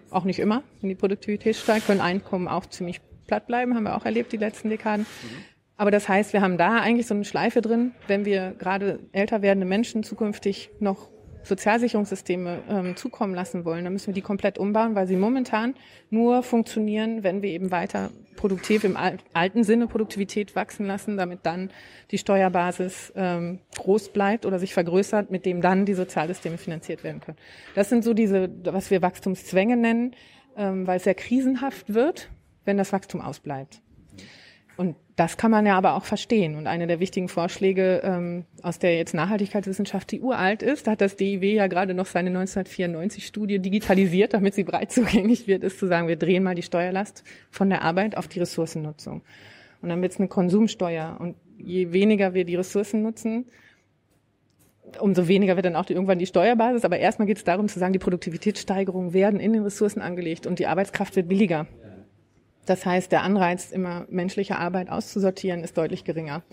Auch 0.10 0.24
nicht 0.24 0.40
immer. 0.40 0.64
Wenn 0.80 0.88
die 0.88 0.96
Produktivität 0.96 1.58
steigt, 1.58 1.88
können 1.88 2.00
Einkommen 2.00 2.48
auch 2.48 2.66
ziemlich 2.66 3.02
platt 3.28 3.46
bleiben, 3.46 3.76
haben 3.76 3.84
wir 3.84 3.98
auch 3.98 4.06
erlebt 4.06 4.32
die 4.32 4.38
letzten 4.38 4.70
Dekaden. 4.70 5.06
Aber 5.80 5.92
das 5.92 6.10
heißt, 6.10 6.34
wir 6.34 6.42
haben 6.42 6.58
da 6.58 6.82
eigentlich 6.82 7.08
so 7.08 7.14
eine 7.14 7.24
Schleife 7.24 7.62
drin, 7.62 7.94
wenn 8.06 8.26
wir 8.26 8.54
gerade 8.60 9.00
älter 9.14 9.42
werdende 9.42 9.66
Menschen 9.66 10.04
zukünftig 10.04 10.72
noch 10.82 11.08
Sozialsicherungssysteme 11.44 12.64
ähm, 12.70 12.98
zukommen 12.98 13.34
lassen 13.34 13.64
wollen, 13.64 13.86
dann 13.86 13.94
müssen 13.94 14.08
wir 14.08 14.14
die 14.14 14.22
komplett 14.22 14.58
umbauen, 14.58 14.94
weil 14.96 15.08
sie 15.08 15.16
momentan 15.16 15.76
nur 16.10 16.44
funktionieren, 16.44 17.24
wenn 17.24 17.42
wir 17.42 17.52
eben 17.52 17.72
weiter 17.72 18.10
produktiv 18.36 18.84
im 18.84 18.98
al 18.98 19.20
alten 19.32 19.64
Sinne 19.64 19.88
Produktivität 19.88 20.54
wachsen 20.54 20.86
lassen, 20.86 21.16
damit 21.16 21.46
dann 21.46 21.72
die 22.12 22.18
Steuerbasis 22.18 23.14
ähm, 23.16 23.60
groß 23.78 24.10
bleibt 24.10 24.46
oder 24.46 24.60
sich 24.60 24.74
vergrößert, 24.74 25.32
mit 25.32 25.46
dem 25.46 25.62
dann 25.62 25.86
die 25.86 25.94
Sozialsysteme 25.94 26.58
finanziert 26.58 27.06
werden 27.06 27.22
können. 27.22 27.38
Das 27.74 27.88
sind 27.88 28.04
so 28.04 28.14
diese, 28.14 28.50
was 28.66 28.92
wir 28.92 29.02
Wachstumszwänge 29.02 29.78
nennen, 29.78 30.14
ähm, 30.58 30.86
weil 30.86 30.98
es 30.98 31.06
sehr 31.06 31.16
krisenhaft 31.16 31.94
wird, 31.94 32.30
wenn 32.66 32.76
das 32.76 32.92
Wachstum 32.92 33.22
ausbleibt. 33.22 33.82
Und 34.76 34.96
das 35.20 35.36
kann 35.36 35.52
man 35.52 35.66
ja 35.66 35.78
aber 35.78 35.96
auch 35.96 36.06
verstehen. 36.06 36.56
Und 36.56 36.66
einer 36.66 36.88
der 36.88 37.02
wichtigen 37.02 37.28
Vorschläge 37.28 38.00
ähm, 38.06 38.46
aus 38.62 38.80
der 38.80 38.96
jetzt 38.96 39.14
Nachhaltigkeitswissenschaft, 39.14 40.10
die 40.12 40.22
uralt 40.22 40.64
ist, 40.64 40.88
da 40.88 40.92
hat 40.92 41.02
das 41.02 41.18
DIW 41.18 41.56
ja 41.56 41.68
gerade 41.68 41.94
noch 41.94 42.06
seine 42.06 42.30
1994-Studie 42.30 43.60
digitalisiert, 43.60 44.34
damit 44.34 44.54
sie 44.54 44.64
breit 44.64 44.92
zugänglich 44.94 45.46
wird, 45.46 45.66
ist 45.66 45.78
zu 45.78 45.88
sagen, 45.88 46.08
wir 46.08 46.16
drehen 46.16 46.44
mal 46.44 46.56
die 46.56 46.62
Steuerlast 46.62 47.26
von 47.52 47.70
der 47.70 47.82
Arbeit 47.82 48.16
auf 48.16 48.30
die 48.30 48.40
Ressourcennutzung. 48.40 49.22
Und 49.82 49.90
dann 49.90 50.02
wird 50.02 50.14
es 50.14 50.20
eine 50.20 50.30
Konsumsteuer. 50.30 51.18
Und 51.20 51.36
je 51.58 51.92
weniger 51.92 52.34
wir 52.34 52.46
die 52.46 52.56
Ressourcen 52.56 53.02
nutzen, 53.02 53.46
umso 55.02 55.28
weniger 55.28 55.58
wird 55.58 55.66
dann 55.66 55.76
auch 55.76 55.86
die, 55.86 55.94
irgendwann 55.94 56.20
die 56.20 56.28
Steuerbasis. 56.28 56.86
Aber 56.86 56.98
erstmal 56.98 57.28
geht 57.28 57.38
es 57.38 57.44
darum 57.44 57.68
zu 57.68 57.78
sagen, 57.78 57.92
die 57.92 58.00
Produktivitätssteigerungen 58.00 59.12
werden 59.12 59.42
in 59.42 59.52
den 59.52 59.64
Ressourcen 59.64 60.02
angelegt 60.02 60.48
und 60.48 60.60
die 60.60 60.68
Arbeitskraft 60.68 61.18
wird 61.18 61.28
billiger. 61.28 61.68
Das 62.70 62.86
heißt, 62.86 63.12
der 63.12 63.24
Anreiz, 63.24 63.72
immer 63.72 64.06
menschliche 64.10 64.58
Arbeit 64.58 64.92
auszusortieren, 64.92 65.64
ist 65.64 65.76
deutlich 65.76 66.04
geringer. 66.04 66.44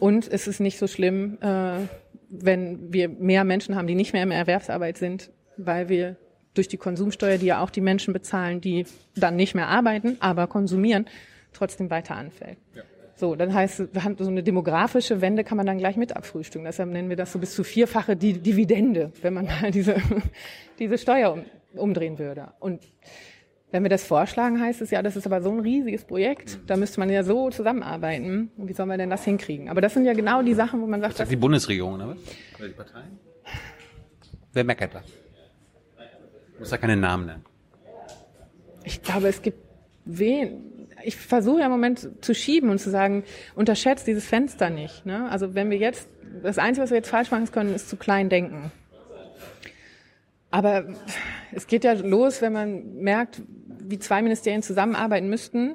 Und 0.00 0.26
es 0.26 0.48
ist 0.48 0.58
nicht 0.58 0.78
so 0.80 0.88
schlimm, 0.88 1.38
äh, 1.40 1.86
wenn 2.28 2.92
wir 2.92 3.08
mehr 3.08 3.44
Menschen 3.44 3.76
haben, 3.76 3.86
die 3.86 3.94
nicht 3.94 4.12
mehr 4.12 4.24
in 4.24 4.32
Erwerbsarbeit 4.32 4.98
sind, 4.98 5.30
weil 5.56 5.88
wir 5.88 6.16
durch 6.54 6.66
die 6.66 6.76
Konsumsteuer, 6.76 7.38
die 7.38 7.46
ja 7.46 7.62
auch 7.62 7.70
die 7.70 7.80
Menschen 7.80 8.12
bezahlen, 8.12 8.60
die 8.60 8.84
dann 9.14 9.36
nicht 9.36 9.54
mehr 9.54 9.68
arbeiten, 9.68 10.16
aber 10.18 10.48
konsumieren, 10.48 11.06
trotzdem 11.52 11.88
weiter 11.88 12.16
anfällt. 12.16 12.58
Ja. 12.74 12.82
So, 13.14 13.36
dann 13.36 13.54
heißt 13.54 13.76
so 14.18 14.28
eine 14.28 14.42
demografische 14.42 15.20
Wende 15.20 15.44
kann 15.44 15.56
man 15.56 15.66
dann 15.66 15.78
gleich 15.78 15.96
mit 15.96 16.16
abfrühstücken. 16.16 16.64
Deshalb 16.64 16.90
nennen 16.90 17.10
wir 17.10 17.16
das 17.16 17.30
so 17.30 17.38
bis 17.38 17.54
zu 17.54 17.62
vierfache 17.62 18.16
Dividende, 18.16 19.12
wenn 19.22 19.34
man 19.34 19.44
mal 19.44 19.70
diese, 19.72 19.94
diese 20.80 20.98
Steuer 20.98 21.32
um, 21.32 21.44
umdrehen 21.74 22.18
würde. 22.18 22.48
Und 22.58 22.82
wenn 23.72 23.82
wir 23.82 23.90
das 23.90 24.04
vorschlagen, 24.04 24.60
heißt 24.60 24.82
es 24.82 24.90
ja, 24.90 25.02
das 25.02 25.16
ist 25.16 25.26
aber 25.26 25.40
so 25.40 25.50
ein 25.50 25.60
riesiges 25.60 26.04
Projekt, 26.04 26.58
da 26.66 26.76
müsste 26.76 27.00
man 27.00 27.08
ja 27.08 27.24
so 27.24 27.50
zusammenarbeiten. 27.50 28.50
Wie 28.58 28.74
sollen 28.74 28.90
wir 28.90 28.98
denn 28.98 29.10
das 29.10 29.24
hinkriegen? 29.24 29.70
Aber 29.70 29.80
das 29.80 29.94
sind 29.94 30.04
ja 30.04 30.12
genau 30.12 30.42
die 30.42 30.52
Sachen, 30.54 30.82
wo 30.82 30.86
man 30.86 31.00
sagt, 31.00 31.14
das 31.14 31.18
sagt 31.18 31.30
die 31.30 31.36
Bundesregierung, 31.36 31.94
oder? 31.94 32.16
Oder 32.58 32.68
die 32.68 32.74
Parteien? 32.74 33.18
Wer 34.52 34.64
meckert 34.64 34.94
da? 34.94 35.00
Du 35.00 36.58
musst 36.60 36.70
da 36.70 36.76
keine 36.76 36.96
Namen 36.96 37.26
nennen. 37.26 37.44
Ich 38.84 39.02
glaube, 39.02 39.28
es 39.28 39.40
gibt 39.40 39.58
wen. 40.04 40.86
Ich 41.04 41.16
versuche 41.16 41.60
ja 41.60 41.66
im 41.66 41.72
Moment 41.72 42.24
zu 42.24 42.34
schieben 42.34 42.68
und 42.68 42.78
zu 42.78 42.90
sagen, 42.90 43.24
unterschätzt 43.54 44.06
dieses 44.06 44.26
Fenster 44.26 44.70
nicht. 44.70 45.06
Ne? 45.06 45.28
Also 45.30 45.54
wenn 45.54 45.70
wir 45.70 45.78
jetzt, 45.78 46.08
das 46.42 46.58
Einzige, 46.58 46.84
was 46.84 46.90
wir 46.90 46.98
jetzt 46.98 47.08
falsch 47.08 47.30
machen 47.30 47.50
können, 47.50 47.74
ist 47.74 47.88
zu 47.88 47.96
klein 47.96 48.28
denken. 48.28 48.70
Aber 50.52 50.84
es 51.52 51.66
geht 51.66 51.82
ja 51.82 51.94
los, 51.94 52.42
wenn 52.42 52.52
man 52.52 52.96
merkt, 52.96 53.40
wie 53.82 53.98
zwei 53.98 54.22
Ministerien 54.22 54.62
zusammenarbeiten 54.62 55.28
müssten, 55.28 55.74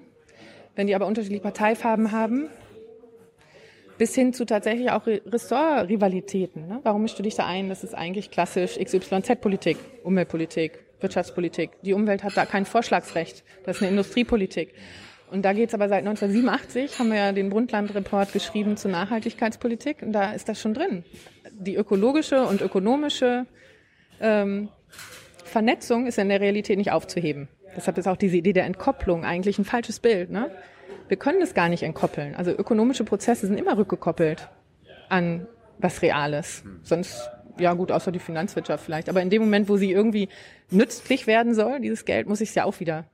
wenn 0.75 0.87
die 0.87 0.95
aber 0.95 1.07
unterschiedliche 1.07 1.43
Parteifarben 1.43 2.11
haben, 2.11 2.49
bis 3.97 4.13
hin 4.13 4.33
zu 4.33 4.45
tatsächlich 4.45 4.91
auch 4.91 5.07
Ressortrivalitäten. 5.07 6.67
Ne? 6.67 6.79
Warum 6.83 7.01
mischst 7.01 7.17
du 7.17 7.23
dich 7.23 7.35
da 7.35 7.45
ein? 7.45 7.69
Das 7.69 7.83
ist 7.83 7.95
eigentlich 7.95 8.31
klassisch 8.31 8.77
XYZ-Politik, 8.77 9.77
Umweltpolitik, 10.03 10.79
Wirtschaftspolitik. 10.99 11.71
Die 11.81 11.93
Umwelt 11.93 12.23
hat 12.23 12.37
da 12.37 12.45
kein 12.45 12.65
Vorschlagsrecht. 12.65 13.43
Das 13.63 13.77
ist 13.77 13.81
eine 13.81 13.91
Industriepolitik. 13.91 14.73
Und 15.29 15.43
da 15.43 15.51
geht's 15.51 15.73
aber 15.73 15.89
seit 15.89 16.05
1987, 16.05 16.99
haben 16.99 17.09
wir 17.09 17.17
ja 17.17 17.31
den 17.33 17.49
Brundtland-Report 17.49 18.31
geschrieben 18.31 18.77
zur 18.77 18.91
Nachhaltigkeitspolitik 18.91 20.01
und 20.01 20.13
da 20.13 20.31
ist 20.31 20.47
das 20.47 20.61
schon 20.61 20.73
drin. 20.73 21.03
Die 21.51 21.75
ökologische 21.75 22.45
und 22.45 22.61
ökonomische 22.61 23.45
ähm, 24.21 24.69
Vernetzung 25.43 26.07
ist 26.07 26.17
in 26.17 26.29
der 26.29 26.39
Realität 26.39 26.77
nicht 26.77 26.91
aufzuheben. 26.91 27.49
Deshalb 27.75 27.97
ist 27.97 28.07
auch 28.07 28.17
diese 28.17 28.37
Idee 28.37 28.53
der 28.53 28.65
Entkopplung 28.65 29.25
eigentlich 29.25 29.59
ein 29.59 29.65
falsches 29.65 29.99
Bild. 29.99 30.29
Ne? 30.29 30.49
Wir 31.07 31.17
können 31.17 31.39
das 31.39 31.53
gar 31.53 31.69
nicht 31.69 31.83
entkoppeln. 31.83 32.35
Also 32.35 32.51
ökonomische 32.51 33.03
Prozesse 33.03 33.47
sind 33.47 33.57
immer 33.57 33.77
rückgekoppelt 33.77 34.49
an 35.09 35.47
was 35.77 36.01
Reales. 36.01 36.63
Sonst, 36.83 37.29
ja 37.59 37.73
gut, 37.73 37.91
außer 37.91 38.11
die 38.11 38.19
Finanzwirtschaft 38.19 38.83
vielleicht. 38.83 39.09
Aber 39.09 39.21
in 39.21 39.29
dem 39.29 39.41
Moment, 39.41 39.69
wo 39.69 39.77
sie 39.77 39.91
irgendwie 39.91 40.29
nützlich 40.69 41.27
werden 41.27 41.53
soll, 41.53 41.79
dieses 41.79 42.05
Geld, 42.05 42.27
muss 42.27 42.41
ich 42.41 42.49
es 42.49 42.55
ja 42.55 42.65
auch 42.65 42.79
wieder 42.79 43.05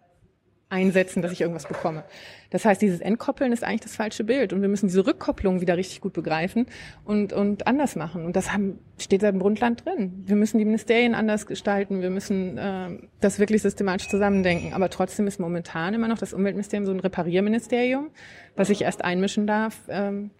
einsetzen, 0.73 1.21
dass 1.21 1.31
ich 1.31 1.41
irgendwas 1.41 1.67
bekomme. 1.67 2.03
Das 2.49 2.65
heißt, 2.65 2.81
dieses 2.81 2.99
Entkoppeln 2.99 3.51
ist 3.51 3.63
eigentlich 3.63 3.81
das 3.81 3.95
falsche 3.95 4.23
Bild 4.23 4.53
und 4.53 4.61
wir 4.61 4.69
müssen 4.69 4.87
diese 4.87 5.05
Rückkopplung 5.05 5.61
wieder 5.61 5.77
richtig 5.77 6.01
gut 6.01 6.13
begreifen 6.13 6.65
und, 7.05 7.31
und 7.31 7.67
anders 7.67 7.95
machen. 7.95 8.25
Und 8.25 8.35
das 8.35 8.51
haben, 8.51 8.79
steht 8.97 9.21
seit 9.21 9.33
dem 9.33 9.39
Grundland 9.39 9.85
drin. 9.85 10.23
Wir 10.25 10.35
müssen 10.35 10.57
die 10.57 10.65
Ministerien 10.65 11.15
anders 11.15 11.45
gestalten, 11.45 12.01
wir 12.01 12.09
müssen 12.09 12.57
äh, 12.57 12.89
das 13.21 13.39
wirklich 13.39 13.61
systematisch 13.61 14.09
zusammendenken. 14.09 14.73
Aber 14.73 14.89
trotzdem 14.89 15.27
ist 15.27 15.39
momentan 15.39 15.93
immer 15.93 16.07
noch 16.07 16.17
das 16.17 16.33
Umweltministerium 16.33 16.85
so 16.85 16.91
ein 16.91 16.99
Reparierministerium, 16.99 18.09
was 18.55 18.67
sich 18.67 18.81
erst 18.81 19.03
einmischen 19.03 19.47
darf, 19.47 19.79
ähm, 19.89 20.31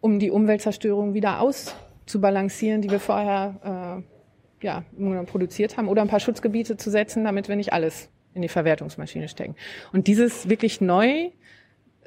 um 0.00 0.18
die 0.20 0.30
Umweltzerstörung 0.30 1.14
wieder 1.14 1.40
auszubalancieren, 1.40 2.82
die 2.82 2.90
wir 2.90 3.00
vorher 3.00 4.02
äh, 4.62 4.64
ja, 4.64 4.84
produziert 5.26 5.76
haben, 5.76 5.88
oder 5.88 6.02
ein 6.02 6.08
paar 6.08 6.20
Schutzgebiete 6.20 6.76
zu 6.76 6.90
setzen, 6.90 7.24
damit 7.24 7.48
wir 7.48 7.56
nicht 7.56 7.72
alles 7.72 8.08
in 8.36 8.42
die 8.42 8.48
Verwertungsmaschine 8.48 9.28
stecken. 9.28 9.56
Und 9.92 10.06
dieses 10.06 10.48
wirklich 10.48 10.80
neu 10.80 11.30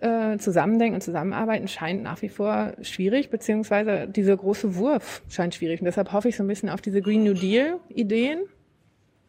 äh, 0.02 0.38
Zusammendenken 0.38 0.96
und 0.96 1.02
Zusammenarbeiten 1.02 1.68
scheint 1.68 2.04
nach 2.04 2.22
wie 2.22 2.30
vor 2.30 2.74
schwierig, 2.82 3.30
beziehungsweise 3.30 4.08
dieser 4.08 4.38
große 4.38 4.76
Wurf 4.76 5.22
scheint 5.30 5.56
schwierig. 5.56 5.82
Und 5.82 5.86
deshalb 5.86 6.14
hoffe 6.14 6.30
ich 6.30 6.38
so 6.38 6.44
ein 6.44 6.48
bisschen 6.48 6.70
auf 6.70 6.82
diese 6.82 7.02
Green 7.02 7.24
New 7.24 7.34
Deal 7.34 7.80
Ideen, 7.90 8.40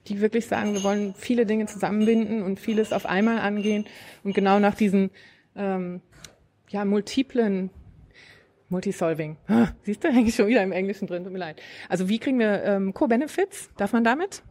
die 0.06 0.20
wirklich 0.20 0.46
sagen, 0.46 0.74
wir 0.74 0.84
wollen 0.84 1.14
viele 1.14 1.46
Dinge 1.46 1.66
zusammenbinden 1.66 2.42
und 2.42 2.60
vieles 2.60 2.92
auf 2.92 3.06
einmal 3.06 3.38
angehen 3.38 3.86
und 4.22 4.34
genau 4.34 4.58
nach 4.60 4.74
diesen 4.74 5.10
ähm, 5.56 6.00
ja, 6.68 6.84
multiplen 6.84 7.70
Multisolving. 8.68 9.36
Ah, 9.48 9.68
siehst 9.82 10.04
du, 10.04 10.08
hänge 10.12 10.28
ich 10.28 10.34
schon 10.36 10.46
wieder 10.46 10.62
im 10.62 10.72
Englischen 10.72 11.08
drin, 11.08 11.24
tut 11.24 11.32
mir 11.32 11.38
leid. 11.38 11.60
Also 11.88 12.08
wie 12.08 12.18
kriegen 12.18 12.38
wir 12.38 12.62
ähm, 12.62 12.94
Co-Benefits? 12.94 13.70
Darf 13.76 13.92
man 13.92 14.04
damit? 14.04 14.42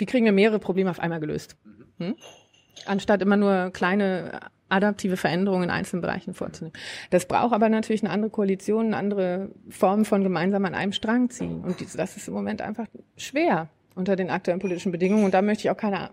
Wie 0.00 0.06
kriegen 0.06 0.24
wir 0.24 0.32
mehrere 0.32 0.58
Probleme 0.58 0.90
auf 0.90 0.98
einmal 0.98 1.20
gelöst? 1.20 1.56
Hm? 1.98 2.16
Anstatt 2.86 3.20
immer 3.20 3.36
nur 3.36 3.70
kleine 3.70 4.40
adaptive 4.70 5.16
Veränderungen 5.16 5.64
in 5.64 5.70
einzelnen 5.70 6.00
Bereichen 6.00 6.32
vorzunehmen. 6.32 6.72
Das 7.10 7.26
braucht 7.26 7.52
aber 7.52 7.68
natürlich 7.68 8.02
eine 8.02 8.12
andere 8.12 8.30
Koalition, 8.30 8.86
eine 8.86 8.96
andere 8.96 9.50
Form 9.68 10.04
von 10.04 10.22
gemeinsam 10.22 10.64
an 10.64 10.74
einem 10.74 10.92
Strang 10.92 11.28
ziehen. 11.28 11.60
Und 11.62 11.80
das 11.98 12.16
ist 12.16 12.28
im 12.28 12.34
Moment 12.34 12.62
einfach 12.62 12.86
schwer 13.16 13.68
unter 13.94 14.16
den 14.16 14.30
aktuellen 14.30 14.60
politischen 14.60 14.92
Bedingungen. 14.92 15.24
Und 15.24 15.34
da 15.34 15.42
möchte 15.42 15.64
ich 15.64 15.70
auch 15.70 15.76
keine, 15.76 16.10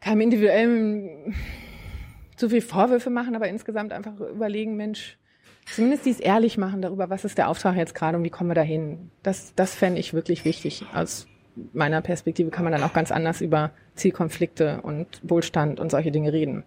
keinem 0.00 0.20
individuellen 0.20 1.34
zu 2.36 2.50
viel 2.50 2.62
Vorwürfe 2.62 3.10
machen, 3.10 3.34
aber 3.34 3.48
insgesamt 3.48 3.92
einfach 3.92 4.18
überlegen, 4.20 4.76
Mensch, 4.76 5.18
zumindest 5.74 6.06
dies 6.06 6.20
ehrlich 6.20 6.58
machen 6.58 6.82
darüber, 6.82 7.10
was 7.10 7.24
ist 7.24 7.38
der 7.38 7.48
Auftrag 7.48 7.76
jetzt 7.76 7.94
gerade 7.94 8.16
und 8.16 8.24
wie 8.24 8.30
kommen 8.30 8.50
wir 8.50 8.54
dahin. 8.54 9.10
Das, 9.22 9.54
das 9.54 9.74
fände 9.74 9.98
ich 9.98 10.14
wirklich 10.14 10.44
wichtig. 10.44 10.84
Aus 10.94 11.26
meiner 11.72 12.00
Perspektive 12.00 12.50
kann 12.50 12.64
man 12.64 12.72
dann 12.72 12.82
auch 12.82 12.92
ganz 12.92 13.10
anders 13.10 13.40
über 13.40 13.70
Zielkonflikte 13.94 14.80
und 14.82 15.06
Wohlstand 15.22 15.80
und 15.80 15.90
solche 15.90 16.10
Dinge 16.10 16.32
reden. 16.32 16.64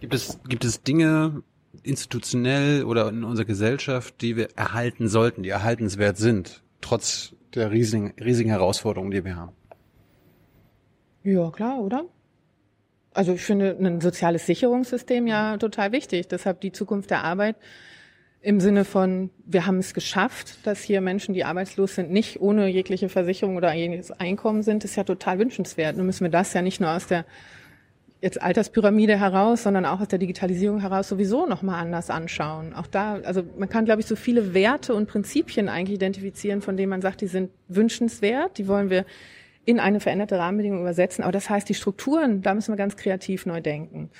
Gibt 0.00 0.14
es, 0.14 0.38
gibt 0.48 0.64
es 0.64 0.82
Dinge 0.82 1.42
institutionell 1.82 2.84
oder 2.84 3.08
in 3.08 3.24
unserer 3.24 3.46
Gesellschaft, 3.46 4.20
die 4.20 4.36
wir 4.36 4.48
erhalten 4.56 5.08
sollten, 5.08 5.42
die 5.42 5.48
erhaltenswert 5.48 6.16
sind, 6.16 6.62
trotz 6.80 7.34
der 7.54 7.70
riesigen, 7.70 8.14
riesigen 8.22 8.50
Herausforderungen, 8.50 9.10
die 9.10 9.24
wir 9.24 9.36
haben? 9.36 9.52
Ja, 11.24 11.50
klar, 11.50 11.78
oder? 11.78 12.04
Also 13.14 13.32
ich 13.32 13.42
finde 13.42 13.76
ein 13.78 14.00
soziales 14.00 14.46
Sicherungssystem 14.46 15.26
ja 15.26 15.56
total 15.58 15.92
wichtig. 15.92 16.28
Deshalb 16.28 16.60
die 16.60 16.72
Zukunft 16.72 17.10
der 17.10 17.24
Arbeit 17.24 17.56
im 18.42 18.58
Sinne 18.58 18.84
von, 18.84 19.30
wir 19.46 19.66
haben 19.66 19.78
es 19.78 19.94
geschafft, 19.94 20.66
dass 20.66 20.82
hier 20.82 21.00
Menschen, 21.00 21.32
die 21.32 21.44
arbeitslos 21.44 21.94
sind, 21.94 22.10
nicht 22.10 22.40
ohne 22.40 22.66
jegliche 22.68 23.08
Versicherung 23.08 23.56
oder 23.56 23.72
jegliches 23.72 24.10
Einkommen 24.10 24.62
sind, 24.62 24.84
ist 24.84 24.96
ja 24.96 25.04
total 25.04 25.38
wünschenswert. 25.38 25.96
Nun 25.96 26.06
müssen 26.06 26.24
wir 26.24 26.30
das 26.30 26.52
ja 26.52 26.60
nicht 26.60 26.80
nur 26.80 26.90
aus 26.90 27.06
der 27.06 27.24
jetzt 28.20 28.40
Alterspyramide 28.40 29.18
heraus, 29.18 29.62
sondern 29.64 29.84
auch 29.84 30.00
aus 30.00 30.08
der 30.08 30.18
Digitalisierung 30.18 30.80
heraus 30.80 31.08
sowieso 31.08 31.46
nochmal 31.46 31.80
anders 31.80 32.08
anschauen. 32.08 32.72
Auch 32.72 32.86
da, 32.86 33.14
also 33.24 33.42
man 33.58 33.68
kann, 33.68 33.84
glaube 33.84 34.00
ich, 34.00 34.06
so 34.06 34.16
viele 34.16 34.54
Werte 34.54 34.94
und 34.94 35.08
Prinzipien 35.08 35.68
eigentlich 35.68 35.96
identifizieren, 35.96 36.62
von 36.62 36.76
denen 36.76 36.90
man 36.90 37.02
sagt, 37.02 37.20
die 37.20 37.26
sind 37.26 37.50
wünschenswert, 37.68 38.58
die 38.58 38.68
wollen 38.68 38.90
wir 38.90 39.04
in 39.64 39.80
eine 39.80 40.00
veränderte 40.00 40.38
Rahmenbedingung 40.38 40.80
übersetzen. 40.80 41.22
Aber 41.22 41.32
das 41.32 41.50
heißt, 41.50 41.68
die 41.68 41.74
Strukturen, 41.74 42.42
da 42.42 42.54
müssen 42.54 42.72
wir 42.72 42.76
ganz 42.76 42.96
kreativ 42.96 43.44
neu 43.46 43.60
denken. 43.60 44.10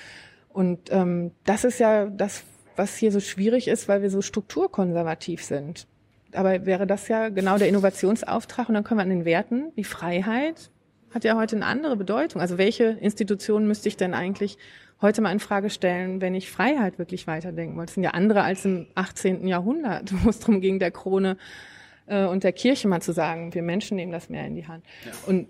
Und 0.48 0.90
ähm, 0.90 1.30
das 1.44 1.64
ist 1.64 1.78
ja 1.78 2.06
das, 2.06 2.44
was 2.76 2.96
hier 2.96 3.12
so 3.12 3.20
schwierig 3.20 3.68
ist, 3.68 3.88
weil 3.88 4.02
wir 4.02 4.10
so 4.10 4.22
strukturkonservativ 4.22 5.44
sind. 5.44 5.86
Aber 6.34 6.64
wäre 6.64 6.86
das 6.86 7.08
ja 7.08 7.28
genau 7.28 7.58
der 7.58 7.68
Innovationsauftrag 7.68 8.68
und 8.68 8.74
dann 8.74 8.84
können 8.84 8.98
wir 8.98 9.02
an 9.02 9.10
den 9.10 9.24
Werten 9.24 9.72
wie 9.74 9.84
Freiheit, 9.84 10.70
hat 11.12 11.24
ja 11.24 11.36
heute 11.36 11.56
eine 11.56 11.66
andere 11.66 11.96
Bedeutung. 11.96 12.40
Also 12.40 12.58
welche 12.58 12.84
Institutionen 12.84 13.66
müsste 13.66 13.88
ich 13.88 13.96
denn 13.96 14.14
eigentlich 14.14 14.56
heute 15.02 15.20
mal 15.20 15.32
in 15.32 15.40
Frage 15.40 15.68
stellen, 15.68 16.20
wenn 16.20 16.34
ich 16.34 16.50
Freiheit 16.50 16.98
wirklich 16.98 17.26
weiterdenken 17.26 17.76
wollte? 17.76 17.88
Das 17.88 17.94
sind 17.94 18.04
ja 18.04 18.10
andere 18.10 18.42
als 18.42 18.64
im 18.64 18.86
18. 18.94 19.46
Jahrhundert, 19.46 20.12
wo 20.24 20.30
es 20.30 20.38
darum 20.38 20.60
ging, 20.60 20.78
der 20.78 20.90
Krone 20.90 21.36
äh, 22.06 22.24
und 22.24 22.44
der 22.44 22.52
Kirche 22.52 22.88
mal 22.88 23.02
zu 23.02 23.12
sagen, 23.12 23.52
wir 23.52 23.62
Menschen 23.62 23.96
nehmen 23.96 24.12
das 24.12 24.30
mehr 24.30 24.46
in 24.46 24.54
die 24.54 24.66
Hand. 24.66 24.84
Ja. 25.04 25.12
Und 25.26 25.48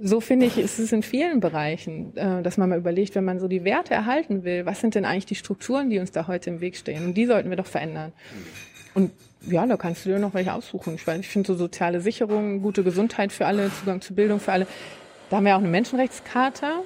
so 0.00 0.20
finde 0.20 0.46
ich, 0.46 0.58
ist 0.58 0.78
es 0.78 0.92
in 0.92 1.02
vielen 1.02 1.40
Bereichen, 1.40 2.16
äh, 2.16 2.42
dass 2.42 2.56
man 2.56 2.68
mal 2.68 2.78
überlegt, 2.78 3.14
wenn 3.14 3.24
man 3.24 3.38
so 3.38 3.48
die 3.48 3.64
Werte 3.64 3.94
erhalten 3.94 4.44
will, 4.44 4.66
was 4.66 4.80
sind 4.80 4.94
denn 4.94 5.04
eigentlich 5.04 5.26
die 5.26 5.34
Strukturen, 5.34 5.90
die 5.90 5.98
uns 5.98 6.12
da 6.12 6.26
heute 6.26 6.50
im 6.50 6.60
Weg 6.60 6.76
stehen? 6.76 7.04
Und 7.04 7.14
die 7.14 7.26
sollten 7.26 7.50
wir 7.50 7.56
doch 7.56 7.66
verändern. 7.66 8.12
Und 8.94 9.12
ja, 9.46 9.66
da 9.66 9.76
kannst 9.76 10.04
du 10.04 10.10
dir 10.10 10.18
noch 10.18 10.34
welche 10.34 10.52
aussuchen. 10.52 10.94
Ich, 10.94 11.06
ich 11.06 11.28
finde 11.28 11.46
so 11.46 11.54
soziale 11.54 12.00
Sicherung, 12.00 12.62
gute 12.62 12.84
Gesundheit 12.84 13.32
für 13.32 13.46
alle, 13.46 13.70
Zugang 13.72 14.00
zu 14.00 14.14
Bildung 14.14 14.40
für 14.40 14.52
alle, 14.52 14.66
da 15.30 15.36
haben 15.38 15.46
wir 15.46 15.54
auch 15.54 15.60
eine 15.60 15.68
Menschenrechtscharta. 15.68 16.82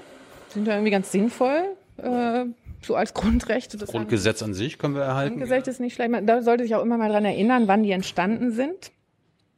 Sind 0.48 0.66
da 0.68 0.72
irgendwie 0.74 0.92
ganz 0.92 1.10
sinnvoll, 1.10 1.64
äh, 1.98 2.44
so 2.80 2.94
als 2.94 3.12
Grundrechte. 3.12 3.76
Das 3.76 3.90
Grundgesetz 3.90 4.42
an 4.42 4.54
sich 4.54 4.78
können 4.78 4.94
wir 4.94 5.02
erhalten. 5.02 5.38
Grundgesetz 5.38 5.66
ist 5.66 5.80
nicht 5.80 5.94
schlecht. 5.94 6.12
Da 6.24 6.42
sollte 6.42 6.62
sich 6.62 6.74
auch 6.74 6.82
immer 6.82 6.96
mal 6.96 7.10
dran 7.10 7.24
erinnern, 7.24 7.66
wann 7.66 7.82
die 7.82 7.90
entstanden 7.90 8.52
sind. 8.52 8.92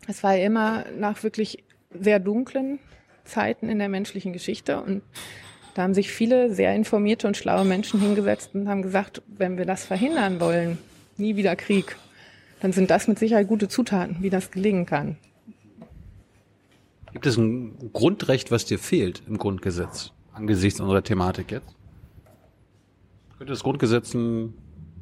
Es 0.06 0.22
war 0.22 0.34
ja 0.34 0.46
immer 0.46 0.86
nach 0.98 1.22
wirklich 1.22 1.64
sehr 1.90 2.18
dunklen 2.18 2.78
Zeiten 3.28 3.68
in 3.68 3.78
der 3.78 3.88
menschlichen 3.88 4.32
Geschichte 4.32 4.80
und 4.80 5.02
da 5.74 5.82
haben 5.82 5.94
sich 5.94 6.10
viele 6.10 6.52
sehr 6.52 6.74
informierte 6.74 7.28
und 7.28 7.36
schlaue 7.36 7.64
Menschen 7.64 8.00
hingesetzt 8.00 8.50
und 8.54 8.68
haben 8.68 8.82
gesagt, 8.82 9.22
wenn 9.28 9.58
wir 9.58 9.64
das 9.64 9.84
verhindern 9.84 10.40
wollen, 10.40 10.78
nie 11.16 11.36
wieder 11.36 11.54
Krieg, 11.54 11.96
dann 12.60 12.72
sind 12.72 12.90
das 12.90 13.06
mit 13.06 13.18
Sicherheit 13.18 13.46
gute 13.46 13.68
Zutaten, 13.68 14.16
wie 14.20 14.30
das 14.30 14.50
gelingen 14.50 14.86
kann. 14.86 15.16
Gibt 17.12 17.26
es 17.26 17.36
ein 17.36 17.92
Grundrecht, 17.92 18.50
was 18.50 18.64
dir 18.64 18.78
fehlt 18.78 19.22
im 19.28 19.38
Grundgesetz 19.38 20.12
angesichts 20.32 20.80
unserer 20.80 21.02
Thematik 21.02 21.52
jetzt? 21.52 21.74
Könnte 23.38 23.52
das 23.52 23.62
Grundgesetz 23.62 24.14
ein 24.14 24.54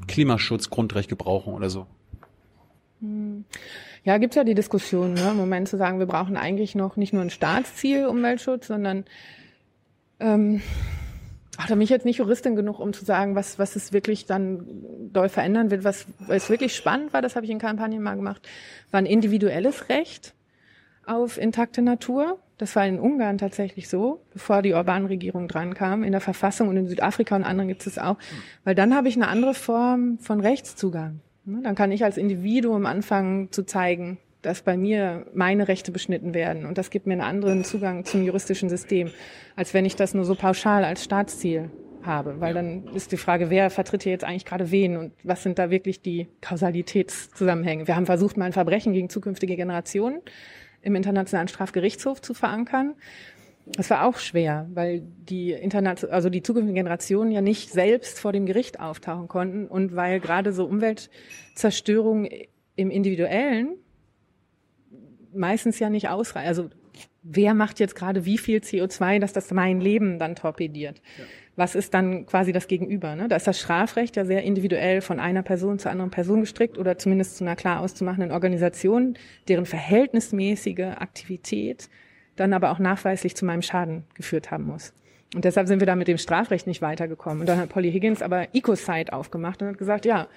Klimaschutzgrundrecht 0.07 1.09
gebrauchen 1.09 1.55
oder 1.55 1.71
so? 1.71 1.87
Hm. 3.01 3.45
Ja, 4.07 4.19
gibt's 4.19 4.37
ja 4.37 4.45
die 4.45 4.55
Diskussion, 4.55 5.15
ne, 5.15 5.31
im 5.33 5.37
Moment 5.37 5.67
zu 5.67 5.77
sagen, 5.77 5.99
wir 5.99 6.07
brauchen 6.07 6.37
eigentlich 6.37 6.77
noch 6.77 6.97
nicht 6.97 7.13
nur 7.13 7.23
ein 7.23 7.31
Staatsziel 7.31 8.07
Umweltschutz, 8.07 8.69
sondern 8.69 9.05
ähm, 10.21 10.63
ach, 11.57 11.67
da 11.67 11.75
bin 11.75 11.83
ich 11.83 11.91
jetzt 11.91 12.05
nicht 12.05 12.19
Juristin 12.19 12.55
genug, 12.55 12.79
um 12.79 12.93
zu 12.93 13.05
sagen, 13.05 13.35
was, 13.35 13.59
was 13.59 13.75
es 13.75 13.93
wirklich 13.93 14.25
dann 14.25 14.65
doll 15.13 15.29
verändern 15.29 15.73
wird. 15.73 15.83
Was, 15.83 16.07
was 16.21 16.49
wirklich 16.49 16.77
spannend 16.77 17.13
war, 17.13 17.21
das 17.21 17.35
habe 17.35 17.47
ich 17.47 17.51
in 17.51 17.59
Kampagnen 17.59 18.01
mal 18.01 18.15
gemacht, 18.15 18.47
war 18.93 18.99
ein 18.99 19.07
individuelles 19.07 19.89
Recht 19.89 20.35
auf 21.05 21.37
intakte 21.37 21.83
Natur. 21.83 22.39
Das 22.59 22.77
war 22.77 22.87
in 22.87 23.01
Ungarn 23.01 23.39
tatsächlich 23.39 23.89
so, 23.89 24.23
bevor 24.33 24.63
die 24.63 24.75
Orban-Regierung 24.75 25.49
drankam. 25.49 26.05
In 26.05 26.13
der 26.13 26.21
Verfassung 26.21 26.69
und 26.69 26.77
in 26.77 26.87
Südafrika 26.87 27.35
und 27.35 27.43
anderen 27.43 27.67
gibt 27.67 27.85
es 27.85 27.99
auch. 27.99 28.19
Weil 28.63 28.77
dann 28.77 28.95
habe 28.95 29.09
ich 29.09 29.17
eine 29.17 29.27
andere 29.27 29.53
Form 29.53 30.21
von 30.21 30.41
Rechtszugang. 30.41 31.23
Dann 31.47 31.77
kann 31.77 31.93
ich 31.93 32.03
als 32.03 32.17
Individuum 32.17 32.87
anfangen 32.87 33.53
zu 33.53 33.65
zeigen, 33.65 34.19
dass 34.43 34.63
bei 34.63 34.77
mir 34.77 35.27
meine 35.33 35.69
Rechte 35.69 35.93
beschnitten 35.93 36.35
werden. 36.35 36.67
Und 36.67 36.77
das 36.77 36.91
gibt 36.91 37.07
mir 37.07 37.13
einen 37.13 37.23
anderen 37.23 37.65
Zugang 37.65 38.05
zum 38.05 38.25
juristischen 38.25 38.69
System, 38.69 39.11
als 39.55 39.73
wenn 39.73 39.85
ich 39.85 39.95
das 39.95 40.13
nur 40.13 40.25
so 40.25 40.35
pauschal 40.35 40.85
als 40.85 41.05
Staatsziel 41.05 41.71
habe. 42.03 42.41
Weil 42.41 42.55
dann 42.55 42.89
ist 42.95 43.13
die 43.13 43.17
Frage, 43.17 43.49
wer 43.49 43.71
vertritt 43.71 44.03
hier 44.03 44.13
jetzt 44.13 44.25
eigentlich 44.25 44.45
gerade 44.45 44.73
wen 44.73 44.97
und 44.97 45.13
was 45.23 45.45
sind 45.45 45.59
da 45.59 45.71
wirklich 45.71 46.01
die 46.03 46.29
Kausalitätszusammenhänge? 46.41 47.87
Wir 47.87 47.95
haben 47.95 48.07
versucht, 48.07 48.37
mal 48.37 48.47
ein 48.47 48.53
Verbrechen 48.53 48.93
gegen 48.93 49.09
zukünftige 49.09 49.57
Generationen 49.57 50.23
im 50.83 50.95
Internationalen 50.97 51.49
Strafgerichtshof 51.49 52.21
zu 52.23 52.35
verankern. 52.35 52.95
Das 53.67 53.91
war 53.91 54.07
auch 54.07 54.19
schwer, 54.19 54.69
weil 54.73 55.01
die 55.01 55.51
Internation, 55.51 56.11
also 56.13 56.31
die 56.31 56.43
zukünftigen 56.43 56.77
Generationen 56.77 57.33
ja 57.33 57.41
nicht 57.41 57.71
selbst 57.71 58.21
vor 58.21 58.33
dem 58.33 58.47
Gericht 58.47 58.79
auftauchen 58.79 59.27
konnten 59.27 59.67
und 59.67 59.97
weil 59.97 60.21
gerade 60.21 60.53
so 60.53 60.67
Umweltzerstörung 60.67 62.29
im 62.77 62.91
Individuellen 62.91 63.77
meistens 65.35 65.81
ja 65.81 65.91
nicht 65.91 66.09
ausreicht. 66.09 66.47
Also 66.47 66.71
wer 67.23 67.55
macht 67.55 67.81
jetzt 67.81 67.97
gerade 67.97 68.25
wie 68.25 68.39
viel 68.39 68.61
CO2, 68.61 69.19
dass 69.19 69.33
das 69.33 69.51
mein 69.51 69.81
Leben 69.81 70.19
dann 70.21 70.37
torpediert? 70.37 71.03
Ja 71.19 71.25
was 71.57 71.75
ist 71.75 71.95
dann 71.95 72.27
quasi 72.27 72.53
das 72.53 72.69
Gegenüber? 72.69 73.17
Ne? 73.17 73.29
Da 73.29 73.37
ist 73.37 73.47
das 73.47 73.59
Strafrecht 73.59 74.17
ja 74.17 74.25
sehr 74.25 74.43
individuell 74.43 75.01
von 75.01 75.19
einer 75.19 75.43
Person 75.43 75.79
zur 75.79 75.91
anderen 75.91 76.11
Person 76.11 76.41
gestrickt 76.41 76.79
oder 76.79 76.99
zumindest 76.99 77.39
zu 77.39 77.45
einer 77.45 77.57
klar 77.57 77.81
auszumachenden 77.81 78.31
Organisation, 78.31 79.17
deren 79.49 79.65
verhältnismäßige 79.65 80.97
Aktivität 80.99 81.89
dann 82.37 82.53
aber 82.53 82.71
auch 82.71 82.79
nachweislich 82.79 83.35
zu 83.35 83.45
meinem 83.45 83.63
Schaden 83.63 84.05
geführt 84.15 84.51
haben 84.51 84.65
muss. 84.65 84.93
Und 85.35 85.45
deshalb 85.45 85.67
sind 85.67 85.81
wir 85.81 85.87
da 85.87 85.97
mit 85.97 86.09
dem 86.09 86.19
Strafrecht 86.19 86.67
nicht 86.67 86.83
weitergekommen. 86.83 87.41
Und 87.41 87.47
dann 87.47 87.59
hat 87.59 87.69
Polly 87.69 87.91
Higgins 87.91 88.23
aber 88.23 88.55
Ecocide 88.55 89.13
aufgemacht 89.13 89.61
und 89.61 89.69
hat 89.69 89.79
gesagt, 89.79 90.07
ja, 90.07 90.29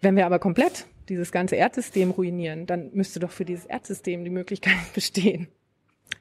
wenn 0.00 0.16
wir 0.16 0.26
aber 0.26 0.38
komplett 0.38 0.86
dieses 1.08 1.32
ganze 1.32 1.56
Erdsystem 1.56 2.10
ruinieren, 2.10 2.66
dann 2.66 2.90
müsste 2.92 3.20
doch 3.20 3.30
für 3.30 3.44
dieses 3.44 3.66
Erdsystem 3.66 4.24
die 4.24 4.30
Möglichkeit 4.30 4.76
bestehen, 4.94 5.48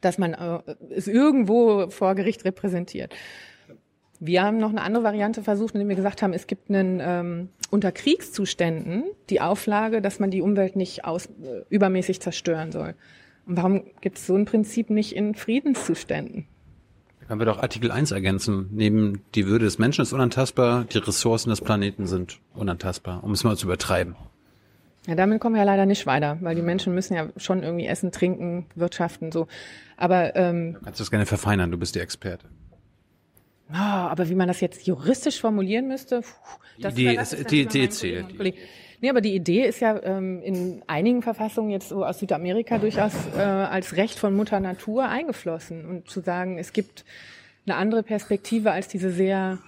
dass 0.02 0.18
man 0.18 0.34
äh, 0.34 0.60
es 0.90 1.08
irgendwo 1.08 1.90
vor 1.90 2.16
Gericht 2.16 2.46
repräsentiert. 2.46 3.14
Wir 4.20 4.44
haben 4.44 4.60
noch 4.60 4.70
eine 4.70 4.82
andere 4.82 5.04
Variante 5.04 5.44
versucht, 5.44 5.76
indem 5.76 5.90
wir 5.90 5.96
gesagt 5.96 6.22
haben, 6.22 6.34
es 6.34 6.48
gibt 6.48 6.70
einen 6.70 7.02
ähm, 7.04 7.50
unter 7.70 7.92
Kriegszuständen 7.92 9.04
die 9.30 9.42
Auflage, 9.42 10.02
dass 10.02 10.20
man 10.20 10.32
die 10.32 10.42
Umwelt 10.42 10.76
nicht 10.76 11.04
aus, 11.04 11.26
äh, 11.26 11.64
übermäßig 11.70 12.22
zerstören 12.22 12.72
soll. 12.72 12.96
Und 13.48 13.58
warum 13.58 13.84
gibt 14.02 14.18
es 14.18 14.26
so 14.28 14.36
ein 14.36 14.46
Prinzip 14.46 14.90
nicht 14.90 15.16
in 15.16 15.36
Friedenszuständen? 15.36 16.48
Da 17.20 17.26
können 17.28 17.40
wir 17.42 17.46
doch 17.46 17.60
Artikel 17.62 17.92
1 17.92 18.12
ergänzen. 18.12 18.70
Neben 18.72 19.22
die 19.36 19.46
Würde 19.48 19.66
des 19.66 19.78
Menschen 19.80 20.02
ist 20.02 20.14
unantastbar, 20.14 20.86
die 20.86 20.98
Ressourcen 21.00 21.50
des 21.50 21.62
Planeten 21.62 22.08
sind 22.08 22.40
unantastbar, 22.54 23.24
um 23.24 23.32
es 23.32 23.44
mal 23.44 23.56
zu 23.58 23.66
übertreiben. 23.68 24.16
Ja, 25.08 25.14
damit 25.14 25.40
kommen 25.40 25.54
wir 25.56 25.60
ja 25.62 25.66
leider 25.66 25.86
nicht 25.86 26.08
weiter, 26.08 26.38
weil 26.42 26.56
die 26.56 26.64
Menschen 26.64 26.96
müssen 26.96 27.14
ja 27.14 27.30
schon 27.38 27.62
irgendwie 27.62 27.86
essen, 27.86 28.12
trinken, 28.12 28.66
wirtschaften, 28.74 29.32
so. 29.32 29.48
Aber 29.98 30.36
ähm, 30.36 30.74
du 30.74 30.80
kannst 30.82 31.00
das 31.00 31.12
gerne 31.12 31.28
verfeinern, 31.28 31.70
du 31.70 31.78
bist 31.78 31.94
die 31.94 32.00
Experte. 32.00 32.48
Oh, 33.70 33.74
aber 33.76 34.30
wie 34.30 34.36
man 34.36 34.48
das 34.48 34.62
jetzt 34.62 34.86
juristisch 34.88 35.40
formulieren 35.42 35.88
müsste, 35.88 36.22
puh, 36.22 36.60
das 36.80 36.94
Die 36.96 37.06
Idee 37.06 37.22
ist- 37.22 37.52
die 37.52 37.62
Idee 37.62 37.80
meinen 37.80 37.92
zählt. 37.92 38.38
Nee, 39.02 39.10
aber 39.10 39.22
die 39.22 39.36
Idee 39.36 39.66
ist 39.66 39.80
ja 39.80 40.02
ähm, 40.04 40.42
in 40.42 40.82
einigen 40.88 41.22
Verfassungen 41.22 41.70
jetzt 41.70 41.90
so 41.90 42.06
aus 42.06 42.20
Südamerika 42.20 42.78
durchaus 42.78 43.14
äh, 43.38 43.42
als 43.42 43.98
Recht 43.98 44.18
von 44.18 44.36
Mutter 44.36 44.60
Natur 44.60 45.08
eingeflossen. 45.08 45.86
Und 45.86 46.10
zu 46.10 46.22
sagen, 46.22 46.58
es 46.58 46.74
gibt 46.74 47.06
eine 47.66 47.76
andere 47.76 48.04
Perspektive 48.04 48.72
als 48.72 48.88
diese 48.88 49.12
sehr 49.12 49.60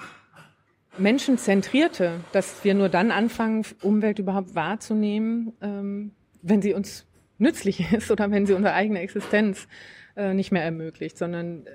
menschenzentrierte, 0.98 2.20
dass 2.32 2.64
wir 2.64 2.74
nur 2.74 2.90
dann 2.90 3.12
anfangen, 3.12 3.66
Umwelt 3.82 4.20
überhaupt 4.20 4.56
wahrzunehmen, 4.56 5.54
ähm, 5.62 6.12
wenn 6.42 6.62
sie 6.62 6.74
uns 6.74 7.06
nützlich 7.38 7.92
ist 7.94 8.12
oder 8.12 8.32
wenn 8.32 8.46
sie 8.46 8.54
unsere 8.54 8.74
eigene 8.74 9.00
Existenz 9.00 9.68
äh, 10.16 10.34
nicht 10.34 10.52
mehr 10.52 10.64
ermöglicht, 10.64 11.18
sondern 11.18 11.66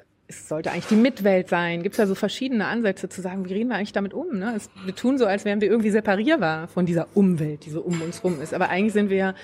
es 0.40 0.48
sollte 0.48 0.70
eigentlich 0.70 0.86
die 0.86 0.96
Mitwelt 0.96 1.48
sein. 1.48 1.82
Gibt 1.82 1.94
es 1.94 1.98
ja 1.98 2.06
so 2.06 2.14
verschiedene 2.14 2.66
Ansätze 2.66 3.08
zu 3.08 3.20
sagen, 3.20 3.48
wie 3.48 3.54
reden 3.54 3.68
wir 3.68 3.76
eigentlich 3.76 3.92
damit 3.92 4.14
um? 4.14 4.38
Ne? 4.38 4.54
Es, 4.56 4.70
wir 4.84 4.94
tun 4.94 5.18
so, 5.18 5.26
als 5.26 5.44
wären 5.44 5.60
wir 5.60 5.68
irgendwie 5.68 5.90
separierbar 5.90 6.68
von 6.68 6.86
dieser 6.86 7.08
Umwelt, 7.14 7.64
die 7.66 7.70
so 7.70 7.82
um 7.82 8.00
uns 8.02 8.24
rum 8.24 8.40
ist. 8.40 8.54
Aber 8.54 8.68
eigentlich 8.68 8.92
sind 8.92 9.10
wir 9.10 9.34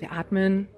wir 0.00 0.12
atmen, 0.12 0.68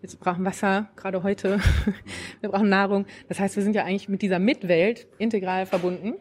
wir 0.00 0.10
brauchen 0.18 0.44
Wasser, 0.44 0.88
gerade 0.96 1.22
heute, 1.22 1.60
wir 2.40 2.48
brauchen 2.50 2.68
Nahrung. 2.68 3.06
Das 3.28 3.38
heißt, 3.38 3.56
wir 3.56 3.62
sind 3.62 3.74
ja 3.74 3.84
eigentlich 3.84 4.08
mit 4.08 4.22
dieser 4.22 4.38
Mitwelt 4.38 5.06
integral 5.18 5.66
verbunden. 5.66 6.14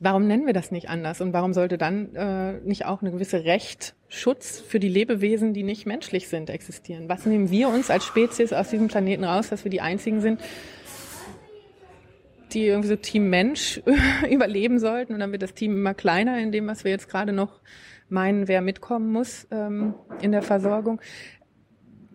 Warum 0.00 0.26
nennen 0.26 0.46
wir 0.46 0.52
das 0.52 0.72
nicht 0.72 0.88
anders? 0.88 1.20
Und 1.20 1.32
warum 1.32 1.52
sollte 1.52 1.78
dann 1.78 2.16
äh, 2.16 2.54
nicht 2.64 2.86
auch 2.86 3.02
eine 3.02 3.12
gewisse 3.12 3.44
Rechtschutz 3.44 4.58
für 4.58 4.80
die 4.80 4.88
Lebewesen, 4.88 5.54
die 5.54 5.62
nicht 5.62 5.86
menschlich 5.86 6.26
sind, 6.26 6.50
existieren? 6.50 7.08
Was 7.08 7.24
nehmen 7.24 7.50
wir 7.50 7.68
uns 7.68 7.88
als 7.88 8.04
Spezies 8.04 8.52
aus 8.52 8.70
diesem 8.70 8.88
Planeten 8.88 9.22
raus, 9.22 9.50
dass 9.50 9.62
wir 9.62 9.70
die 9.70 9.80
einzigen 9.80 10.20
sind, 10.20 10.40
die 12.54 12.66
irgendwie 12.66 12.88
so 12.88 12.96
Team 12.96 13.30
Mensch 13.30 13.82
überleben 14.30 14.78
sollten? 14.78 15.14
Und 15.14 15.20
dann 15.20 15.32
wird 15.32 15.42
das 15.42 15.54
Team 15.54 15.72
immer 15.72 15.94
kleiner 15.94 16.38
in 16.38 16.52
dem, 16.52 16.66
was 16.66 16.84
wir 16.84 16.90
jetzt 16.90 17.08
gerade 17.08 17.32
noch 17.32 17.60
meinen, 18.08 18.46
wer 18.46 18.60
mitkommen 18.60 19.10
muss 19.10 19.48
ähm, 19.50 19.94
in 20.20 20.32
der 20.32 20.42
Versorgung. 20.42 21.00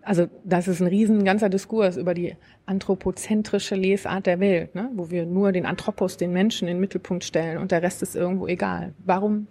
Also 0.03 0.27
das 0.45 0.69
ist 0.69 0.79
ein 0.79 0.87
riesen 0.87 1.25
ganzer 1.25 1.49
Diskurs 1.49 1.97
über 1.97 2.13
die 2.13 2.37
anthropozentrische 2.65 3.75
Lesart 3.75 4.25
der 4.25 4.39
Welt, 4.39 4.73
ne? 4.73 4.89
wo 4.93 5.09
wir 5.09 5.25
nur 5.25 5.51
den 5.51 5.65
Anthropos, 5.65 6.15
den 6.15 6.31
Menschen, 6.31 6.67
in 6.67 6.75
den 6.75 6.79
Mittelpunkt 6.79 7.25
stellen 7.25 7.57
und 7.57 7.71
der 7.71 7.81
Rest 7.81 8.01
ist 8.03 8.15
irgendwo 8.15 8.47
egal. 8.47 8.93
Warum, 9.03 9.47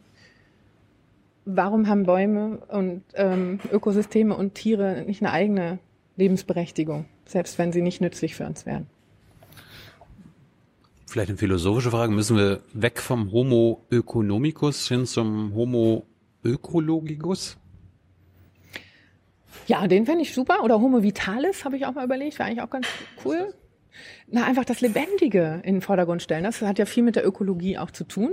warum 1.45 1.89
haben 1.89 2.05
Bäume 2.05 2.59
und 2.69 3.03
ähm, 3.15 3.61
Ökosysteme 3.71 4.35
und 4.35 4.55
Tiere 4.55 5.05
nicht 5.07 5.21
eine 5.23 5.33
eigene 5.33 5.79
Lebensberechtigung, 6.17 7.05
selbst 7.27 7.59
wenn 7.59 7.73
sie 7.73 7.83
nicht 7.83 8.01
nützlich 8.01 8.35
für 8.35 8.47
uns 8.47 8.65
wären? 8.65 8.87
Vielleicht 11.07 11.31
eine 11.31 11.39
philosophische 11.39 11.91
Frage. 11.91 12.13
Müssen 12.13 12.37
wir 12.37 12.61
weg 12.73 13.01
vom 13.01 13.31
Homo 13.31 13.87
economicus 13.91 14.89
hin 14.89 15.07
zum 15.07 15.55
Homo 15.55 16.05
ökologicus? 16.45 17.57
Ja, 19.67 19.87
den 19.87 20.05
fände 20.05 20.23
ich 20.23 20.35
super. 20.35 20.63
Oder 20.63 20.81
Homo 20.81 21.03
Vitalis 21.03 21.65
habe 21.65 21.77
ich 21.77 21.87
auch 21.87 21.95
mal 21.95 22.05
überlegt, 22.05 22.39
wäre 22.39 22.49
eigentlich 22.49 22.63
auch 22.63 22.71
ganz 22.71 22.87
cool. 23.25 23.55
Na, 24.27 24.45
einfach 24.45 24.65
das 24.65 24.81
Lebendige 24.81 25.63
in 25.65 25.77
den 25.77 25.81
Vordergrund 25.81 26.23
stellen. 26.23 26.45
Das 26.45 26.61
hat 26.61 26.79
ja 26.79 26.87
viel 26.87 27.03
mit 27.03 27.17
der 27.17 27.27
Ökologie 27.27 27.79
auch 27.79 27.91
zu 27.91 28.05
tun. 28.05 28.33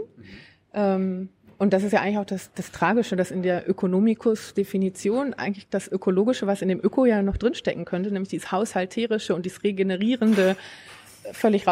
Ähm, 0.74 1.30
und 1.59 1.71
das 1.71 1.84
ist 1.84 1.93
ja 1.93 2.01
eigentlich 2.01 2.17
auch 2.17 2.26
das, 2.26 2.51
das 2.55 2.71
Tragische, 2.71 3.15
dass 3.15 3.32
in 3.32 3.43
der 3.43 3.69
Ökonomikus-Definition 3.69 5.34
eigentlich 5.36 5.69
das 5.69 5.88
Ökologische, 5.88 6.47
was 6.47 6.61
in 6.61 6.67
dem 6.67 6.80
Öko 6.84 7.05
ja 7.05 7.21
noch 7.21 7.38
drinstecken 7.38 7.86
könnte, 7.86 8.11
nämlich 8.11 8.30
dieses 8.30 8.51
Haushalterische 8.51 9.36
und 9.36 9.45
dieses 9.45 9.63
Regenerierende, 9.63 10.57
völlig 11.32 11.67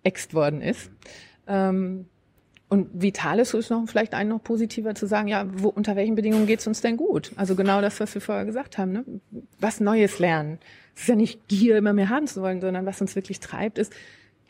rausgeext 0.00 0.34
worden 0.34 0.62
ist. 0.62 0.90
Ähm, 1.46 2.06
und 2.68 2.88
Vitalis 2.92 3.52
ist 3.54 3.70
noch 3.70 3.84
vielleicht 3.88 4.14
ein 4.14 4.28
noch 4.28 4.42
positiver 4.42 4.94
zu 4.94 5.06
sagen, 5.06 5.26
ja, 5.26 5.44
wo, 5.52 5.68
unter 5.68 5.96
welchen 5.96 6.14
Bedingungen 6.14 6.46
geht's 6.46 6.68
uns 6.68 6.80
denn 6.80 6.96
gut? 6.96 7.32
Also 7.34 7.56
genau 7.56 7.80
das, 7.80 7.98
was 7.98 8.14
wir 8.14 8.20
vorher 8.20 8.44
gesagt 8.44 8.78
haben, 8.78 8.92
ne? 8.92 9.04
was 9.58 9.80
Neues 9.80 10.20
lernen. 10.20 10.58
Es 10.94 11.02
ist 11.02 11.08
ja 11.08 11.16
nicht 11.16 11.48
Gier, 11.48 11.78
immer 11.78 11.92
mehr 11.92 12.10
haben 12.10 12.28
zu 12.28 12.42
wollen, 12.42 12.60
sondern 12.60 12.86
was 12.86 13.00
uns 13.00 13.16
wirklich 13.16 13.40
treibt, 13.40 13.78
ist, 13.78 13.92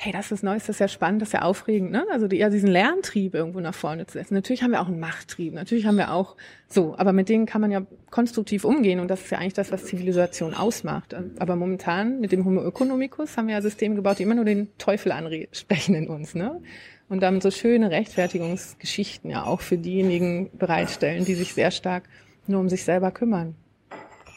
hey, 0.02 0.12
das 0.12 0.32
ist 0.32 0.42
Neues, 0.42 0.64
das 0.64 0.76
ist 0.76 0.80
ja 0.80 0.88
spannend, 0.88 1.20
das 1.20 1.28
ist 1.28 1.32
ja 1.34 1.42
aufregend, 1.42 1.90
ne? 1.90 2.06
Also 2.10 2.26
die, 2.26 2.38
ja, 2.38 2.48
diesen 2.48 2.70
Lerntrieb 2.70 3.34
irgendwo 3.34 3.60
nach 3.60 3.74
vorne 3.74 4.06
zu 4.06 4.14
setzen. 4.14 4.32
Natürlich 4.32 4.62
haben 4.62 4.70
wir 4.70 4.80
auch 4.80 4.88
einen 4.88 4.98
Machttrieb, 4.98 5.52
natürlich 5.52 5.84
haben 5.84 5.98
wir 5.98 6.14
auch 6.14 6.36
so, 6.68 6.94
aber 6.96 7.12
mit 7.12 7.28
denen 7.28 7.44
kann 7.44 7.60
man 7.60 7.70
ja 7.70 7.82
konstruktiv 8.08 8.64
umgehen 8.64 9.00
und 9.00 9.08
das 9.08 9.20
ist 9.20 9.30
ja 9.30 9.36
eigentlich 9.36 9.52
das, 9.52 9.70
was 9.70 9.84
Zivilisation 9.84 10.54
ausmacht. 10.54 11.14
Aber 11.38 11.54
momentan 11.54 12.18
mit 12.18 12.32
dem 12.32 12.46
Homo 12.46 12.66
economicus 12.66 13.36
haben 13.36 13.48
wir 13.48 13.56
ja 13.56 13.60
Systeme 13.60 13.94
gebaut, 13.94 14.18
die 14.18 14.22
immer 14.22 14.34
nur 14.34 14.46
den 14.46 14.68
Teufel 14.78 15.12
ansprechen 15.12 15.94
in 15.94 16.08
uns, 16.08 16.34
ne? 16.34 16.62
Und 17.10 17.20
damit 17.20 17.42
so 17.42 17.50
schöne 17.50 17.90
Rechtfertigungsgeschichten 17.90 19.30
ja 19.30 19.44
auch 19.44 19.60
für 19.60 19.76
diejenigen 19.76 20.48
bereitstellen, 20.56 21.26
die 21.26 21.34
sich 21.34 21.52
sehr 21.52 21.72
stark 21.72 22.04
nur 22.46 22.60
um 22.60 22.70
sich 22.70 22.84
selber 22.84 23.10
kümmern. 23.10 23.54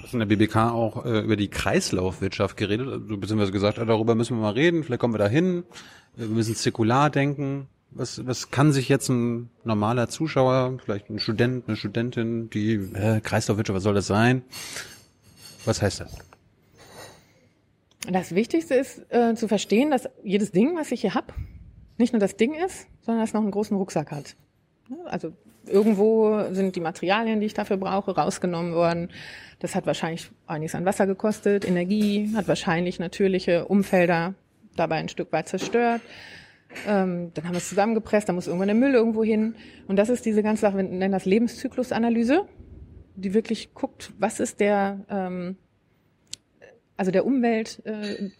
Hast 0.03 0.13
in 0.13 0.19
der 0.19 0.25
BBK 0.25 0.55
auch 0.71 1.05
äh, 1.05 1.21
über 1.21 1.37
die 1.37 1.47
Kreislaufwirtschaft 1.47 2.57
geredet, 2.57 2.87
also, 2.87 3.17
beziehungsweise 3.17 3.53
gesagt, 3.53 3.79
ah, 3.79 3.85
darüber 3.85 4.15
müssen 4.15 4.35
wir 4.35 4.41
mal 4.41 4.53
reden, 4.53 4.83
vielleicht 4.83 4.99
kommen 4.99 5.13
wir 5.13 5.19
da 5.19 5.29
hin, 5.29 5.63
wir 6.15 6.27
müssen 6.27 6.55
zirkular 6.55 7.09
denken. 7.09 7.67
Was, 7.91 8.25
was 8.25 8.51
kann 8.51 8.73
sich 8.73 8.89
jetzt 8.89 9.07
ein 9.09 9.49
normaler 9.63 10.09
Zuschauer, 10.09 10.77
vielleicht 10.83 11.09
ein 11.09 11.19
Student, 11.19 11.67
eine 11.67 11.77
Studentin, 11.77 12.49
die 12.49 12.73
äh, 12.73 13.21
Kreislaufwirtschaft, 13.21 13.77
was 13.77 13.83
soll 13.83 13.93
das 13.93 14.07
sein? 14.07 14.41
Was 15.63 15.81
heißt 15.81 16.01
das? 16.01 16.17
Das 18.11 18.35
Wichtigste 18.35 18.75
ist 18.75 19.05
äh, 19.09 19.35
zu 19.35 19.47
verstehen, 19.47 19.89
dass 19.89 20.09
jedes 20.23 20.51
Ding, 20.51 20.75
was 20.75 20.91
ich 20.91 21.01
hier 21.01 21.13
hab, 21.13 21.33
nicht 21.97 22.11
nur 22.11 22.19
das 22.19 22.35
Ding 22.35 22.53
ist, 22.55 22.87
sondern 23.01 23.23
es 23.23 23.31
noch 23.31 23.41
einen 23.41 23.51
großen 23.51 23.77
Rucksack 23.77 24.11
hat. 24.11 24.35
Also 25.05 25.31
irgendwo 25.65 26.43
sind 26.51 26.75
die 26.75 26.81
Materialien, 26.81 27.39
die 27.39 27.45
ich 27.45 27.53
dafür 27.53 27.77
brauche, 27.77 28.15
rausgenommen 28.15 28.73
worden. 28.73 29.09
Das 29.64 29.76
hat 29.76 29.86
wahrscheinlich 29.86 30.30
einiges 30.45 30.76
an 30.76 30.84
Wasser 30.84 31.07
gekostet, 31.07 31.66
Energie, 31.66 32.30
hat 32.36 32.49
wahrscheinlich 32.49 32.99
natürliche 32.99 33.64
Umfelder 33.64 34.34
dabei 34.76 34.97
ein 34.97 35.07
Stück 35.07 35.32
weit 35.32 35.47
zerstört. 35.47 36.01
Ähm, 36.86 37.32
dann 37.34 37.45
haben 37.45 37.53
wir 37.53 37.59
es 37.59 37.70
zusammengepresst, 37.70 38.28
dann 38.28 38.36
muss 38.36 38.47
irgendwann 38.47 38.68
der 38.68 38.76
Müll 38.76 38.93
irgendwo 38.93 39.24
hin. 39.24 39.55
Und 39.88 39.95
das 39.95 40.09
ist 40.09 40.26
diese 40.26 40.43
ganze 40.43 40.64
Sache, 40.64 40.76
wir 40.76 40.84
nennen 40.84 41.14
das 41.14 41.24
Lebenszyklusanalyse, 41.24 42.45
die 43.16 43.34
wirklich 43.34 43.74
guckt, 43.74 44.11
was 44.20 44.41
ist 44.41 44.59
der, 44.59 44.99
ähm, 45.09 45.55
also 46.97 47.11
der 47.11 47.26
Umwelt, 47.26 47.82
äh, 47.86 48.32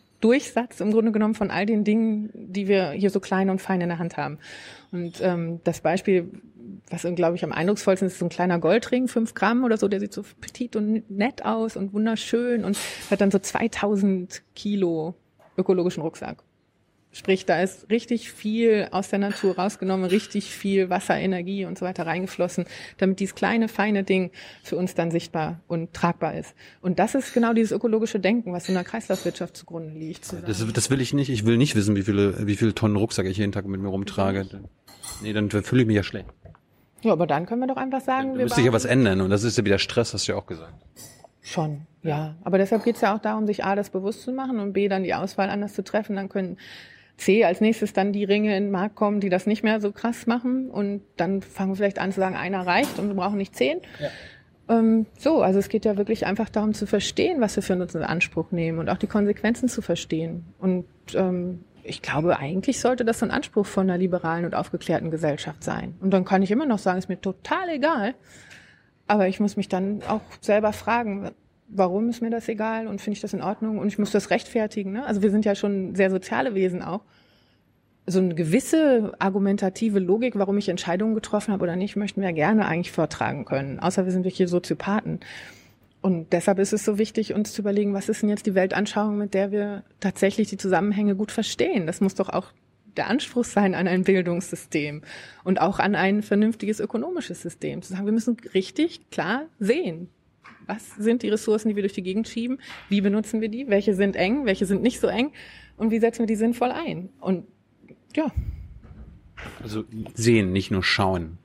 im 0.80 0.92
Grunde 0.92 1.12
genommen 1.12 1.36
von 1.36 1.52
all 1.52 1.66
den 1.66 1.84
Dingen, 1.84 2.32
die 2.34 2.68
wir 2.68 2.92
hier 2.92 3.10
so 3.10 3.20
klein 3.20 3.50
und 3.50 3.62
fein 3.62 3.82
in 3.82 3.90
der 3.90 4.00
Hand 4.00 4.16
haben. 4.16 4.40
Und 4.92 5.22
ähm, 5.22 5.60
das 5.64 5.82
Beispiel, 5.82 6.32
was 6.94 7.16
glaube 7.16 7.36
ich 7.36 7.44
am 7.44 7.52
eindrucksvollsten 7.52 8.08
ist, 8.08 8.20
so 8.20 8.26
ein 8.26 8.30
kleiner 8.30 8.60
Goldring, 8.60 9.08
fünf 9.08 9.34
Gramm 9.34 9.64
oder 9.64 9.78
so, 9.78 9.88
der 9.88 10.00
sieht 10.00 10.14
so 10.14 10.24
petit 10.40 10.76
und 10.76 11.10
nett 11.10 11.44
aus 11.44 11.76
und 11.76 11.94
wunderschön 11.94 12.64
und 12.64 12.78
hat 13.10 13.22
dann 13.22 13.32
so 13.32 13.40
2000 13.40 14.44
Kilo 14.56 15.16
ökologischen 15.58 16.04
Rucksack. 16.04 16.44
Sprich, 17.16 17.46
da 17.46 17.62
ist 17.62 17.92
richtig 17.92 18.32
viel 18.32 18.88
aus 18.90 19.10
der 19.10 19.20
Natur 19.20 19.56
rausgenommen, 19.56 20.06
richtig 20.06 20.46
viel 20.46 20.90
Wasser, 20.90 21.16
Energie 21.16 21.64
und 21.66 21.78
so 21.78 21.86
weiter 21.86 22.08
reingeflossen, 22.08 22.66
damit 22.98 23.20
dieses 23.20 23.36
kleine, 23.36 23.68
feine 23.68 24.04
Ding 24.04 24.32
für 24.64 24.78
uns 24.78 24.96
dann 24.96 25.12
sichtbar 25.12 25.62
und 25.68 25.94
tragbar 25.94 26.36
ist. 26.36 26.56
Und 26.82 26.98
das 26.98 27.14
ist 27.14 27.32
genau 27.36 27.54
dieses 27.54 27.72
ökologische 27.72 28.20
Denken, 28.20 28.52
was 28.52 28.68
in 28.68 28.74
der 28.74 28.84
Kreislaufwirtschaft 28.84 29.56
zugrunde 29.56 29.98
liegt. 29.98 30.34
Das, 30.48 30.66
das 30.74 30.90
will 30.90 31.02
ich 31.02 31.14
nicht. 31.14 31.30
Ich 31.30 31.46
will 31.46 31.58
nicht 31.58 31.76
wissen, 31.76 31.96
wie 31.96 32.02
viele, 32.02 32.48
wie 32.48 32.56
viele 32.56 32.74
Tonnen 32.74 32.96
Rucksack 32.96 33.28
ich 33.28 33.38
jeden 33.38 33.52
Tag 33.52 33.68
mit 33.68 33.80
mir 33.80 33.90
rumtrage. 33.90 34.48
Nee, 35.22 35.34
dann 35.34 35.52
fühle 35.52 35.82
ich 35.84 35.88
mich 35.88 35.96
ja 35.96 36.04
schlecht. 36.04 36.30
Ja, 37.04 37.12
aber 37.12 37.28
dann 37.28 37.46
können 37.46 37.62
wir 37.62 37.68
doch 37.68 37.78
einfach 37.78 38.02
sagen, 38.02 38.32
Da 38.32 38.38
wir 38.38 38.44
müsste 38.46 38.62
ich 38.62 38.66
ja 38.66 38.74
was 38.74 38.86
ändern 38.86 39.22
und 39.22 39.30
das 39.30 39.44
ist 39.44 39.58
ja 39.58 39.66
wieder 39.66 39.80
Stress, 39.80 40.14
hast 40.14 40.28
du 40.28 40.32
ja 40.32 40.38
auch 40.38 40.46
gesagt. 40.46 40.74
Schon, 41.42 41.82
ja. 42.02 42.36
Aber 42.44 42.58
deshalb 42.58 42.86
geht's 42.86 43.02
ja 43.02 43.14
auch 43.14 43.20
darum, 43.20 43.46
sich 43.46 43.66
A, 43.66 43.76
das 43.76 43.90
bewusst 43.90 44.24
zu 44.24 44.32
machen 44.32 44.60
und 44.60 44.74
B, 44.74 44.88
dann 44.88 45.04
die 45.04 45.14
Auswahl 45.14 45.50
anders 45.50 45.74
zu 45.74 45.84
treffen. 45.84 46.16
Dann 46.16 46.30
können 46.30 46.58
C 47.18 47.44
als 47.44 47.60
nächstes 47.62 47.92
dann 47.92 48.14
die 48.14 48.24
Ringe 48.24 48.56
in 48.56 48.66
den 48.66 48.72
Markt 48.72 48.96
kommen, 48.96 49.20
die 49.20 49.30
das 49.30 49.46
nicht 49.46 49.62
mehr 49.62 49.82
so 49.82 49.92
krass 49.92 50.26
machen. 50.26 50.70
Und 50.70 51.02
dann 51.18 51.42
fangen 51.42 51.72
wir 51.72 51.76
vielleicht 51.76 52.00
an 52.00 52.14
zu 52.14 52.22
sagen, 52.22 52.36
einer 52.36 52.66
reicht 52.66 52.98
und 52.98 53.10
wir 53.10 53.16
brauchen 53.16 53.38
nicht 53.38 53.56
zehn. 53.56 53.80
Ähm, 54.70 55.06
so, 55.18 55.42
also 55.42 55.60
es 55.60 55.68
geht 55.68 55.84
ja 55.84 55.98
wirklich 55.98 56.26
einfach 56.26 56.48
darum 56.48 56.74
zu 56.74 56.88
verstehen, 56.88 57.42
was 57.42 57.58
wir 57.58 57.64
für 57.64 57.76
uns 57.76 57.94
in 57.94 58.04
Anspruch 58.04 58.52
nehmen 58.52 58.80
und 58.80 58.90
auch 58.90 58.98
die 58.98 59.08
Konsequenzen 59.08 59.68
zu 59.68 59.82
verstehen. 59.82 60.46
Und 60.60 60.86
ähm, 61.14 61.66
ich 61.84 62.02
glaube, 62.02 62.38
eigentlich 62.40 62.80
sollte 62.80 63.06
das 63.06 63.22
ein 63.24 63.32
Anspruch 63.32 63.66
von 63.66 63.90
einer 63.90 63.98
liberalen 63.98 64.46
und 64.46 64.56
aufgeklärten 64.56 65.12
Gesellschaft 65.12 65.64
sein. 65.64 65.96
Und 66.00 66.12
dann 66.12 66.26
kann 66.26 66.42
ich 66.42 66.52
immer 66.52 66.66
noch 66.66 66.80
sagen, 66.80 66.98
ist 66.98 67.10
mir 67.10 67.20
total 67.20 67.70
egal. 67.70 68.16
Aber 69.08 69.28
ich 69.28 69.40
muss 69.40 69.58
mich 69.58 69.68
dann 69.68 70.02
auch 70.08 70.22
selber 70.40 70.74
fragen, 70.74 71.32
warum 71.68 72.10
ist 72.10 72.22
mir 72.22 72.30
das 72.30 72.48
egal 72.48 72.88
und 72.88 73.02
finde 73.02 73.16
ich 73.16 73.22
das 73.22 73.34
in 73.34 73.42
Ordnung 73.42 73.80
und 73.80 73.88
ich 73.88 74.00
muss 74.00 74.12
das 74.12 74.30
rechtfertigen. 74.30 74.94
Ne? 74.94 75.06
Also 75.06 75.22
wir 75.22 75.32
sind 75.32 75.46
ja 75.46 75.56
schon 75.56 75.96
sehr 75.96 76.10
soziale 76.10 76.56
Wesen 76.56 76.82
auch. 76.82 77.02
So 78.06 78.20
eine 78.20 78.36
gewisse 78.36 79.14
argumentative 79.20 80.00
Logik, 80.00 80.38
warum 80.38 80.58
ich 80.58 80.68
Entscheidungen 80.68 81.16
getroffen 81.16 81.54
habe 81.54 81.64
oder 81.64 81.76
nicht, 81.76 81.96
möchten 81.96 82.22
wir 82.22 82.34
gerne 82.34 82.66
eigentlich 82.66 82.92
vortragen 82.92 83.46
können. 83.46 83.80
Außer 83.80 84.06
wir 84.06 84.12
sind 84.12 84.26
wirklich 84.26 84.50
Soziopathen. 84.50 85.22
Und 86.04 86.34
deshalb 86.34 86.60
ist 86.60 86.74
es 86.74 86.84
so 86.84 86.98
wichtig, 86.98 87.34
uns 87.34 87.54
zu 87.54 87.62
überlegen, 87.62 87.94
was 87.94 88.10
ist 88.10 88.22
denn 88.22 88.30
jetzt 88.30 88.46
die 88.46 88.56
Weltanschauung, 88.56 89.18
mit 89.18 89.34
der 89.34 89.52
wir 89.52 89.86
tatsächlich 90.02 90.50
die 90.50 90.58
Zusammenhänge 90.58 91.16
gut 91.16 91.32
verstehen. 91.32 91.88
Das 91.88 92.02
muss 92.02 92.14
doch 92.14 92.28
auch 92.28 92.52
der 92.98 93.08
Anspruch 93.08 93.46
sein 93.46 93.74
an 93.74 93.88
ein 93.88 94.04
Bildungssystem 94.04 95.02
und 95.46 95.62
auch 95.62 95.80
an 95.80 95.96
ein 95.96 96.22
vernünftiges 96.22 96.82
ökonomisches 96.82 97.42
System. 97.42 97.82
Zu 97.82 97.94
sagen, 97.94 98.06
wir 98.06 98.12
müssen 98.12 98.36
richtig 98.54 99.10
klar 99.12 99.46
sehen, 99.60 100.10
was 100.68 100.94
sind 100.98 101.24
die 101.24 101.30
Ressourcen, 101.30 101.70
die 101.70 101.78
wir 101.78 101.84
durch 101.84 101.94
die 101.94 102.04
Gegend 102.04 102.28
schieben, 102.28 102.60
wie 102.90 103.00
benutzen 103.00 103.40
wir 103.40 103.48
die, 103.48 103.70
welche 103.70 103.96
sind 103.96 104.18
eng, 104.18 104.46
welche 104.46 104.66
sind 104.66 104.82
nicht 104.82 105.00
so 105.00 105.08
eng 105.08 105.32
und 105.78 105.90
wie 105.90 106.00
setzen 106.00 106.20
wir 106.20 106.28
die 106.28 106.36
sinnvoll 106.36 106.72
ein. 106.72 107.12
Und 107.22 107.48
ja. 108.14 108.30
Also 109.62 109.86
sehen, 110.16 110.52
nicht 110.52 110.70
nur 110.70 110.84
schauen. 110.84 111.38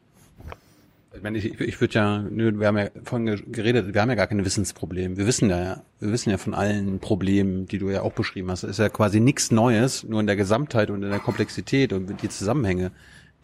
Ich 1.19 1.25
meine, 1.25 1.37
ich, 1.39 1.61
ich 1.61 1.81
würde 1.81 1.95
ja, 1.95 2.25
wir 2.31 2.67
haben 2.69 2.79
ja 2.79 2.91
vorhin 3.03 3.53
geredet, 3.53 3.93
wir 3.93 4.01
haben 4.01 4.09
ja 4.09 4.15
gar 4.15 4.29
kein 4.29 4.45
Wissensproblem. 4.45 5.17
Wir 5.17 5.27
wissen 5.27 5.51
ja, 5.51 5.83
wir 5.99 6.13
wissen 6.13 6.31
ja 6.31 6.39
von 6.39 6.55
allen 6.55 7.01
Problemen, 7.01 7.67
die 7.67 7.79
du 7.79 7.91
ja 7.91 8.03
auch 8.03 8.13
beschrieben 8.13 8.53
hast. 8.53 8.63
Es 8.63 8.71
ist 8.71 8.79
ja 8.79 8.89
quasi 8.89 9.19
nichts 9.19 9.51
Neues, 9.51 10.05
nur 10.05 10.21
in 10.21 10.29
der 10.29 10.37
Gesamtheit 10.37 10.91
und 10.91 11.03
in 11.03 11.11
der 11.11 11.19
Komplexität 11.19 11.93
und 11.93 12.23
die 12.23 12.29
Zusammenhänge. 12.29 12.93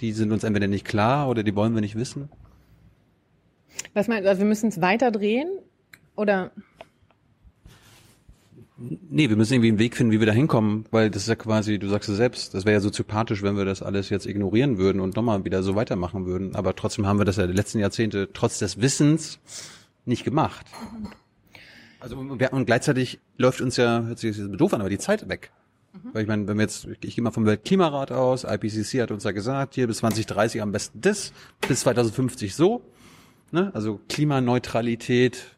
Die 0.00 0.12
sind 0.12 0.30
uns 0.30 0.44
entweder 0.44 0.68
nicht 0.68 0.84
klar 0.84 1.28
oder 1.28 1.42
die 1.42 1.56
wollen 1.56 1.74
wir 1.74 1.80
nicht 1.80 1.96
wissen. 1.96 2.28
Was 3.92 4.06
meinst 4.06 4.24
du, 4.24 4.28
also 4.28 4.42
wir 4.42 4.48
müssen 4.48 4.68
es 4.68 4.80
weiter 4.80 5.10
drehen 5.10 5.48
oder? 6.14 6.52
Nee, 8.76 9.28
wir 9.28 9.36
müssen 9.36 9.54
irgendwie 9.54 9.68
einen 9.68 9.78
Weg 9.78 9.96
finden, 9.96 10.12
wie 10.12 10.18
wir 10.18 10.26
da 10.26 10.32
hinkommen, 10.32 10.84
weil 10.90 11.08
das 11.08 11.22
ist 11.22 11.28
ja 11.28 11.36
quasi, 11.36 11.78
du 11.78 11.88
sagst 11.88 12.08
es 12.08 12.16
selbst, 12.16 12.54
das 12.54 12.64
wäre 12.64 12.74
ja 12.74 12.80
soziopathisch, 12.80 13.42
wenn 13.42 13.56
wir 13.56 13.64
das 13.64 13.82
alles 13.82 14.10
jetzt 14.10 14.26
ignorieren 14.26 14.78
würden 14.78 15.00
und 15.00 15.14
nochmal 15.14 15.44
wieder 15.44 15.62
so 15.62 15.76
weitermachen 15.76 16.26
würden. 16.26 16.56
Aber 16.56 16.74
trotzdem 16.74 17.06
haben 17.06 17.18
wir 17.18 17.24
das 17.24 17.36
ja 17.36 17.46
die 17.46 17.52
letzten 17.52 17.78
Jahrzehnte 17.78 18.30
trotz 18.32 18.58
des 18.58 18.80
Wissens 18.80 19.38
nicht 20.06 20.24
gemacht. 20.24 20.66
Also 22.00 22.16
und 22.18 22.66
gleichzeitig 22.66 23.20
läuft 23.38 23.60
uns 23.60 23.76
ja, 23.76 24.02
hört 24.02 24.18
sich 24.18 24.36
jetzt 24.36 24.60
doof 24.60 24.74
an, 24.74 24.80
aber 24.80 24.90
die 24.90 24.98
Zeit 24.98 25.28
weg. 25.28 25.52
Mhm. 25.92 26.10
Weil 26.12 26.22
ich 26.22 26.28
meine, 26.28 26.48
wenn 26.48 26.56
wir 26.56 26.62
jetzt, 26.62 26.88
ich, 27.00 27.14
gehe 27.14 27.22
mal 27.22 27.30
vom 27.30 27.46
Weltklimarat 27.46 28.10
aus, 28.10 28.44
IPCC 28.44 29.02
hat 29.02 29.12
uns 29.12 29.22
ja 29.22 29.30
gesagt, 29.30 29.74
hier 29.74 29.86
bis 29.86 29.98
2030 29.98 30.60
am 30.60 30.72
besten 30.72 31.00
das, 31.00 31.32
bis 31.66 31.80
2050 31.80 32.54
so. 32.54 32.82
Ne? 33.52 33.70
Also 33.72 34.00
Klimaneutralität, 34.08 35.56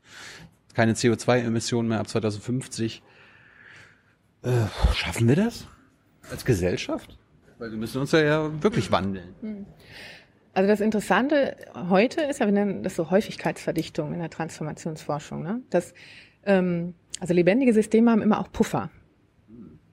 keine 0.77 0.93
CO2-Emissionen 0.93 1.89
mehr 1.89 2.01
ab 2.01 2.09
2050. 2.09 3.03
Äh, 4.43 4.51
schaffen 4.95 5.27
wir 5.27 5.35
das 5.35 5.67
als 6.31 6.45
Gesellschaft? 6.45 7.19
Weil 7.59 7.71
wir 7.71 7.79
müssen 7.79 7.99
uns 7.99 8.13
ja, 8.13 8.21
ja 8.21 8.63
wirklich 8.63 8.93
wandeln. 8.93 9.35
Hm. 9.41 9.67
Also 10.53 10.69
das 10.69 10.81
Interessante 10.81 11.57
heute 11.89 12.21
ist 12.23 12.41
ja, 12.41 12.47
wir 12.47 12.53
nennen 12.53 12.83
das 12.83 12.95
so 12.95 13.11
Häufigkeitsverdichtung 13.11 14.13
in 14.13 14.21
der 14.21 14.29
Transformationsforschung. 14.29 15.43
Ne? 15.43 15.63
Das, 15.71 15.95
ähm, 16.45 16.95
also 17.21 17.33
lebendige 17.33 17.73
Systeme 17.73 18.11
haben 18.11 18.23
immer 18.23 18.39
auch 18.39 18.53
Puffer. 18.53 18.91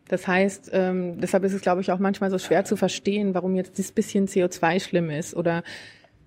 Das 0.10 0.28
heißt, 0.28 0.70
ähm, 0.74 1.22
deshalb 1.22 1.46
ist 1.46 1.54
es, 1.54 1.62
glaube 1.62 1.80
ich, 1.80 1.94
auch 1.94 2.00
manchmal 2.00 2.30
so 2.30 2.38
schwer 2.38 2.66
zu 2.66 2.76
verstehen, 2.76 3.34
warum 3.34 3.56
jetzt 3.56 3.78
dieses 3.78 3.94
bisschen 3.94 4.28
CO2 4.28 4.82
schlimm 4.82 5.10
ist 5.10 5.34
oder 5.34 5.64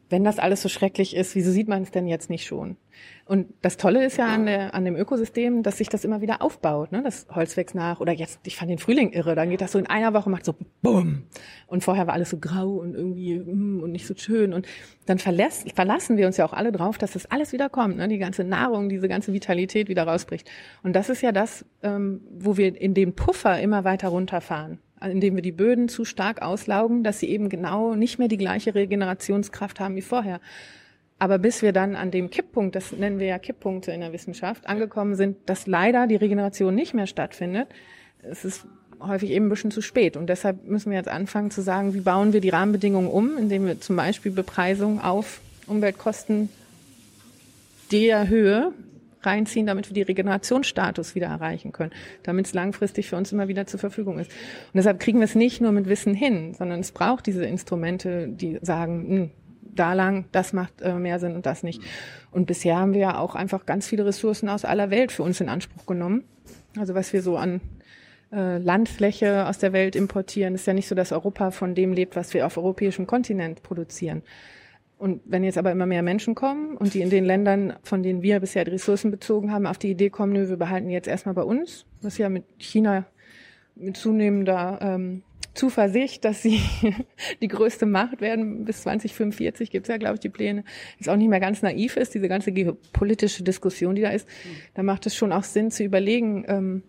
wenn 0.08 0.24
das 0.24 0.38
alles 0.38 0.62
so 0.62 0.68
schrecklich 0.68 1.16
ist, 1.16 1.34
wieso 1.34 1.50
sieht 1.50 1.68
man 1.68 1.82
es 1.82 1.90
denn 1.90 2.06
jetzt 2.06 2.30
nicht 2.30 2.46
schon? 2.46 2.76
Und 3.24 3.52
das 3.60 3.76
Tolle 3.76 4.04
ist 4.06 4.18
ja 4.18 4.26
an, 4.26 4.46
der, 4.46 4.72
an 4.72 4.84
dem 4.84 4.94
Ökosystem, 4.94 5.64
dass 5.64 5.78
sich 5.78 5.88
das 5.88 6.04
immer 6.04 6.20
wieder 6.20 6.42
aufbaut. 6.42 6.92
Ne? 6.92 7.02
Das 7.02 7.26
Holz 7.28 7.56
wächst 7.56 7.74
nach. 7.74 8.00
Oder 8.00 8.12
jetzt, 8.12 8.38
ich 8.44 8.56
fand 8.56 8.70
den 8.70 8.78
Frühling 8.78 9.10
irre. 9.10 9.34
Dann 9.34 9.50
geht 9.50 9.60
das 9.60 9.72
so 9.72 9.78
in 9.78 9.86
einer 9.86 10.14
Woche, 10.14 10.30
macht 10.30 10.44
so 10.44 10.54
bumm. 10.80 11.24
Und 11.66 11.82
vorher 11.82 12.06
war 12.06 12.14
alles 12.14 12.30
so 12.30 12.38
grau 12.38 12.68
und 12.76 12.94
irgendwie 12.94 13.38
mm, 13.38 13.82
und 13.82 13.90
nicht 13.90 14.06
so 14.06 14.14
schön. 14.16 14.52
Und 14.52 14.66
dann 15.06 15.18
verlässt, 15.18 15.72
verlassen 15.72 16.16
wir 16.16 16.26
uns 16.26 16.36
ja 16.36 16.46
auch 16.46 16.52
alle 16.52 16.70
drauf, 16.70 16.98
dass 16.98 17.12
das 17.12 17.26
alles 17.26 17.52
wieder 17.52 17.68
kommt. 17.68 17.96
Ne? 17.96 18.06
Die 18.06 18.18
ganze 18.18 18.44
Nahrung, 18.44 18.88
diese 18.88 19.08
ganze 19.08 19.32
Vitalität 19.32 19.88
wieder 19.88 20.04
rausbricht. 20.04 20.48
Und 20.84 20.94
das 20.94 21.08
ist 21.08 21.20
ja 21.20 21.32
das, 21.32 21.64
ähm, 21.82 22.20
wo 22.30 22.56
wir 22.56 22.80
in 22.80 22.94
den 22.94 23.14
Puffer 23.14 23.60
immer 23.60 23.82
weiter 23.82 24.08
runterfahren 24.08 24.78
indem 25.00 25.36
wir 25.36 25.42
die 25.42 25.52
Böden 25.52 25.88
zu 25.88 26.04
stark 26.04 26.42
auslaugen, 26.42 27.02
dass 27.02 27.20
sie 27.20 27.28
eben 27.28 27.48
genau 27.48 27.94
nicht 27.94 28.18
mehr 28.18 28.28
die 28.28 28.38
gleiche 28.38 28.74
Regenerationskraft 28.74 29.80
haben 29.80 29.96
wie 29.96 30.02
vorher. 30.02 30.40
Aber 31.18 31.38
bis 31.38 31.62
wir 31.62 31.72
dann 31.72 31.96
an 31.96 32.10
dem 32.10 32.30
Kipppunkt, 32.30 32.76
das 32.76 32.92
nennen 32.92 33.18
wir 33.18 33.26
ja 33.26 33.38
Kipppunkte 33.38 33.90
in 33.90 34.00
der 34.00 34.12
Wissenschaft, 34.12 34.68
angekommen 34.68 35.14
sind, 35.14 35.36
dass 35.46 35.66
leider 35.66 36.06
die 36.06 36.16
Regeneration 36.16 36.74
nicht 36.74 36.92
mehr 36.92 37.06
stattfindet, 37.06 37.68
es 38.22 38.44
ist 38.44 38.66
häufig 39.00 39.30
eben 39.30 39.46
ein 39.46 39.50
bisschen 39.50 39.70
zu 39.70 39.80
spät. 39.80 40.16
Und 40.16 40.28
deshalb 40.28 40.66
müssen 40.66 40.90
wir 40.90 40.98
jetzt 40.98 41.08
anfangen 41.08 41.50
zu 41.50 41.62
sagen, 41.62 41.94
wie 41.94 42.00
bauen 42.00 42.32
wir 42.32 42.40
die 42.40 42.48
Rahmenbedingungen 42.50 43.10
um, 43.10 43.38
indem 43.38 43.66
wir 43.66 43.80
zum 43.80 43.96
Beispiel 43.96 44.32
Bepreisung 44.32 45.00
auf 45.00 45.40
Umweltkosten 45.66 46.48
der 47.92 48.28
Höhe 48.28 48.72
reinziehen, 49.22 49.66
damit 49.66 49.88
wir 49.88 49.94
die 49.94 50.02
Regenerationsstatus 50.02 51.14
wieder 51.14 51.26
erreichen 51.26 51.72
können, 51.72 51.92
damit 52.22 52.46
es 52.46 52.54
langfristig 52.54 53.08
für 53.08 53.16
uns 53.16 53.32
immer 53.32 53.48
wieder 53.48 53.66
zur 53.66 53.80
Verfügung 53.80 54.18
ist. 54.18 54.30
Und 54.30 54.76
deshalb 54.76 55.00
kriegen 55.00 55.18
wir 55.18 55.24
es 55.24 55.34
nicht 55.34 55.60
nur 55.60 55.72
mit 55.72 55.88
Wissen 55.88 56.14
hin, 56.14 56.54
sondern 56.54 56.80
es 56.80 56.92
braucht 56.92 57.26
diese 57.26 57.44
Instrumente, 57.44 58.28
die 58.28 58.58
sagen, 58.62 59.08
mh, 59.08 59.16
hm, 59.16 59.30
da 59.76 59.92
lang, 59.92 60.24
das 60.32 60.52
macht 60.52 60.80
äh, 60.80 60.94
mehr 60.94 61.18
Sinn 61.18 61.34
und 61.34 61.46
das 61.46 61.62
nicht. 61.62 61.82
Und 62.30 62.46
bisher 62.46 62.76
haben 62.76 62.94
wir 62.94 63.00
ja 63.00 63.18
auch 63.18 63.34
einfach 63.34 63.66
ganz 63.66 63.86
viele 63.86 64.06
Ressourcen 64.06 64.48
aus 64.48 64.64
aller 64.64 64.90
Welt 64.90 65.12
für 65.12 65.22
uns 65.22 65.40
in 65.40 65.48
Anspruch 65.48 65.86
genommen. 65.86 66.24
Also 66.78 66.94
was 66.94 67.12
wir 67.12 67.22
so 67.22 67.36
an 67.36 67.60
äh, 68.32 68.58
Landfläche 68.58 69.46
aus 69.46 69.58
der 69.58 69.72
Welt 69.72 69.96
importieren, 69.96 70.54
ist 70.54 70.66
ja 70.66 70.72
nicht 70.72 70.88
so, 70.88 70.94
dass 70.94 71.12
Europa 71.12 71.50
von 71.50 71.74
dem 71.74 71.92
lebt, 71.92 72.16
was 72.16 72.34
wir 72.34 72.46
auf 72.46 72.56
europäischem 72.56 73.06
Kontinent 73.06 73.62
produzieren. 73.62 74.22
Und 74.98 75.20
wenn 75.26 75.44
jetzt 75.44 75.58
aber 75.58 75.72
immer 75.72 75.86
mehr 75.86 76.02
Menschen 76.02 76.34
kommen 76.34 76.76
und 76.76 76.94
die 76.94 77.02
in 77.02 77.10
den 77.10 77.24
Ländern, 77.24 77.74
von 77.82 78.02
denen 78.02 78.22
wir 78.22 78.40
bisher 78.40 78.64
die 78.64 78.70
Ressourcen 78.70 79.10
bezogen 79.10 79.52
haben, 79.52 79.66
auf 79.66 79.76
die 79.76 79.90
Idee 79.90 80.08
kommen, 80.08 80.32
nö, 80.32 80.48
wir 80.48 80.56
behalten 80.56 80.88
jetzt 80.88 81.06
erstmal 81.06 81.34
bei 81.34 81.42
uns, 81.42 81.84
was 82.00 82.16
ja 82.16 82.28
mit 82.28 82.44
China 82.56 83.06
mit 83.74 83.96
zunehmender 83.98 84.78
ähm, 84.80 85.22
Zuversicht, 85.52 86.24
dass 86.24 86.42
sie 86.42 86.60
die 87.42 87.48
größte 87.48 87.84
Macht 87.84 88.20
werden. 88.20 88.64
Bis 88.64 88.82
2045, 88.82 89.70
gibt's 89.70 89.88
ja, 89.88 89.98
glaube 89.98 90.14
ich, 90.14 90.20
die 90.20 90.28
Pläne, 90.30 90.64
ist 90.98 91.08
auch 91.08 91.16
nicht 91.16 91.28
mehr 91.28 91.40
ganz 91.40 91.62
naiv 91.62 91.96
ist, 91.96 92.14
diese 92.14 92.28
ganze 92.28 92.52
geopolitische 92.52 93.42
Diskussion, 93.42 93.94
die 93.94 94.02
da 94.02 94.10
ist, 94.10 94.26
da 94.74 94.82
macht 94.82 95.06
es 95.06 95.14
schon 95.14 95.32
auch 95.32 95.44
Sinn 95.44 95.70
zu 95.70 95.84
überlegen, 95.84 96.44
ähm, 96.48 96.82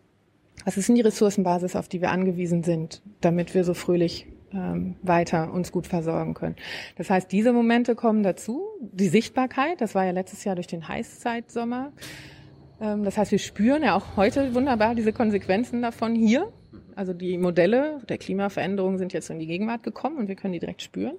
was 0.66 0.78
ist 0.78 0.88
denn 0.88 0.96
die 0.96 1.02
Ressourcenbasis, 1.02 1.76
auf 1.76 1.88
die 1.88 2.02
wir 2.02 2.12
angewiesen 2.12 2.64
sind, 2.64 3.02
damit 3.22 3.54
wir 3.54 3.64
so 3.64 3.74
fröhlich 3.74 4.28
ähm, 4.54 4.96
weiter 5.02 5.52
uns 5.52 5.72
gut 5.72 5.88
versorgen 5.88 6.34
können. 6.34 6.56
Das 6.96 7.10
heißt, 7.10 7.32
diese 7.32 7.54
Momente 7.54 7.96
kommen 7.96 8.24
dazu. 8.24 8.68
Die 8.80 9.08
Sichtbarkeit, 9.08 9.82
das 9.82 9.96
war 9.96 10.06
ja 10.06 10.12
letztes 10.12 10.44
Jahr 10.44 10.56
durch 10.56 10.68
den 10.68 10.88
Heißzeitsommer. 10.88 11.92
Ähm, 12.82 13.04
das 13.04 13.18
heißt, 13.18 13.32
wir 13.32 13.40
spüren 13.40 13.84
ja 13.84 13.96
auch 13.96 14.16
heute 14.16 14.54
wunderbar 14.56 14.96
diese 14.96 15.14
Konsequenzen 15.14 15.82
davon 15.82 16.16
hier. 16.16 16.52
Also 16.96 17.14
die 17.14 17.38
Modelle 17.38 18.02
der 18.10 18.18
Klimaveränderung 18.18 18.98
sind 18.98 19.14
jetzt 19.14 19.30
in 19.30 19.40
die 19.40 19.48
Gegenwart 19.48 19.84
gekommen 19.84 20.18
und 20.18 20.28
wir 20.28 20.36
können 20.36 20.54
die 20.54 20.60
direkt 20.60 20.82
spüren. 20.82 21.16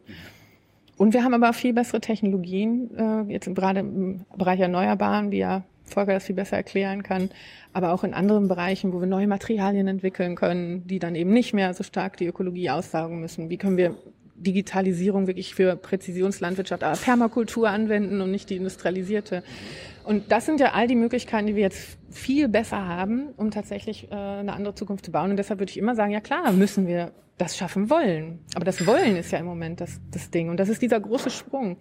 Und 0.97 1.15
wir 1.15 1.23
haben 1.23 1.35
aber 1.35 1.53
viel 1.53 1.73
bessere 1.73 2.01
Technologien, 2.01 2.91
äh, 2.97 3.33
jetzt 3.33 3.53
gerade 3.55 3.81
im 3.81 4.25
Bereich 4.37 4.59
Erneuerbaren, 4.59 5.31
wie 5.31 5.39
ja 5.39 5.63
Volker 5.93 6.15
das 6.15 6.25
viel 6.25 6.35
besser 6.35 6.57
erklären 6.57 7.03
kann, 7.03 7.31
aber 7.73 7.93
auch 7.93 8.05
in 8.05 8.15
anderen 8.15 8.49
Bereichen, 8.49 8.93
wo 8.93 9.01
wir 9.01 9.07
neue 9.07 9.27
Materialien 9.27 9.89
entwickeln 9.89 10.37
können, 10.37 10.87
die 10.87 10.99
dann 10.99 11.15
eben 11.15 11.33
nicht 11.33 11.55
mehr 11.55 11.75
so 11.75 11.83
stark 11.85 12.17
die 12.17 12.27
Ökologie 12.27 12.71
aussaugen 12.71 13.21
müssen. 13.21 13.51
Wie 13.51 13.57
können 13.59 13.77
wir 13.77 13.97
Digitalisierung 14.39 15.27
wirklich 15.27 15.55
für 15.55 15.77
Präzisionslandwirtschaft, 15.77 16.85
aber 16.85 16.97
Permakultur 16.97 17.69
anwenden 17.69 18.21
und 18.21 18.31
nicht 18.31 18.51
die 18.51 18.57
industrialisierte. 18.57 19.43
Und 20.05 20.33
das 20.33 20.47
sind 20.47 20.61
ja 20.61 20.73
all 20.73 20.87
die 20.87 20.95
Möglichkeiten, 20.95 21.47
die 21.49 21.57
wir 21.57 21.63
jetzt 21.63 21.99
viel 22.11 22.49
besser 22.49 22.87
haben, 22.87 23.29
um 23.37 23.51
tatsächlich 23.51 24.11
äh, 24.11 24.15
eine 24.15 24.53
andere 24.53 24.75
Zukunft 24.75 25.05
zu 25.05 25.13
bauen. 25.13 25.31
Und 25.31 25.37
deshalb 25.37 25.61
würde 25.61 25.71
ich 25.71 25.77
immer 25.77 25.95
sagen, 25.95 26.13
ja 26.13 26.21
klar, 26.21 26.53
müssen 26.53 26.87
wir 26.87 27.13
das 27.37 27.57
schaffen 27.57 27.91
wollen. 27.91 28.41
Aber 28.55 28.65
das 28.65 28.87
Wollen 28.87 29.17
ist 29.17 29.31
ja 29.33 29.39
im 29.39 29.47
Moment 29.47 29.81
das, 29.81 30.01
das 30.11 30.31
Ding. 30.31 30.49
Und 30.51 30.59
das 30.59 30.69
ist 30.69 30.83
dieser 30.83 31.01
große 31.01 31.31
Sprung 31.31 31.77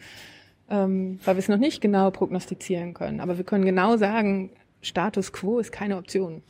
ähm, 0.69 1.19
weil 1.25 1.35
wir 1.35 1.39
es 1.39 1.47
noch 1.47 1.57
nicht 1.57 1.81
genau 1.81 2.11
prognostizieren 2.11 2.93
können. 2.93 3.19
Aber 3.19 3.37
wir 3.37 3.43
können 3.43 3.65
genau 3.65 3.97
sagen, 3.97 4.51
Status 4.81 5.31
quo 5.31 5.59
ist 5.59 5.71
keine 5.71 5.97
Option. 5.97 6.41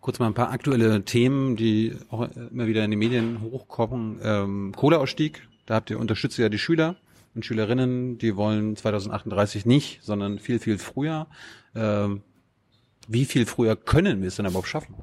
Kurz 0.00 0.18
mal 0.18 0.26
ein 0.26 0.34
paar 0.34 0.50
aktuelle 0.50 1.04
Themen, 1.04 1.56
die 1.56 1.96
auch 2.10 2.28
immer 2.50 2.66
wieder 2.66 2.84
in 2.84 2.90
den 2.90 2.98
Medien 2.98 3.40
hochkochen. 3.40 4.20
Ähm, 4.22 4.72
Kohleausstieg, 4.76 5.48
da 5.66 5.76
habt 5.76 5.90
ihr 5.90 5.98
unterstützt 5.98 6.36
ja 6.38 6.48
die 6.48 6.58
Schüler 6.58 6.96
und 7.34 7.44
Schülerinnen, 7.44 8.18
die 8.18 8.36
wollen 8.36 8.76
2038 8.76 9.64
nicht, 9.64 10.00
sondern 10.02 10.38
viel, 10.38 10.58
viel 10.58 10.78
früher. 10.78 11.26
Ähm, 11.74 12.22
wie 13.08 13.24
viel 13.24 13.46
früher 13.46 13.76
können 13.76 14.20
wir 14.20 14.28
es 14.28 14.36
denn 14.36 14.46
überhaupt 14.46 14.68
schaffen? 14.68 14.94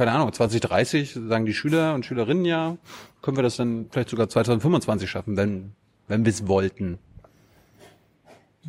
Keine 0.00 0.12
Ahnung, 0.12 0.32
2030 0.32 1.12
sagen 1.28 1.44
die 1.44 1.52
Schüler 1.52 1.92
und 1.92 2.06
Schülerinnen 2.06 2.46
ja, 2.46 2.78
können 3.20 3.36
wir 3.36 3.42
das 3.42 3.56
dann 3.56 3.84
vielleicht 3.90 4.08
sogar 4.08 4.30
2025 4.30 5.10
schaffen, 5.10 5.36
wenn, 5.36 5.72
wenn 6.08 6.24
wir 6.24 6.30
es 6.30 6.48
wollten? 6.48 6.98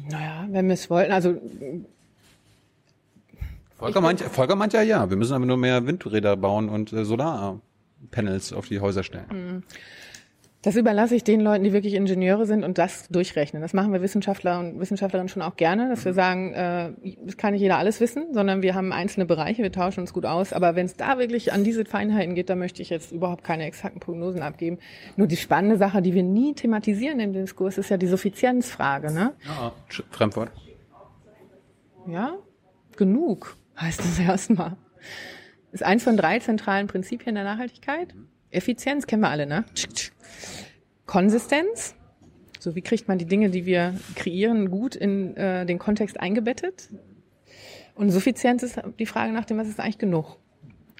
Naja, 0.09 0.45
wenn 0.49 0.67
wir 0.67 0.73
es 0.73 0.89
wollten, 0.89 1.13
also 1.13 1.41
Volker 3.77 4.01
meint, 4.01 4.19
Volker 4.19 4.57
meint 4.57 4.73
ja, 4.73 4.81
ja, 4.81 5.09
wir 5.09 5.15
müssen 5.15 5.33
aber 5.33 5.45
nur 5.45 5.55
mehr 5.55 5.87
Windräder 5.87 6.35
bauen 6.35 6.67
und 6.67 6.91
äh, 6.91 7.05
Solarpanels 7.05 8.51
auf 8.51 8.67
die 8.67 8.81
Häuser 8.81 9.03
stellen. 9.03 9.27
Mhm. 9.31 9.63
Das 10.63 10.75
überlasse 10.75 11.15
ich 11.15 11.23
den 11.23 11.41
Leuten, 11.41 11.63
die 11.63 11.73
wirklich 11.73 11.95
Ingenieure 11.95 12.45
sind 12.45 12.63
und 12.63 12.77
das 12.77 13.07
durchrechnen. 13.07 13.63
Das 13.63 13.73
machen 13.73 13.91
wir 13.93 14.03
Wissenschaftler 14.03 14.59
und 14.59 14.79
Wissenschaftlerinnen 14.79 15.27
schon 15.27 15.41
auch 15.41 15.55
gerne, 15.55 15.89
dass 15.89 16.05
wir 16.05 16.13
sagen, 16.13 16.53
äh, 16.53 16.91
es 17.25 17.35
kann 17.35 17.53
nicht 17.53 17.61
jeder 17.61 17.79
alles 17.79 17.99
wissen, 17.99 18.31
sondern 18.31 18.61
wir 18.61 18.75
haben 18.75 18.93
einzelne 18.93 19.25
Bereiche, 19.25 19.63
wir 19.63 19.71
tauschen 19.71 20.01
uns 20.01 20.13
gut 20.13 20.27
aus. 20.27 20.53
Aber 20.53 20.75
wenn 20.75 20.85
es 20.85 20.95
da 20.95 21.17
wirklich 21.17 21.51
an 21.51 21.63
diese 21.63 21.83
Feinheiten 21.85 22.35
geht, 22.35 22.51
da 22.51 22.55
möchte 22.55 22.83
ich 22.83 22.91
jetzt 22.91 23.11
überhaupt 23.11 23.43
keine 23.43 23.65
exakten 23.65 23.99
Prognosen 23.99 24.43
abgeben. 24.43 24.77
Nur 25.15 25.25
die 25.25 25.37
spannende 25.37 25.77
Sache, 25.77 26.03
die 26.03 26.13
wir 26.13 26.23
nie 26.23 26.53
thematisieren 26.53 27.19
im 27.19 27.33
Diskurs, 27.33 27.79
ist 27.79 27.89
ja 27.89 27.97
die 27.97 28.07
Suffizienzfrage. 28.07 29.11
Ne? 29.11 29.33
Ja, 29.43 29.73
Fremdwort. 30.11 30.51
Ja, 32.07 32.35
genug 32.97 33.57
heißt 33.79 33.99
das 33.99 34.19
erstmal. 34.19 34.77
Ist 35.71 35.83
eins 35.83 36.03
von 36.03 36.17
drei 36.17 36.37
zentralen 36.37 36.85
Prinzipien 36.85 37.33
der 37.33 37.45
Nachhaltigkeit. 37.45 38.13
Effizienz 38.51 39.07
kennen 39.07 39.21
wir 39.21 39.29
alle, 39.29 39.47
ne? 39.47 39.65
Konsistenz. 41.05 41.95
So, 42.59 42.75
wie 42.75 42.81
kriegt 42.81 43.07
man 43.07 43.17
die 43.17 43.25
Dinge, 43.25 43.49
die 43.49 43.65
wir 43.65 43.95
kreieren, 44.15 44.69
gut 44.69 44.95
in 44.95 45.35
äh, 45.35 45.65
den 45.65 45.79
Kontext 45.79 46.19
eingebettet? 46.19 46.89
Und 47.95 48.11
Suffizienz 48.11 48.63
ist 48.63 48.79
die 48.99 49.05
Frage 49.05 49.33
nach 49.33 49.45
dem, 49.45 49.57
was 49.57 49.67
ist 49.67 49.79
eigentlich 49.79 49.97
genug? 49.97 50.37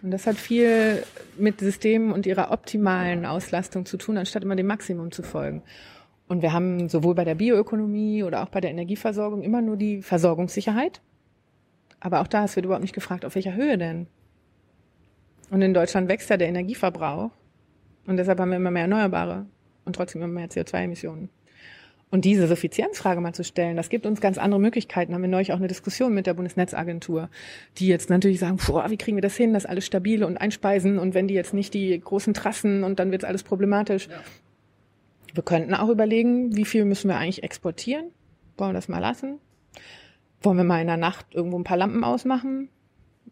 Und 0.01 0.11
das 0.11 0.25
hat 0.25 0.35
viel 0.35 1.03
mit 1.37 1.59
Systemen 1.59 2.11
und 2.11 2.25
ihrer 2.25 2.51
optimalen 2.51 3.25
Auslastung 3.25 3.85
zu 3.85 3.97
tun, 3.97 4.17
anstatt 4.17 4.43
immer 4.43 4.55
dem 4.55 4.65
Maximum 4.65 5.11
zu 5.11 5.21
folgen. 5.21 5.61
Und 6.27 6.41
wir 6.41 6.53
haben 6.53 6.89
sowohl 6.89 7.13
bei 7.13 7.25
der 7.25 7.35
Bioökonomie 7.35 8.23
oder 8.23 8.41
auch 8.41 8.49
bei 8.49 8.61
der 8.61 8.71
Energieversorgung 8.71 9.43
immer 9.43 9.61
nur 9.61 9.77
die 9.77 10.01
Versorgungssicherheit. 10.01 11.01
Aber 11.99 12.21
auch 12.21 12.27
da, 12.27 12.45
es 12.45 12.55
wird 12.55 12.65
überhaupt 12.65 12.83
nicht 12.83 12.95
gefragt, 12.95 13.25
auf 13.25 13.35
welcher 13.35 13.53
Höhe 13.53 13.77
denn? 13.77 14.07
Und 15.51 15.61
in 15.61 15.73
Deutschland 15.73 16.09
wächst 16.09 16.29
ja 16.29 16.37
der 16.37 16.47
Energieverbrauch. 16.47 17.31
Und 18.05 18.17
deshalb 18.17 18.39
haben 18.39 18.49
wir 18.49 18.57
immer 18.57 18.71
mehr 18.71 18.83
Erneuerbare 18.83 19.45
und 19.85 19.95
trotzdem 19.95 20.21
immer 20.21 20.33
mehr 20.33 20.49
CO2-Emissionen. 20.49 21.29
Und 22.11 22.25
diese 22.25 22.45
Suffizienzfrage 22.45 23.21
mal 23.21 23.33
zu 23.33 23.45
stellen, 23.45 23.77
das 23.77 23.87
gibt 23.87 24.05
uns 24.05 24.19
ganz 24.19 24.37
andere 24.37 24.59
Möglichkeiten. 24.59 25.13
Haben 25.13 25.21
wir 25.21 25.29
neulich 25.29 25.53
auch 25.53 25.57
eine 25.57 25.69
Diskussion 25.69 26.13
mit 26.13 26.27
der 26.27 26.33
Bundesnetzagentur, 26.33 27.29
die 27.77 27.87
jetzt 27.87 28.09
natürlich 28.09 28.39
sagen, 28.39 28.57
boah, 28.67 28.89
wie 28.89 28.97
kriegen 28.97 29.15
wir 29.15 29.21
das 29.21 29.37
hin, 29.37 29.53
das 29.53 29.65
alles 29.65 29.85
stabil 29.85 30.25
und 30.25 30.37
einspeisen 30.37 30.99
und 30.99 31.13
wenn 31.13 31.29
die 31.29 31.33
jetzt 31.33 31.53
nicht 31.53 31.73
die 31.73 31.97
großen 31.97 32.33
Trassen 32.33 32.83
und 32.83 32.99
dann 32.99 33.11
wird 33.11 33.23
alles 33.23 33.43
problematisch. 33.43 34.09
Ja. 34.09 34.15
Wir 35.33 35.43
könnten 35.43 35.73
auch 35.73 35.87
überlegen, 35.87 36.53
wie 36.57 36.65
viel 36.65 36.83
müssen 36.83 37.07
wir 37.07 37.17
eigentlich 37.17 37.43
exportieren? 37.43 38.11
Wollen 38.57 38.71
wir 38.71 38.73
das 38.73 38.89
mal 38.89 38.99
lassen? 38.99 39.39
Wollen 40.41 40.57
wir 40.57 40.65
mal 40.65 40.81
in 40.81 40.87
der 40.87 40.97
Nacht 40.97 41.27
irgendwo 41.33 41.57
ein 41.57 41.63
paar 41.63 41.77
Lampen 41.77 42.03
ausmachen? 42.03 42.67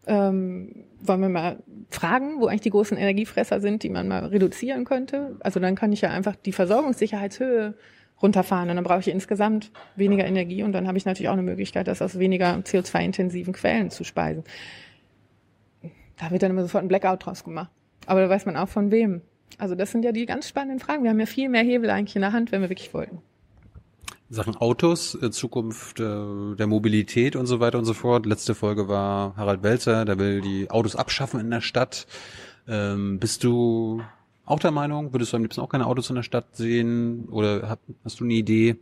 Ähm, 0.08 0.86
wollen 1.02 1.22
wir 1.22 1.30
mal 1.30 1.58
fragen, 1.90 2.40
wo 2.40 2.48
eigentlich 2.48 2.62
die 2.62 2.70
großen 2.72 2.98
Energiefresser 2.98 3.62
sind, 3.62 3.84
die 3.84 3.90
man 3.90 4.08
mal 4.08 4.26
reduzieren 4.26 4.86
könnte? 4.86 5.38
Also 5.40 5.60
dann 5.60 5.76
kann 5.76 5.92
ich 5.92 6.02
ja 6.02 6.10
einfach 6.10 6.36
die 6.36 6.52
Versorgungssicherheitshöhe 6.52 7.76
runterfahren 8.22 8.70
und 8.70 8.76
dann 8.76 8.84
brauche 8.84 9.00
ich 9.00 9.08
insgesamt 9.08 9.72
weniger 9.96 10.26
Energie 10.26 10.64
und 10.64 10.74
dann 10.74 10.88
habe 10.88 10.98
ich 10.98 11.06
natürlich 11.06 11.30
auch 11.30 11.34
eine 11.34 11.42
Möglichkeit, 11.42 11.88
das 11.88 12.02
aus 12.02 12.20
weniger 12.20 12.54
CO2-intensiven 12.56 13.54
Quellen 13.54 13.92
zu 13.92 14.04
speisen. 14.04 14.44
Da 16.18 16.32
wird 16.32 16.44
dann 16.44 16.52
immer 16.52 16.64
sofort 16.64 16.84
ein 16.84 16.90
Blackout 16.90 17.26
draus 17.26 17.44
gemacht. 17.44 17.72
Aber 18.06 18.22
da 18.22 18.30
weiß 18.30 18.46
man 18.46 18.58
auch 18.58 18.68
von 18.68 18.92
wem. 18.92 19.22
Also 19.58 19.76
das 19.76 19.92
sind 19.92 20.04
ja 20.04 20.12
die 20.12 20.26
ganz 20.26 20.48
spannenden 20.50 20.80
Fragen. 20.80 21.04
Wir 21.04 21.12
haben 21.12 21.20
ja 21.20 21.26
viel 21.26 21.50
mehr 21.50 21.64
Hebel 21.64 21.90
eigentlich 21.90 22.16
in 22.16 22.22
der 22.22 22.34
Hand, 22.34 22.52
wenn 22.52 22.62
wir 22.62 22.70
wirklich 22.70 22.94
wollten. 22.94 23.22
Sachen 24.30 24.56
Autos, 24.56 25.16
äh, 25.16 25.32
Zukunft 25.32 26.00
äh, 26.00 26.56
der 26.56 26.68
Mobilität 26.68 27.36
und 27.36 27.48
so 27.48 27.60
weiter 27.60 27.80
und 27.80 27.86
so 27.86 27.94
fort. 27.94 28.26
Letzte 28.26 28.54
Folge 28.54 28.88
war 28.88 29.36
Harald 29.36 29.64
Welzer, 29.64 30.06
der 30.06 30.20
will 30.20 30.42
die 30.42 30.70
Autos 30.70 30.96
abschaffen 30.96 31.40
in 31.40 31.50
der 31.50 31.62
Stadt. 31.62 32.06
Ähm, 32.68 33.20
bist 33.20 33.44
du 33.44 34.04
auch 34.46 34.60
der 34.60 34.72
Meinung, 34.72 35.14
würdest 35.14 35.34
du 35.34 35.38
am 35.38 35.44
liebsten 35.44 35.62
auch 35.62 35.70
keine 35.70 35.88
Autos 35.88 36.10
in 36.10 36.16
der 36.16 36.24
Stadt 36.24 36.56
sehen? 36.56 37.26
Oder 37.30 37.80
hast 38.04 38.20
du 38.20 38.24
eine 38.24 38.34
Idee? 38.34 38.78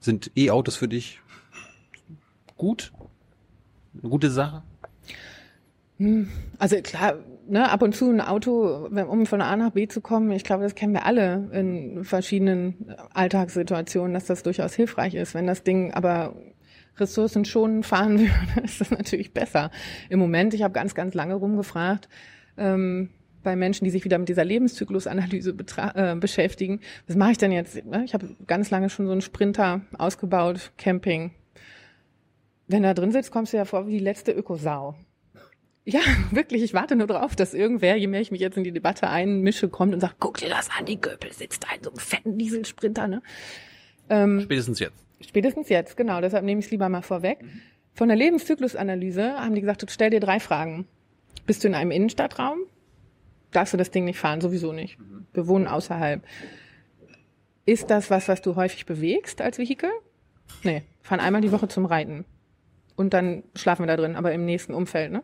Sind 0.00 0.30
E-Autos 0.36 0.76
für 0.76 0.88
dich 0.88 1.20
gut? 2.56 2.92
Eine 4.00 4.10
gute 4.10 4.30
Sache? 4.30 4.62
Hm, 5.96 6.28
also 6.58 6.76
klar, 6.82 7.14
ne, 7.50 7.70
ab 7.70 7.82
und 7.82 7.94
zu 7.94 8.10
ein 8.10 8.20
Auto, 8.20 8.86
um 8.86 9.26
von 9.26 9.42
A 9.42 9.56
nach 9.56 9.70
B 9.70 9.88
zu 9.88 10.00
kommen, 10.00 10.30
ich 10.30 10.44
glaube, 10.44 10.62
das 10.62 10.74
kennen 10.74 10.94
wir 10.94 11.04
alle 11.04 11.50
in 11.52 12.04
verschiedenen 12.04 12.94
Alltagssituationen, 13.12 14.14
dass 14.14 14.24
das 14.24 14.42
durchaus 14.42 14.74
hilfreich 14.74 15.14
ist. 15.14 15.34
Wenn 15.34 15.46
das 15.46 15.62
Ding 15.62 15.92
aber 15.92 16.34
Ressourcen 16.96 17.44
schon 17.44 17.82
fahren 17.82 18.18
würde, 18.20 18.64
ist 18.64 18.80
das 18.80 18.90
natürlich 18.90 19.32
besser. 19.32 19.70
Im 20.08 20.18
Moment, 20.18 20.54
ich 20.54 20.62
habe 20.62 20.72
ganz, 20.72 20.94
ganz 20.94 21.14
lange 21.14 21.34
rumgefragt, 21.34 22.08
ähm, 22.56 23.10
bei 23.42 23.56
Menschen, 23.56 23.84
die 23.84 23.90
sich 23.90 24.04
wieder 24.04 24.18
mit 24.18 24.28
dieser 24.28 24.44
Lebenszyklusanalyse 24.44 25.54
äh, 25.94 26.14
beschäftigen. 26.16 26.80
Was 27.06 27.16
mache 27.16 27.32
ich 27.32 27.38
denn 27.38 27.52
jetzt? 27.52 27.84
Ne, 27.86 28.04
ich 28.04 28.14
habe 28.14 28.36
ganz 28.46 28.70
lange 28.70 28.90
schon 28.90 29.06
so 29.06 29.12
einen 29.12 29.22
Sprinter 29.22 29.80
ausgebaut, 29.96 30.72
Camping. 30.76 31.32
Wenn 32.68 32.82
da 32.82 32.94
drin 32.94 33.12
sitzt, 33.12 33.30
kommst 33.30 33.52
du 33.52 33.56
ja 33.56 33.64
vor 33.64 33.86
wie 33.86 33.92
die 33.92 34.04
letzte 34.04 34.32
Ökosau. 34.32 34.94
Ja, 35.84 36.00
wirklich, 36.30 36.62
ich 36.62 36.74
warte 36.74 36.96
nur 36.96 37.06
drauf, 37.06 37.36
dass 37.36 37.54
irgendwer, 37.54 37.96
je 37.96 38.06
mehr 38.06 38.20
ich 38.20 38.30
mich 38.30 38.40
jetzt 38.40 38.56
in 38.56 38.64
die 38.64 38.72
Debatte 38.72 39.08
einmische, 39.08 39.68
kommt 39.68 39.94
und 39.94 40.00
sagt, 40.00 40.16
guck 40.18 40.38
dir 40.38 40.48
das 40.48 40.68
an, 40.76 40.84
die 40.86 41.00
Göpel 41.00 41.32
sitzt 41.32 41.64
da 41.64 41.74
in 41.76 41.82
so 41.82 41.90
einem 41.90 41.98
fetten 41.98 42.38
Dieselsprinter, 42.38 43.08
ne? 43.08 43.22
Ähm, 44.08 44.40
spätestens 44.42 44.80
jetzt. 44.80 45.04
Spätestens 45.20 45.68
jetzt, 45.68 45.96
genau. 45.96 46.20
Deshalb 46.20 46.44
nehme 46.44 46.60
ich 46.60 46.66
es 46.66 46.70
lieber 46.70 46.88
mal 46.88 47.02
vorweg. 47.02 47.38
Von 47.94 48.08
der 48.08 48.16
Lebenszyklusanalyse 48.16 49.34
haben 49.34 49.54
die 49.54 49.60
gesagt, 49.60 49.84
stell 49.90 50.10
dir 50.10 50.20
drei 50.20 50.40
Fragen. 50.40 50.86
Bist 51.46 51.62
du 51.62 51.68
in 51.68 51.74
einem 51.74 51.90
Innenstadtraum? 51.90 52.60
Darfst 53.50 53.74
du 53.74 53.76
das 53.76 53.90
Ding 53.90 54.04
nicht 54.04 54.18
fahren? 54.18 54.40
Sowieso 54.40 54.72
nicht. 54.72 54.98
Wir 55.32 55.46
wohnen 55.46 55.66
außerhalb. 55.66 56.22
Ist 57.66 57.90
das 57.90 58.10
was, 58.10 58.28
was 58.28 58.40
du 58.42 58.56
häufig 58.56 58.86
bewegst 58.86 59.40
als 59.40 59.58
Vehikel? 59.58 59.90
Nee, 60.62 60.82
fahren 61.02 61.20
einmal 61.20 61.40
die 61.40 61.52
Woche 61.52 61.68
zum 61.68 61.84
Reiten. 61.84 62.24
Und 62.96 63.14
dann 63.14 63.44
schlafen 63.54 63.82
wir 63.82 63.86
da 63.86 63.96
drin, 63.96 64.16
aber 64.16 64.32
im 64.32 64.44
nächsten 64.44 64.74
Umfeld, 64.74 65.12
ne? 65.12 65.22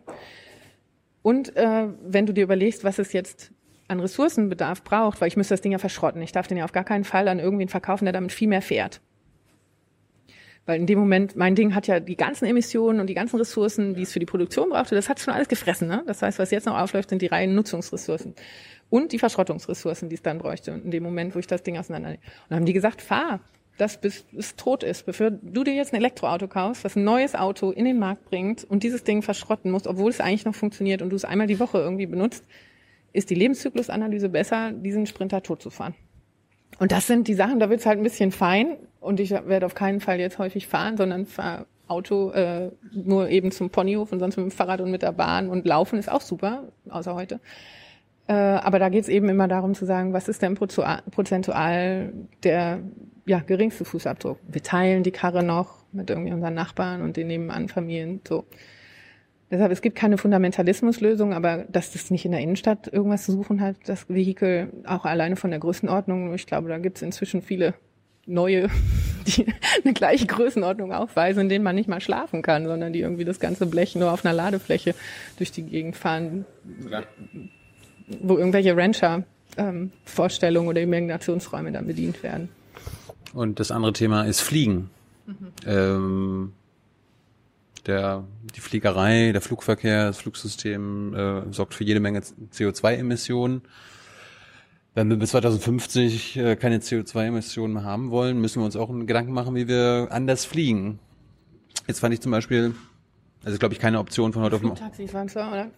Und 1.27 1.57
äh, 1.57 1.89
wenn 2.05 2.25
du 2.25 2.33
dir 2.33 2.45
überlegst, 2.45 2.85
was 2.85 3.01
es 3.01 3.13
jetzt 3.13 3.51
an 3.89 3.99
Ressourcenbedarf 3.99 4.85
braucht, 4.85 5.21
weil 5.21 5.27
ich 5.27 5.37
müsste 5.37 5.55
das 5.55 5.61
Ding 5.61 5.73
ja 5.73 5.79
verschrotten. 5.79 6.23
Ich 6.23 6.31
darf 6.31 6.47
den 6.47 6.57
ja 6.57 6.65
auf 6.65 6.71
gar 6.71 6.85
keinen 6.85 7.03
Fall 7.03 7.27
an 7.27 7.41
irgendwen 7.41 7.69
verkaufen, 7.69 8.05
der 8.05 8.13
damit 8.13 8.31
viel 8.31 8.47
mehr 8.47 8.63
fährt. 8.63 9.01
Weil 10.67 10.79
in 10.79 10.87
dem 10.87 11.01
Moment, 11.01 11.35
mein 11.35 11.57
Ding 11.57 11.75
hat 11.75 11.89
ja 11.89 11.99
die 11.99 12.17
ganzen 12.17 12.45
Emissionen 12.45 13.01
und 13.01 13.09
die 13.09 13.15
ganzen 13.15 13.39
Ressourcen, 13.39 13.95
die 13.95 14.03
es 14.03 14.13
für 14.13 14.21
die 14.21 14.27
Produktion 14.27 14.69
brauchte, 14.69 14.95
das 14.95 15.09
hat 15.09 15.19
schon 15.19 15.35
alles 15.35 15.49
gefressen. 15.49 15.89
Ne? 15.89 16.05
Das 16.07 16.23
heißt, 16.23 16.39
was 16.39 16.53
jetzt 16.53 16.67
noch 16.67 16.79
aufläuft, 16.79 17.09
sind 17.09 17.21
die 17.21 17.27
reinen 17.27 17.57
Nutzungsressourcen. 17.57 18.37
Und 18.89 19.11
die 19.11 19.19
Verschrottungsressourcen, 19.19 20.09
die 20.09 20.15
es 20.15 20.23
dann 20.23 20.39
bräuchte. 20.39 20.75
Und 20.75 20.85
in 20.85 20.93
dem 20.93 21.03
Moment, 21.03 21.35
wo 21.35 21.41
ich 21.41 21.49
das 21.49 21.65
Ding 21.65 21.77
auseinander. 21.77 22.11
Und 22.11 22.19
dann 22.51 22.59
haben 22.59 22.67
die 22.67 22.73
gesagt, 22.73 23.03
fahr, 23.03 23.41
das 23.79 24.01
bis 24.01 24.25
es 24.37 24.57
tot 24.57 24.83
ist, 24.83 25.07
bevor 25.07 25.31
du 25.31 25.65
dir 25.65 25.75
jetzt 25.75 25.93
ein 25.93 25.97
Elektroauto 25.97 26.49
kaufst, 26.49 26.85
was 26.85 26.97
ein 26.97 27.05
neues 27.05 27.35
Auto 27.35 27.71
in 27.71 27.85
den 27.85 27.99
Markt 27.99 28.25
bringt 28.31 28.65
und 28.65 28.83
dieses 28.83 29.05
Ding 29.05 29.23
verschrotten 29.23 29.71
musst, 29.71 29.87
obwohl 29.87 30.11
es 30.11 30.21
eigentlich 30.21 30.45
noch 30.45 30.55
funktioniert 30.55 31.03
und 31.03 31.11
du 31.11 31.17
es 31.17 31.25
einmal 31.25 31.47
die 31.47 31.61
Woche 31.61 31.79
irgendwie 31.79 32.07
benutzt, 32.07 32.45
ist 33.13 33.31
die 33.31 33.35
Lebenszyklusanalyse 33.35 34.29
besser, 34.29 34.73
diesen 34.73 35.07
Sprinter 35.07 35.43
tot 35.43 35.63
zu 35.63 35.71
fahren. 35.71 35.95
Und 36.79 36.93
das 36.93 37.07
sind 37.07 37.29
die 37.29 37.35
Sachen, 37.35 37.61
da 37.61 37.71
wird 37.71 37.81
es 37.81 37.87
halt 37.87 37.99
ein 37.99 38.05
bisschen 38.05 38.33
fein 38.33 38.77
und 39.01 39.21
ich 39.21 39.31
werde 39.31 39.67
auf 39.67 39.75
keinen 39.75 40.01
Fall 40.01 40.21
jetzt 40.21 40.39
häufig 40.39 40.67
fahren, 40.67 40.97
sondern 40.97 41.27
fahre 41.27 41.67
Auto 41.89 42.31
äh, 42.33 42.71
nur 42.93 43.29
eben 43.29 43.53
zum 43.53 43.71
Ponyhof 43.71 44.13
und 44.13 44.19
sonst 44.19 44.37
mit 44.37 44.45
dem 44.45 44.51
Fahrrad 44.51 44.81
und 44.81 44.91
mit 44.91 45.03
der 45.03 45.13
Bahn 45.13 45.49
und 45.49 45.65
laufen 45.65 45.99
ist 45.99 46.11
auch 46.11 46.21
super, 46.21 46.65
außer 46.89 47.15
heute. 47.15 47.41
Äh, 48.29 48.33
aber 48.33 48.79
da 48.79 48.89
geht 48.89 49.03
es 49.03 49.09
eben 49.09 49.29
immer 49.29 49.49
darum 49.49 49.75
zu 49.75 49.85
sagen, 49.85 50.13
was 50.13 50.29
ist 50.29 50.43
denn 50.43 50.55
prozentual 50.55 52.13
der 52.43 52.81
ja, 53.27 53.41
geringste 53.41 53.85
Fußabdruck. 53.85 54.39
Wir 54.47 54.63
teilen 54.63 55.03
die 55.03 55.11
Karre 55.11 55.43
noch 55.43 55.85
mit 55.93 56.11
irgendwie 56.11 56.33
unseren 56.33 56.55
Nachbarn 56.55 57.03
und 57.03 57.17
den 57.17 57.27
nebenan 57.29 57.69
Familien, 57.69 58.21
so. 58.27 58.45
Deshalb, 59.49 59.71
es 59.71 59.81
gibt 59.81 59.97
keine 59.97 60.19
Fundamentalismuslösung, 60.19 61.33
aber 61.33 61.67
dass 61.69 61.93
das 61.93 62.11
nicht 62.11 62.25
in 62.25 62.33
der 62.33 62.41
Innenstadt 62.41 62.93
irgendwas 62.93 63.25
zu 63.25 63.31
suchen 63.31 63.61
hat, 63.61 63.77
das 63.87 64.09
Vehikel, 64.09 64.73
auch 64.85 65.05
alleine 65.05 65.37
von 65.37 65.51
der 65.51 65.61
Größenordnung, 65.61 66.35
ich 66.35 66.47
glaube, 66.47 66.69
da 66.69 66.79
gibt 66.79 66.97
es 66.97 67.03
inzwischen 67.03 67.43
viele 67.43 67.75
neue, 68.27 68.69
die 69.27 69.47
eine 69.85 69.95
gleiche 69.95 70.27
Größenordnung 70.27 70.93
aufweisen, 70.93 71.43
in 71.43 71.49
denen 71.49 71.65
man 71.65 71.77
nicht 71.77 71.89
mal 71.89 72.01
schlafen 72.01 72.43
kann, 72.43 72.67
sondern 72.67 72.93
die 72.93 73.01
irgendwie 73.01 73.25
das 73.25 73.39
ganze 73.39 73.67
Blech 73.67 73.95
nur 73.95 74.13
auf 74.13 74.25
einer 74.25 74.35
Ladefläche 74.35 74.97
durch 75.39 75.53
die 75.53 75.63
Gegend 75.63 75.95
fahren. 75.95 76.45
Wo 78.23 78.37
irgendwelche 78.39 78.77
Rancher 78.77 79.25
ähm, 79.57 79.91
oder 80.19 80.81
Imaginationsräume 80.81 81.73
dann 81.73 81.87
bedient 81.87 82.23
werden. 82.23 82.49
Und 83.33 83.61
das 83.61 83.71
andere 83.71 83.93
Thema 83.93 84.25
ist 84.25 84.41
Fliegen. 84.41 84.91
Mhm. 85.27 85.53
Ähm, 85.67 86.53
der, 87.87 88.25
die 88.55 88.61
Fliegerei, 88.61 89.33
der 89.33 89.41
Flugverkehr, 89.41 90.07
das 90.07 90.19
Flugsystem 90.19 91.15
äh, 91.15 91.53
sorgt 91.53 91.75
für 91.75 91.85
jede 91.85 92.01
Menge 92.01 92.21
CO2-Emissionen. 92.21 93.63
Wenn 94.95 95.11
wir 95.11 95.17
bis 95.17 95.31
2050 95.31 96.37
äh, 96.37 96.57
keine 96.57 96.79
CO2-Emissionen 96.79 97.75
mehr 97.75 97.85
haben 97.85 98.11
wollen, 98.11 98.41
müssen 98.41 98.61
wir 98.61 98.65
uns 98.65 98.77
auch 98.77 98.89
einen 98.89 99.07
Gedanken 99.07 99.33
machen, 99.33 99.55
wie 99.55 99.69
wir 99.69 100.09
anders 100.11 100.45
fliegen. 100.45 100.99
Jetzt 101.87 102.01
fand 102.01 102.15
ich 102.15 102.21
zum 102.21 102.33
Beispiel, 102.33 102.75
also 103.45 103.59
glaube 103.59 103.75
ich 103.75 103.81
keine 103.81 103.99
Option 103.99 104.33
von 104.33 104.43
heute 104.43 104.57
auf 104.57 104.63
morgen. 104.63 104.77
Taxis 104.77 105.13
waren 105.13 105.29
zwar, 105.29 105.53
oder? 105.53 105.71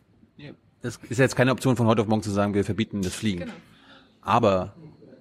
Das 0.82 0.98
ist 1.08 1.18
jetzt 1.18 1.34
keine 1.34 1.52
Option 1.52 1.76
von 1.76 1.86
heute 1.86 2.02
auf 2.02 2.08
morgen 2.08 2.22
zu 2.22 2.30
sagen, 2.30 2.54
wir 2.54 2.64
verbieten 2.64 3.02
das 3.02 3.14
Fliegen. 3.14 3.40
Genau. 3.40 3.52
Aber 4.22 4.74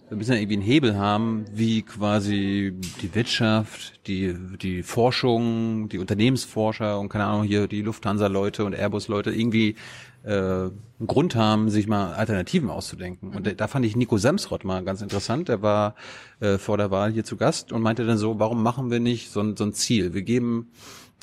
wir 0.09 0.17
müssen 0.17 0.34
ja 0.34 0.38
irgendwie 0.38 0.55
einen 0.55 0.63
Hebel 0.63 0.97
haben, 0.97 1.45
wie 1.51 1.81
quasi 1.81 2.73
die 3.01 3.13
Wirtschaft, 3.13 4.07
die, 4.07 4.35
die 4.61 4.84
Forschung, 4.84 5.89
die 5.89 5.97
Unternehmensforscher 5.97 6.99
und 6.99 7.09
keine 7.09 7.25
Ahnung, 7.25 7.43
hier 7.43 7.67
die 7.67 7.81
Lufthansa-Leute 7.81 8.63
und 8.63 8.73
Airbus-Leute 8.73 9.31
irgendwie 9.31 9.75
äh, 10.23 10.29
einen 10.29 11.07
Grund 11.07 11.35
haben, 11.35 11.69
sich 11.69 11.88
mal 11.88 12.13
Alternativen 12.13 12.69
auszudenken. 12.69 13.35
Und 13.35 13.59
da 13.59 13.67
fand 13.67 13.85
ich 13.85 13.95
Nico 13.95 14.17
Semsrott 14.17 14.63
mal 14.63 14.84
ganz 14.84 15.01
interessant. 15.01 15.49
Der 15.49 15.61
war 15.61 15.95
äh, 16.39 16.57
vor 16.57 16.77
der 16.77 16.89
Wahl 16.89 17.11
hier 17.11 17.25
zu 17.25 17.35
Gast 17.35 17.73
und 17.73 17.81
meinte 17.81 18.05
dann 18.05 18.17
so, 18.17 18.39
warum 18.39 18.63
machen 18.63 18.89
wir 18.89 18.99
nicht 18.99 19.31
so 19.31 19.41
ein, 19.41 19.57
so 19.57 19.65
ein 19.65 19.73
Ziel? 19.73 20.13
Wir 20.13 20.21
geben 20.21 20.71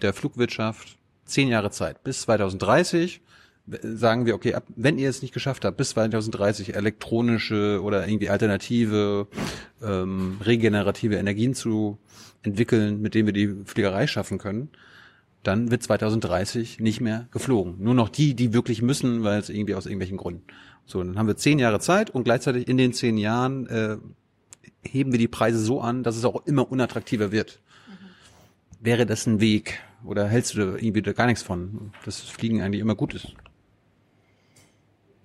der 0.03 0.13
Flugwirtschaft 0.13 0.99
zehn 1.25 1.49
Jahre 1.49 1.71
Zeit 1.71 2.05
bis 2.05 2.23
2030 2.23 3.23
sagen 3.67 4.27
wir, 4.27 4.35
okay, 4.35 4.55
ab, 4.55 4.65
wenn 4.77 4.99
ihr 4.99 5.09
es 5.09 5.23
nicht 5.23 5.33
geschafft 5.33 5.65
habt, 5.65 5.77
bis 5.77 5.91
2030 5.91 6.75
elektronische 6.75 7.81
oder 7.83 8.07
irgendwie 8.07 8.29
alternative, 8.29 9.27
ähm, 9.83 10.39
regenerative 10.45 11.17
Energien 11.17 11.55
zu 11.55 11.99
entwickeln, 12.43 13.01
mit 13.01 13.15
denen 13.15 13.27
wir 13.27 13.33
die 13.33 13.65
Fliegerei 13.65 14.07
schaffen 14.07 14.39
können, 14.39 14.69
dann 15.43 15.71
wird 15.71 15.83
2030 15.83 16.81
nicht 16.81 17.01
mehr 17.01 17.29
geflogen. 17.31 17.77
Nur 17.79 17.95
noch 17.95 18.09
die, 18.09 18.35
die 18.35 18.53
wirklich 18.53 18.83
müssen, 18.83 19.25
weil 19.25 19.41
es 19.41 19.49
irgendwie 19.49 19.75
aus 19.75 19.87
irgendwelchen 19.87 20.17
Gründen. 20.19 20.45
So, 20.87 21.03
dann 21.03 21.19
haben 21.19 21.27
wir 21.27 21.37
zehn 21.37 21.59
Jahre 21.59 21.81
Zeit 21.81 22.11
und 22.11 22.25
gleichzeitig 22.25 22.69
in 22.69 22.77
den 22.77 22.93
zehn 22.93 23.17
Jahren 23.17 23.67
äh, 23.67 23.97
heben 24.83 25.13
wir 25.13 25.19
die 25.19 25.29
Preise 25.29 25.59
so 25.59 25.81
an, 25.81 26.03
dass 26.03 26.17
es 26.17 26.25
auch 26.27 26.47
immer 26.47 26.71
unattraktiver 26.71 27.33
wird. 27.33 27.61
Mhm. 27.89 28.85
Wäre 28.85 29.07
das 29.07 29.27
ein 29.27 29.41
Weg? 29.41 29.81
Oder 30.05 30.29
hältst 30.29 30.55
du 30.55 30.59
da 30.59 30.77
irgendwie 30.77 31.01
da 31.01 31.13
gar 31.13 31.27
nichts 31.27 31.43
von, 31.43 31.93
dass 32.05 32.21
Fliegen 32.21 32.61
eigentlich 32.61 32.83
immer 32.83 32.95
gut 32.95 33.15
ist? 33.15 33.35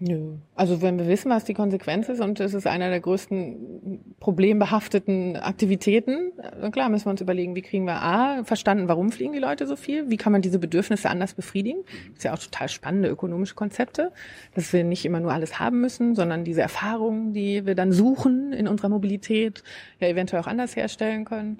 Nö. 0.01 0.37
Also 0.55 0.81
wenn 0.81 0.97
wir 0.97 1.07
wissen, 1.07 1.29
was 1.29 1.43
die 1.43 1.53
Konsequenz 1.53 2.07
ist 2.07 2.21
und 2.21 2.39
es 2.39 2.53
ist 2.53 2.65
einer 2.65 2.89
der 2.89 3.01
größten 3.01 4.15
problembehafteten 4.21 5.35
Aktivitäten, 5.35 6.31
dann 6.37 6.71
klar 6.71 6.87
müssen 6.87 7.07
wir 7.07 7.11
uns 7.11 7.19
überlegen, 7.19 7.53
wie 7.53 7.61
kriegen 7.61 7.83
wir 7.83 8.01
A, 8.01 8.45
verstanden, 8.45 8.87
warum 8.87 9.11
fliegen 9.11 9.33
die 9.33 9.39
Leute 9.39 9.67
so 9.67 9.75
viel, 9.75 10.09
wie 10.09 10.15
kann 10.15 10.31
man 10.31 10.41
diese 10.41 10.57
Bedürfnisse 10.57 11.09
anders 11.09 11.33
befriedigen. 11.33 11.79
Das 12.09 12.19
ist 12.19 12.23
ja 12.23 12.33
auch 12.33 12.39
total 12.39 12.69
spannende 12.69 13.09
ökonomische 13.09 13.55
Konzepte, 13.55 14.13
dass 14.55 14.71
wir 14.71 14.85
nicht 14.85 15.03
immer 15.03 15.19
nur 15.19 15.33
alles 15.33 15.59
haben 15.59 15.81
müssen, 15.81 16.15
sondern 16.15 16.45
diese 16.45 16.61
Erfahrungen, 16.61 17.33
die 17.33 17.65
wir 17.65 17.75
dann 17.75 17.91
suchen 17.91 18.53
in 18.53 18.69
unserer 18.69 18.89
Mobilität, 18.89 19.63
ja 19.99 20.07
eventuell 20.07 20.41
auch 20.41 20.47
anders 20.47 20.77
herstellen 20.77 21.25
können. 21.25 21.59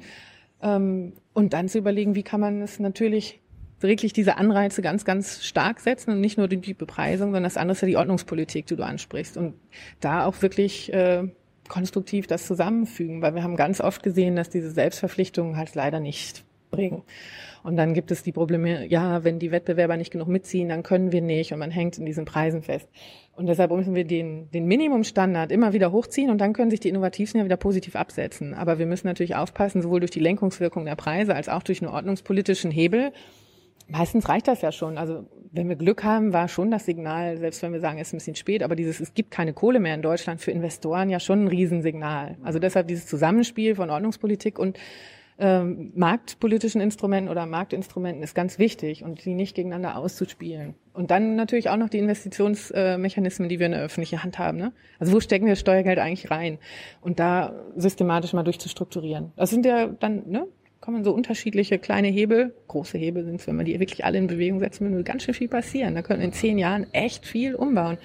Ähm, 0.61 1.11
und 1.33 1.51
dann 1.51 1.67
zu 1.67 1.77
überlegen, 1.77 2.15
wie 2.15 2.23
kann 2.23 2.39
man 2.39 2.61
es 2.61 2.79
natürlich 2.79 3.41
wirklich 3.81 4.13
diese 4.13 4.37
Anreize 4.37 4.81
ganz, 4.81 5.05
ganz 5.05 5.43
stark 5.43 5.79
setzen 5.79 6.11
und 6.11 6.21
nicht 6.21 6.37
nur 6.37 6.47
die 6.47 6.73
Bepreisung, 6.73 7.27
sondern 7.27 7.43
das 7.43 7.57
andere 7.57 7.73
ist 7.73 7.81
ja 7.81 7.87
die 7.87 7.97
Ordnungspolitik, 7.97 8.65
die 8.65 8.75
du 8.75 8.83
ansprichst. 8.83 9.37
Und 9.37 9.55
da 9.99 10.25
auch 10.25 10.41
wirklich 10.41 10.91
äh, 10.93 11.27
konstruktiv 11.67 12.27
das 12.27 12.45
zusammenfügen, 12.45 13.21
weil 13.21 13.35
wir 13.35 13.43
haben 13.43 13.55
ganz 13.55 13.79
oft 13.79 14.03
gesehen, 14.03 14.35
dass 14.35 14.49
diese 14.49 14.71
Selbstverpflichtungen 14.71 15.55
halt 15.55 15.75
leider 15.75 15.99
nicht 15.99 16.43
bringen. 16.71 17.03
Und 17.63 17.75
dann 17.77 17.93
gibt 17.93 18.11
es 18.11 18.23
die 18.23 18.31
Probleme, 18.31 18.85
ja, 18.87 19.23
wenn 19.23 19.39
die 19.39 19.51
Wettbewerber 19.51 19.97
nicht 19.97 20.11
genug 20.11 20.27
mitziehen, 20.27 20.69
dann 20.69 20.83
können 20.83 21.11
wir 21.11 21.21
nicht 21.21 21.51
und 21.51 21.59
man 21.59 21.71
hängt 21.71 21.97
in 21.97 22.05
diesen 22.05 22.25
Preisen 22.25 22.61
fest. 22.61 22.87
Und 23.35 23.47
deshalb 23.47 23.71
müssen 23.71 23.95
wir 23.95 24.05
den, 24.05 24.49
den 24.51 24.65
Minimumstandard 24.65 25.51
immer 25.51 25.73
wieder 25.73 25.91
hochziehen 25.91 26.29
und 26.29 26.39
dann 26.39 26.53
können 26.53 26.71
sich 26.71 26.79
die 26.79 26.89
Innovativsten 26.89 27.39
ja 27.39 27.45
wieder 27.45 27.57
positiv 27.57 27.95
absetzen. 27.95 28.53
Aber 28.53 28.79
wir 28.79 28.85
müssen 28.85 29.07
natürlich 29.07 29.35
aufpassen, 29.35 29.81
sowohl 29.81 29.99
durch 29.99 30.11
die 30.11 30.19
Lenkungswirkung 30.19 30.85
der 30.85 30.95
Preise 30.95 31.35
als 31.35 31.49
auch 31.49 31.63
durch 31.63 31.81
einen 31.81 31.91
ordnungspolitischen 31.91 32.71
Hebel, 32.71 33.11
Meistens 33.89 34.29
reicht 34.29 34.47
das 34.47 34.61
ja 34.61 34.71
schon. 34.71 34.97
Also 34.97 35.25
wenn 35.51 35.67
wir 35.67 35.75
Glück 35.75 36.03
haben, 36.03 36.31
war 36.31 36.47
schon 36.47 36.69
das 36.71 36.85
Signal, 36.85 37.37
selbst 37.37 37.61
wenn 37.63 37.73
wir 37.73 37.79
sagen, 37.79 37.99
es 37.99 38.09
ist 38.09 38.13
ein 38.13 38.17
bisschen 38.17 38.35
spät, 38.35 38.61
aber 38.63 38.75
dieses, 38.75 38.99
es 38.99 39.13
gibt 39.13 39.31
keine 39.31 39.53
Kohle 39.53 39.79
mehr 39.79 39.95
in 39.95 40.01
Deutschland 40.01 40.41
für 40.41 40.51
Investoren 40.51 41.09
ja 41.09 41.19
schon 41.19 41.45
ein 41.45 41.47
Riesensignal. 41.47 42.37
Also 42.43 42.59
deshalb 42.59 42.87
dieses 42.87 43.07
Zusammenspiel 43.07 43.75
von 43.75 43.89
Ordnungspolitik 43.89 44.59
und 44.59 44.77
ähm, 45.41 45.93
marktpolitischen 45.95 46.81
Instrumenten 46.81 47.31
oder 47.31 47.45
Marktinstrumenten 47.45 48.21
ist 48.23 48.35
ganz 48.35 48.59
wichtig 48.59 49.03
und 49.03 49.23
die 49.23 49.33
nicht 49.33 49.55
gegeneinander 49.55 49.97
auszuspielen. 49.97 50.75
Und 50.93 51.11
dann 51.11 51.35
natürlich 51.35 51.69
auch 51.69 51.77
noch 51.77 51.87
die 51.87 51.99
Investitionsmechanismen, 51.99 53.47
die 53.47 53.57
wir 53.57 53.67
in 53.67 53.71
der 53.71 53.81
öffentlichen 53.81 54.21
Hand 54.21 54.37
haben. 54.37 54.57
Ne? 54.57 54.73
Also 54.99 55.13
wo 55.13 55.21
stecken 55.21 55.45
wir 55.45 55.55
Steuergeld 55.55 55.97
eigentlich 55.97 56.29
rein? 56.29 56.59
Und 56.99 57.19
da 57.19 57.53
systematisch 57.77 58.33
mal 58.33 58.43
durchzustrukturieren. 58.43 59.31
Das 59.37 59.49
sind 59.49 59.65
ja 59.65 59.87
dann 59.87 60.29
ne, 60.29 60.45
kommen 60.81 61.03
so 61.03 61.11
unterschiedliche 61.11 61.77
kleine 61.77 62.07
Hebel, 62.07 62.53
große 62.67 62.97
Hebel 62.97 63.25
sind 63.25 63.41
es, 63.41 63.47
wenn 63.47 63.55
man 63.55 63.65
die 63.65 63.79
wirklich 63.79 64.05
alle 64.05 64.17
in 64.17 64.27
Bewegung 64.27 64.59
setzen 64.59 64.93
will, 64.93 65.03
ganz 65.03 65.23
schön 65.23 65.33
viel 65.33 65.49
passieren. 65.49 65.95
Da 65.95 66.01
können 66.01 66.21
in 66.21 66.33
zehn 66.33 66.57
Jahren 66.57 66.87
echt 66.93 67.25
viel 67.25 67.55
umbauen. 67.55 67.97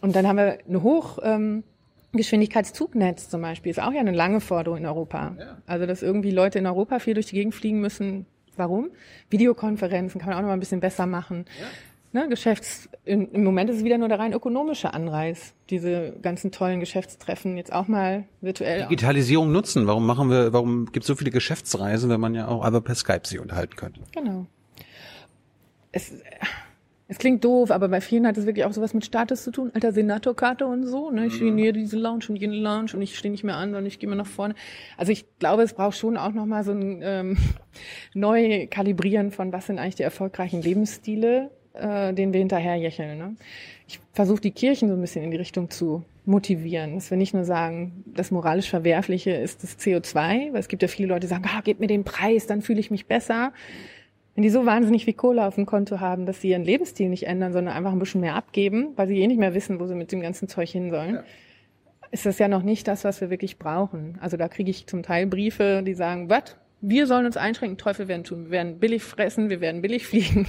Und 0.00 0.14
dann 0.14 0.26
haben 0.26 0.36
wir 0.36 0.58
eine 0.68 0.82
Hoch, 0.82 1.18
ähm, 1.22 1.64
Geschwindigkeitszugnetz 2.12 3.28
zum 3.28 3.42
Beispiel 3.42 3.70
ist 3.70 3.80
auch 3.80 3.92
ja 3.92 4.00
eine 4.00 4.12
lange 4.12 4.40
Forderung 4.40 4.78
in 4.78 4.86
Europa. 4.86 5.36
Ja. 5.38 5.58
Also 5.66 5.86
dass 5.86 6.02
irgendwie 6.02 6.30
Leute 6.30 6.58
in 6.58 6.66
Europa 6.66 7.00
viel 7.00 7.14
durch 7.14 7.26
die 7.26 7.36
Gegend 7.36 7.54
fliegen 7.54 7.80
müssen. 7.80 8.26
Warum? 8.56 8.90
Videokonferenzen 9.30 10.20
kann 10.20 10.30
man 10.30 10.38
auch 10.38 10.42
noch 10.42 10.48
mal 10.48 10.54
ein 10.54 10.60
bisschen 10.60 10.80
besser 10.80 11.06
machen. 11.06 11.44
Ja 11.60 11.66
ne, 12.12 12.28
Geschäfts, 12.28 12.88
im, 13.04 13.30
im 13.32 13.44
Moment 13.44 13.70
ist 13.70 13.78
es 13.78 13.84
wieder 13.84 13.98
nur 13.98 14.08
der 14.08 14.18
rein 14.18 14.32
ökonomische 14.32 14.94
Anreiz, 14.94 15.54
diese 15.70 16.14
ganzen 16.22 16.50
tollen 16.50 16.80
Geschäftstreffen 16.80 17.56
jetzt 17.56 17.72
auch 17.72 17.88
mal 17.88 18.24
virtuell. 18.40 18.82
Digitalisierung 18.82 19.52
nutzen. 19.52 19.86
Warum 19.86 20.06
machen 20.06 20.30
wir, 20.30 20.52
warum 20.52 20.86
gibt 20.86 21.04
es 21.04 21.06
so 21.06 21.14
viele 21.14 21.30
Geschäftsreisen, 21.30 22.10
wenn 22.10 22.20
man 22.20 22.34
ja 22.34 22.48
auch 22.48 22.62
einfach 22.62 22.82
per 22.82 22.94
Skype 22.94 23.26
sich 23.26 23.40
unterhalten 23.40 23.76
könnte? 23.76 24.00
Genau. 24.12 24.46
Es, 25.92 26.12
es 27.10 27.16
klingt 27.16 27.42
doof, 27.42 27.70
aber 27.70 27.88
bei 27.88 28.02
vielen 28.02 28.26
hat 28.26 28.36
es 28.36 28.44
wirklich 28.44 28.66
auch 28.66 28.72
sowas 28.72 28.92
mit 28.92 29.04
Status 29.04 29.42
zu 29.42 29.50
tun. 29.50 29.70
Alter 29.72 29.92
Senatorkarte 29.92 30.66
und 30.66 30.86
so. 30.86 31.10
Ne? 31.10 31.26
Ich 31.26 31.36
stehe 31.36 31.54
hier 31.54 31.72
diese 31.72 31.96
Lounge 31.96 32.26
und 32.28 32.36
jene 32.36 32.56
Lounge 32.56 32.90
und 32.92 33.00
ich 33.00 33.16
stehe 33.16 33.32
nicht 33.32 33.44
mehr 33.44 33.56
an, 33.56 33.70
sondern 33.70 33.86
ich 33.86 33.98
gehe 33.98 34.08
mal 34.10 34.14
nach 34.14 34.26
vorne. 34.26 34.54
Also 34.98 35.10
ich 35.10 35.24
glaube, 35.38 35.62
es 35.62 35.72
braucht 35.72 35.96
schon 35.96 36.18
auch 36.18 36.32
nochmal 36.32 36.64
so 36.64 36.72
ein 36.72 37.00
ähm, 37.02 37.38
Neukalibrieren 38.14 39.30
von, 39.30 39.52
was 39.52 39.66
sind 39.66 39.78
eigentlich 39.78 39.94
die 39.94 40.02
erfolgreichen 40.02 40.60
Lebensstile 40.60 41.50
äh, 41.78 42.12
den 42.12 42.32
wir 42.32 42.40
hinterherjächeln. 42.40 43.18
Ne? 43.18 43.36
Ich 43.86 44.00
versuche 44.12 44.40
die 44.40 44.50
Kirchen 44.50 44.88
so 44.88 44.94
ein 44.94 45.00
bisschen 45.00 45.24
in 45.24 45.30
die 45.30 45.36
Richtung 45.36 45.70
zu 45.70 46.04
motivieren, 46.26 46.96
dass 46.96 47.10
wir 47.10 47.16
nicht 47.16 47.32
nur 47.32 47.44
sagen, 47.44 48.04
das 48.06 48.30
moralisch 48.30 48.68
Verwerfliche 48.68 49.30
ist 49.30 49.62
das 49.62 49.78
CO2, 49.78 50.52
weil 50.52 50.60
es 50.60 50.68
gibt 50.68 50.82
ja 50.82 50.88
viele 50.88 51.08
Leute, 51.08 51.20
die 51.20 51.26
sagen, 51.28 51.44
ah, 51.46 51.62
gebt 51.62 51.80
mir 51.80 51.86
den 51.86 52.04
Preis, 52.04 52.46
dann 52.46 52.60
fühle 52.60 52.80
ich 52.80 52.90
mich 52.90 53.06
besser. 53.06 53.52
Wenn 54.34 54.42
die 54.42 54.50
so 54.50 54.66
wahnsinnig 54.66 55.06
viel 55.06 55.14
Kohle 55.14 55.46
auf 55.46 55.54
dem 55.54 55.64
Konto 55.64 56.00
haben, 56.00 56.26
dass 56.26 56.42
sie 56.42 56.50
ihren 56.50 56.64
Lebensstil 56.64 57.08
nicht 57.08 57.26
ändern, 57.26 57.52
sondern 57.52 57.74
einfach 57.74 57.92
ein 57.92 57.98
bisschen 57.98 58.20
mehr 58.20 58.34
abgeben, 58.34 58.90
weil 58.96 59.08
sie 59.08 59.18
eh 59.18 59.26
nicht 59.26 59.40
mehr 59.40 59.54
wissen, 59.54 59.80
wo 59.80 59.86
sie 59.86 59.94
mit 59.94 60.12
dem 60.12 60.20
ganzen 60.20 60.48
Zeug 60.48 60.68
hin 60.68 60.90
sollen, 60.90 61.14
ja. 61.14 61.24
ist 62.10 62.26
das 62.26 62.38
ja 62.38 62.46
noch 62.46 62.62
nicht 62.62 62.86
das, 62.86 63.04
was 63.04 63.22
wir 63.22 63.30
wirklich 63.30 63.58
brauchen. 63.58 64.18
Also 64.20 64.36
da 64.36 64.48
kriege 64.48 64.70
ich 64.70 64.86
zum 64.86 65.02
Teil 65.02 65.26
Briefe, 65.26 65.82
die 65.84 65.94
sagen, 65.94 66.28
was? 66.28 66.56
Wir 66.80 67.06
sollen 67.06 67.26
uns 67.26 67.36
einschränken, 67.36 67.78
Teufel 67.78 68.06
werden 68.06 68.22
tun. 68.22 68.44
Wir 68.44 68.50
werden 68.50 68.78
billig 68.78 69.02
fressen, 69.02 69.50
wir 69.50 69.60
werden 69.60 69.82
billig 69.82 70.06
fliegen 70.06 70.46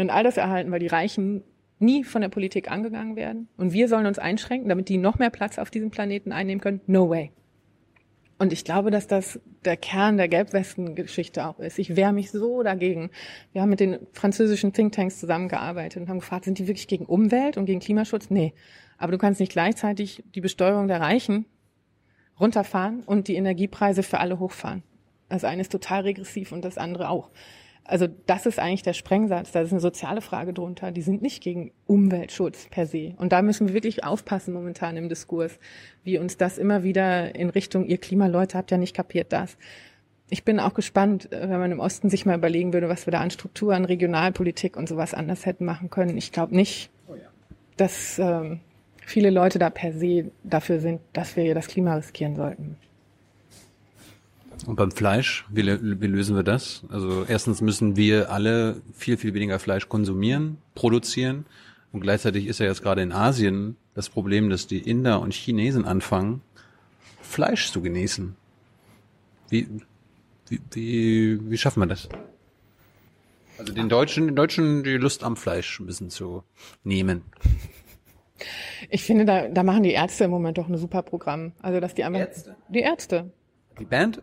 und 0.00 0.10
all 0.10 0.24
das 0.24 0.36
erhalten, 0.36 0.70
weil 0.70 0.80
die 0.80 0.86
Reichen 0.86 1.42
nie 1.78 2.04
von 2.04 2.22
der 2.22 2.28
Politik 2.28 2.70
angegangen 2.70 3.16
werden. 3.16 3.48
Und 3.56 3.72
wir 3.72 3.88
sollen 3.88 4.06
uns 4.06 4.18
einschränken, 4.18 4.68
damit 4.68 4.88
die 4.88 4.98
noch 4.98 5.18
mehr 5.18 5.30
Platz 5.30 5.58
auf 5.58 5.70
diesem 5.70 5.90
Planeten 5.90 6.32
einnehmen 6.32 6.60
können. 6.60 6.80
No 6.86 7.08
way. 7.08 7.30
Und 8.38 8.52
ich 8.52 8.64
glaube, 8.64 8.90
dass 8.90 9.08
das 9.08 9.40
der 9.64 9.76
Kern 9.76 10.16
der 10.16 10.28
Gelbwesten-Geschichte 10.28 11.46
auch 11.46 11.58
ist. 11.58 11.78
Ich 11.78 11.96
wehre 11.96 12.12
mich 12.12 12.30
so 12.30 12.62
dagegen. 12.62 13.10
Wir 13.52 13.62
haben 13.62 13.70
mit 13.70 13.80
den 13.80 13.98
französischen 14.12 14.72
Thinktanks 14.72 15.18
zusammengearbeitet 15.18 16.02
und 16.02 16.08
haben 16.08 16.20
gefragt, 16.20 16.44
sind 16.44 16.58
die 16.58 16.68
wirklich 16.68 16.86
gegen 16.86 17.04
Umwelt 17.04 17.56
und 17.56 17.66
gegen 17.66 17.80
Klimaschutz? 17.80 18.30
Nee. 18.30 18.54
Aber 18.96 19.10
du 19.10 19.18
kannst 19.18 19.40
nicht 19.40 19.52
gleichzeitig 19.52 20.22
die 20.34 20.40
Besteuerung 20.40 20.86
der 20.86 21.00
Reichen 21.00 21.46
runterfahren 22.38 23.02
und 23.04 23.26
die 23.26 23.34
Energiepreise 23.34 24.04
für 24.04 24.20
alle 24.20 24.38
hochfahren. 24.38 24.84
Das 25.28 25.42
eine 25.42 25.62
ist 25.62 25.72
total 25.72 26.02
regressiv 26.02 26.52
und 26.52 26.64
das 26.64 26.78
andere 26.78 27.08
auch. 27.08 27.30
Also 27.88 28.06
das 28.26 28.44
ist 28.44 28.58
eigentlich 28.58 28.82
der 28.82 28.92
Sprengsatz. 28.92 29.50
Da 29.50 29.62
ist 29.62 29.72
eine 29.72 29.80
soziale 29.80 30.20
Frage 30.20 30.52
drunter. 30.52 30.92
Die 30.92 31.00
sind 31.00 31.22
nicht 31.22 31.42
gegen 31.42 31.72
Umweltschutz 31.86 32.68
per 32.70 32.86
se. 32.86 33.14
Und 33.16 33.32
da 33.32 33.40
müssen 33.40 33.66
wir 33.66 33.74
wirklich 33.74 34.04
aufpassen 34.04 34.52
momentan 34.52 34.98
im 34.98 35.08
Diskurs, 35.08 35.58
wie 36.04 36.18
uns 36.18 36.36
das 36.36 36.58
immer 36.58 36.82
wieder 36.82 37.34
in 37.34 37.48
Richtung, 37.48 37.86
ihr 37.86 37.96
Klimaleute 37.96 38.58
habt 38.58 38.70
ja 38.70 38.76
nicht 38.76 38.94
kapiert 38.94 39.32
das. 39.32 39.56
Ich 40.28 40.44
bin 40.44 40.60
auch 40.60 40.74
gespannt, 40.74 41.32
äh, 41.32 41.48
wenn 41.48 41.58
man 41.58 41.72
im 41.72 41.80
Osten 41.80 42.10
sich 42.10 42.26
mal 42.26 42.36
überlegen 42.36 42.74
würde, 42.74 42.90
was 42.90 43.06
wir 43.06 43.10
da 43.10 43.20
an 43.20 43.30
Strukturen, 43.30 43.86
Regionalpolitik 43.86 44.76
und 44.76 44.86
sowas 44.86 45.14
anders 45.14 45.46
hätten 45.46 45.64
machen 45.64 45.88
können. 45.88 46.18
Ich 46.18 46.30
glaube 46.30 46.54
nicht, 46.54 46.90
dass 47.78 48.18
ähm, 48.18 48.60
viele 49.00 49.30
Leute 49.30 49.58
da 49.58 49.70
per 49.70 49.94
se 49.94 50.30
dafür 50.44 50.80
sind, 50.80 51.00
dass 51.14 51.36
wir 51.36 51.54
das 51.54 51.68
Klima 51.68 51.94
riskieren 51.94 52.36
sollten. 52.36 52.76
Und 54.66 54.76
beim 54.76 54.90
Fleisch, 54.90 55.46
wie, 55.50 55.64
wie 56.00 56.06
lösen 56.06 56.36
wir 56.36 56.42
das? 56.42 56.82
Also 56.90 57.24
erstens 57.26 57.60
müssen 57.60 57.96
wir 57.96 58.30
alle 58.30 58.80
viel, 58.94 59.16
viel 59.16 59.34
weniger 59.34 59.58
Fleisch 59.58 59.88
konsumieren, 59.88 60.58
produzieren. 60.74 61.46
Und 61.92 62.00
gleichzeitig 62.00 62.46
ist 62.46 62.60
ja 62.60 62.66
jetzt 62.66 62.82
gerade 62.82 63.02
in 63.02 63.12
Asien 63.12 63.76
das 63.94 64.08
Problem, 64.08 64.50
dass 64.50 64.66
die 64.66 64.78
Inder 64.78 65.20
und 65.20 65.32
Chinesen 65.32 65.84
anfangen, 65.84 66.42
Fleisch 67.22 67.70
zu 67.70 67.82
genießen. 67.82 68.36
Wie, 69.48 69.68
wie, 70.48 70.60
wie, 70.72 71.50
wie 71.50 71.58
schaffen 71.58 71.80
wir 71.80 71.86
das? 71.86 72.08
Also 73.58 73.72
den 73.72 73.88
Deutschen, 73.88 74.26
den 74.26 74.36
Deutschen 74.36 74.84
die 74.84 74.96
Lust 74.96 75.24
am 75.24 75.36
Fleisch 75.36 75.80
ein 75.80 75.86
bisschen 75.86 76.10
zu 76.10 76.44
nehmen. 76.84 77.22
Ich 78.88 79.02
finde, 79.02 79.24
da, 79.24 79.48
da 79.48 79.62
machen 79.64 79.82
die 79.82 79.90
Ärzte 79.90 80.24
im 80.24 80.30
Moment 80.30 80.58
doch 80.58 80.68
ein 80.68 80.76
super 80.76 81.02
Programm. 81.02 81.52
Also, 81.60 81.80
dass 81.80 81.94
die 81.94 82.04
einfach. 82.04 82.20
Ärzte? 82.20 82.56
Die 82.68 82.80
Ärzte. 82.80 83.32
Die 83.80 83.84
Band? 83.84 84.22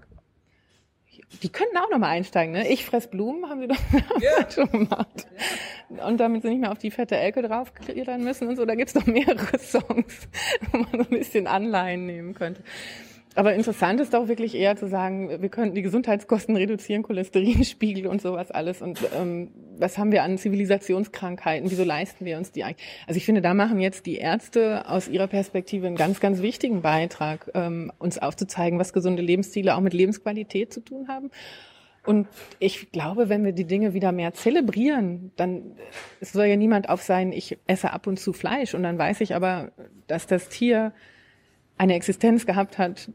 Die 1.43 1.49
könnten 1.49 1.77
auch 1.77 1.89
nochmal 1.89 2.11
einsteigen, 2.11 2.53
ne? 2.53 2.67
Ich 2.69 2.85
fress 2.85 3.09
Blumen, 3.09 3.49
haben 3.49 3.61
sie 3.61 3.67
doch 3.67 4.49
schon 4.53 4.71
gemacht. 4.71 5.27
Und 5.89 6.17
damit 6.17 6.43
sie 6.43 6.49
nicht 6.49 6.61
mehr 6.61 6.71
auf 6.71 6.77
die 6.77 6.91
fette 6.91 7.17
Elke 7.17 7.41
draufkriegen 7.41 8.23
müssen 8.23 8.47
und 8.47 8.55
so, 8.55 8.65
da 8.65 8.75
gibt's 8.75 8.93
doch 8.93 9.05
mehrere 9.05 9.57
Songs, 9.59 10.27
wo 10.71 10.77
man 10.77 10.91
so 10.91 10.99
ein 10.99 11.09
bisschen 11.09 11.47
Anleihen 11.47 12.05
nehmen 12.05 12.33
könnte. 12.33 12.63
Aber 13.35 13.53
interessant 13.53 13.99
ist 13.99 14.13
doch 14.13 14.29
wirklich 14.29 14.55
eher 14.55 14.77
zu 14.77 14.87
sagen, 14.87 15.41
wir 15.41 15.49
könnten 15.49 15.75
die 15.75 15.81
Gesundheitskosten 15.81 16.55
reduzieren, 16.55 17.03
Cholesterinspiegel 17.03 18.07
und 18.07 18.21
sowas 18.21 18.49
alles. 18.49 18.81
Und 18.81 18.99
ähm, 19.13 19.51
was 19.77 19.97
haben 19.97 20.13
wir 20.13 20.23
an 20.23 20.37
Zivilisationskrankheiten? 20.37 21.69
Wieso 21.69 21.83
leisten 21.83 22.25
wir 22.25 22.37
uns 22.37 22.53
die 22.53 22.63
eigentlich? 22.63 22.87
Also 23.07 23.17
ich 23.17 23.25
finde, 23.25 23.41
da 23.41 23.53
machen 23.53 23.81
jetzt 23.81 24.05
die 24.05 24.15
Ärzte 24.15 24.87
aus 24.87 25.09
ihrer 25.09 25.27
Perspektive 25.27 25.85
einen 25.85 25.97
ganz, 25.97 26.21
ganz 26.21 26.41
wichtigen 26.41 26.81
Beitrag, 26.81 27.51
ähm, 27.53 27.91
uns 27.99 28.17
aufzuzeigen, 28.17 28.79
was 28.79 28.93
gesunde 28.93 29.21
Lebensstile 29.21 29.75
auch 29.75 29.81
mit 29.81 29.93
Lebensqualität 29.93 30.71
zu 30.71 30.79
tun 30.79 31.09
haben. 31.09 31.29
Und 32.05 32.27
ich 32.59 32.91
glaube, 32.91 33.29
wenn 33.29 33.43
wir 33.43 33.51
die 33.51 33.65
Dinge 33.65 33.93
wieder 33.93 34.11
mehr 34.11 34.33
zelebrieren, 34.33 35.31
dann 35.35 35.75
es 36.21 36.31
soll 36.31 36.45
ja 36.45 36.55
niemand 36.55 36.87
auf 36.87 37.01
sein, 37.01 37.31
ich 37.33 37.57
esse 37.67 37.91
ab 37.91 38.07
und 38.07 38.19
zu 38.19 38.31
Fleisch 38.31 38.75
und 38.75 38.83
dann 38.83 38.97
weiß 38.97 39.21
ich 39.21 39.35
aber, 39.35 39.71
dass 40.07 40.27
das 40.27 40.47
Tier 40.49 40.93
eine 41.77 41.95
Existenz 41.95 42.45
gehabt 42.45 42.77
hat, 42.77 43.09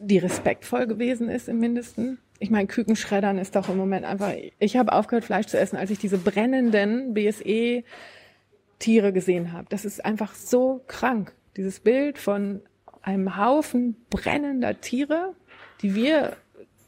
die 0.00 0.18
respektvoll 0.18 0.86
gewesen 0.86 1.28
ist 1.28 1.48
im 1.48 1.60
Mindesten. 1.60 2.18
Ich 2.38 2.50
meine, 2.50 2.66
Kükenschreddern 2.66 3.38
ist 3.38 3.54
doch 3.54 3.68
im 3.68 3.76
Moment 3.76 4.06
einfach. 4.06 4.32
Ich 4.58 4.76
habe 4.76 4.92
aufgehört, 4.92 5.24
Fleisch 5.24 5.46
zu 5.46 5.58
essen, 5.58 5.76
als 5.76 5.90
ich 5.90 5.98
diese 5.98 6.16
brennenden 6.16 7.12
BSE-Tiere 7.12 9.12
gesehen 9.12 9.52
habe. 9.52 9.66
Das 9.68 9.84
ist 9.84 10.04
einfach 10.04 10.34
so 10.34 10.82
krank. 10.86 11.34
Dieses 11.56 11.80
Bild 11.80 12.18
von 12.18 12.62
einem 13.02 13.36
Haufen 13.36 13.96
brennender 14.08 14.80
Tiere, 14.80 15.34
die 15.82 15.94
wir 15.94 16.36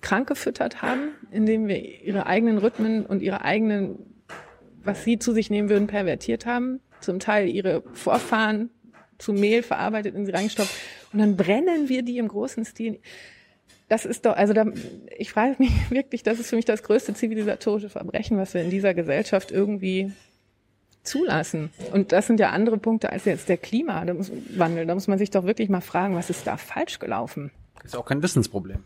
krank 0.01 0.29
gefüttert 0.29 0.81
haben, 0.81 1.11
indem 1.31 1.69
wir 1.69 2.03
ihre 2.03 2.27
eigenen 2.27 2.59
Rhythmen 2.59 3.05
und 3.05 3.23
ihre 3.23 3.43
eigenen, 3.43 3.99
was 4.83 5.05
sie 5.05 5.19
zu 5.19 5.33
sich 5.33 5.51
nehmen 5.51 5.69
würden, 5.69 5.87
pervertiert 5.87 6.47
haben. 6.47 6.81
Zum 7.01 7.21
Teil 7.21 7.49
ihre 7.49 7.83
Vorfahren 7.93 8.71
zu 9.19 9.35
Mehl 9.35 9.63
verarbeitet 9.63 10.15
in 10.15 10.25
sie 10.25 10.33
reingestopft 10.33 10.75
und 11.13 11.19
dann 11.19 11.37
brennen 11.37 11.89
wir 11.89 12.03
die 12.03 12.19
im 12.19 12.29
großen 12.29 12.65
Stil. 12.65 13.01
Das 13.89 14.05
ist 14.05 14.25
doch, 14.25 14.37
also 14.37 14.53
da, 14.53 14.65
ich 15.19 15.31
frage 15.31 15.57
mich 15.59 15.71
wirklich, 15.91 16.23
das 16.23 16.39
ist 16.39 16.51
für 16.51 16.57
mich 16.57 16.65
das 16.65 16.83
größte 16.83 17.15
zivilisatorische 17.15 17.91
Verbrechen, 17.91 18.39
was 18.39 18.55
wir 18.55 18.63
in 18.63 18.71
dieser 18.71 18.95
Gesellschaft 18.95 19.51
irgendwie 19.51 20.13
zulassen. 21.03 21.71
Und 21.93 22.13
das 22.13 22.27
sind 22.27 22.41
ja 22.41 22.51
andere 22.51 22.79
Punkte 22.79 23.11
als 23.11 23.25
jetzt 23.25 23.49
der 23.49 23.57
Klimawandel. 23.57 24.87
Da 24.87 24.95
muss 24.95 25.09
man 25.09 25.19
sich 25.19 25.31
doch 25.31 25.45
wirklich 25.45 25.69
mal 25.69 25.81
fragen, 25.81 26.15
was 26.15 26.31
ist 26.31 26.47
da 26.47 26.57
falsch 26.57 26.99
gelaufen? 26.99 27.51
Ist 27.85 27.97
auch 27.97 28.07
kein 28.07 28.23
Wissensproblem. 28.23 28.85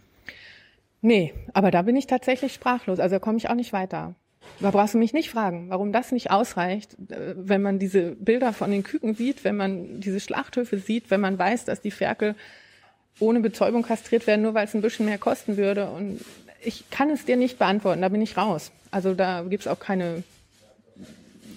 Nee, 1.03 1.35
aber 1.53 1.71
da 1.71 1.83
bin 1.83 1.95
ich 1.95 2.07
tatsächlich 2.07 2.55
sprachlos. 2.55 2.99
Also 2.99 3.17
da 3.17 3.21
komme 3.21 3.39
ich 3.39 3.49
auch 3.51 3.55
nicht 3.55 3.73
weiter. 3.73 4.15
Da 4.61 4.71
brauchst 4.71 4.95
du 4.95 4.99
mich 4.99 5.13
nicht 5.13 5.31
fragen, 5.31 5.69
warum 5.69 5.93
das 5.93 6.13
nicht 6.13 6.31
ausreicht, 6.31 6.97
äh, 7.11 7.35
wenn 7.37 7.63
man 7.63 7.79
diese 7.79 8.13
Bilder 8.13 8.53
von 8.53 8.71
den 8.71 8.83
Küken 8.83 9.15
sieht, 9.15 9.45
wenn 9.45 9.57
man 9.57 10.01
diese 10.01 10.21
Schlachthöfe 10.21 10.79
sieht, 10.79 11.11
wenn 11.11 11.21
man 11.21 11.39
weiß, 11.39 11.65
dass 11.65 11.81
die 11.81 11.91
Ferkel 11.91 12.35
ohne 13.19 13.41
Betäubung 13.41 13.83
kastriert 13.83 14.27
werden, 14.27 14.43
nur 14.43 14.55
weil 14.55 14.67
es 14.67 14.75
ein 14.75 14.83
bisschen 14.83 15.07
mehr 15.07 15.19
kosten 15.19 15.57
würde. 15.57 15.91
Und 15.91 16.21
ich 16.63 16.89
kann 16.91 17.11
es 17.11 17.25
dir 17.25 17.37
nicht 17.37 17.59
beantworten, 17.59 18.03
da 18.03 18.09
bin 18.09 18.23
ich 18.23 18.37
raus. 18.37 18.73
Also 18.91 19.15
da 19.15 19.43
gibt's 19.43 19.67
auch 19.67 19.79
keine, 19.79 20.23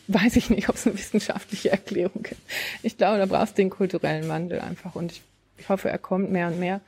weiß 0.07 0.35
ich 0.35 0.49
nicht, 0.49 0.69
ob 0.69 0.75
es 0.75 0.85
eine 0.85 0.97
wissenschaftliche 0.97 1.71
Erklärung 1.71 2.23
gibt. 2.23 2.41
Ich 2.83 2.97
glaube, 2.97 3.17
da 3.17 3.25
brauchst 3.25 3.57
du 3.57 3.61
den 3.61 3.69
kulturellen 3.69 4.27
Wandel 4.29 4.59
einfach 4.59 4.95
und 4.95 5.11
ich, 5.11 5.21
ich 5.57 5.69
hoffe, 5.69 5.89
er 5.89 5.97
kommt 5.97 6.31
mehr 6.31 6.47
und 6.47 6.59
mehr. 6.59 6.81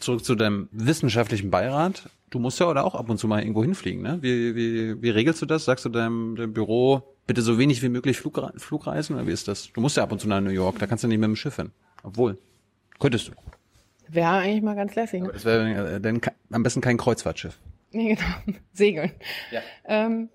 Zurück 0.00 0.24
zu 0.24 0.34
deinem 0.34 0.68
wissenschaftlichen 0.72 1.50
Beirat. 1.50 2.08
Du 2.30 2.38
musst 2.38 2.60
ja 2.60 2.66
oder 2.66 2.84
auch 2.84 2.94
ab 2.94 3.08
und 3.08 3.18
zu 3.18 3.26
mal 3.26 3.40
irgendwo 3.40 3.62
hinfliegen, 3.62 4.02
ne? 4.02 4.18
Wie, 4.20 4.54
wie, 4.54 5.02
wie 5.02 5.10
regelst 5.10 5.40
du 5.40 5.46
das? 5.46 5.64
Sagst 5.64 5.84
du 5.84 5.88
deinem, 5.88 6.36
deinem 6.36 6.52
Büro, 6.52 7.02
bitte 7.26 7.42
so 7.42 7.58
wenig 7.58 7.82
wie 7.82 7.88
möglich 7.88 8.18
Flugre 8.18 8.52
Flugreisen 8.56 9.16
oder 9.16 9.26
wie 9.26 9.32
ist 9.32 9.48
das? 9.48 9.72
Du 9.72 9.80
musst 9.80 9.96
ja 9.96 10.02
ab 10.02 10.12
und 10.12 10.20
zu 10.20 10.28
nach 10.28 10.40
New 10.40 10.50
York, 10.50 10.78
da 10.78 10.86
kannst 10.86 11.04
du 11.04 11.08
nicht 11.08 11.18
mit 11.18 11.26
dem 11.26 11.36
Schiff 11.36 11.56
hin. 11.56 11.70
Obwohl, 12.02 12.38
könntest 12.98 13.28
du. 13.28 13.32
Wäre 14.08 14.30
eigentlich 14.30 14.62
mal 14.62 14.76
ganz 14.76 14.94
lässig, 14.94 15.22
ne? 15.22 15.30
Das 15.32 15.44
wäre 15.44 15.94
äh, 15.96 16.00
dann 16.00 16.20
am 16.50 16.62
besten 16.62 16.80
kein 16.80 16.96
Kreuzfahrtschiff. 16.96 17.58
Nee, 17.92 18.14
genau. 18.14 18.58
Segeln. 18.72 19.12
Ja. 19.50 19.60
Ähm, 19.86 20.28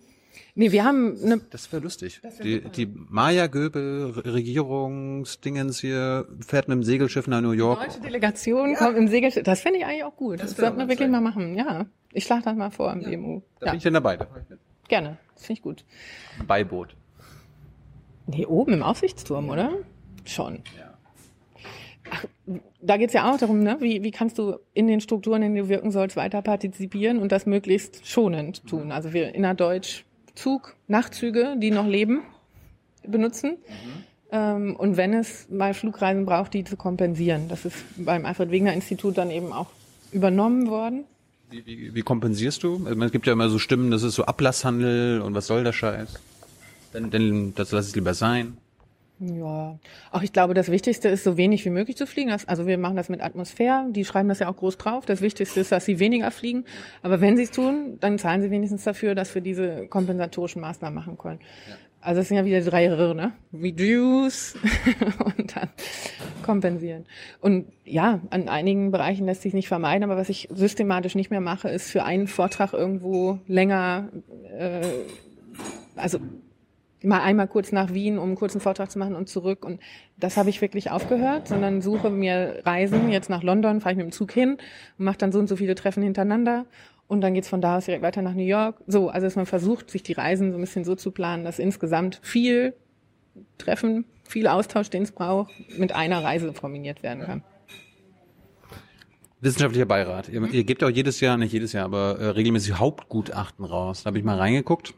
nee, 0.55 0.71
wir 0.71 0.83
haben 0.83 1.17
eine 1.23 1.39
Das 1.49 1.71
wäre 1.71 1.81
lustig. 1.83 2.21
die 2.43 2.61
die 2.61 2.87
Maya-Göbel-Regierungsdingens 2.87 5.79
hier 5.79 6.27
fährt 6.45 6.67
mit 6.67 6.75
dem 6.77 6.83
Segelschiff 6.83 7.27
nach 7.27 7.41
New 7.41 7.51
York. 7.51 7.83
deutsche 7.85 8.01
Delegation, 8.01 8.75
kommt 8.75 8.97
im 8.97 9.07
Segelschiff. 9.07 9.43
Das 9.43 9.61
finde 9.61 9.79
ich 9.79 9.85
eigentlich 9.85 10.03
auch 10.03 10.15
gut. 10.15 10.35
Das, 10.35 10.41
Das 10.41 10.49
das 10.51 10.57
wär 10.59 10.65
sollten 10.67 10.79
wir 10.79 10.89
wirklich 10.89 11.09
mal 11.09 11.21
mal 11.21 11.29
machen. 11.31 11.55
Ja, 11.55 11.85
ich 12.11 12.23
schlage 12.25 12.43
das 12.43 12.55
mal 12.55 12.71
vor 12.71 12.91
im 12.91 13.03
BMU. 13.03 13.41
Da 13.59 13.67
Ja, 13.67 13.71
bin 13.71 13.77
ich 13.77 13.83
dann 13.83 13.93
dabei. 13.93 14.17
Da 14.17 14.27
gerne. 14.87 15.17
Das 15.35 15.45
finde 15.45 15.59
ich 15.59 15.63
gut. 15.63 15.85
Beiboot. 16.47 16.95
Nee, 18.27 18.45
oben 18.45 18.73
im 18.73 18.83
Aussichtsturm, 18.83 19.49
oder? 19.49 19.73
Schon. 20.25 20.59
Ach, 22.09 22.25
da 22.81 22.97
geht's 22.97 23.13
ja 23.13 23.31
auch 23.31 23.37
darum, 23.37 23.63
ne? 23.63 23.77
wie, 23.79 24.03
wie 24.03 24.11
kannst 24.11 24.37
du 24.37 24.57
in 24.73 24.87
den 24.87 25.01
Strukturen, 25.01 25.41
in 25.41 25.53
denen 25.55 25.65
du 25.65 25.69
wirken 25.69 25.91
sollst, 25.91 26.15
weiter 26.15 26.41
partizipieren 26.41 27.17
und 27.17 27.31
das 27.31 27.45
möglichst 27.45 28.05
schonend 28.07 28.65
tun. 28.67 28.91
Also 28.91 29.13
wir 29.13 29.33
innerdeutsch 29.33 30.03
Zug, 30.35 30.75
Nachtzüge, 30.87 31.55
die 31.57 31.71
noch 31.71 31.87
leben, 31.87 32.21
benutzen. 33.05 33.57
Ähm, 34.31 34.75
und 34.75 34.97
wenn 34.97 35.13
es 35.13 35.47
mal 35.49 35.73
Flugreisen 35.73 36.25
braucht, 36.25 36.53
die 36.53 36.63
zu 36.63 36.75
kompensieren. 36.75 37.49
Das 37.49 37.65
ist 37.65 37.77
beim 37.97 38.25
Alfred-Wegener-Institut 38.25 39.17
dann 39.17 39.29
eben 39.29 39.53
auch 39.53 39.67
übernommen 40.11 40.69
worden. 40.69 41.05
Wie, 41.51 41.65
wie, 41.65 41.93
wie 41.93 42.01
kompensierst 42.01 42.63
du? 42.63 42.85
Also, 42.85 42.99
es 43.03 43.11
gibt 43.11 43.27
ja 43.27 43.33
immer 43.33 43.49
so 43.49 43.59
Stimmen, 43.59 43.91
das 43.91 44.01
ist 44.01 44.15
so 44.15 44.25
Ablasshandel 44.25 45.21
und 45.21 45.35
was 45.35 45.45
soll 45.45 45.63
der 45.63 45.73
Scheiß? 45.73 46.19
Dann, 46.93 47.11
dann 47.11 47.53
das 47.53 47.71
lass 47.71 47.87
es 47.87 47.95
lieber 47.95 48.15
sein. 48.15 48.57
Ja, 49.19 49.79
auch 50.11 50.21
ich 50.21 50.33
glaube, 50.33 50.53
das 50.53 50.69
Wichtigste 50.69 51.07
ist, 51.07 51.23
so 51.23 51.37
wenig 51.37 51.63
wie 51.65 51.69
möglich 51.69 51.95
zu 51.95 52.07
fliegen. 52.07 52.31
Also 52.47 52.67
wir 52.67 52.77
machen 52.77 52.95
das 52.95 53.09
mit 53.09 53.21
Atmosphäre, 53.21 53.85
die 53.89 54.03
schreiben 54.05 54.27
das 54.27 54.39
ja 54.39 54.49
auch 54.49 54.57
groß 54.57 54.77
drauf. 54.77 55.05
Das 55.05 55.21
Wichtigste 55.21 55.59
ist, 55.59 55.71
dass 55.71 55.85
sie 55.85 55.99
weniger 55.99 56.31
fliegen. 56.31 56.65
Aber 57.03 57.21
wenn 57.21 57.37
sie 57.37 57.43
es 57.43 57.51
tun, 57.51 57.97
dann 57.99 58.17
zahlen 58.17 58.41
sie 58.41 58.51
wenigstens 58.51 58.83
dafür, 58.83 59.15
dass 59.15 59.33
wir 59.33 59.41
diese 59.41 59.87
kompensatorischen 59.87 60.61
Maßnahmen 60.61 60.95
machen 60.95 61.17
können. 61.17 61.39
Also 62.01 62.19
es 62.19 62.27
sind 62.27 62.35
ja 62.35 62.43
wieder 62.43 62.59
drei 62.61 62.85
R, 62.85 63.13
ne? 63.13 63.31
Reduce 63.53 64.55
und 65.37 65.55
dann 65.55 65.69
kompensieren. 66.43 67.05
Und 67.39 67.67
ja, 67.85 68.19
an 68.29 68.49
einigen 68.49 68.91
Bereichen 68.91 69.25
lässt 69.25 69.43
sich 69.43 69.53
nicht 69.53 69.69
vermeiden, 69.69 70.03
aber 70.03 70.17
was 70.17 70.27
ich 70.27 70.49
systematisch 70.51 71.15
nicht 71.15 71.31
mehr 71.31 71.39
mache, 71.39 71.69
ist 71.69 71.89
für 71.89 72.03
einen 72.03 72.27
Vortrag 72.27 72.73
irgendwo 72.73 73.39
länger, 73.47 74.09
äh, 74.57 74.81
also 75.95 76.19
mal 77.03 77.21
einmal 77.21 77.47
kurz 77.47 77.71
nach 77.71 77.93
Wien, 77.93 78.17
um 78.17 78.29
einen 78.29 78.35
kurzen 78.35 78.61
Vortrag 78.61 78.89
zu 78.89 78.99
machen 78.99 79.15
und 79.15 79.29
zurück. 79.29 79.65
Und 79.65 79.81
das 80.17 80.37
habe 80.37 80.49
ich 80.49 80.61
wirklich 80.61 80.91
aufgehört, 80.91 81.47
sondern 81.47 81.81
suche 81.81 82.09
mir 82.09 82.61
Reisen. 82.65 83.09
Jetzt 83.09 83.29
nach 83.29 83.43
London 83.43 83.81
fahre 83.81 83.93
ich 83.93 83.97
mit 83.97 84.05
dem 84.05 84.11
Zug 84.11 84.31
hin 84.31 84.57
und 84.97 85.05
mache 85.05 85.17
dann 85.17 85.31
so 85.31 85.39
und 85.39 85.47
so 85.47 85.55
viele 85.55 85.75
Treffen 85.75 86.03
hintereinander. 86.03 86.65
Und 87.07 87.21
dann 87.21 87.33
geht's 87.33 87.49
von 87.49 87.61
da 87.61 87.77
aus 87.77 87.85
direkt 87.85 88.03
weiter 88.03 88.21
nach 88.21 88.33
New 88.33 88.43
York. 88.43 88.81
So, 88.87 89.09
also 89.09 89.27
dass 89.27 89.35
man 89.35 89.45
versucht, 89.45 89.91
sich 89.91 90.03
die 90.03 90.13
Reisen 90.13 90.51
so 90.51 90.57
ein 90.57 90.61
bisschen 90.61 90.85
so 90.85 90.95
zu 90.95 91.11
planen, 91.11 91.43
dass 91.43 91.59
insgesamt 91.59 92.19
viel 92.23 92.73
Treffen, 93.57 94.05
viel 94.23 94.47
Austausch, 94.47 94.89
den 94.89 95.03
es 95.03 95.11
braucht, 95.11 95.51
mit 95.77 95.93
einer 95.93 96.23
Reise 96.23 96.51
kombiniert 96.53 97.03
werden 97.03 97.23
kann. 97.23 97.43
Wissenschaftlicher 99.41 99.85
Beirat. 99.85 100.29
Ihr, 100.29 100.41
ihr 100.53 100.63
gebt 100.63 100.83
auch 100.83 100.89
jedes 100.89 101.19
Jahr, 101.19 101.35
nicht 101.35 101.51
jedes 101.51 101.73
Jahr, 101.73 101.83
aber 101.83 102.17
äh, 102.17 102.27
regelmäßig 102.29 102.79
Hauptgutachten 102.79 103.65
raus. 103.65 104.03
Da 104.03 104.07
habe 104.07 104.17
ich 104.17 104.23
mal 104.23 104.37
reingeguckt. 104.37 104.93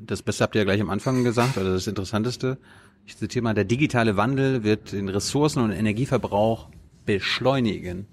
Das 0.00 0.22
Beste 0.22 0.44
habt 0.44 0.54
ihr 0.54 0.60
ja 0.60 0.64
gleich 0.64 0.80
am 0.80 0.90
Anfang 0.90 1.24
gesagt, 1.24 1.56
oder 1.56 1.72
das 1.72 1.86
Interessanteste. 1.86 2.58
Ich 3.06 3.16
zitiere 3.16 3.42
mal, 3.42 3.54
der 3.54 3.64
digitale 3.64 4.16
Wandel 4.16 4.64
wird 4.64 4.92
den 4.92 5.08
Ressourcen- 5.08 5.62
und 5.62 5.70
Energieverbrauch 5.70 6.68
beschleunigen. 7.06 8.06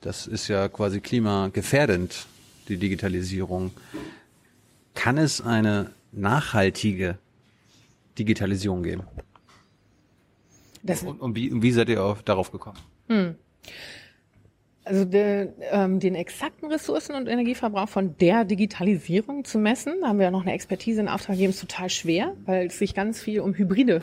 Das 0.00 0.26
ist 0.26 0.48
ja 0.48 0.68
quasi 0.68 1.00
klimagefährdend, 1.00 2.26
die 2.68 2.76
Digitalisierung. 2.76 3.72
Kann 4.94 5.18
es 5.18 5.40
eine 5.40 5.90
nachhaltige 6.12 7.18
Digitalisierung 8.18 8.82
geben? 8.82 9.02
Das, 10.82 11.02
Und, 11.02 11.20
und, 11.20 11.36
wie, 11.36 11.50
und 11.50 11.62
wie 11.62 11.72
seid 11.72 11.88
ihr 11.88 12.04
auf, 12.04 12.22
darauf 12.22 12.52
gekommen? 12.52 12.78
Also 14.84 15.06
de, 15.06 15.48
ähm, 15.70 15.98
den 15.98 16.14
exakten 16.14 16.70
Ressourcen- 16.70 17.14
und 17.14 17.26
Energieverbrauch 17.26 17.88
von 17.88 18.16
der 18.18 18.44
Digitalisierung 18.44 19.44
zu 19.44 19.58
messen, 19.58 19.94
da 20.02 20.08
haben 20.08 20.18
wir 20.18 20.26
ja 20.26 20.30
noch 20.30 20.42
eine 20.42 20.52
Expertise 20.52 21.00
in 21.00 21.08
Auftrag 21.08 21.36
gegeben, 21.36 21.50
ist 21.50 21.60
total 21.60 21.88
schwer, 21.88 22.34
weil 22.44 22.66
es 22.66 22.78
sich 22.78 22.94
ganz 22.94 23.20
viel 23.20 23.40
um 23.40 23.54
hybride 23.54 24.02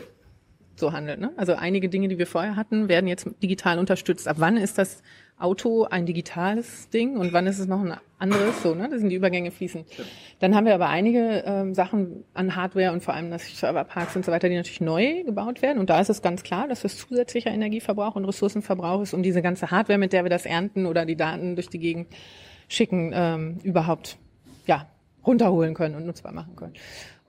so 0.74 0.92
handelt. 0.92 1.20
Ne? 1.20 1.32
Also 1.36 1.54
einige 1.54 1.88
Dinge, 1.88 2.08
die 2.08 2.18
wir 2.18 2.26
vorher 2.26 2.56
hatten, 2.56 2.88
werden 2.88 3.06
jetzt 3.06 3.28
digital 3.42 3.78
unterstützt. 3.78 4.26
Ab 4.26 4.36
wann 4.40 4.56
ist 4.56 4.78
das 4.78 5.02
Auto 5.42 5.84
ein 5.84 6.06
digitales 6.06 6.88
Ding 6.90 7.16
und 7.16 7.32
wann 7.32 7.46
ist 7.46 7.58
es 7.58 7.66
noch 7.66 7.80
ein 7.80 7.94
anderes? 8.18 8.62
So, 8.62 8.74
ne? 8.74 8.88
Das 8.88 9.00
sind 9.00 9.10
die 9.10 9.16
Übergänge 9.16 9.50
fließen. 9.50 9.84
Dann 10.38 10.54
haben 10.54 10.66
wir 10.66 10.74
aber 10.74 10.88
einige 10.88 11.42
ähm, 11.44 11.74
Sachen 11.74 12.24
an 12.34 12.54
Hardware 12.54 12.92
und 12.92 13.02
vor 13.02 13.14
allem 13.14 13.30
das 13.30 13.58
Serverparks 13.58 14.14
und 14.16 14.24
so 14.24 14.32
weiter, 14.32 14.48
die 14.48 14.56
natürlich 14.56 14.80
neu 14.80 15.24
gebaut 15.24 15.60
werden. 15.60 15.78
Und 15.78 15.90
da 15.90 16.00
ist 16.00 16.10
es 16.10 16.22
ganz 16.22 16.42
klar, 16.42 16.68
dass 16.68 16.82
das 16.82 16.96
zusätzlicher 16.96 17.50
Energieverbrauch 17.50 18.14
und 18.14 18.24
Ressourcenverbrauch 18.24 19.02
ist, 19.02 19.14
um 19.14 19.22
diese 19.22 19.42
ganze 19.42 19.70
Hardware, 19.70 19.98
mit 19.98 20.12
der 20.12 20.24
wir 20.24 20.30
das 20.30 20.46
ernten 20.46 20.86
oder 20.86 21.04
die 21.04 21.16
Daten 21.16 21.56
durch 21.56 21.68
die 21.68 21.80
Gegend 21.80 22.08
schicken, 22.68 23.12
ähm, 23.14 23.58
überhaupt 23.64 24.18
ja 24.66 24.86
runterholen 25.26 25.74
können 25.74 25.94
und 25.94 26.06
nutzbar 26.06 26.32
machen 26.32 26.56
können. 26.56 26.74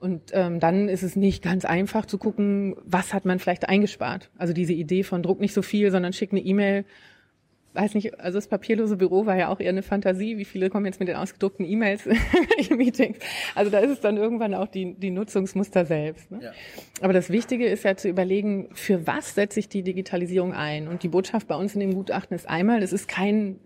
Und 0.00 0.32
ähm, 0.32 0.60
dann 0.60 0.88
ist 0.88 1.02
es 1.02 1.16
nicht 1.16 1.42
ganz 1.42 1.64
einfach 1.64 2.04
zu 2.06 2.18
gucken, 2.18 2.76
was 2.84 3.14
hat 3.14 3.24
man 3.24 3.38
vielleicht 3.38 3.68
eingespart. 3.68 4.30
Also 4.36 4.52
diese 4.52 4.72
Idee 4.72 5.02
von 5.02 5.22
Druck 5.22 5.40
nicht 5.40 5.54
so 5.54 5.62
viel, 5.62 5.90
sondern 5.90 6.12
schick 6.12 6.30
eine 6.30 6.40
E-Mail 6.40 6.84
weiß 7.74 7.94
nicht, 7.94 8.20
also 8.20 8.38
das 8.38 8.46
papierlose 8.46 8.96
Büro 8.96 9.26
war 9.26 9.36
ja 9.36 9.48
auch 9.48 9.58
eher 9.58 9.70
eine 9.70 9.82
Fantasie. 9.82 10.38
Wie 10.38 10.44
viele 10.44 10.70
kommen 10.70 10.86
jetzt 10.86 11.00
mit 11.00 11.08
den 11.08 11.16
ausgedruckten 11.16 11.66
E-Mails 11.66 12.06
in 12.68 12.76
Meetings? 12.76 13.18
Also 13.54 13.70
da 13.70 13.80
ist 13.80 13.90
es 13.90 14.00
dann 14.00 14.16
irgendwann 14.16 14.54
auch 14.54 14.68
die, 14.68 14.94
die 14.94 15.10
Nutzungsmuster 15.10 15.84
selbst. 15.84 16.30
Ne? 16.30 16.40
Ja. 16.42 16.52
Aber 17.00 17.12
das 17.12 17.30
Wichtige 17.30 17.66
ist 17.66 17.84
ja 17.84 17.96
zu 17.96 18.08
überlegen, 18.08 18.68
für 18.72 19.06
was 19.06 19.34
setze 19.34 19.58
ich 19.58 19.68
die 19.68 19.82
Digitalisierung 19.82 20.52
ein? 20.52 20.86
Und 20.86 21.02
die 21.02 21.08
Botschaft 21.08 21.48
bei 21.48 21.56
uns 21.56 21.74
in 21.74 21.80
dem 21.80 21.94
Gutachten 21.94 22.34
ist 22.34 22.48
einmal, 22.48 22.82
es 22.82 22.92
ist 22.92 23.08
kein 23.08 23.58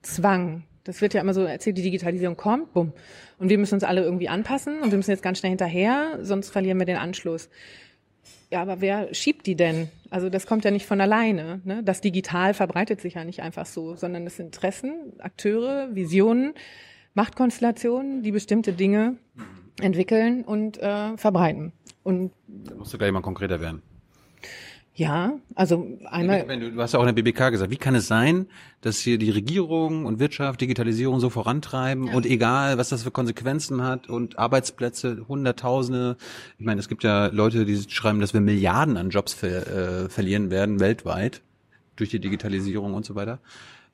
Zwang. 0.00 0.64
Das 0.84 1.00
wird 1.00 1.14
ja 1.14 1.20
immer 1.20 1.34
so 1.34 1.44
erzählt, 1.44 1.78
die 1.78 1.82
Digitalisierung 1.82 2.36
kommt, 2.36 2.72
bumm. 2.72 2.92
Und 3.38 3.50
wir 3.50 3.58
müssen 3.58 3.74
uns 3.74 3.84
alle 3.84 4.02
irgendwie 4.02 4.28
anpassen 4.28 4.80
und 4.80 4.90
wir 4.90 4.96
müssen 4.96 5.10
jetzt 5.10 5.22
ganz 5.22 5.38
schnell 5.38 5.50
hinterher, 5.50 6.18
sonst 6.22 6.50
verlieren 6.50 6.78
wir 6.78 6.86
den 6.86 6.96
Anschluss. 6.96 7.50
Ja, 8.50 8.62
aber 8.62 8.80
wer 8.80 9.14
schiebt 9.14 9.46
die 9.46 9.54
denn? 9.56 9.88
Also 10.12 10.28
das 10.28 10.46
kommt 10.46 10.66
ja 10.66 10.70
nicht 10.70 10.84
von 10.84 11.00
alleine. 11.00 11.62
Ne? 11.64 11.82
Das 11.82 12.02
Digital 12.02 12.52
verbreitet 12.52 13.00
sich 13.00 13.14
ja 13.14 13.24
nicht 13.24 13.40
einfach 13.40 13.64
so, 13.64 13.96
sondern 13.96 14.26
es 14.26 14.36
sind 14.36 14.46
Interessen, 14.46 15.14
Akteure, 15.18 15.88
Visionen, 15.94 16.52
Machtkonstellationen, 17.14 18.22
die 18.22 18.30
bestimmte 18.30 18.74
Dinge 18.74 19.16
entwickeln 19.80 20.44
und 20.44 20.76
äh, 20.76 21.16
verbreiten. 21.16 21.72
Und 22.02 22.32
da 22.46 22.74
musst 22.74 22.92
du 22.92 22.98
gleich 22.98 23.10
mal 23.10 23.22
konkreter 23.22 23.62
werden. 23.62 23.80
Ja, 24.94 25.38
also 25.54 25.98
einmal. 26.04 26.46
Wenn 26.46 26.60
du, 26.60 26.70
du 26.70 26.82
hast 26.82 26.92
ja 26.92 26.98
auch 26.98 27.06
in 27.06 27.14
der 27.14 27.22
BBK 27.22 27.50
gesagt, 27.50 27.70
wie 27.70 27.78
kann 27.78 27.94
es 27.94 28.08
sein, 28.08 28.46
dass 28.82 28.98
hier 28.98 29.16
die 29.16 29.30
Regierung 29.30 30.04
und 30.04 30.18
Wirtschaft 30.18 30.60
Digitalisierung 30.60 31.18
so 31.18 31.30
vorantreiben 31.30 32.08
ja. 32.08 32.14
und 32.14 32.26
egal, 32.26 32.76
was 32.76 32.90
das 32.90 33.02
für 33.02 33.10
Konsequenzen 33.10 33.82
hat 33.82 34.10
und 34.10 34.38
Arbeitsplätze, 34.38 35.24
Hunderttausende. 35.28 36.18
Ich 36.58 36.66
meine, 36.66 36.78
es 36.78 36.90
gibt 36.90 37.04
ja 37.04 37.26
Leute, 37.28 37.64
die 37.64 37.82
schreiben, 37.88 38.20
dass 38.20 38.34
wir 38.34 38.42
Milliarden 38.42 38.98
an 38.98 39.08
Jobs 39.08 39.32
ver, 39.32 39.66
äh, 39.66 40.08
verlieren 40.10 40.50
werden 40.50 40.78
weltweit 40.78 41.40
durch 41.96 42.10
die 42.10 42.20
Digitalisierung 42.20 42.92
und 42.92 43.06
so 43.06 43.14
weiter. 43.14 43.38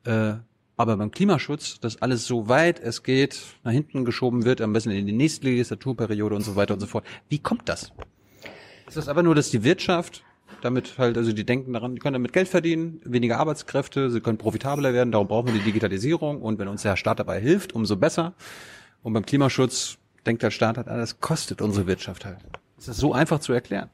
Äh, 0.04 0.34
aber 0.76 0.96
beim 0.96 1.12
Klimaschutz, 1.12 1.78
dass 1.78 2.02
alles 2.02 2.26
so 2.26 2.48
weit 2.48 2.80
es 2.80 3.04
geht 3.04 3.40
nach 3.62 3.72
hinten 3.72 4.04
geschoben 4.04 4.44
wird, 4.44 4.60
am 4.60 4.72
besten 4.72 4.90
in 4.90 5.06
die 5.06 5.12
nächste 5.12 5.46
Legislaturperiode 5.46 6.34
und 6.34 6.42
so 6.42 6.56
weiter 6.56 6.74
und 6.74 6.80
so 6.80 6.86
fort. 6.86 7.04
Wie 7.28 7.38
kommt 7.38 7.68
das? 7.68 7.92
Ist 8.88 8.96
das 8.96 9.08
einfach 9.08 9.22
nur, 9.22 9.34
dass 9.34 9.50
die 9.50 9.64
Wirtschaft 9.64 10.24
damit 10.62 10.98
halt, 10.98 11.16
also 11.16 11.32
die 11.32 11.44
denken 11.44 11.72
daran, 11.72 11.94
die 11.94 12.00
können 12.00 12.14
damit 12.14 12.32
Geld 12.32 12.48
verdienen, 12.48 13.00
weniger 13.04 13.38
Arbeitskräfte, 13.38 14.10
sie 14.10 14.20
können 14.20 14.38
profitabler 14.38 14.92
werden, 14.92 15.12
darum 15.12 15.28
brauchen 15.28 15.48
wir 15.48 15.54
die 15.54 15.64
Digitalisierung 15.64 16.42
und 16.42 16.58
wenn 16.58 16.68
uns 16.68 16.82
der 16.82 16.96
Staat 16.96 17.18
dabei 17.18 17.40
hilft, 17.40 17.74
umso 17.74 17.96
besser. 17.96 18.34
Und 19.02 19.12
beim 19.12 19.24
Klimaschutz 19.24 19.98
denkt 20.26 20.42
der 20.42 20.50
Staat 20.50 20.76
halt, 20.76 20.88
alles 20.88 21.20
kostet 21.20 21.62
unsere 21.62 21.86
Wirtschaft 21.86 22.24
halt. 22.24 22.38
Ist 22.78 22.88
das 22.88 22.96
so 22.96 23.12
einfach 23.12 23.40
zu 23.40 23.52
erklären? 23.52 23.90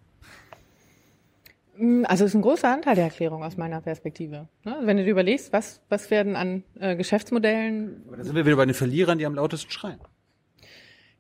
Also 2.05 2.25
es 2.25 2.31
ist 2.31 2.35
ein 2.35 2.43
großer 2.43 2.69
Anteil 2.69 2.95
der 2.95 3.05
Erklärung 3.05 3.43
aus 3.43 3.57
meiner 3.57 3.81
Perspektive. 3.81 4.49
Ne? 4.65 4.79
Wenn 4.83 4.97
du 4.97 5.05
dir 5.05 5.11
überlegst, 5.11 5.53
was, 5.53 5.81
was 5.89 6.11
werden 6.11 6.37
an 6.37 6.63
äh, 6.79 6.95
Geschäftsmodellen. 6.95 8.05
Aber 8.07 8.17
da 8.17 8.25
sind 8.25 8.37
wir 8.37 8.47
wieder 8.47 8.57
bei 8.57 8.67
den 8.67 8.75
Verlierern, 8.75 9.19
die 9.19 9.27
am 9.27 9.35
lautesten 9.35 9.71
schreien. 9.71 9.99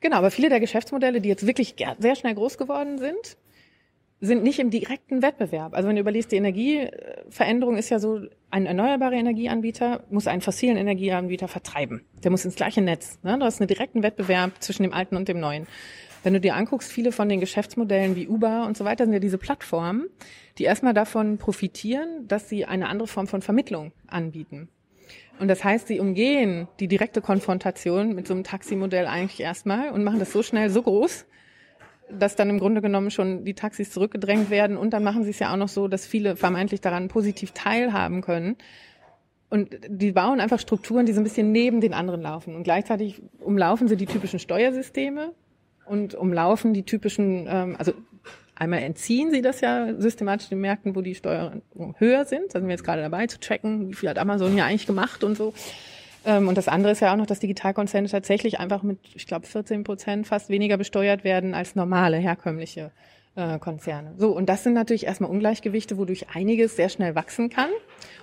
Genau, 0.00 0.16
aber 0.16 0.30
viele 0.30 0.50
der 0.50 0.60
Geschäftsmodelle, 0.60 1.20
die 1.20 1.28
jetzt 1.28 1.46
wirklich 1.46 1.74
sehr 1.98 2.14
schnell 2.14 2.34
groß 2.34 2.58
geworden 2.58 2.98
sind, 2.98 3.36
sind 4.20 4.42
nicht 4.42 4.58
im 4.58 4.70
direkten 4.70 5.22
Wettbewerb. 5.22 5.74
Also 5.74 5.88
wenn 5.88 5.96
du 5.96 6.00
überlegst, 6.00 6.32
die 6.32 6.36
Energieveränderung 6.36 7.76
ist 7.76 7.90
ja 7.90 7.98
so, 7.98 8.20
ein 8.50 8.66
erneuerbarer 8.66 9.14
Energieanbieter 9.14 10.04
muss 10.08 10.26
einen 10.26 10.40
fossilen 10.40 10.76
Energieanbieter 10.76 11.48
vertreiben. 11.48 12.04
Der 12.22 12.30
muss 12.30 12.44
ins 12.44 12.54
gleiche 12.54 12.80
Netz. 12.80 13.18
Ne? 13.22 13.38
Du 13.38 13.44
hast 13.44 13.60
einen 13.60 13.68
direkten 13.68 14.02
Wettbewerb 14.02 14.52
zwischen 14.60 14.82
dem 14.82 14.94
alten 14.94 15.16
und 15.16 15.28
dem 15.28 15.40
neuen. 15.40 15.66
Wenn 16.22 16.32
du 16.32 16.40
dir 16.40 16.54
anguckst, 16.54 16.90
viele 16.90 17.12
von 17.12 17.28
den 17.28 17.40
Geschäftsmodellen 17.40 18.16
wie 18.16 18.28
Uber 18.28 18.64
und 18.66 18.78
so 18.78 18.84
weiter 18.86 19.04
sind 19.04 19.12
ja 19.12 19.18
diese 19.18 19.36
Plattformen, 19.36 20.06
die 20.56 20.64
erstmal 20.64 20.94
davon 20.94 21.36
profitieren, 21.36 22.26
dass 22.26 22.48
sie 22.48 22.64
eine 22.64 22.88
andere 22.88 23.08
Form 23.08 23.26
von 23.26 23.42
Vermittlung 23.42 23.92
anbieten. 24.06 24.68
Und 25.38 25.48
das 25.48 25.64
heißt, 25.64 25.88
sie 25.88 26.00
umgehen 26.00 26.66
die 26.80 26.88
direkte 26.88 27.20
Konfrontation 27.20 28.14
mit 28.14 28.26
so 28.26 28.32
einem 28.32 28.44
Taximodell 28.44 29.06
eigentlich 29.06 29.40
erstmal 29.40 29.90
und 29.90 30.02
machen 30.02 30.18
das 30.18 30.32
so 30.32 30.42
schnell, 30.42 30.70
so 30.70 30.82
groß, 30.82 31.26
dass 32.10 32.36
dann 32.36 32.50
im 32.50 32.58
Grunde 32.58 32.82
genommen 32.82 33.10
schon 33.10 33.44
die 33.44 33.54
Taxis 33.54 33.90
zurückgedrängt 33.90 34.50
werden 34.50 34.76
und 34.76 34.90
dann 34.90 35.02
machen 35.02 35.24
sie 35.24 35.30
es 35.30 35.38
ja 35.38 35.52
auch 35.52 35.56
noch 35.56 35.68
so, 35.68 35.88
dass 35.88 36.06
viele 36.06 36.36
vermeintlich 36.36 36.80
daran 36.80 37.08
positiv 37.08 37.52
teilhaben 37.52 38.20
können. 38.20 38.56
Und 39.50 39.76
die 39.88 40.12
bauen 40.12 40.40
einfach 40.40 40.58
Strukturen, 40.58 41.06
die 41.06 41.12
so 41.12 41.20
ein 41.20 41.24
bisschen 41.24 41.52
neben 41.52 41.80
den 41.80 41.94
anderen 41.94 42.22
laufen. 42.22 42.56
Und 42.56 42.64
gleichzeitig 42.64 43.22
umlaufen 43.38 43.88
sie 43.88 43.96
die 43.96 44.06
typischen 44.06 44.38
Steuersysteme 44.38 45.32
und 45.86 46.14
umlaufen 46.14 46.74
die 46.74 46.82
typischen, 46.82 47.46
ähm, 47.48 47.76
also 47.78 47.92
einmal 48.54 48.82
entziehen 48.82 49.30
sie 49.30 49.42
das 49.42 49.60
ja 49.60 49.94
systematisch 49.98 50.48
den 50.48 50.60
Märkten, 50.60 50.96
wo 50.96 51.02
die 51.02 51.14
Steuern 51.14 51.62
höher 51.98 52.24
sind. 52.24 52.54
Da 52.54 52.58
sind 52.58 52.68
wir 52.68 52.74
jetzt 52.74 52.84
gerade 52.84 53.02
dabei 53.02 53.26
zu 53.26 53.38
checken, 53.38 53.90
wie 53.90 53.94
viel 53.94 54.08
hat 54.08 54.18
Amazon 54.18 54.52
hier 54.52 54.64
eigentlich 54.64 54.86
gemacht 54.86 55.22
und 55.24 55.36
so. 55.36 55.54
Ähm, 56.24 56.48
und 56.48 56.56
das 56.56 56.68
andere 56.68 56.92
ist 56.92 57.00
ja 57.00 57.12
auch 57.12 57.16
noch, 57.16 57.26
dass 57.26 57.40
Digitalkonzerne 57.40 58.08
tatsächlich 58.08 58.58
einfach 58.60 58.82
mit, 58.82 58.98
ich 59.14 59.26
glaube, 59.26 59.46
14 59.46 59.84
Prozent 59.84 60.26
fast 60.26 60.48
weniger 60.48 60.76
besteuert 60.76 61.24
werden 61.24 61.54
als 61.54 61.74
normale, 61.74 62.16
herkömmliche 62.16 62.90
äh, 63.36 63.58
Konzerne. 63.58 64.14
So, 64.16 64.30
und 64.30 64.48
das 64.48 64.62
sind 64.62 64.74
natürlich 64.74 65.06
erstmal 65.06 65.30
Ungleichgewichte, 65.30 65.98
wodurch 65.98 66.26
einiges 66.34 66.76
sehr 66.76 66.88
schnell 66.88 67.14
wachsen 67.14 67.50
kann. 67.50 67.70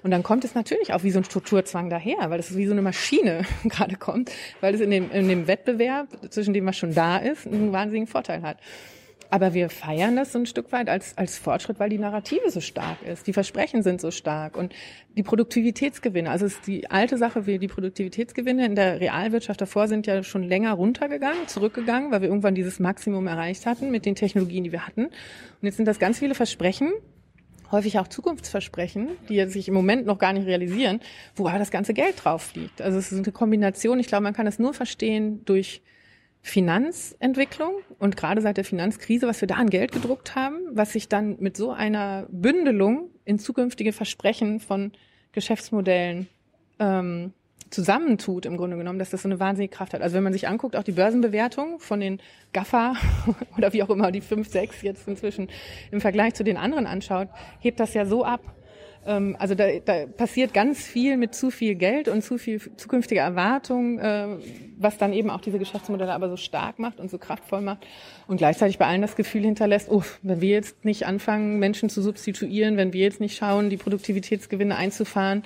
Und 0.04 0.12
dann 0.12 0.24
kommt 0.24 0.46
es 0.46 0.56
natürlich 0.56 0.94
auch 0.94 1.04
wie 1.04 1.12
so 1.12 1.20
ein 1.20 1.26
Strukturzwang 1.26 1.90
daher, 1.90 2.30
weil 2.30 2.40
es 2.40 2.56
wie 2.56 2.66
so 2.66 2.72
eine 2.72 2.82
Maschine 2.82 3.44
gerade 3.66 3.96
kommt, 3.96 4.32
weil 4.62 4.74
es 4.74 4.82
in 4.82 4.90
dem, 4.90 5.12
in 5.12 5.28
dem 5.28 5.48
Wettbewerb 5.48 6.08
zwischen 6.30 6.54
dem, 6.54 6.66
was 6.66 6.78
schon 6.78 6.94
da 6.94 7.18
ist, 7.18 7.46
einen 7.46 7.72
wahnsinnigen 7.72 8.08
Vorteil 8.08 8.42
hat. 8.42 8.58
Aber 9.32 9.54
wir 9.54 9.70
feiern 9.70 10.18
das 10.18 10.34
so 10.34 10.40
ein 10.40 10.46
Stück 10.46 10.74
weit 10.74 10.90
als, 10.90 11.18
als 11.18 11.38
Fortschritt, 11.38 11.80
weil 11.80 11.90
die 11.90 11.98
Narrative 11.98 12.52
so 12.52 12.60
stark 12.60 13.02
ist. 13.02 13.28
Die 13.28 13.34
Versprechen 13.34 13.82
sind 13.82 14.02
so 14.02 14.12
stark 14.12 14.58
und 14.58 14.74
die 15.16 15.24
Produktivitätsgewinne. 15.24 16.30
Also 16.30 16.46
es 16.46 16.56
ist 16.56 16.68
die 16.68 16.92
alte 16.92 17.18
Sache, 17.18 17.48
wie 17.48 17.58
die 17.58 17.70
Produktivitätsgewinne 17.70 18.66
in 18.66 18.76
der 18.76 19.00
Realwirtschaft 19.00 19.62
davor 19.62 19.88
sind 19.88 20.06
ja 20.06 20.22
schon 20.24 20.44
länger 20.44 20.74
runtergegangen, 20.74 21.48
zurückgegangen, 21.48 22.12
weil 22.12 22.22
wir 22.22 22.28
irgendwann 22.28 22.56
dieses 22.56 22.82
Maximum 22.82 23.26
erreicht 23.26 23.66
hatten 23.66 23.90
mit 23.90 24.06
den 24.06 24.16
Technologien, 24.16 24.66
die 24.66 24.74
wir 24.74 24.86
hatten. 24.86 25.06
Und 25.06 25.14
jetzt 25.62 25.78
sind 25.78 25.86
das 25.86 25.98
ganz 25.98 26.20
viele 26.20 26.36
Versprechen, 26.36 26.92
häufig 27.72 28.00
auch 28.00 28.10
Zukunftsversprechen, 28.10 29.08
die 29.30 29.46
sich 29.46 29.70
im 29.70 29.74
Moment 29.74 30.06
noch 30.06 30.20
gar 30.20 30.34
nicht 30.34 30.46
realisieren, 30.46 31.00
wo 31.36 31.48
aber 31.48 31.58
das 31.58 31.72
ganze 31.72 31.94
Geld 31.94 32.26
drauf 32.26 32.54
liegt. 32.54 32.82
Also 32.82 32.98
es 32.98 33.14
ist 33.14 33.24
eine 33.24 33.32
Kombination. 33.32 33.98
Ich 33.98 34.08
glaube, 34.08 34.24
man 34.24 34.34
kann 34.34 34.46
es 34.46 34.60
nur 34.60 34.74
verstehen 34.74 35.46
durch 35.46 35.82
Finanzentwicklung 36.42 37.74
und 38.00 38.18
gerade 38.18 38.42
seit 38.42 38.58
der 38.58 38.66
Finanzkrise, 38.66 39.28
was 39.28 39.42
wir 39.42 39.48
da 39.48 39.56
an 39.56 39.70
Geld 39.70 39.92
gedruckt 39.92 40.36
haben, 40.36 40.58
was 40.72 40.94
sich 40.94 41.08
dann 41.08 41.38
mit 41.40 41.56
so 41.56 41.72
einer 41.72 42.26
Bündelung 42.32 43.12
in 43.26 43.38
zukünftige 43.38 43.94
Versprechen 43.94 44.60
von 44.60 44.92
Geschäftsmodellen 45.34 46.28
ähm, 46.80 47.34
zusammentut, 47.70 48.46
im 48.46 48.58
Grunde 48.58 48.76
genommen, 48.76 49.00
dass 49.00 49.12
das 49.12 49.22
so 49.22 49.30
eine 49.30 49.40
wahnsinnige 49.40 49.74
Kraft 49.74 49.94
hat. 49.94 50.02
Also 50.02 50.16
wenn 50.16 50.24
man 50.24 50.34
sich 50.34 50.48
anguckt, 50.48 50.76
auch 50.76 50.84
die 50.84 50.92
Börsenbewertung 50.92 51.80
von 51.80 52.00
den 52.00 52.20
GAFA 52.54 52.96
oder 53.58 53.72
wie 53.74 53.84
auch 53.84 53.90
immer 53.90 54.12
die 54.12 54.22
5, 54.22 54.50
6 54.50 54.82
jetzt 54.82 55.08
inzwischen 55.08 55.50
im 55.92 56.02
Vergleich 56.02 56.34
zu 56.34 56.44
den 56.44 56.58
anderen 56.58 56.88
anschaut, 56.88 57.30
hebt 57.60 57.80
das 57.80 57.94
ja 57.94 58.06
so 58.06 58.26
ab. 58.26 58.42
Ähm, 59.06 59.36
also 59.40 59.56
da, 59.56 59.68
da 59.84 60.06
passiert 60.06 60.54
ganz 60.54 60.86
viel 60.86 61.18
mit 61.18 61.34
zu 61.34 61.50
viel 61.50 61.76
Geld 61.76 62.08
und 62.08 62.24
zu 62.24 62.38
viel 62.38 62.60
zukünftiger 62.78 63.22
Erwartung, 63.22 64.00
äh, 64.00 64.38
was 64.78 64.98
dann 64.98 65.14
eben 65.14 65.30
auch 65.30 65.42
diese 65.42 65.60
Geschäftsmodelle 65.60 66.14
aber 66.14 66.30
so 66.30 66.38
stark 66.38 66.80
macht 66.80 67.00
und 67.00 67.10
so 67.10 67.18
kraftvoll 67.18 67.62
macht 67.62 67.86
und 68.28 68.38
gleichzeitig 68.38 68.78
bei 68.78 68.86
allen 68.86 69.02
das 69.02 69.16
Gefühl 69.16 69.42
hinterlässt, 69.42 69.90
oh, 69.90 70.04
wenn 70.22 70.42
wir 70.42 70.50
jetzt 70.50 70.86
nicht 70.86 71.06
anfangen, 71.06 71.60
Menschen 71.60 71.90
zu 71.90 72.02
substituieren, 72.02 72.78
wenn 72.78 72.94
wir 72.94 73.02
jetzt 73.02 73.20
nicht 73.20 73.38
schauen, 73.38 73.70
die 73.70 73.78
Produktivitätsgewinne 73.78 74.76
einzufahren, 74.76 75.44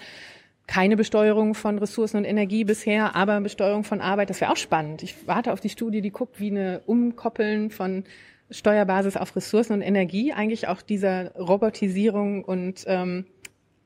keine 0.68 0.98
Besteuerung 0.98 1.54
von 1.54 1.78
Ressourcen 1.78 2.18
und 2.18 2.26
Energie 2.26 2.64
bisher, 2.64 3.16
aber 3.16 3.40
Besteuerung 3.40 3.84
von 3.84 4.02
Arbeit, 4.02 4.32
das 4.32 4.42
wäre 4.42 4.52
auch 4.52 4.58
spannend. 4.58 5.04
Ich 5.04 5.28
warte 5.28 5.54
auf 5.54 5.60
die 5.60 5.70
Studie, 5.70 6.02
die 6.02 6.10
guckt, 6.10 6.40
wie 6.40 6.50
eine 6.50 6.82
Umkoppeln 6.88 7.70
von 7.70 8.04
Steuerbasis 8.50 9.18
auf 9.18 9.36
Ressourcen 9.36 9.74
und 9.74 9.82
Energie 9.82 10.34
eigentlich 10.34 10.68
auch 10.68 10.82
dieser 10.82 11.36
Robotisierung 11.36 12.44
und 12.44 12.84
ähm, 12.88 13.26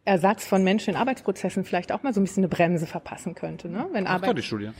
Ersatz 0.05 0.45
von 0.45 0.63
Menschen 0.63 0.91
in 0.91 0.95
Arbeitsprozessen 0.95 1.63
vielleicht 1.63 1.91
auch 1.91 2.03
mal 2.03 2.13
so 2.13 2.19
ein 2.19 2.23
bisschen 2.23 2.43
eine 2.43 2.49
Bremse 2.49 2.87
verpassen 2.87 3.35
könnte. 3.35 3.69
Ne? 3.69 3.87
Wenn 3.91 4.07
Arbeit, 4.07 4.37
die 4.37 4.41
Studie. 4.41 4.71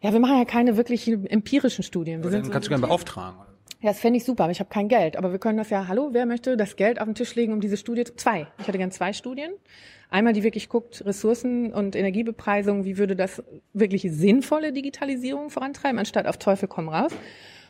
Ja, 0.00 0.12
wir 0.12 0.20
machen 0.20 0.38
ja 0.38 0.44
keine 0.44 0.76
wirklich 0.76 1.08
empirischen 1.08 1.82
Studien. 1.82 2.22
Wir 2.22 2.30
kannst 2.30 2.52
so 2.52 2.60
du 2.60 2.68
gerne 2.68 2.86
beauftragen. 2.86 3.38
Ja, 3.80 3.90
das 3.90 4.00
fände 4.00 4.16
ich 4.16 4.24
super, 4.24 4.44
aber 4.44 4.52
ich 4.52 4.60
habe 4.60 4.70
kein 4.70 4.88
Geld. 4.88 5.16
Aber 5.16 5.32
wir 5.32 5.38
können 5.38 5.58
das 5.58 5.70
ja, 5.70 5.88
hallo, 5.88 6.10
wer 6.12 6.24
möchte 6.24 6.56
das 6.56 6.76
Geld 6.76 7.00
auf 7.00 7.06
den 7.06 7.14
Tisch 7.14 7.34
legen, 7.34 7.52
um 7.52 7.60
diese 7.60 7.76
Studie 7.76 8.04
zu, 8.04 8.16
zwei. 8.16 8.46
Ich 8.58 8.66
hätte 8.66 8.78
gern 8.78 8.90
zwei 8.90 9.12
Studien. 9.12 9.52
Einmal, 10.08 10.32
die 10.32 10.42
wirklich 10.42 10.68
guckt, 10.68 11.04
Ressourcen- 11.04 11.72
und 11.72 11.96
Energiebepreisung, 11.96 12.84
wie 12.84 12.96
würde 12.96 13.16
das 13.16 13.42
wirklich 13.72 14.06
sinnvolle 14.10 14.72
Digitalisierung 14.72 15.50
vorantreiben, 15.50 15.98
anstatt 15.98 16.26
auf 16.26 16.38
Teufel 16.38 16.68
komm 16.68 16.88
raus. 16.88 17.12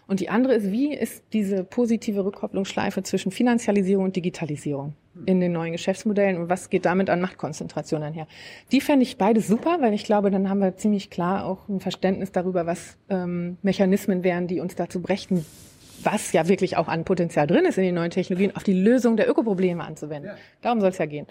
Und 0.06 0.20
die 0.20 0.28
andere 0.28 0.54
ist, 0.54 0.70
wie 0.70 0.94
ist 0.94 1.24
diese 1.32 1.64
positive 1.64 2.24
Rückkopplungsschleife 2.24 3.02
zwischen 3.02 3.32
Finanzialisierung 3.32 4.04
und 4.04 4.16
Digitalisierung 4.16 4.94
in 5.26 5.40
den 5.40 5.52
neuen 5.52 5.72
Geschäftsmodellen 5.72 6.36
und 6.36 6.48
was 6.48 6.70
geht 6.70 6.84
damit 6.84 7.10
an 7.10 7.20
Machtkonzentration 7.20 8.02
einher? 8.02 8.26
Die 8.72 8.80
fände 8.80 9.04
ich 9.04 9.16
beides 9.16 9.46
super, 9.46 9.78
weil 9.80 9.94
ich 9.94 10.04
glaube, 10.04 10.30
dann 10.30 10.48
haben 10.48 10.60
wir 10.60 10.76
ziemlich 10.76 11.10
klar 11.10 11.44
auch 11.44 11.68
ein 11.68 11.80
Verständnis 11.80 12.32
darüber, 12.32 12.66
was 12.66 12.96
ähm, 13.08 13.58
Mechanismen 13.62 14.24
wären, 14.24 14.46
die 14.46 14.60
uns 14.60 14.74
dazu 14.74 15.00
brächten, 15.00 15.44
was 16.02 16.32
ja 16.32 16.48
wirklich 16.48 16.76
auch 16.76 16.88
an 16.88 17.04
Potenzial 17.04 17.46
drin 17.46 17.64
ist 17.64 17.78
in 17.78 17.84
den 17.84 17.94
neuen 17.94 18.10
Technologien, 18.10 18.54
auf 18.56 18.62
die 18.62 18.74
Lösung 18.74 19.16
der 19.16 19.28
Ökoprobleme 19.28 19.82
anzuwenden. 19.82 20.30
Ja. 20.30 20.36
Darum 20.62 20.80
soll 20.80 20.90
es 20.90 20.98
ja 20.98 21.06
gehen. 21.06 21.26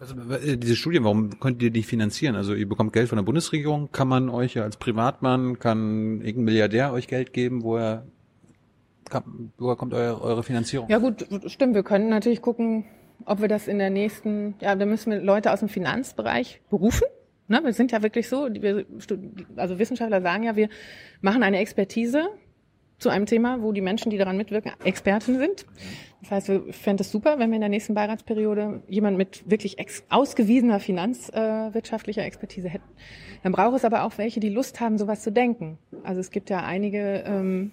Also 0.00 0.14
diese 0.56 0.76
Studien, 0.76 1.04
warum 1.04 1.38
könnt 1.40 1.62
ihr 1.62 1.70
die 1.70 1.82
finanzieren? 1.82 2.34
Also 2.34 2.54
ihr 2.54 2.66
bekommt 2.66 2.94
Geld 2.94 3.10
von 3.10 3.16
der 3.16 3.22
Bundesregierung, 3.22 3.92
kann 3.92 4.08
man 4.08 4.30
euch 4.30 4.54
ja 4.54 4.62
als 4.62 4.78
Privatmann, 4.78 5.58
kann 5.58 6.22
irgendein 6.22 6.44
Milliardär 6.44 6.92
euch 6.94 7.06
Geld 7.06 7.34
geben, 7.34 7.62
woher, 7.62 8.06
woher 9.58 9.76
kommt 9.76 9.94
eure, 9.94 10.20
eure 10.20 10.42
Finanzierung? 10.42 10.88
Ja 10.88 10.98
gut, 10.98 11.26
stimmt. 11.46 11.74
Wir 11.74 11.82
können 11.82 12.08
natürlich 12.08 12.42
gucken, 12.42 12.84
ob 13.24 13.40
wir 13.40 13.48
das 13.48 13.68
in 13.68 13.78
der 13.78 13.90
nächsten, 13.90 14.54
ja, 14.60 14.74
da 14.74 14.86
müssen 14.86 15.10
wir 15.12 15.20
Leute 15.20 15.52
aus 15.52 15.60
dem 15.60 15.68
Finanzbereich 15.68 16.60
berufen. 16.70 17.06
Ne, 17.48 17.60
wir 17.64 17.72
sind 17.72 17.90
ja 17.90 18.02
wirklich 18.02 18.28
so, 18.28 18.48
wir, 18.48 18.86
also 19.56 19.78
Wissenschaftler 19.78 20.22
sagen 20.22 20.44
ja, 20.44 20.54
wir 20.54 20.68
machen 21.20 21.42
eine 21.42 21.58
Expertise 21.58 22.28
zu 23.00 23.08
einem 23.08 23.26
Thema, 23.26 23.62
wo 23.62 23.72
die 23.72 23.80
Menschen, 23.80 24.10
die 24.10 24.18
daran 24.18 24.36
mitwirken, 24.36 24.72
Experten 24.84 25.38
sind. 25.38 25.66
Das 26.20 26.30
heißt, 26.30 26.48
wir 26.48 26.72
fänden 26.72 27.02
es 27.02 27.10
super, 27.10 27.38
wenn 27.38 27.50
wir 27.50 27.56
in 27.56 27.62
der 27.62 27.70
nächsten 27.70 27.94
Beiratsperiode 27.94 28.82
jemand 28.88 29.16
mit 29.16 29.50
wirklich 29.50 29.78
ausgewiesener 30.10 30.78
finanzwirtschaftlicher 30.78 32.22
äh, 32.22 32.26
Expertise 32.26 32.68
hätten. 32.68 32.88
Dann 33.42 33.52
braucht 33.52 33.76
es 33.76 33.84
aber 33.84 34.04
auch 34.04 34.18
welche, 34.18 34.38
die 34.38 34.50
Lust 34.50 34.80
haben, 34.80 34.98
sowas 34.98 35.22
zu 35.22 35.32
denken. 35.32 35.78
Also 36.04 36.20
es 36.20 36.30
gibt 36.30 36.50
ja 36.50 36.62
einige 36.62 37.24
ähm, 37.26 37.72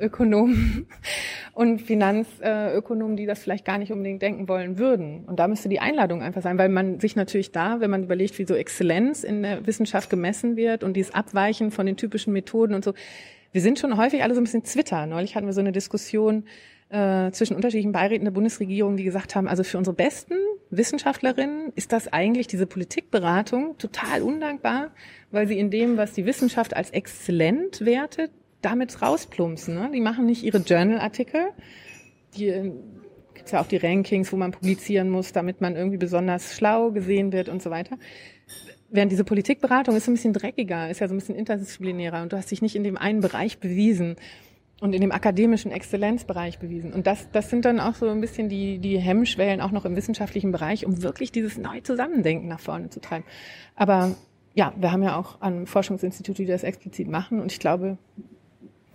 Ökonomen 0.00 0.86
und 1.52 1.80
Finanzökonomen, 1.82 3.16
die 3.16 3.26
das 3.26 3.38
vielleicht 3.38 3.64
gar 3.64 3.78
nicht 3.78 3.92
unbedingt 3.92 4.22
denken 4.22 4.48
wollen 4.48 4.78
würden. 4.78 5.24
Und 5.26 5.38
da 5.38 5.48
müsste 5.48 5.68
die 5.68 5.80
Einladung 5.80 6.22
einfach 6.22 6.42
sein, 6.42 6.58
weil 6.58 6.68
man 6.68 7.00
sich 7.00 7.16
natürlich 7.16 7.52
da, 7.52 7.80
wenn 7.80 7.90
man 7.90 8.04
überlegt, 8.04 8.38
wie 8.38 8.46
so 8.46 8.54
Exzellenz 8.54 9.24
in 9.24 9.42
der 9.42 9.66
Wissenschaft 9.66 10.10
gemessen 10.10 10.56
wird 10.56 10.84
und 10.84 10.94
dieses 10.94 11.14
Abweichen 11.14 11.70
von 11.70 11.86
den 11.86 11.96
typischen 11.96 12.32
Methoden 12.32 12.74
und 12.74 12.84
so, 12.84 12.94
wir 13.52 13.60
sind 13.60 13.78
schon 13.78 13.96
häufig 13.96 14.22
alle 14.22 14.34
so 14.34 14.40
ein 14.40 14.44
bisschen 14.44 14.64
Twitter. 14.64 15.06
Neulich 15.06 15.34
hatten 15.34 15.46
wir 15.46 15.54
so 15.54 15.60
eine 15.60 15.72
Diskussion 15.72 16.44
äh, 16.90 17.30
zwischen 17.32 17.56
unterschiedlichen 17.56 17.92
Beiräten 17.92 18.24
der 18.24 18.32
Bundesregierung, 18.32 18.96
die 18.96 19.04
gesagt 19.04 19.34
haben, 19.34 19.48
also 19.48 19.62
für 19.64 19.78
unsere 19.78 19.94
besten 19.94 20.34
Wissenschaftlerinnen 20.70 21.72
ist 21.74 21.92
das 21.92 22.12
eigentlich 22.12 22.46
diese 22.46 22.66
Politikberatung 22.66 23.78
total 23.78 24.22
undankbar, 24.22 24.90
weil 25.30 25.46
sie 25.46 25.58
in 25.58 25.70
dem, 25.70 25.96
was 25.96 26.12
die 26.12 26.26
Wissenschaft 26.26 26.76
als 26.76 26.90
exzellent 26.90 27.84
wertet, 27.84 28.30
damit 28.62 29.00
rausplumpsen. 29.02 29.74
Ne? 29.74 29.90
Die 29.92 30.00
machen 30.00 30.26
nicht 30.26 30.42
ihre 30.42 30.58
Journal-Artikel, 30.58 31.50
die 32.36 32.48
äh, 32.48 32.72
gibt's 33.34 33.52
ja 33.52 33.60
auch 33.60 33.66
die 33.66 33.76
Rankings, 33.76 34.32
wo 34.32 34.36
man 34.36 34.50
publizieren 34.50 35.10
muss, 35.10 35.32
damit 35.32 35.60
man 35.60 35.76
irgendwie 35.76 35.96
besonders 35.96 36.54
schlau 36.56 36.90
gesehen 36.90 37.32
wird 37.32 37.48
und 37.48 37.62
so 37.62 37.70
weiter. 37.70 37.96
Während 38.90 39.12
diese 39.12 39.24
Politikberatung 39.24 39.96
ist 39.96 40.06
so 40.06 40.10
ein 40.10 40.14
bisschen 40.14 40.32
dreckiger, 40.32 40.90
ist 40.90 41.00
ja 41.00 41.08
so 41.08 41.14
ein 41.14 41.18
bisschen 41.18 41.36
interdisziplinärer 41.36 42.22
und 42.22 42.32
du 42.32 42.36
hast 42.36 42.50
dich 42.50 42.62
nicht 42.62 42.74
in 42.74 42.84
dem 42.84 42.96
einen 42.96 43.20
Bereich 43.20 43.58
bewiesen 43.58 44.16
und 44.80 44.94
in 44.94 45.00
dem 45.00 45.12
akademischen 45.12 45.72
Exzellenzbereich 45.72 46.58
bewiesen. 46.58 46.92
Und 46.92 47.06
das, 47.06 47.30
das 47.32 47.50
sind 47.50 47.64
dann 47.64 47.80
auch 47.80 47.94
so 47.94 48.08
ein 48.08 48.20
bisschen 48.20 48.48
die, 48.48 48.78
die 48.78 48.98
Hemmschwellen 48.98 49.60
auch 49.60 49.72
noch 49.72 49.84
im 49.84 49.96
wissenschaftlichen 49.96 50.52
Bereich, 50.52 50.86
um 50.86 51.02
wirklich 51.02 51.32
dieses 51.32 51.58
neue 51.58 51.82
Zusammendenken 51.82 52.48
nach 52.48 52.60
vorne 52.60 52.88
zu 52.88 53.00
treiben. 53.00 53.24
Aber 53.76 54.14
ja, 54.54 54.72
wir 54.76 54.90
haben 54.92 55.02
ja 55.02 55.16
auch 55.16 55.40
an 55.40 55.66
Forschungsinstitute, 55.66 56.42
die 56.42 56.48
das 56.48 56.62
explizit 56.62 57.08
machen 57.08 57.40
und 57.40 57.52
ich 57.52 57.60
glaube, 57.60 57.98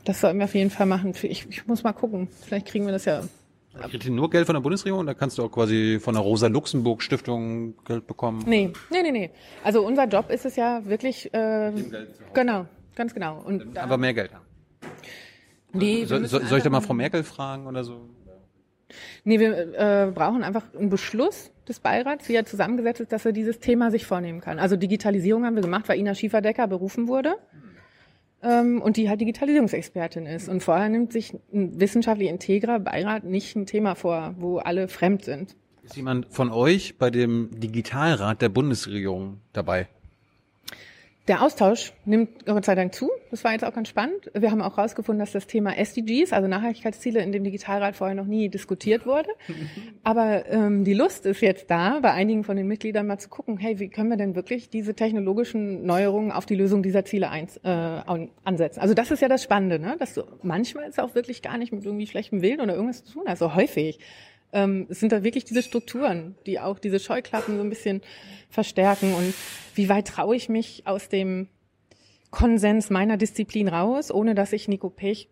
das 0.03 0.21
sollten 0.21 0.39
wir 0.39 0.45
auf 0.45 0.55
jeden 0.55 0.69
Fall 0.69 0.85
machen. 0.85 1.13
Ich, 1.21 1.47
ich 1.49 1.67
muss 1.67 1.84
mal 1.84 1.93
gucken. 1.93 2.27
Vielleicht 2.45 2.67
kriegen 2.67 2.85
wir 2.85 2.91
das 2.91 3.05
ja 3.05 3.23
Kriegt 3.81 4.05
ihr 4.05 4.11
nur 4.11 4.30
Geld 4.30 4.45
von 4.45 4.53
der 4.53 4.61
Bundesregierung? 4.61 5.05
Da 5.05 5.13
kannst 5.15 5.38
du 5.38 5.43
auch 5.43 5.51
quasi 5.51 5.99
von 5.99 6.13
der 6.13 6.21
Rosa-Luxemburg-Stiftung 6.21 7.73
Geld 7.84 8.05
bekommen? 8.05 8.43
Nee, 8.45 8.71
nee, 8.91 9.01
nee, 9.01 9.11
nee. 9.11 9.31
Also 9.63 9.85
unser 9.85 10.05
Job 10.05 10.30
ist 10.30 10.45
es 10.45 10.55
ja 10.55 10.85
wirklich, 10.85 11.34
äh, 11.34 11.71
genau, 12.34 12.67
ganz 12.95 13.13
genau. 13.15 13.41
Und 13.41 13.75
Aber 13.77 13.97
mehr 13.97 14.13
Geld 14.13 14.31
haben. 14.31 14.45
Nee, 15.73 16.05
so, 16.05 16.23
so, 16.25 16.39
soll 16.39 16.59
ich 16.59 16.63
da 16.63 16.69
mal 16.69 16.81
Frau 16.81 16.93
Merkel 16.93 17.23
fragen 17.23 17.65
oder 17.65 17.84
so? 17.84 18.09
Nee, 19.23 19.39
wir 19.39 19.73
äh, 19.73 20.11
brauchen 20.13 20.43
einfach 20.43 20.71
einen 20.77 20.91
Beschluss 20.91 21.49
des 21.67 21.80
Beirats, 21.80 22.30
wie 22.30 22.35
er 22.35 22.45
zusammengesetzt 22.45 23.01
ist, 23.01 23.11
dass 23.11 23.25
er 23.25 23.31
dieses 23.31 23.59
Thema 23.59 23.89
sich 23.89 24.05
vornehmen 24.05 24.39
kann. 24.39 24.59
Also 24.59 24.75
Digitalisierung 24.75 25.45
haben 25.45 25.55
wir 25.55 25.63
gemacht, 25.63 25.89
weil 25.89 25.97
Ina 25.97 26.13
Schieferdecker 26.13 26.67
berufen 26.67 27.07
wurde 27.07 27.38
ähm, 28.44 28.82
und 28.82 28.98
die 28.98 29.10
halt 29.10 29.22
Digitalisierungsexpertin 29.22 30.26
ist. 30.26 30.49
Und 30.49 30.61
vorher 30.61 30.90
nimmt 30.90 31.14
sich 31.14 31.34
ein 31.53 31.80
wissenschaftlich 31.80 32.30
integrer 32.30 32.80
Beirat 32.80 33.24
nicht 33.24 33.56
ein 33.56 33.65
Thema 33.65 33.95
vor, 33.95 34.36
wo 34.38 34.57
alle 34.57 34.88
fremd 34.88 35.24
sind. 35.26 35.56
Ist 35.84 35.95
jemand 35.95 36.28
von 36.30 36.52
euch 36.52 36.98
bei 36.98 37.10
dem 37.10 37.49
Digitalrat 37.60 38.41
der 38.41 38.49
Bundesregierung 38.49 39.41
dabei? 39.52 39.88
Der 41.29 41.41
Austausch 41.41 41.93
nimmt 42.03 42.45
Gott 42.45 42.65
sei 42.65 42.75
Dank 42.75 42.93
zu. 42.93 43.09
Das 43.31 43.45
war 43.45 43.53
jetzt 43.53 43.63
auch 43.63 43.73
ganz 43.73 43.87
spannend. 43.87 44.29
Wir 44.33 44.51
haben 44.51 44.61
auch 44.61 44.75
herausgefunden, 44.75 45.19
dass 45.19 45.31
das 45.31 45.47
Thema 45.47 45.77
SDGs, 45.77 46.33
also 46.33 46.49
Nachhaltigkeitsziele, 46.49 47.21
in 47.21 47.31
dem 47.31 47.45
Digitalrat 47.45 47.95
vorher 47.95 48.13
noch 48.13 48.25
nie 48.25 48.49
diskutiert 48.49 49.05
wurde. 49.05 49.29
Aber 50.03 50.45
ähm, 50.49 50.83
die 50.83 50.93
Lust 50.93 51.25
ist 51.25 51.39
jetzt 51.39 51.71
da, 51.71 51.99
bei 52.01 52.11
einigen 52.11 52.43
von 52.43 52.57
den 52.57 52.67
Mitgliedern 52.67 53.07
mal 53.07 53.19
zu 53.19 53.29
gucken, 53.29 53.57
hey, 53.57 53.79
wie 53.79 53.87
können 53.87 54.09
wir 54.09 54.17
denn 54.17 54.35
wirklich 54.35 54.69
diese 54.69 54.95
technologischen 54.95 55.85
Neuerungen 55.85 56.33
auf 56.33 56.45
die 56.45 56.55
Lösung 56.55 56.83
dieser 56.83 57.05
Ziele 57.05 57.29
eins, 57.29 57.55
äh, 57.63 57.69
ansetzen? 58.43 58.81
Also 58.81 58.93
das 58.93 59.09
ist 59.09 59.21
ja 59.21 59.29
das 59.29 59.43
Spannende, 59.43 59.79
ne? 59.79 59.95
dass 59.97 60.15
du 60.15 60.23
manchmal 60.41 60.89
ist 60.89 60.99
auch 60.99 61.15
wirklich 61.15 61.41
gar 61.41 61.57
nicht 61.57 61.71
mit 61.71 61.85
irgendwie 61.85 62.05
schlechtem 62.07 62.41
Willen 62.41 62.59
oder 62.59 62.73
irgendwas 62.73 63.05
zu 63.05 63.13
tun, 63.13 63.27
also 63.27 63.55
häufig 63.55 63.99
ähm, 64.53 64.88
sind 64.89 65.11
da 65.11 65.23
wirklich 65.23 65.43
diese 65.43 65.63
Strukturen, 65.63 66.35
die 66.45 66.59
auch 66.59 66.80
diese 66.80 66.99
Scheuklappen 66.99 67.57
so 67.57 67.63
ein 67.63 67.69
bisschen 67.69 68.01
verstärken. 68.49 69.13
Und 69.13 69.34
wie 69.75 69.89
weit 69.89 70.07
traue 70.07 70.35
ich 70.35 70.47
mich 70.47 70.84
aus 70.85 71.09
dem 71.09 71.49
Konsens 72.31 72.89
meiner 72.89 73.17
Disziplin 73.17 73.67
raus, 73.67 74.11
ohne 74.11 74.35
dass 74.35 74.53
ich 74.53 74.67
Nico 74.67 74.89
Pech 74.89 75.30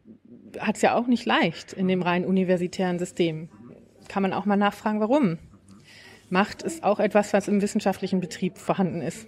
hat 0.60 0.76
es 0.76 0.82
ja 0.82 0.96
auch 0.96 1.08
nicht 1.08 1.26
leicht 1.26 1.74
in 1.74 1.88
dem 1.88 2.02
rein 2.02 2.26
universitären 2.26 3.00
System. 3.00 3.50
Kann 4.08 4.22
man 4.22 4.34
auch 4.34 4.46
mal 4.46 4.58
nachfragen, 4.58 5.00
warum. 5.00 5.38
Macht 6.30 6.62
ist 6.62 6.84
auch 6.84 7.00
etwas, 7.00 7.34
was 7.34 7.48
im 7.48 7.62
wissenschaftlichen 7.62 8.20
Betrieb 8.20 8.58
vorhanden 8.58 9.02
ist. 9.02 9.28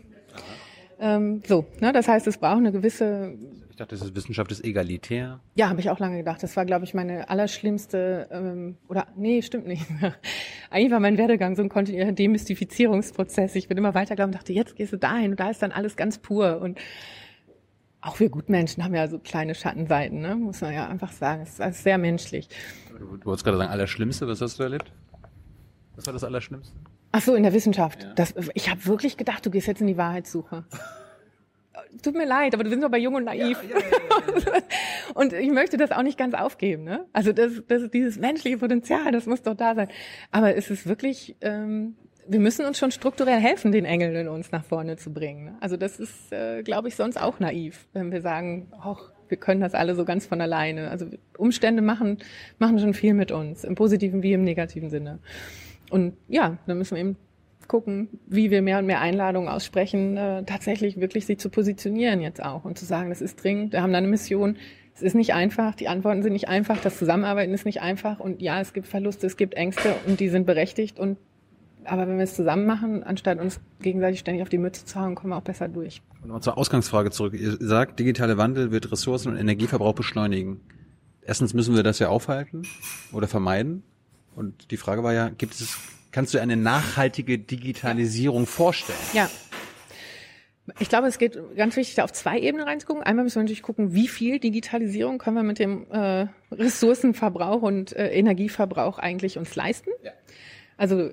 Ähm, 1.04 1.42
so, 1.46 1.66
ne, 1.82 1.92
das 1.92 2.08
heißt, 2.08 2.26
es 2.28 2.38
braucht 2.38 2.58
eine 2.58 2.72
gewisse 2.72 3.38
ich 3.74 3.78
dachte, 3.78 3.96
das 3.96 4.06
ist 4.06 4.16
Wissenschaft 4.16 4.52
ist 4.52 4.64
egalitär. 4.64 5.40
Ja, 5.56 5.68
habe 5.68 5.80
ich 5.80 5.90
auch 5.90 5.98
lange 5.98 6.18
gedacht. 6.18 6.44
Das 6.44 6.56
war, 6.56 6.64
glaube 6.64 6.86
ich, 6.86 6.94
meine 6.94 7.28
allerschlimmste, 7.28 8.28
ähm, 8.30 8.78
oder 8.88 9.08
nee, 9.16 9.42
stimmt 9.42 9.66
nicht. 9.66 9.88
Eigentlich 10.70 10.92
war 10.92 11.00
mein 11.00 11.18
Werdegang 11.18 11.56
so 11.56 11.64
ein 11.64 11.70
kontinuierlicher 11.70 12.14
Demystifizierungsprozess. 12.14 13.56
Ich 13.56 13.68
bin 13.68 13.80
immer 13.80 13.96
weitergegangen 13.96 14.32
und 14.32 14.40
dachte, 14.40 14.54
jetzt 14.54 14.76
gehst 14.76 14.94
du 14.94 14.98
dahin 14.98 15.32
und 15.32 15.40
da 15.40 15.50
ist 15.50 15.64
dann 15.64 15.72
alles 15.72 15.96
ganz 15.96 16.20
pur. 16.20 16.62
Und 16.62 16.78
auch 18.00 18.20
wir 18.20 18.30
Gutmenschen 18.30 18.84
haben 18.84 18.94
ja 18.94 19.08
so 19.08 19.18
kleine 19.18 19.56
Schattenseiten, 19.56 20.22
ne? 20.22 20.36
muss 20.36 20.62
man 20.62 20.72
ja 20.72 20.88
einfach 20.88 21.12
sagen. 21.12 21.42
Es 21.42 21.58
ist 21.58 21.82
sehr 21.82 21.98
menschlich. 21.98 22.50
Du, 22.92 23.18
du 23.18 23.26
wolltest 23.26 23.44
gerade 23.44 23.58
sagen, 23.58 23.72
Allerschlimmste, 23.72 24.28
was 24.28 24.40
hast 24.40 24.60
du 24.60 24.64
erlebt? 24.64 24.92
Was 25.96 26.06
war 26.06 26.14
das 26.14 26.24
Allerschlimmste? 26.24 26.76
Ach 27.14 27.22
so, 27.22 27.36
in 27.36 27.44
der 27.44 27.54
Wissenschaft. 27.54 28.04
Ja. 28.04 28.14
Das, 28.16 28.34
ich 28.54 28.70
habe 28.70 28.86
wirklich 28.86 29.16
gedacht, 29.16 29.46
du 29.46 29.52
gehst 29.52 29.68
jetzt 29.68 29.80
in 29.80 29.88
die 29.88 29.98
Wahrheitssuche 29.98 30.66
tut 32.02 32.16
mir 32.16 32.26
leid, 32.26 32.54
aber 32.54 32.64
du 32.64 32.70
bist 32.70 32.82
noch 32.82 32.90
bei 32.90 32.98
Jung 32.98 33.16
und 33.16 33.26
Naiv. 33.26 33.58
Ja, 33.70 33.78
ja, 33.78 34.62
und 35.14 35.34
ich 35.34 35.52
möchte 35.52 35.78
das 35.78 35.92
auch 35.92 36.04
nicht 36.04 36.18
ganz 36.18 36.34
aufgeben. 36.34 36.84
Ne? 36.84 37.06
Also 37.14 37.32
das, 37.34 37.52
das 37.68 37.90
dieses 37.92 38.18
menschliche 38.18 38.58
Potenzial, 38.58 39.12
das 39.12 39.26
muss 39.26 39.42
doch 39.42 39.56
da 39.56 39.76
sein. 39.76 39.90
Aber 40.32 40.56
es 40.56 40.70
ist 40.70 40.88
wirklich, 40.88 41.36
ähm, 41.42 41.96
wir 42.28 42.40
müssen 42.40 42.66
uns 42.66 42.78
schon 42.78 42.92
strukturell 42.92 43.40
helfen, 43.40 43.72
den 43.72 43.86
Engel 43.86 44.16
in 44.16 44.28
uns 44.28 44.52
nach 44.52 44.64
vorne 44.64 44.98
zu 44.98 45.14
bringen. 45.14 45.46
Ne? 45.46 45.58
Also 45.60 45.78
das 45.78 46.00
ist, 46.00 46.32
äh, 46.32 46.64
glaube 46.64 46.88
ich, 46.88 46.96
sonst 46.96 47.18
auch 47.18 47.40
naiv, 47.40 47.88
wenn 47.94 48.12
wir 48.12 48.22
sagen, 48.22 48.72
ach, 48.80 49.12
wir 49.30 49.38
können 49.38 49.62
das 49.62 49.74
alle 49.74 49.96
so 49.96 50.06
ganz 50.06 50.26
von 50.26 50.42
alleine. 50.42 50.90
Also 50.90 51.08
Umstände 51.38 51.82
machen, 51.82 52.20
machen 52.60 52.80
schon 52.80 52.94
viel 52.94 53.14
mit 53.14 53.32
uns, 53.32 53.64
im 53.64 53.76
positiven 53.76 54.22
wie 54.22 54.34
im 54.34 54.44
negativen 54.44 54.90
Sinne. 54.90 55.20
Und 55.90 56.14
ja, 56.28 56.58
dann 56.66 56.78
müssen 56.78 56.96
wir 56.96 57.02
eben 57.02 57.18
gucken, 57.68 58.10
wie 58.28 58.52
wir 58.52 58.62
mehr 58.62 58.80
und 58.80 58.86
mehr 58.86 59.02
Einladungen 59.02 59.50
aussprechen, 59.50 60.18
äh, 60.18 60.44
tatsächlich 60.44 61.00
wirklich 61.00 61.26
sich 61.26 61.40
zu 61.40 61.50
positionieren 61.50 62.22
jetzt 62.22 62.44
auch 62.44 62.66
und 62.66 62.78
zu 62.78 62.86
sagen, 62.86 63.10
das 63.10 63.22
ist 63.22 63.42
dringend, 63.42 63.74
wir 63.74 63.82
haben 63.82 63.92
da 63.92 63.98
eine 63.98 64.08
Mission. 64.08 64.58
Es 64.96 65.02
ist 65.02 65.16
nicht 65.16 65.34
einfach, 65.34 65.74
die 65.74 65.88
Antworten 65.88 66.22
sind 66.22 66.34
nicht 66.34 66.50
einfach, 66.50 66.80
das 66.80 66.98
Zusammenarbeiten 66.98 67.54
ist 67.54 67.66
nicht 67.66 67.82
einfach 67.82 68.20
und 68.20 68.42
ja, 68.42 68.60
es 68.62 68.74
gibt 68.74 68.88
Verluste, 68.88 69.26
es 69.26 69.38
gibt 69.38 69.56
Ängste 69.56 69.96
und 70.06 70.20
die 70.20 70.30
sind 70.30 70.46
berechtigt 70.46 71.00
und 71.00 71.18
aber 71.86 72.08
wenn 72.08 72.18
wir 72.18 72.24
es 72.24 72.36
zusammen 72.36 72.66
machen, 72.66 73.04
anstatt 73.04 73.40
uns 73.40 73.60
gegenseitig 73.82 74.20
ständig 74.20 74.42
auf 74.42 74.50
die 74.50 74.58
Mütze 74.58 74.86
zu 74.86 75.00
hauen, 75.00 75.16
kommen 75.16 75.34
wir 75.34 75.38
auch 75.38 75.44
besser 75.44 75.68
durch. 75.68 76.02
Und 76.22 76.28
nochmal 76.28 76.42
zur 76.42 76.58
Ausgangsfrage 76.58 77.12
zurück. 77.12 77.34
Ihr 77.34 77.58
sagt, 77.60 78.00
digitale 78.00 78.38
Wandel 78.38 78.72
wird 78.72 78.90
Ressourcen- 78.90 79.34
und 79.34 79.38
Energieverbrauch 79.38 79.94
beschleunigen. 79.94 80.62
Erstens 81.22 81.54
müssen 81.54 81.76
wir 81.76 81.84
das 81.84 82.00
ja 82.00 82.08
aufhalten 82.08 82.64
oder 83.12 83.28
vermeiden. 83.28 83.84
Und 84.36 84.72
die 84.72 84.78
Frage 84.78 85.04
war 85.04 85.14
ja, 85.14 85.30
gibt 85.30 85.54
es, 85.54 85.78
kannst 86.12 86.34
du 86.34 86.40
eine 86.40 86.56
nachhaltige 86.56 87.40
Digitalisierung 87.40 88.46
vorstellen? 88.46 89.00
Ja. 89.14 89.30
Ich 90.80 90.88
glaube, 90.88 91.08
es 91.08 91.18
geht 91.18 91.38
ganz 91.58 91.76
wichtig, 91.76 91.96
da 91.96 92.06
auf 92.06 92.14
zwei 92.14 92.40
Ebenen 92.40 92.66
reinzugucken. 92.66 93.04
Einmal 93.04 93.26
müssen 93.26 93.36
wir 93.36 93.44
natürlich 93.44 93.64
gucken, 93.64 93.94
wie 93.94 94.08
viel 94.08 94.40
Digitalisierung 94.40 95.18
können 95.18 95.36
wir 95.36 95.44
mit 95.44 95.60
dem 95.60 95.86
äh, 95.92 96.28
Ressourcenverbrauch 96.54 97.62
und 97.62 97.94
äh, 97.94 98.12
Energieverbrauch 98.12 98.98
eigentlich 98.98 99.38
uns 99.38 99.56
leisten. 99.56 99.90
Ja. 100.04 100.12
Also 100.78 101.12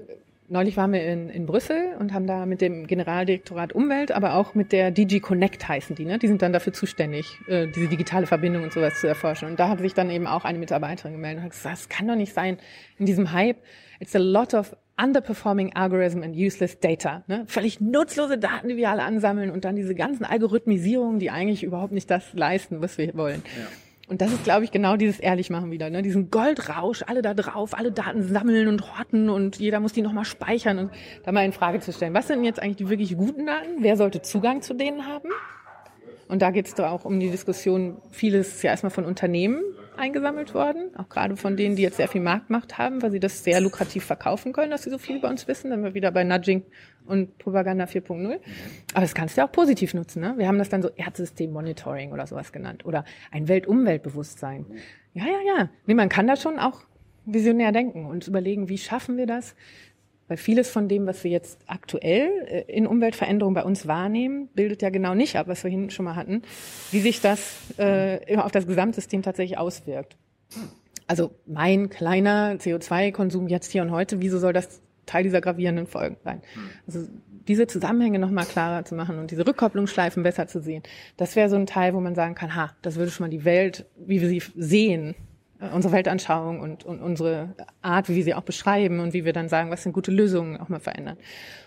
Neulich 0.52 0.76
waren 0.76 0.92
wir 0.92 1.06
in, 1.06 1.28
in 1.28 1.46
Brüssel 1.46 1.94
und 2.00 2.12
haben 2.12 2.26
da 2.26 2.44
mit 2.44 2.60
dem 2.60 2.88
Generaldirektorat 2.88 3.72
Umwelt, 3.72 4.10
aber 4.10 4.34
auch 4.34 4.56
mit 4.56 4.72
der 4.72 4.90
DG 4.90 5.20
Connect 5.20 5.68
heißen 5.68 5.94
die, 5.94 6.04
ne? 6.04 6.18
Die 6.18 6.26
sind 6.26 6.42
dann 6.42 6.52
dafür 6.52 6.72
zuständig, 6.72 7.38
äh, 7.46 7.68
diese 7.68 7.86
digitale 7.86 8.26
Verbindung 8.26 8.64
und 8.64 8.72
sowas 8.72 9.00
zu 9.00 9.06
erforschen. 9.06 9.46
Und 9.48 9.60
da 9.60 9.68
hat 9.68 9.78
sich 9.78 9.94
dann 9.94 10.10
eben 10.10 10.26
auch 10.26 10.44
eine 10.44 10.58
Mitarbeiterin 10.58 11.12
gemeldet 11.12 11.38
und 11.38 11.44
hat 11.44 11.52
gesagt, 11.52 11.74
das 11.76 11.88
kann 11.88 12.08
doch 12.08 12.16
nicht 12.16 12.34
sein 12.34 12.58
in 12.98 13.06
diesem 13.06 13.30
Hype. 13.30 13.58
It's 14.00 14.16
a 14.16 14.18
lot 14.18 14.52
of 14.52 14.74
underperforming 15.00 15.76
algorithm 15.76 16.24
and 16.24 16.34
useless 16.34 16.80
data. 16.80 17.22
Ne? 17.28 17.44
Völlig 17.46 17.80
nutzlose 17.80 18.36
Daten, 18.36 18.70
die 18.70 18.76
wir 18.76 18.90
alle 18.90 19.04
ansammeln 19.04 19.52
und 19.52 19.64
dann 19.64 19.76
diese 19.76 19.94
ganzen 19.94 20.24
Algorithmisierungen, 20.24 21.20
die 21.20 21.30
eigentlich 21.30 21.62
überhaupt 21.62 21.92
nicht 21.92 22.10
das 22.10 22.24
leisten, 22.34 22.82
was 22.82 22.98
wir 22.98 23.14
wollen. 23.14 23.44
Ja. 23.56 23.68
Und 24.10 24.20
das 24.20 24.32
ist, 24.32 24.42
glaube 24.42 24.64
ich, 24.64 24.72
genau 24.72 24.96
dieses 24.96 25.20
Ehrlichmachen 25.20 25.70
wieder, 25.70 25.88
ne? 25.88 26.02
Diesen 26.02 26.32
Goldrausch, 26.32 27.04
alle 27.06 27.22
da 27.22 27.32
drauf, 27.32 27.78
alle 27.78 27.92
Daten 27.92 28.24
sammeln 28.24 28.66
und 28.66 28.98
horten 28.98 29.30
und 29.30 29.60
jeder 29.60 29.78
muss 29.78 29.92
die 29.92 30.02
nochmal 30.02 30.24
speichern 30.24 30.80
und 30.80 30.90
da 31.22 31.30
mal 31.30 31.44
in 31.44 31.52
Frage 31.52 31.78
zu 31.78 31.92
stellen. 31.92 32.12
Was 32.12 32.26
sind 32.26 32.42
jetzt 32.42 32.60
eigentlich 32.60 32.78
die 32.78 32.88
wirklich 32.88 33.16
guten 33.16 33.46
Daten? 33.46 33.76
Wer 33.78 33.96
sollte 33.96 34.20
Zugang 34.20 34.62
zu 34.62 34.74
denen 34.74 35.06
haben? 35.06 35.28
Und 36.26 36.42
da 36.42 36.50
geht 36.50 36.66
es 36.66 36.78
auch 36.80 37.04
um 37.04 37.20
die 37.20 37.30
Diskussion, 37.30 37.98
vieles 38.10 38.48
ist 38.48 38.62
ja 38.64 38.70
erstmal 38.70 38.90
von 38.90 39.04
Unternehmen 39.04 39.62
eingesammelt 39.96 40.54
worden, 40.54 40.90
auch 40.96 41.08
gerade 41.08 41.36
von 41.36 41.56
denen, 41.56 41.76
die 41.76 41.82
jetzt 41.82 41.98
sehr 41.98 42.08
viel 42.08 42.20
Marktmacht 42.20 42.78
haben, 42.78 43.02
weil 43.02 43.12
sie 43.12 43.20
das 43.20 43.44
sehr 43.44 43.60
lukrativ 43.60 44.04
verkaufen 44.04 44.52
können, 44.52 44.72
dass 44.72 44.82
sie 44.82 44.90
so 44.90 44.98
viel 44.98 45.18
über 45.18 45.28
uns 45.28 45.46
wissen. 45.46 45.70
Dann 45.70 45.84
wir 45.84 45.94
wieder 45.94 46.10
bei 46.10 46.24
Nudging 46.24 46.64
und 47.10 47.38
Propaganda 47.38 47.84
4.0. 47.84 48.38
Aber 48.94 49.00
das 49.02 49.14
kannst 49.14 49.36
du 49.36 49.40
ja 49.40 49.48
auch 49.48 49.52
positiv 49.52 49.92
nutzen. 49.94 50.20
Ne? 50.20 50.34
Wir 50.36 50.48
haben 50.48 50.58
das 50.58 50.68
dann 50.68 50.82
so 50.82 50.88
Erdsystem-Monitoring 50.88 52.12
oder 52.12 52.26
sowas 52.26 52.52
genannt 52.52 52.86
oder 52.86 53.04
ein 53.30 53.48
Weltumweltbewusstsein. 53.48 54.66
Ja, 55.12 55.24
ja, 55.26 55.38
ja. 55.46 55.70
Nee, 55.86 55.94
man 55.94 56.08
kann 56.08 56.26
da 56.26 56.36
schon 56.36 56.58
auch 56.58 56.84
visionär 57.26 57.72
denken 57.72 58.06
und 58.06 58.26
überlegen, 58.26 58.68
wie 58.68 58.78
schaffen 58.78 59.16
wir 59.16 59.26
das, 59.26 59.54
weil 60.28 60.36
vieles 60.36 60.70
von 60.70 60.88
dem, 60.88 61.06
was 61.06 61.24
wir 61.24 61.30
jetzt 61.32 61.58
aktuell 61.66 62.30
äh, 62.46 62.60
in 62.72 62.86
Umweltveränderung 62.86 63.52
bei 63.52 63.64
uns 63.64 63.88
wahrnehmen, 63.88 64.48
bildet 64.54 64.80
ja 64.80 64.90
genau 64.90 65.14
nicht 65.14 65.36
ab, 65.36 65.48
was 65.48 65.64
wir 65.64 65.70
hinten 65.70 65.90
schon 65.90 66.04
mal 66.04 66.14
hatten, 66.14 66.42
wie 66.92 67.00
sich 67.00 67.20
das 67.20 67.74
äh, 67.78 68.36
auf 68.36 68.52
das 68.52 68.66
Gesamtsystem 68.66 69.22
tatsächlich 69.22 69.58
auswirkt. 69.58 70.16
Also 71.08 71.32
mein 71.46 71.90
kleiner 71.90 72.54
CO2-Konsum 72.54 73.48
jetzt 73.48 73.72
hier 73.72 73.82
und 73.82 73.90
heute, 73.90 74.20
wieso 74.20 74.38
soll 74.38 74.52
das 74.52 74.80
Teil 75.10 75.24
dieser 75.24 75.40
gravierenden 75.40 75.86
Folgen 75.86 76.16
sein? 76.24 76.42
Also 76.86 77.06
diese 77.48 77.66
Zusammenhänge 77.66 78.18
nochmal 78.18 78.46
klarer 78.46 78.84
zu 78.84 78.94
machen 78.94 79.18
und 79.18 79.30
diese 79.30 79.46
Rückkopplungsschleifen 79.46 80.22
besser 80.22 80.46
zu 80.46 80.60
sehen, 80.60 80.82
das 81.16 81.36
wäre 81.36 81.48
so 81.48 81.56
ein 81.56 81.66
Teil, 81.66 81.94
wo 81.94 82.00
man 82.00 82.14
sagen 82.14 82.34
kann, 82.34 82.54
ha, 82.54 82.76
das 82.82 82.96
würde 82.96 83.10
schon 83.10 83.24
mal 83.24 83.30
die 83.30 83.44
Welt, 83.44 83.86
wie 83.96 84.20
wir 84.20 84.28
sie 84.28 84.42
sehen, 84.56 85.14
äh, 85.60 85.68
unsere 85.74 85.92
Weltanschauung 85.92 86.60
und, 86.60 86.84
und 86.84 87.00
unsere 87.00 87.54
Art, 87.82 88.08
wie 88.08 88.16
wir 88.16 88.24
sie 88.24 88.34
auch 88.34 88.42
beschreiben 88.42 89.00
und 89.00 89.12
wie 89.12 89.24
wir 89.24 89.32
dann 89.32 89.48
sagen, 89.48 89.70
was 89.70 89.82
sind 89.82 89.92
gute 89.92 90.10
Lösungen, 90.10 90.58
auch 90.58 90.68
mal 90.68 90.80
verändern. 90.80 91.16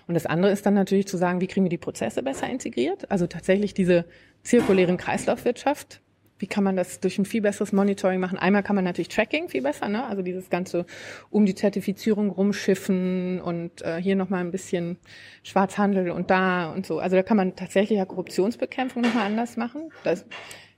Und 0.07 0.15
das 0.15 0.25
andere 0.25 0.51
ist 0.51 0.65
dann 0.65 0.73
natürlich 0.73 1.07
zu 1.07 1.17
sagen, 1.17 1.41
wie 1.41 1.47
kriegen 1.47 1.65
wir 1.65 1.69
die 1.69 1.77
Prozesse 1.77 2.23
besser 2.23 2.49
integriert? 2.49 3.09
Also 3.11 3.27
tatsächlich 3.27 3.73
diese 3.73 4.05
zirkulären 4.43 4.97
Kreislaufwirtschaft. 4.97 6.01
Wie 6.39 6.47
kann 6.47 6.63
man 6.63 6.75
das 6.75 6.99
durch 6.99 7.17
ein 7.17 7.25
viel 7.25 7.41
besseres 7.41 7.71
Monitoring 7.71 8.19
machen? 8.19 8.37
Einmal 8.37 8.63
kann 8.63 8.75
man 8.75 8.83
natürlich 8.83 9.09
Tracking 9.09 9.49
viel 9.49 9.61
besser, 9.61 9.87
ne? 9.87 10.05
also 10.05 10.21
dieses 10.21 10.49
ganze 10.49 10.85
um 11.29 11.45
die 11.45 11.55
Zertifizierung 11.55 12.29
rumschiffen 12.29 13.39
und 13.41 13.81
äh, 13.81 14.01
hier 14.01 14.15
nochmal 14.15 14.41
ein 14.41 14.51
bisschen 14.51 14.97
Schwarzhandel 15.43 16.11
und 16.11 16.29
da 16.29 16.71
und 16.71 16.85
so. 16.85 16.99
Also 16.99 17.15
da 17.15 17.23
kann 17.23 17.37
man 17.37 17.55
tatsächlich 17.55 17.97
ja 17.97 18.05
Korruptionsbekämpfung 18.05 19.03
nochmal 19.03 19.25
anders 19.25 19.57
machen. 19.57 19.91
Das, 20.03 20.25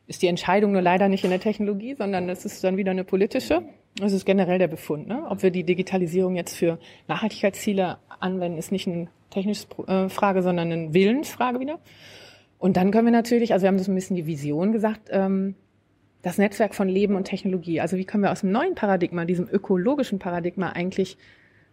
ist 0.07 0.21
die 0.21 0.27
Entscheidung 0.27 0.71
nur 0.71 0.81
leider 0.81 1.07
nicht 1.09 1.23
in 1.23 1.29
der 1.29 1.39
Technologie, 1.39 1.95
sondern 1.95 2.29
es 2.29 2.45
ist 2.45 2.63
dann 2.63 2.77
wieder 2.77 2.91
eine 2.91 3.03
politische. 3.03 3.63
Das 3.97 4.13
ist 4.13 4.25
generell 4.25 4.59
der 4.59 4.67
Befund. 4.67 5.07
Ne? 5.07 5.25
Ob 5.29 5.41
wir 5.41 5.51
die 5.51 5.63
Digitalisierung 5.63 6.35
jetzt 6.35 6.55
für 6.55 6.79
Nachhaltigkeitsziele 7.07 7.97
anwenden, 8.19 8.57
ist 8.57 8.71
nicht 8.71 8.87
eine 8.87 9.07
technische 9.29 9.65
äh, 9.87 10.09
Frage, 10.09 10.41
sondern 10.41 10.71
eine 10.71 10.93
Willensfrage 10.93 11.59
wieder. 11.59 11.79
Und 12.65 12.77
dann 12.77 12.89
können 12.89 13.05
wir 13.05 13.11
natürlich, 13.11 13.53
also 13.53 13.61
wir 13.61 13.67
haben 13.67 13.77
so 13.77 13.91
ein 13.91 13.93
bisschen 13.93 14.15
die 14.15 14.25
Vision 14.25 14.71
gesagt, 14.71 15.09
ähm, 15.11 15.53
das 16.23 16.39
Netzwerk 16.39 16.73
von 16.73 16.89
Leben 16.89 17.13
und 17.13 17.25
Technologie. 17.25 17.79
Also 17.79 17.95
wie 17.95 18.05
können 18.05 18.23
wir 18.23 18.31
aus 18.31 18.41
dem 18.41 18.51
neuen 18.51 18.73
Paradigma, 18.73 19.23
diesem 19.23 19.47
ökologischen 19.47 20.17
Paradigma 20.17 20.69
eigentlich 20.69 21.15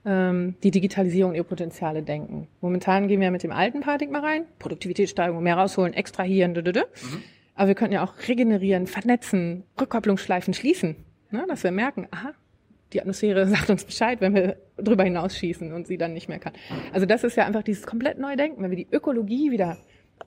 ähm, 0.04 0.54
die 0.62 0.70
Digitalisierung 0.70 1.30
und 1.30 1.36
ihre 1.36 1.46
Potenziale 1.46 2.02
denken. 2.02 2.46
Momentan 2.60 3.08
gehen 3.08 3.22
wir 3.22 3.30
mit 3.30 3.42
dem 3.42 3.52
alten 3.52 3.80
Paradigma 3.80 4.18
rein, 4.18 4.44
Produktivitätssteigerung, 4.58 5.42
mehr 5.42 5.56
rausholen, 5.56 5.94
extrahieren, 5.94 6.52
dü. 6.52 6.62
Mhm. 6.62 7.22
Aber 7.54 7.68
wir 7.68 7.74
könnten 7.74 7.94
ja 7.94 8.04
auch 8.04 8.12
regenerieren, 8.28 8.86
vernetzen, 8.86 9.64
Rückkopplungsschleifen 9.80 10.52
schließen, 10.52 10.96
ne? 11.30 11.46
dass 11.48 11.64
wir 11.64 11.70
merken, 11.70 12.06
aha, 12.10 12.34
die 12.92 13.00
Atmosphäre 13.00 13.46
sagt 13.48 13.70
uns 13.70 13.84
Bescheid, 13.86 14.20
wenn 14.20 14.34
wir 14.34 14.58
drüber 14.76 15.04
hinausschießen 15.04 15.72
und 15.72 15.86
sie 15.86 15.96
dann 15.96 16.12
nicht 16.12 16.28
mehr 16.28 16.38
kann. 16.38 16.52
Also 16.92 17.06
das 17.06 17.24
ist 17.24 17.38
ja 17.38 17.46
einfach 17.46 17.62
dieses 17.62 17.86
komplett 17.86 18.18
neue 18.18 18.36
Denken. 18.36 18.62
Wenn 18.62 18.70
wir 18.70 18.76
die 18.76 18.88
Ökologie 18.92 19.50
wieder 19.50 19.78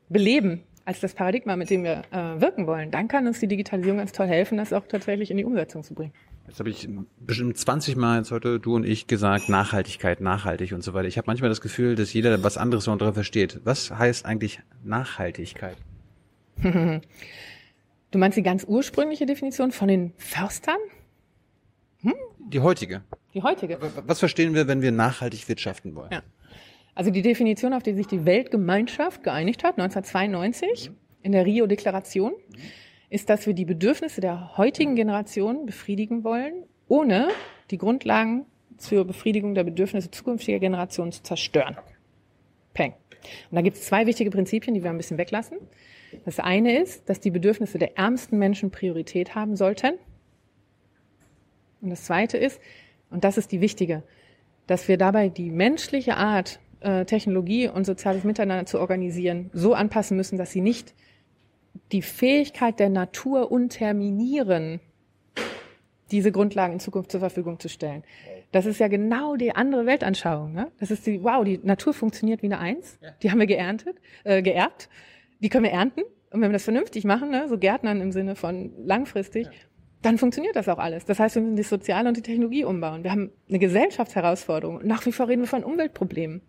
beleben 0.10 0.64
als 0.86 1.00
das 1.00 1.14
Paradigma, 1.14 1.56
mit 1.56 1.70
dem 1.70 1.84
wir 1.84 2.04
äh, 2.12 2.40
wirken 2.40 2.68
wollen, 2.68 2.92
dann 2.92 3.08
kann 3.08 3.26
uns 3.26 3.40
die 3.40 3.48
Digitalisierung 3.48 3.98
ganz 3.98 4.12
toll 4.12 4.28
helfen, 4.28 4.58
das 4.58 4.72
auch 4.72 4.86
tatsächlich 4.88 5.32
in 5.32 5.38
die 5.38 5.46
Umsetzung 5.46 5.84
zu 5.84 5.96
bringen. 5.96 6.14
Jetzt 6.48 6.60
habe 6.60 6.70
ich 6.70 6.88
bestimmt 7.20 7.58
20 7.58 7.96
Mal 7.96 8.20
jetzt 8.20 8.30
heute 8.30 8.60
du 8.60 8.76
und 8.76 8.86
ich 8.86 9.08
gesagt, 9.08 9.50
Nachhaltigkeit, 9.50 10.22
nachhaltig 10.22 10.74
und 10.74 10.84
so 10.84 10.94
weiter. 10.94 11.08
Ich 11.08 11.18
habe 11.18 11.26
manchmal 11.26 11.50
das 11.50 11.60
Gefühl, 11.60 11.96
dass 11.96 12.14
jeder 12.14 12.44
was 12.44 12.58
anderes 12.58 12.86
darunter 12.86 13.14
versteht. 13.14 13.62
Was 13.64 13.90
heißt 13.90 14.26
eigentlich 14.26 14.60
Nachhaltigkeit? 14.84 15.78
Du 18.12 18.20
meinst 18.20 18.38
die 18.38 18.44
ganz 18.44 18.64
ursprüngliche 18.64 19.26
Definition 19.26 19.74
von 19.74 19.90
den 19.90 20.14
Förstern? 20.16 20.78
Hm? 22.00 22.14
Die 22.48 22.62
heutige. 22.62 23.04
Die 23.34 23.44
heutige. 23.44 23.78
Was 24.06 24.20
verstehen 24.20 24.54
wir, 24.54 24.70
wenn 24.70 24.82
wir 24.82 24.94
nachhaltig 24.94 25.50
wirtschaften 25.50 25.96
wollen? 25.96 26.12
Ja. 26.14 26.22
Also 26.96 27.12
die 27.12 27.22
Definition, 27.22 27.74
auf 27.74 27.84
die 27.84 27.94
sich 27.94 28.08
die 28.08 28.26
Weltgemeinschaft 28.26 29.22
geeinigt 29.22 29.64
hat, 29.64 29.78
1992, 29.78 30.90
mhm. 30.90 30.96
in 31.22 31.32
der 31.34 31.46
Rio-Deklaration, 31.46 32.34
ist, 33.10 33.30
dass 33.30 33.46
wir 33.46 33.54
die 33.54 33.66
Bedürfnisse 33.66 34.22
der 34.22 34.58
heutigen 34.58 34.96
Generation 34.96 35.66
befriedigen 35.66 36.24
wollen, 36.24 36.64
ohne 36.88 37.28
die 37.70 37.78
Grundlagen 37.78 38.46
zur 38.78 39.06
Befriedigung 39.06 39.56
der 39.56 39.64
Bedürfnisse 39.64 40.10
zukünftiger 40.10 40.60
Generationen 40.60 41.12
zu 41.12 41.22
zerstören. 41.22 41.78
Peng. 42.74 42.94
Und 43.50 43.56
da 43.56 43.62
gibt 43.62 43.78
es 43.78 43.84
zwei 43.84 44.06
wichtige 44.06 44.30
Prinzipien, 44.30 44.74
die 44.74 44.84
wir 44.84 44.90
ein 44.90 44.98
bisschen 44.98 45.18
weglassen. 45.18 45.58
Das 46.24 46.40
eine 46.40 46.80
ist, 46.80 47.10
dass 47.10 47.20
die 47.20 47.32
Bedürfnisse 47.32 47.78
der 47.78 47.98
ärmsten 47.98 48.38
Menschen 48.38 48.72
Priorität 48.72 49.36
haben 49.36 49.56
sollten. 49.56 49.96
Und 51.82 51.90
das 51.90 52.06
zweite 52.06 52.38
ist, 52.38 52.60
und 53.10 53.24
das 53.24 53.38
ist 53.38 53.52
die 53.52 53.62
wichtige, 53.62 54.04
dass 54.68 54.88
wir 54.88 54.98
dabei 54.98 55.30
die 55.30 55.52
menschliche 55.52 56.18
Art, 56.18 56.60
äh, 56.86 57.06
Technologie 57.06 57.68
und 57.68 57.86
soziales 57.86 58.24
Miteinander 58.24 58.66
zu 58.66 58.80
organisieren, 58.80 59.50
so 59.54 59.74
anpassen 59.74 60.16
müssen, 60.16 60.38
dass 60.38 60.52
sie 60.52 60.62
nicht 60.62 60.94
die 61.92 62.02
Fähigkeit 62.02 62.80
der 62.80 62.90
Natur 62.90 63.52
unterminieren, 63.52 64.80
diese 66.12 66.32
Grundlagen 66.32 66.74
in 66.74 66.80
Zukunft 66.80 67.12
zur 67.12 67.20
Verfügung 67.20 67.60
zu 67.60 67.68
stellen. 67.68 68.04
Das 68.52 68.66
ist 68.66 68.80
ja 68.80 68.88
genau 68.88 69.36
die 69.36 69.54
andere 69.54 69.86
Weltanschauung. 69.86 70.54
Ne? 70.54 70.72
Das 70.80 70.92
ist 70.92 71.06
die, 71.06 71.24
wow, 71.24 71.44
die 71.44 71.60
Natur 71.64 71.94
funktioniert 71.94 72.42
wie 72.42 72.48
eine 72.48 72.60
Eins. 72.60 73.00
Die 73.22 73.32
haben 73.32 73.40
wir 73.40 73.48
geerntet, 73.48 73.98
äh, 74.24 74.42
geerbt 74.42 74.88
die 75.40 75.50
können 75.50 75.66
wir 75.66 75.72
ernten. 75.72 76.02
Und 76.32 76.42
wenn 76.42 76.50
wir 76.50 76.54
das 76.54 76.64
vernünftig 76.64 77.06
machen, 77.06 77.30
ne, 77.30 77.48
so 77.48 77.58
Gärtnern 77.58 78.02
im 78.02 78.12
Sinne 78.12 78.36
von 78.36 78.74
langfristig, 78.84 79.46
ja. 79.46 79.52
dann 80.02 80.18
funktioniert 80.18 80.56
das 80.56 80.68
auch 80.68 80.80
alles. 80.80 81.06
Das 81.06 81.20
heißt, 81.20 81.36
wir 81.36 81.42
müssen 81.42 81.56
die 81.56 81.64
Soziale 81.64 82.08
und 82.08 82.18
die 82.18 82.22
Technologie 82.22 82.66
umbauen. 82.66 83.04
Wir 83.04 83.12
haben 83.12 83.32
eine 83.48 83.60
Gesellschaftsherausforderung. 83.60 84.82
Nach 84.86 85.06
wie 85.06 85.12
vor 85.12 85.28
reden 85.28 85.42
wir 85.42 85.48
von 85.48 85.64
Umweltproblemen. 85.64 86.42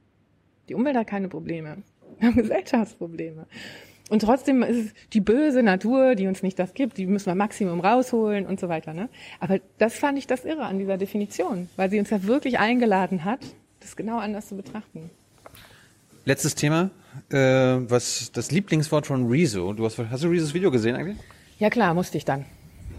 Die 0.69 0.75
Umwelt 0.75 0.97
hat 0.97 1.07
keine 1.07 1.29
Probleme. 1.29 1.79
Wir 2.19 2.29
haben 2.29 2.37
Gesellschaftsprobleme. 2.43 3.47
Und 4.09 4.23
trotzdem 4.23 4.63
ist 4.63 4.87
es 4.87 4.95
die 5.13 5.21
böse 5.21 5.63
Natur, 5.63 6.15
die 6.15 6.29
uns 6.29 6.43
nicht 6.43 6.59
das 6.59 6.75
gibt, 6.75 6.97
die 6.97 7.07
müssen 7.07 7.27
wir 7.27 7.35
Maximum 7.35 7.81
rausholen 7.81 8.47
und 8.47 8.61
so 8.61 8.69
weiter. 8.69 8.95
Ne? 8.95 9.09
Aber 9.41 9.59
das 9.79 9.95
fand 9.95 10.17
ich 10.17 10.29
das 10.29 10.45
Irre 10.45 10.65
an 10.65 10.79
dieser 10.79 10.97
Definition, 10.97 11.69
weil 11.77 11.91
sie 11.91 11.99
uns 11.99 12.11
ja 12.11 12.23
wirklich 12.23 12.59
eingeladen 12.59 13.25
hat, 13.25 13.41
das 13.81 13.97
genau 13.97 14.19
anders 14.19 14.49
zu 14.49 14.57
betrachten. 14.57 15.11
Letztes 16.25 16.55
Thema, 16.55 16.91
äh, 17.31 17.37
was 17.37 18.31
das 18.33 18.51
Lieblingswort 18.53 19.07
von 19.07 19.29
Rezo. 19.29 19.73
Du 19.73 19.85
hast, 19.85 19.99
hast 19.99 20.23
du 20.23 20.29
Rezos 20.29 20.55
Video 20.55 20.71
gesehen 20.71 20.95
eigentlich? 20.95 21.19
Ja 21.59 21.71
klar, 21.71 21.95
musste 21.95 22.17
ich 22.17 22.25
dann. 22.25 22.45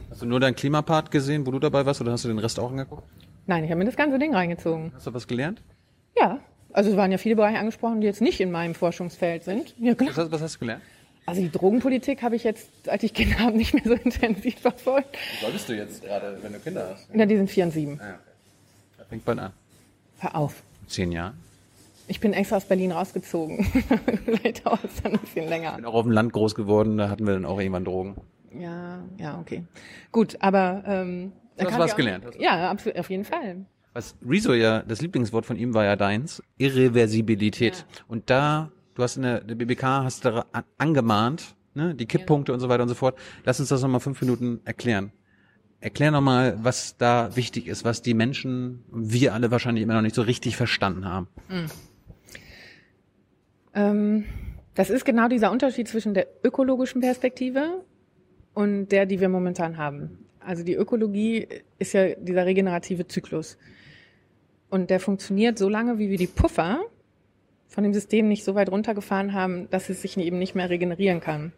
Hast 0.10 0.22
du 0.22 0.26
nur 0.26 0.39
deinen 0.39 0.56
Klimapart 0.56 1.11
gesehen, 1.11 1.45
wo 1.45 1.52
du 1.52 1.60
dabei 1.60 1.85
warst, 1.85 2.02
oder 2.02 2.11
hast 2.11 2.26
du 2.26 2.30
den 2.30 2.39
Rest 2.39 2.60
auch 2.60 2.72
angeguckt? 2.72 3.03
Nein, 3.45 3.64
ich 3.64 3.69
habe 3.69 3.80
mir 3.80 3.85
das 3.85 3.95
ganze 3.95 4.19
Ding 4.19 4.34
reingezogen. 4.34 4.91
Hast 4.94 5.07
du 5.07 5.14
was 5.14 5.27
gelernt? 5.27 5.61
Ja, 6.18 6.39
also 6.78 6.91
es 6.91 6.95
waren 6.98 7.12
ja 7.12 7.18
viele 7.18 7.36
Bereiche 7.36 7.58
angesprochen, 7.60 8.02
die 8.02 8.08
jetzt 8.08 8.22
nicht 8.22 8.40
in 8.40 8.52
meinem 8.52 8.76
Forschungsfeld 8.76 9.44
sind. 9.44 9.74
Ja, 9.80 9.95
klar. 9.95 10.10
Was, 10.12 10.18
hast, 10.18 10.32
was 10.32 10.41
hast 10.41 10.56
du 10.56 10.60
gelernt? 10.60 10.84
Also 11.26 11.41
die 11.41 11.52
Drogenpolitik 11.52 12.22
habe 12.22 12.36
ich 12.38 12.44
jetzt, 12.45 12.70
seit 12.86 13.04
ich 13.04 13.14
Kinder 13.14 13.40
habe, 13.40 13.58
nicht 13.58 13.74
mehr 13.74 13.84
so 13.84 13.94
intensiv 14.04 14.60
verfolgt. 14.60 15.18
Solltest 15.41 15.68
du 15.68 15.74
jetzt 15.76 16.04
gerade, 16.04 16.38
wenn 16.41 16.54
du 16.54 16.60
Kinder 16.60 16.90
hast? 16.94 17.10
Ja, 17.14 17.26
die 17.26 17.36
sind 17.36 17.49
vier 17.49 17.66
und 17.66 17.72
sieben. 17.72 17.99
Ah, 18.02 18.12
okay. 18.12 18.14
Da 18.99 19.04
fängt 19.06 19.26
bald 19.26 19.40
an. 19.40 19.52
Hör 20.20 20.36
auf. 20.36 20.64
Zehn 20.88 21.12
Jahre. 21.12 21.34
Ich 22.08 22.22
bin 22.22 22.32
extra 22.32 22.56
aus 22.58 22.64
Berlin 22.66 22.94
rausgezogen. 22.94 23.66
Vielleicht 24.26 24.66
dauert 24.66 24.86
es 24.86 25.02
dann 25.02 25.14
ein 25.14 25.20
bisschen 25.20 25.49
länger. 25.49 25.74
Bin 25.76 25.84
auch 25.86 25.95
auf 25.95 26.04
dem 26.04 26.14
Land 26.14 26.32
groß 26.32 26.56
geworden, 26.56 26.98
da 26.98 27.10
hatten 27.10 27.26
wir 27.28 27.34
dann 27.34 27.44
auch 27.45 27.60
irgendwann 27.60 27.84
Drogen. 27.84 28.16
Ja, 28.58 28.99
ja, 29.18 29.38
okay. 29.40 29.64
Gut, 30.14 30.38
aber 30.40 30.84
ähm, 30.88 31.34
Du 31.58 31.66
hast 31.66 31.72
kann 31.72 31.80
was 31.80 31.88
ich 31.88 31.94
auch- 31.94 31.98
gelernt. 31.98 32.24
Ja, 32.40 32.72
absolut, 32.72 32.98
auf 32.98 33.10
jeden 33.10 33.26
Fall. 33.26 33.66
Was 33.98 34.15
Rezo 34.24 34.53
ja, 34.53 34.84
das 34.84 35.02
Lieblingswort 35.02 35.48
von 35.48 35.57
ihm 35.57 35.74
war 35.74 35.84
ja 35.84 35.95
deins, 35.95 36.44
Irreversibilität. 36.60 37.88
Und 38.07 38.30
da, 38.30 38.72
du 38.94 39.02
hast 39.02 39.15
in 39.15 39.24
der, 39.24 39.40
BBK 39.40 39.82
hast 40.03 40.24
da 40.24 40.45
an, 40.52 40.65
angemahnt, 40.78 41.56
ne, 41.74 41.95
die 41.95 42.06
Kipppunkte 42.06 42.53
und 42.53 42.60
so 42.60 42.69
weiter 42.69 42.84
und 42.84 42.90
so 42.90 42.94
fort. 42.94 43.18
Lass 43.44 43.60
uns 43.60 43.69
das 43.69 43.82
nochmal 43.82 43.99
fünf 43.99 44.22
Minuten 44.22 44.61
erklären. 44.65 45.14
Erklär 45.80 46.11
nochmal, 46.11 46.60
was 46.61 46.95
da 46.98 47.36
wichtig 47.36 47.65
ist, 47.65 47.86
was 47.86 48.03
die 48.03 48.14
Menschen, 48.14 48.84
wir 48.91 49.34
alle 49.34 49.49
wahrscheinlich 49.49 49.82
immer 49.82 49.95
noch 49.95 50.03
nicht 50.03 50.14
so 50.14 50.22
richtig 50.22 50.57
verstanden 50.57 51.06
haben. 51.06 51.28
Ähm, 53.74 54.26
das 54.76 54.91
ist 54.91 55.06
genau 55.06 55.28
dieser 55.28 55.52
Unterschied 55.52 55.88
zwischen 55.88 56.14
der 56.14 56.28
ökologischen 56.44 57.02
Perspektive 57.02 57.84
und 58.53 58.90
der, 58.90 59.07
die 59.07 59.19
wir 59.19 59.30
momentan 59.30 59.78
haben. 59.78 60.19
Also 60.40 60.64
die 60.64 60.76
Ökologie 60.76 61.48
ist 61.80 61.94
ja 61.94 62.14
dieser 62.14 62.45
regenerative 62.45 63.07
Zyklus. 63.07 63.57
Und 64.69 64.89
der 64.89 64.99
funktioniert 64.99 65.57
so 65.57 65.69
lange, 65.69 65.98
wie 65.98 66.10
wir 66.10 66.18
die 66.18 66.27
Puffer 66.27 66.81
von 67.68 67.84
dem 67.84 67.94
System 67.94 68.27
nicht 68.27 68.44
so 68.44 68.56
weit 68.56 68.72
runtergefahren 68.72 69.34
haben, 69.34 69.69
dass 69.69 69.89
es 69.89 70.02
sich 70.02 70.18
eben 70.18 70.39
nicht 70.39 70.56
mehr 70.56 70.69
regenerieren 70.69 71.19
kann. 71.19 71.53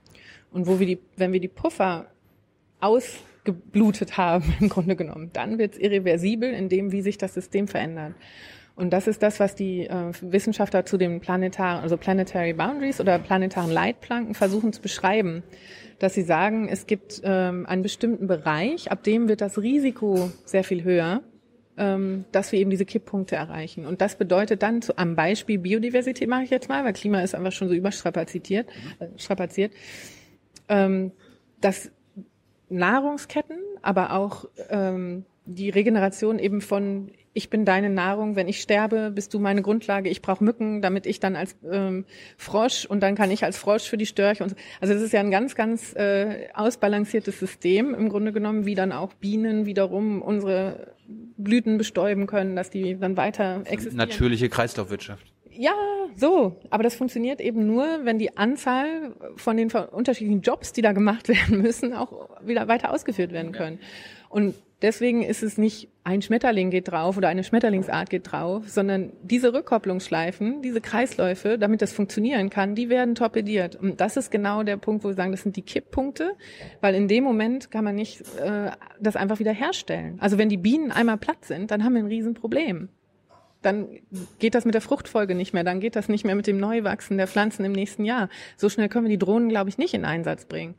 Und 0.52 0.68
wo 0.68 0.80
wir 0.80 0.88
die, 0.88 1.00
wenn 1.18 1.32
wir 1.32 1.40
die 1.40 1.48
Puffer 1.48 2.08
ausgeblutet 2.80 4.18
haben, 4.18 4.54
im 4.60 4.70
Grunde 4.70 4.96
genommen, 4.96 5.30
dann 5.34 5.58
wird 5.58 5.74
es 5.74 5.80
irreversibel 5.80 6.52
in 6.52 6.70
dem, 6.70 6.92
wie 6.92 7.02
sich 7.02 7.18
das 7.18 7.34
System 7.34 7.68
verändert. 7.68 8.16
Und 8.76 8.92
das 8.92 9.08
ist 9.08 9.22
das, 9.22 9.42
was 9.42 9.56
die 9.56 9.88
äh, 9.88 10.12
Wissenschaftler 10.22 10.86
zu 10.86 10.98
den 10.98 11.20
planetaren, 11.20 11.82
also 11.82 11.98
Planetary 11.98 12.54
Boundaries 12.54 13.02
oder 13.02 13.20
planetaren 13.20 13.72
Leitplanken 13.72 14.36
versuchen 14.36 14.72
zu 14.72 14.82
beschreiben. 14.82 15.44
Dass 16.00 16.14
sie 16.14 16.22
sagen, 16.22 16.70
es 16.70 16.88
gibt 16.88 17.20
ähm, 17.26 17.66
einen 17.66 17.82
bestimmten 17.82 18.28
Bereich, 18.28 18.90
ab 18.90 19.04
dem 19.04 19.28
wird 19.28 19.42
das 19.42 19.58
Risiko 19.58 20.32
sehr 20.46 20.64
viel 20.64 20.86
höher, 20.86 21.22
dass 22.32 22.52
wir 22.52 22.60
eben 22.60 22.70
diese 22.70 22.86
Kipppunkte 22.86 23.36
erreichen. 23.36 23.86
Und 23.86 24.02
das 24.02 24.16
bedeutet 24.18 24.64
dann 24.64 24.82
zu, 24.82 24.98
am 24.98 25.16
Beispiel 25.16 25.60
Biodiversität 25.60 26.28
mache 26.28 26.44
ich 26.44 26.50
jetzt 26.50 26.70
mal, 26.70 26.84
weil 26.84 26.94
Klima 26.94 27.22
ist 27.22 27.36
einfach 27.36 27.52
schon 27.52 27.70
so 27.70 27.74
überstrapaziert, 27.74 28.68
äh, 29.00 29.08
strapaziert, 29.18 29.74
ähm, 30.68 31.12
dass 31.62 31.92
Nahrungsketten, 32.70 33.58
aber 33.82 34.14
auch 34.14 34.46
ähm, 34.70 35.26
die 35.46 35.70
Regeneration 35.70 36.38
eben 36.38 36.62
von 36.62 37.12
ich 37.34 37.50
bin 37.50 37.64
deine 37.64 37.90
Nahrung, 37.90 38.36
wenn 38.36 38.48
ich 38.48 38.60
sterbe, 38.60 39.12
bist 39.12 39.34
du 39.34 39.40
meine 39.40 39.62
Grundlage, 39.62 40.10
ich 40.10 40.22
brauche 40.22 40.44
Mücken, 40.44 40.82
damit 40.82 41.06
ich 41.06 41.20
dann 41.20 41.36
als 41.36 41.56
ähm, 41.72 42.06
Frosch 42.38 42.86
und 42.86 43.02
dann 43.02 43.16
kann 43.16 43.32
ich 43.32 43.44
als 43.44 43.58
Frosch 43.58 43.84
für 43.84 43.98
die 43.98 44.08
Störche 44.08 44.44
und 44.44 44.50
so. 44.50 44.56
Also 44.82 44.94
das 44.94 45.04
ist 45.04 45.14
ja 45.14 45.20
ein 45.20 45.32
ganz, 45.32 45.56
ganz 45.56 45.96
äh, 45.96 46.50
ausbalanciertes 46.54 47.40
System 47.40 47.94
im 47.94 48.10
Grunde 48.10 48.34
genommen, 48.34 48.66
wie 48.66 48.76
dann 48.76 48.92
auch 48.92 49.14
Bienen 49.14 49.66
wiederum 49.66 50.22
unsere 50.22 50.96
Blüten 51.38 51.78
bestäuben 51.78 52.28
können, 52.28 52.56
dass 52.56 52.70
die 52.70 52.98
dann 52.98 53.18
weiter 53.18 53.62
existieren. 53.66 53.98
Natürliche 53.98 54.50
Kreislaufwirtschaft. 54.50 55.34
Ja, 55.52 55.74
so. 56.16 56.60
Aber 56.70 56.84
das 56.84 56.96
funktioniert 56.96 57.42
eben 57.42 57.66
nur, 57.66 58.06
wenn 58.06 58.20
die 58.20 58.38
Anzahl 58.38 59.14
von 59.36 59.58
den 59.58 59.72
unterschiedlichen 59.72 60.42
Jobs, 60.42 60.74
die 60.74 60.82
da 60.82 60.92
gemacht 60.92 61.28
werden 61.28 61.62
müssen, 61.62 61.94
auch 61.94 62.30
wieder 62.46 62.68
weiter 62.68 62.94
ausgeführt 62.94 63.32
werden 63.32 63.52
können. 63.52 63.80
Und 64.30 64.56
deswegen 64.82 65.24
ist 65.24 65.44
es 65.44 65.58
nicht 65.58 65.90
ein 66.04 66.22
Schmetterling 66.22 66.72
geht 66.72 66.90
drauf 66.90 67.18
oder 67.18 67.28
eine 67.28 67.44
Schmetterlingsart 67.44 68.10
geht 68.10 68.32
drauf, 68.32 68.68
sondern 68.68 69.12
diese 69.22 69.54
Rückkopplungsschleifen, 69.54 70.62
diese 70.62 70.82
Kreisläufe, 70.82 71.58
damit 71.58 71.82
das 71.82 71.94
funktionieren 71.94 72.50
kann, 72.50 72.76
die 72.76 72.90
werden 72.90 73.16
torpediert. 73.16 73.76
Und 73.76 74.02
das 74.02 74.18
ist 74.18 74.32
genau 74.32 74.64
der 74.64 74.78
Punkt, 74.78 75.04
wo 75.04 75.10
wir 75.10 75.16
sagen, 75.16 75.32
das 75.32 75.44
sind 75.44 75.56
die 75.56 75.62
Kipppunkte, 75.62 76.32
weil 76.82 76.96
in 76.96 77.08
dem 77.08 77.24
Moment 77.24 77.70
kann 77.72 77.84
man 77.84 77.96
nicht 77.96 78.22
äh, 78.40 78.72
das 79.00 79.16
einfach 79.16 79.40
wieder 79.40 79.54
herstellen. 79.54 80.18
Also 80.20 80.38
wenn 80.38 80.50
die 80.50 80.58
Bienen 80.58 80.92
einmal 80.92 81.18
platt 81.18 81.46
sind, 81.46 81.72
dann 81.72 81.84
haben 81.84 81.94
wir 81.94 82.02
ein 82.02 82.08
Riesenproblem 82.08 82.90
dann 83.62 84.00
geht 84.40 84.56
das 84.56 84.66
mit 84.66 84.74
der 84.74 84.82
Fruchtfolge 84.82 85.36
nicht 85.36 85.54
mehr, 85.54 85.64
dann 85.64 85.80
geht 85.80 85.96
das 85.96 86.08
nicht 86.08 86.26
mehr 86.26 86.36
mit 86.36 86.48
dem 86.48 86.60
Neuwachsen 86.60 87.18
der 87.18 87.28
Pflanzen 87.28 87.66
im 87.66 87.74
nächsten 87.74 88.06
Jahr. 88.06 88.30
So 88.56 88.70
schnell 88.70 88.88
können 88.88 89.06
wir 89.06 89.10
die 89.10 89.18
Drohnen, 89.18 89.50
glaube 89.50 89.70
ich, 89.70 89.78
nicht 89.78 89.94
in 89.94 90.06
Einsatz 90.06 90.46
bringen. 90.46 90.76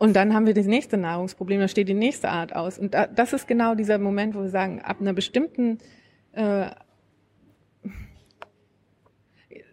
Und 0.00 0.16
dann 0.16 0.32
haben 0.32 0.46
wir 0.46 0.54
das 0.54 0.64
nächste 0.64 0.96
Nahrungsproblem, 0.96 1.60
da 1.60 1.68
steht 1.68 1.88
die 1.88 1.94
nächste 1.94 2.30
Art 2.30 2.56
aus. 2.56 2.78
Und 2.78 2.94
da, 2.94 3.06
das 3.06 3.34
ist 3.34 3.46
genau 3.46 3.74
dieser 3.74 3.98
Moment, 3.98 4.34
wo 4.34 4.40
wir 4.40 4.48
sagen, 4.48 4.80
ab 4.80 4.96
einer 4.98 5.12
bestimmten 5.12 5.76
äh, 6.32 6.70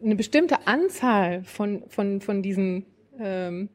eine 0.04 0.16
bestimmte 0.16 0.68
Anzahl 0.68 1.44
von, 1.46 1.84
von, 1.88 2.20
von 2.20 2.42
diesen 2.42 2.86
ähm, 3.18 3.70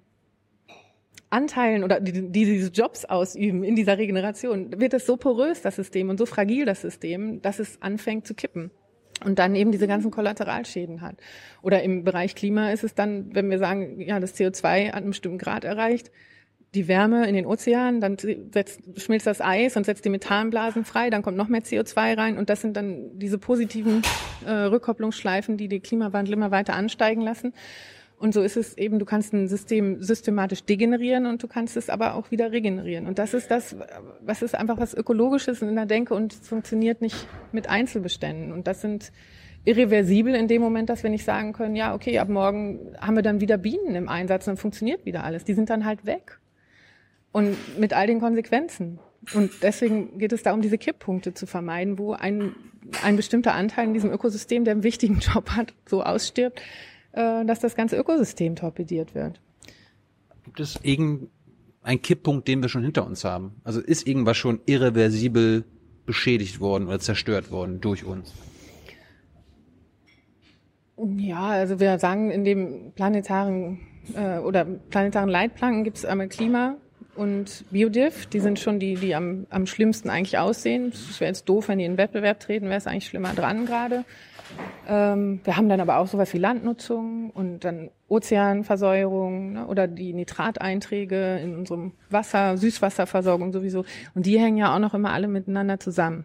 Anteilen 1.30 1.84
oder 1.84 2.00
die, 2.00 2.12
die 2.12 2.44
diese 2.44 2.70
Jobs 2.70 3.06
ausüben 3.06 3.64
in 3.64 3.74
dieser 3.74 3.96
Regeneration, 3.96 4.78
wird 4.78 4.92
es 4.92 5.06
so 5.06 5.16
porös, 5.16 5.62
das 5.62 5.76
System, 5.76 6.10
und 6.10 6.18
so 6.18 6.26
fragil, 6.26 6.66
das 6.66 6.82
System, 6.82 7.40
dass 7.40 7.60
es 7.60 7.80
anfängt 7.80 8.26
zu 8.26 8.34
kippen. 8.34 8.70
Und 9.24 9.38
dann 9.38 9.54
eben 9.54 9.72
diese 9.72 9.86
ganzen 9.86 10.10
Kollateralschäden 10.10 11.00
hat. 11.00 11.16
Oder 11.62 11.82
im 11.82 12.04
Bereich 12.04 12.34
Klima 12.34 12.72
ist 12.72 12.84
es 12.84 12.94
dann, 12.94 13.34
wenn 13.34 13.48
wir 13.50 13.58
sagen, 13.58 14.00
ja, 14.00 14.20
das 14.20 14.36
CO2 14.38 14.88
hat 14.88 14.96
einen 14.96 15.10
bestimmten 15.10 15.38
Grad 15.38 15.64
erreicht, 15.64 16.10
die 16.74 16.88
Wärme 16.88 17.28
in 17.28 17.34
den 17.34 17.44
Ozeanen, 17.44 18.00
dann 18.00 18.16
setzt, 18.18 18.80
schmilzt 18.96 19.26
das 19.26 19.40
Eis 19.40 19.76
und 19.76 19.84
setzt 19.84 20.04
die 20.04 20.10
Methanblasen 20.10 20.84
frei, 20.84 21.10
dann 21.10 21.22
kommt 21.22 21.36
noch 21.36 21.48
mehr 21.48 21.62
CO2 21.62 22.16
rein 22.16 22.38
und 22.38 22.48
das 22.48 22.62
sind 22.62 22.76
dann 22.76 23.18
diese 23.18 23.38
positiven 23.38 24.02
äh, 24.46 24.50
Rückkopplungsschleifen, 24.50 25.58
die 25.58 25.68
den 25.68 25.82
Klimawandel 25.82 26.32
immer 26.34 26.50
weiter 26.50 26.74
ansteigen 26.74 27.20
lassen. 27.20 27.52
Und 28.22 28.32
so 28.32 28.40
ist 28.40 28.56
es 28.56 28.78
eben, 28.78 29.00
du 29.00 29.04
kannst 29.04 29.32
ein 29.32 29.48
System 29.48 30.00
systematisch 30.00 30.62
degenerieren 30.62 31.26
und 31.26 31.42
du 31.42 31.48
kannst 31.48 31.76
es 31.76 31.90
aber 31.90 32.14
auch 32.14 32.30
wieder 32.30 32.52
regenerieren. 32.52 33.08
Und 33.08 33.18
das 33.18 33.34
ist 33.34 33.50
das, 33.50 33.74
was 34.20 34.42
ist 34.42 34.54
einfach 34.54 34.78
was 34.78 34.94
Ökologisches 34.94 35.60
in 35.60 35.74
der 35.74 35.86
Denke 35.86 36.14
und 36.14 36.32
funktioniert 36.32 37.00
nicht 37.00 37.26
mit 37.50 37.68
Einzelbeständen. 37.68 38.52
Und 38.52 38.68
das 38.68 38.80
sind 38.80 39.10
irreversibel 39.64 40.36
in 40.36 40.46
dem 40.46 40.62
Moment, 40.62 40.88
dass 40.88 41.02
wir 41.02 41.10
nicht 41.10 41.24
sagen 41.24 41.52
können, 41.52 41.74
ja, 41.74 41.94
okay, 41.96 42.20
ab 42.20 42.28
morgen 42.28 42.94
haben 43.00 43.16
wir 43.16 43.22
dann 43.22 43.40
wieder 43.40 43.58
Bienen 43.58 43.96
im 43.96 44.08
Einsatz 44.08 44.46
und 44.46 44.52
dann 44.52 44.56
funktioniert 44.56 45.04
wieder 45.04 45.24
alles. 45.24 45.42
Die 45.42 45.54
sind 45.54 45.68
dann 45.68 45.84
halt 45.84 46.06
weg. 46.06 46.38
Und 47.32 47.56
mit 47.78 47.94
all 47.94 48.06
den 48.06 48.20
Konsequenzen. 48.20 48.98
Und 49.34 49.50
deswegen 49.62 50.18
geht 50.18 50.32
es 50.32 50.42
da 50.42 50.52
um 50.52 50.62
diese 50.62 50.78
Kipppunkte 50.78 51.32
zu 51.32 51.46
vermeiden, 51.46 51.98
wo 51.98 52.12
ein, 52.12 52.54
ein 53.02 53.16
bestimmter 53.16 53.54
Anteil 53.54 53.86
in 53.86 53.94
diesem 53.94 54.10
Ökosystem, 54.10 54.64
der 54.64 54.72
einen 54.72 54.82
wichtigen 54.82 55.18
Job 55.20 55.50
hat, 55.50 55.72
so 55.86 56.02
ausstirbt, 56.02 56.60
äh, 57.12 57.44
dass 57.44 57.60
das 57.60 57.74
ganze 57.74 57.96
Ökosystem 57.96 58.56
torpediert 58.56 59.14
wird. 59.14 59.40
Gibt 60.44 60.60
es 60.60 60.78
irgendeinen 60.82 62.02
Kipppunkt, 62.02 62.48
den 62.48 62.62
wir 62.62 62.68
schon 62.68 62.82
hinter 62.82 63.06
uns 63.06 63.24
haben? 63.24 63.60
Also 63.64 63.80
ist 63.80 64.06
irgendwas 64.06 64.36
schon 64.36 64.60
irreversibel 64.66 65.64
beschädigt 66.04 66.60
worden 66.60 66.88
oder 66.88 66.98
zerstört 66.98 67.50
worden 67.52 67.80
durch 67.80 68.04
uns? 68.04 68.34
Ja, 71.16 71.46
also 71.46 71.80
wir 71.80 71.98
sagen, 71.98 72.30
in 72.30 72.44
dem 72.44 72.92
planetaren 72.92 73.80
äh, 74.14 74.38
oder 74.38 74.64
planetaren 74.64 75.28
Leitplanken 75.28 75.84
gibt 75.84 75.98
es 75.98 76.04
einmal 76.04 76.28
Klima 76.28 76.76
und 77.14 77.64
Biodiff. 77.70 78.26
Die 78.26 78.40
sind 78.40 78.58
schon 78.58 78.78
die, 78.78 78.94
die 78.94 79.14
am, 79.14 79.46
am 79.50 79.66
schlimmsten 79.66 80.10
eigentlich 80.10 80.38
aussehen. 80.38 80.88
Es 80.88 81.20
wäre 81.20 81.28
jetzt 81.28 81.48
doof, 81.48 81.68
wenn 81.68 81.78
die 81.78 81.84
in 81.84 81.92
den 81.92 81.98
Wettbewerb 81.98 82.40
treten, 82.40 82.66
wäre 82.66 82.78
es 82.78 82.86
eigentlich 82.86 83.06
schlimmer 83.06 83.34
dran 83.34 83.66
gerade. 83.66 84.04
Ähm, 84.86 85.40
wir 85.44 85.56
haben 85.56 85.68
dann 85.68 85.80
aber 85.80 85.98
auch 85.98 86.06
sowas 86.06 86.32
wie 86.34 86.38
Landnutzung 86.38 87.30
und 87.30 87.60
dann 87.60 87.90
Ozeanversäuerung 88.08 89.52
ne, 89.54 89.66
oder 89.66 89.86
die 89.86 90.12
Nitrateinträge 90.12 91.38
in 91.38 91.56
unserem 91.56 91.92
Wasser, 92.10 92.56
Süßwasserversorgung 92.56 93.52
sowieso. 93.52 93.84
Und 94.14 94.26
die 94.26 94.38
hängen 94.38 94.58
ja 94.58 94.74
auch 94.74 94.80
noch 94.80 94.94
immer 94.94 95.12
alle 95.12 95.28
miteinander 95.28 95.80
zusammen. 95.80 96.24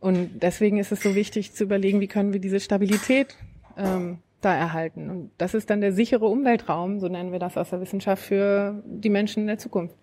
Und 0.00 0.42
deswegen 0.42 0.78
ist 0.78 0.92
es 0.92 1.02
so 1.02 1.14
wichtig 1.14 1.52
zu 1.52 1.64
überlegen, 1.64 2.00
wie 2.00 2.08
können 2.08 2.32
wir 2.32 2.40
diese 2.40 2.60
Stabilität 2.60 3.36
ähm, 3.76 4.18
da 4.40 4.54
erhalten. 4.54 5.10
Und 5.10 5.30
das 5.38 5.54
ist 5.54 5.70
dann 5.70 5.80
der 5.80 5.92
sichere 5.92 6.26
Umweltraum, 6.26 7.00
so 7.00 7.08
nennen 7.08 7.32
wir 7.32 7.38
das 7.38 7.56
aus 7.56 7.70
der 7.70 7.80
Wissenschaft, 7.80 8.22
für 8.22 8.82
die 8.86 9.10
Menschen 9.10 9.40
in 9.40 9.46
der 9.46 9.58
Zukunft. 9.58 9.94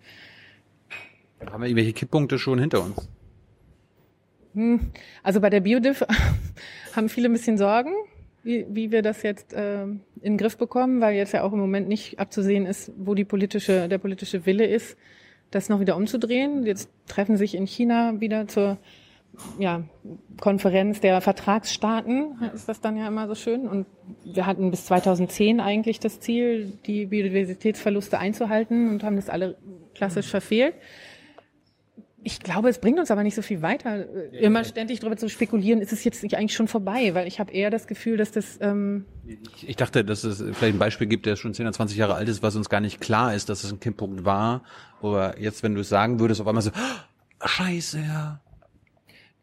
Haben 1.40 1.62
wir 1.62 1.68
irgendwelche 1.68 1.92
Kipppunkte 1.92 2.38
schon 2.38 2.58
hinter 2.58 2.82
uns? 2.82 3.08
Hm. 4.54 4.90
Also 5.22 5.40
bei 5.40 5.50
der 5.50 5.60
Biodiff 5.60 6.04
haben 6.96 7.08
viele 7.08 7.28
ein 7.28 7.32
bisschen 7.32 7.58
Sorgen, 7.58 7.92
wie, 8.42 8.66
wie 8.68 8.90
wir 8.90 9.02
das 9.02 9.22
jetzt 9.22 9.52
äh, 9.52 9.82
in 9.84 9.98
den 10.22 10.36
Griff 10.38 10.56
bekommen, 10.56 11.00
weil 11.00 11.16
jetzt 11.16 11.32
ja 11.32 11.42
auch 11.42 11.52
im 11.52 11.60
Moment 11.60 11.88
nicht 11.88 12.18
abzusehen 12.18 12.66
ist, 12.66 12.92
wo 12.96 13.14
die 13.14 13.24
politische, 13.24 13.88
der 13.88 13.98
politische 13.98 14.46
Wille 14.46 14.66
ist, 14.66 14.96
das 15.50 15.68
noch 15.68 15.80
wieder 15.80 15.96
umzudrehen. 15.96 16.66
Jetzt 16.66 16.90
treffen 17.06 17.36
sich 17.36 17.54
in 17.54 17.66
China 17.66 18.20
wieder 18.20 18.48
zur 18.48 18.78
ja, 19.58 19.82
Konferenz 20.40 21.00
der 21.00 21.20
Vertragsstaaten, 21.20 22.50
ist 22.54 22.68
das 22.68 22.80
dann 22.80 22.96
ja 22.96 23.08
immer 23.08 23.26
so 23.28 23.34
schön. 23.34 23.68
Und 23.68 23.86
wir 24.24 24.46
hatten 24.46 24.70
bis 24.70 24.86
2010 24.86 25.60
eigentlich 25.60 26.00
das 26.00 26.20
Ziel, 26.20 26.72
die 26.86 27.06
Biodiversitätsverluste 27.06 28.18
einzuhalten 28.18 28.90
und 28.90 29.02
haben 29.02 29.16
das 29.16 29.28
alle 29.28 29.56
klassisch 29.94 30.28
verfehlt. 30.28 30.74
Ich 32.24 32.40
glaube, 32.40 32.68
es 32.68 32.80
bringt 32.80 32.98
uns 32.98 33.10
aber 33.10 33.22
nicht 33.22 33.36
so 33.36 33.42
viel 33.42 33.62
weiter, 33.62 34.06
immer 34.32 34.64
ständig 34.64 35.00
darüber 35.00 35.16
zu 35.16 35.28
spekulieren, 35.28 35.80
ist 35.80 35.92
es 35.92 36.02
jetzt 36.02 36.22
nicht 36.22 36.36
eigentlich 36.36 36.54
schon 36.54 36.66
vorbei, 36.66 37.14
weil 37.14 37.28
ich 37.28 37.38
habe 37.38 37.52
eher 37.52 37.70
das 37.70 37.86
Gefühl, 37.86 38.16
dass 38.16 38.32
das... 38.32 38.58
Ähm 38.60 39.06
ich, 39.24 39.68
ich 39.68 39.76
dachte, 39.76 40.04
dass 40.04 40.24
es 40.24 40.38
vielleicht 40.38 40.74
ein 40.74 40.80
Beispiel 40.80 41.06
gibt, 41.06 41.26
der 41.26 41.36
schon 41.36 41.54
10 41.54 41.66
oder 41.66 41.72
20 41.72 41.96
Jahre 41.96 42.14
alt 42.14 42.28
ist, 42.28 42.42
was 42.42 42.56
uns 42.56 42.68
gar 42.68 42.80
nicht 42.80 43.00
klar 43.00 43.34
ist, 43.34 43.48
dass 43.48 43.62
es 43.62 43.72
ein 43.72 43.78
Kipppunkt 43.78 44.24
war. 44.24 44.62
Aber 45.00 45.38
jetzt, 45.38 45.62
wenn 45.62 45.74
du 45.74 45.80
es 45.80 45.88
sagen 45.88 46.18
würdest, 46.18 46.40
auf 46.40 46.48
einmal 46.48 46.62
so, 46.62 46.70
oh, 46.70 47.46
scheiße, 47.46 48.00
ja. 48.00 48.40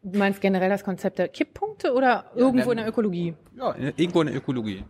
Du 0.07 0.19
meinst 0.19 0.39
generell 0.39 0.69
das 0.69 0.83
Konzept 0.83 1.17
der 1.17 1.27
Kipppunkte 1.29 1.91
oder 1.91 2.25
irgendwo 2.35 2.69
in 2.69 2.77
der 2.77 2.87
Ökologie? 2.87 3.33
Ja, 3.57 3.75
irgendwo 3.75 4.21
in 4.21 4.27
der 4.27 4.35
Ökologie. 4.35 4.83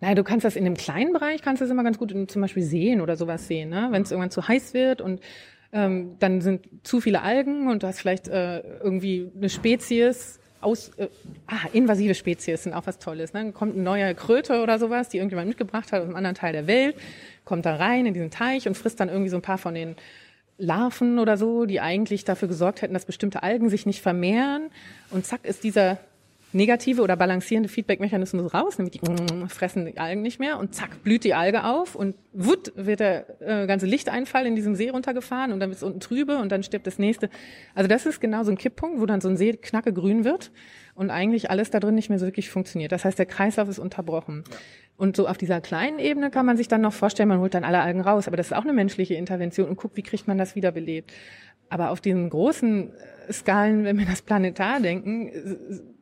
Naja, 0.00 0.14
du 0.14 0.24
kannst 0.24 0.46
das 0.46 0.56
in 0.56 0.64
einem 0.64 0.76
kleinen 0.76 1.12
Bereich, 1.12 1.42
kannst 1.42 1.60
du 1.60 1.66
das 1.66 1.70
immer 1.70 1.84
ganz 1.84 1.98
gut 1.98 2.10
in 2.10 2.26
zum 2.26 2.40
Beispiel 2.40 2.62
Seen 2.62 3.02
oder 3.02 3.16
sowas 3.16 3.46
sehen, 3.46 3.68
ne? 3.68 3.88
wenn 3.90 4.02
es 4.02 4.10
irgendwann 4.10 4.30
zu 4.30 4.48
heiß 4.48 4.72
wird 4.72 5.02
und 5.02 5.20
ähm, 5.72 6.16
dann 6.20 6.40
sind 6.40 6.66
zu 6.84 7.02
viele 7.02 7.20
Algen 7.20 7.68
und 7.68 7.82
du 7.82 7.86
hast 7.86 8.00
vielleicht 8.00 8.28
äh, 8.28 8.60
irgendwie 8.80 9.30
eine 9.36 9.50
Spezies 9.50 10.40
aus, 10.62 10.88
äh, 10.96 11.08
ah, 11.46 11.68
invasive 11.74 12.14
Spezies 12.14 12.62
sind 12.62 12.72
auch 12.72 12.86
was 12.86 12.98
Tolles. 12.98 13.34
Ne? 13.34 13.40
Dann 13.40 13.54
kommt 13.54 13.74
eine 13.74 13.82
neue 13.82 14.14
Kröte 14.14 14.62
oder 14.62 14.78
sowas, 14.78 15.10
die 15.10 15.18
irgendjemand 15.18 15.48
mitgebracht 15.48 15.92
hat 15.92 16.00
aus 16.00 16.06
einem 16.06 16.16
anderen 16.16 16.34
Teil 16.34 16.54
der 16.54 16.66
Welt, 16.66 16.96
kommt 17.44 17.66
da 17.66 17.76
rein 17.76 18.06
in 18.06 18.14
diesen 18.14 18.30
Teich 18.30 18.66
und 18.66 18.74
frisst 18.74 19.00
dann 19.00 19.10
irgendwie 19.10 19.28
so 19.28 19.36
ein 19.36 19.42
paar 19.42 19.58
von 19.58 19.74
den 19.74 19.96
Larven 20.58 21.18
oder 21.18 21.36
so, 21.36 21.64
die 21.64 21.80
eigentlich 21.80 22.24
dafür 22.24 22.48
gesorgt 22.48 22.82
hätten, 22.82 22.94
dass 22.94 23.06
bestimmte 23.06 23.42
Algen 23.42 23.68
sich 23.68 23.86
nicht 23.86 24.00
vermehren. 24.00 24.70
Und 25.10 25.26
zack 25.26 25.44
ist 25.44 25.64
dieser 25.64 25.98
negative 26.54 27.02
oder 27.02 27.16
balancierende 27.16 27.68
Feedback-Mechanismus 27.68 28.54
raus, 28.54 28.78
nämlich 28.78 29.00
die 29.00 29.48
fressen 29.48 29.86
die 29.86 29.98
Algen 29.98 30.22
nicht 30.22 30.38
mehr 30.38 30.58
und 30.58 30.72
zack 30.72 31.02
blüht 31.02 31.24
die 31.24 31.34
Alge 31.34 31.64
auf 31.64 31.96
und 31.96 32.14
wutt 32.32 32.72
wird 32.76 33.00
der 33.00 33.40
äh, 33.40 33.66
ganze 33.66 33.86
Lichteinfall 33.86 34.46
in 34.46 34.54
diesem 34.54 34.76
See 34.76 34.88
runtergefahren 34.88 35.52
und 35.52 35.58
dann 35.58 35.70
wird 35.70 35.78
es 35.78 35.82
unten 35.82 35.98
trübe 35.98 36.38
und 36.38 36.52
dann 36.52 36.62
stirbt 36.62 36.86
das 36.86 36.98
nächste. 36.98 37.28
Also 37.74 37.88
das 37.88 38.06
ist 38.06 38.20
genau 38.20 38.44
so 38.44 38.52
ein 38.52 38.56
Kipppunkt, 38.56 39.00
wo 39.00 39.06
dann 39.06 39.20
so 39.20 39.28
ein 39.28 39.36
See 39.36 39.54
knacke 39.54 39.92
grün 39.92 40.24
wird 40.24 40.52
und 40.94 41.10
eigentlich 41.10 41.50
alles 41.50 41.70
da 41.70 41.80
drin 41.80 41.94
nicht 41.94 42.08
mehr 42.08 42.18
so 42.18 42.26
wirklich 42.26 42.50
funktioniert. 42.50 42.92
Das 42.92 43.04
heißt, 43.04 43.18
der 43.18 43.26
Kreislauf 43.26 43.68
ist 43.68 43.78
unterbrochen. 43.78 44.44
Ja. 44.50 44.56
Und 44.96 45.16
so 45.16 45.26
auf 45.26 45.36
dieser 45.36 45.60
kleinen 45.60 45.98
Ebene 45.98 46.30
kann 46.30 46.46
man 46.46 46.56
sich 46.56 46.68
dann 46.68 46.80
noch 46.80 46.92
vorstellen, 46.92 47.28
man 47.28 47.40
holt 47.40 47.54
dann 47.54 47.64
alle 47.64 47.80
Algen 47.80 48.00
raus. 48.00 48.28
Aber 48.28 48.36
das 48.36 48.46
ist 48.46 48.52
auch 48.52 48.62
eine 48.62 48.72
menschliche 48.72 49.14
Intervention 49.14 49.68
und 49.68 49.76
guckt, 49.76 49.96
wie 49.96 50.02
kriegt 50.02 50.28
man 50.28 50.38
das 50.38 50.54
wiederbelebt. 50.54 51.12
Aber 51.68 51.90
auf 51.90 52.00
diesen 52.00 52.30
großen 52.30 52.92
äh, 53.28 53.32
Skalen, 53.32 53.84
wenn 53.84 53.98
wir 53.98 54.06
das 54.06 54.22
planetar 54.22 54.80
denken, 54.80 55.32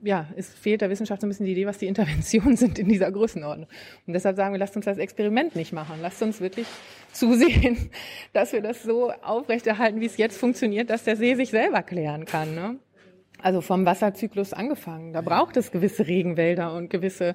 ja, 0.03 0.27
es 0.37 0.53
fehlt 0.53 0.83
der 0.83 0.91
Wissenschaft 0.91 1.23
so 1.23 1.27
ein 1.27 1.31
bisschen 1.31 1.47
die 1.47 1.53
Idee, 1.53 1.67
was 1.67 1.79
die 1.79 1.87
Interventionen 1.87 2.57
sind 2.59 2.79
in 2.79 2.89
dieser 2.89 3.11
Größenordnung. 3.11 3.69
Und 4.07 4.13
deshalb 4.13 4.37
sagen 4.37 4.53
wir, 4.53 4.59
lasst 4.59 4.77
uns 4.77 4.85
das 4.85 4.99
Experiment 4.99 5.57
nicht 5.57 5.73
machen. 5.73 6.01
Lasst 6.03 6.21
uns 6.21 6.43
wirklich 6.43 6.67
zusehen, 7.13 7.91
dass 8.35 8.53
wir 8.53 8.61
das 8.61 8.83
so 8.83 9.11
aufrechterhalten, 9.23 10.01
wie 10.01 10.07
es 10.07 10.19
jetzt 10.19 10.37
funktioniert, 10.37 10.91
dass 10.91 11.05
der 11.05 11.17
See 11.17 11.35
sich 11.35 11.51
selber 11.51 11.83
klären 11.83 12.27
kann. 12.27 12.55
Ne? 12.55 12.79
Also 13.43 13.61
vom 13.61 13.85
Wasserzyklus 13.85 14.53
angefangen. 14.53 15.13
Da 15.13 15.21
braucht 15.21 15.57
es 15.57 15.73
gewisse 15.73 16.07
Regenwälder 16.07 16.75
und 16.75 16.91
gewisse 16.91 17.35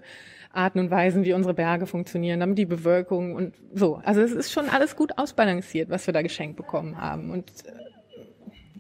Arten 0.53 0.79
und 0.79 0.89
Weisen, 0.89 1.25
wie 1.25 1.33
unsere 1.33 1.53
Berge 1.53 1.85
funktionieren, 1.85 2.39
damit 2.39 2.57
die 2.57 2.65
Bewölkung 2.65 3.35
und 3.35 3.53
so. 3.73 4.01
Also 4.03 4.21
es 4.21 4.31
ist 4.31 4.51
schon 4.51 4.69
alles 4.69 4.95
gut 4.95 5.17
ausbalanciert, 5.17 5.89
was 5.89 6.07
wir 6.07 6.13
da 6.13 6.21
geschenkt 6.21 6.55
bekommen 6.55 6.99
haben. 6.99 7.29
Und 7.29 7.49
äh, 7.65 7.71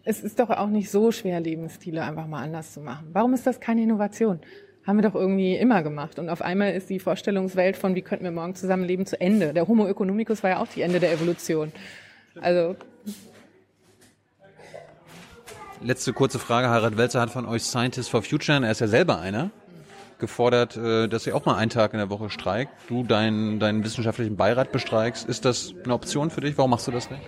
es 0.05 0.21
ist 0.21 0.39
doch 0.39 0.49
auch 0.49 0.69
nicht 0.69 0.89
so 0.89 1.11
schwer, 1.11 1.39
Lebensstile 1.41 2.03
einfach 2.03 2.27
mal 2.27 2.43
anders 2.43 2.73
zu 2.73 2.79
machen. 2.79 3.09
Warum 3.11 3.33
ist 3.33 3.45
das 3.45 3.59
keine 3.59 3.83
Innovation? 3.83 4.39
Haben 4.85 4.99
wir 4.99 5.09
doch 5.09 5.15
irgendwie 5.15 5.55
immer 5.55 5.83
gemacht. 5.83 6.17
Und 6.17 6.29
auf 6.29 6.41
einmal 6.41 6.73
ist 6.73 6.89
die 6.89 6.99
Vorstellungswelt 6.99 7.75
von, 7.75 7.93
wie 7.93 8.01
könnten 8.01 8.23
wir 8.23 8.31
morgen 8.31 8.55
zusammenleben, 8.55 9.05
zu 9.05 9.19
Ende. 9.19 9.53
Der 9.53 9.67
Homo 9.67 9.85
economicus 9.85 10.43
war 10.43 10.51
ja 10.51 10.59
auch 10.59 10.67
die 10.67 10.81
Ende 10.81 11.01
der 11.01 11.11
Evolution. 11.11 11.73
Also. 12.39 12.75
Letzte 15.81 16.11
kurze 16.13 16.39
Frage. 16.39 16.69
Harald 16.69 16.97
Welzer 16.97 17.21
hat 17.21 17.29
von 17.29 17.45
euch 17.45 17.63
Scientists 17.63 18.09
for 18.09 18.23
Future, 18.23 18.63
er 18.63 18.71
ist 18.71 18.81
ja 18.81 18.87
selber 18.87 19.19
einer 19.19 19.51
gefordert, 20.19 20.75
äh, 20.75 21.07
dass 21.07 21.27
ihr 21.27 21.35
auch 21.35 21.45
mal 21.45 21.55
einen 21.55 21.69
Tag 21.69 21.93
in 21.93 21.99
der 21.99 22.09
Woche 22.09 22.31
streikt, 22.31 22.71
du 22.89 23.03
deinen, 23.03 23.59
deinen 23.59 23.83
wissenschaftlichen 23.83 24.35
Beirat 24.35 24.71
bestreikst. 24.71 25.29
Ist 25.29 25.45
das 25.45 25.75
eine 25.83 25.93
Option 25.93 26.31
für 26.31 26.41
dich? 26.41 26.57
Warum 26.57 26.71
machst 26.71 26.87
du 26.87 26.91
das 26.91 27.11
nicht? 27.11 27.21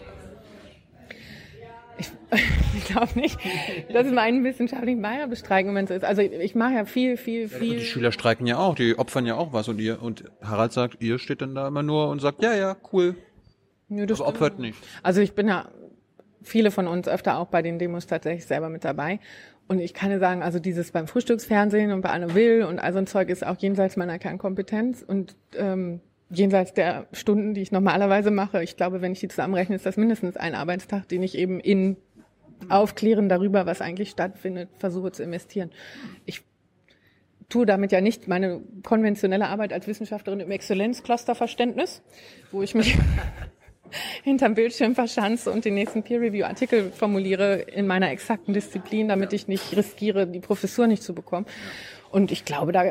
Ich, 1.99 2.09
ich 2.77 2.85
glaube 2.85 3.19
nicht, 3.19 3.37
dass 3.93 4.07
es 4.07 4.11
meinen 4.13 4.43
wissenschaftlichen 4.43 5.03
Beirat 5.03 5.29
bestreiken, 5.29 5.75
wenn 5.75 5.85
es 5.85 5.91
ist. 5.91 6.03
Also 6.03 6.23
ich 6.23 6.55
mache 6.55 6.73
ja 6.73 6.85
viel, 6.85 7.17
viel, 7.17 7.47
viel. 7.47 7.73
Ja, 7.73 7.79
die 7.79 7.85
Schüler 7.85 8.11
streiken 8.11 8.47
ja 8.47 8.57
auch, 8.57 8.73
die 8.73 8.97
opfern 8.97 9.27
ja 9.27 9.35
auch 9.35 9.53
was 9.53 9.67
und 9.67 9.79
ihr 9.79 10.01
und 10.01 10.23
Harald 10.41 10.73
sagt, 10.73 11.03
ihr 11.03 11.19
steht 11.19 11.41
dann 11.41 11.53
da 11.53 11.67
immer 11.67 11.83
nur 11.83 12.09
und 12.09 12.19
sagt, 12.19 12.41
ja, 12.41 12.55
ja, 12.55 12.75
cool. 12.91 13.15
Ja, 13.89 14.07
das 14.07 14.21
Aber 14.21 14.29
opfert 14.29 14.57
nicht. 14.57 14.77
Also 15.03 15.21
ich 15.21 15.33
bin 15.33 15.47
ja 15.47 15.69
viele 16.41 16.71
von 16.71 16.87
uns 16.87 17.07
öfter 17.07 17.37
auch 17.37 17.47
bei 17.47 17.61
den 17.61 17.79
Demos 17.79 18.07
tatsächlich 18.07 18.45
selber 18.45 18.69
mit 18.69 18.83
dabei. 18.83 19.19
Und 19.67 19.79
ich 19.79 19.93
kann 19.93 20.09
dir 20.09 20.19
sagen, 20.19 20.41
also 20.41 20.59
dieses 20.59 20.91
beim 20.91 21.07
Frühstücksfernsehen 21.07 21.91
und 21.91 22.01
bei 22.01 22.09
Anne 22.09 22.33
Will 22.33 22.63
und 22.63 22.79
all 22.79 22.91
so 22.91 22.99
ein 22.99 23.07
Zeug 23.07 23.29
ist 23.29 23.45
auch 23.45 23.57
jenseits 23.57 23.97
meiner 23.97 24.17
Kernkompetenz 24.17 25.03
und 25.07 25.35
ähm, 25.55 26.01
jenseits 26.31 26.73
der 26.73 27.07
Stunden, 27.11 27.53
die 27.53 27.61
ich 27.61 27.71
normalerweise 27.71 28.31
mache. 28.31 28.63
Ich 28.63 28.77
glaube, 28.77 29.01
wenn 29.01 29.11
ich 29.11 29.19
die 29.19 29.27
zusammenrechne, 29.27 29.75
ist 29.75 29.85
das 29.85 29.97
mindestens 29.97 30.37
ein 30.37 30.55
Arbeitstag, 30.55 31.07
den 31.07 31.23
ich 31.23 31.37
eben 31.37 31.59
in 31.59 31.97
Aufklären 32.67 33.29
darüber, 33.29 33.65
was 33.65 33.81
eigentlich 33.81 34.09
stattfindet, 34.09 34.69
versuche 34.77 35.11
zu 35.11 35.23
investieren. 35.23 35.71
Ich 36.25 36.41
tue 37.47 37.65
damit 37.65 37.91
ja 37.91 38.01
nicht 38.01 38.27
meine 38.27 38.61
konventionelle 38.83 39.47
Arbeit 39.47 39.73
als 39.73 39.87
Wissenschaftlerin 39.87 40.39
im 40.39 40.51
Exzellenzcluster-Verständnis, 40.51 42.01
wo 42.51 42.61
ich 42.61 42.75
mich 42.75 42.97
hinterm 44.23 44.55
Bildschirm 44.55 44.95
verschanze 44.95 45.51
und 45.51 45.65
den 45.65 45.75
nächsten 45.75 46.03
Peer-Review-Artikel 46.03 46.91
formuliere 46.91 47.61
in 47.61 47.87
meiner 47.87 48.11
exakten 48.11 48.53
Disziplin, 48.53 49.07
damit 49.07 49.33
ich 49.33 49.47
nicht 49.47 49.75
riskiere, 49.75 50.27
die 50.27 50.39
Professur 50.39 50.87
nicht 50.87 51.03
zu 51.03 51.13
bekommen. 51.13 51.45
Und 52.11 52.31
ich 52.31 52.45
glaube, 52.45 52.71
da, 52.71 52.83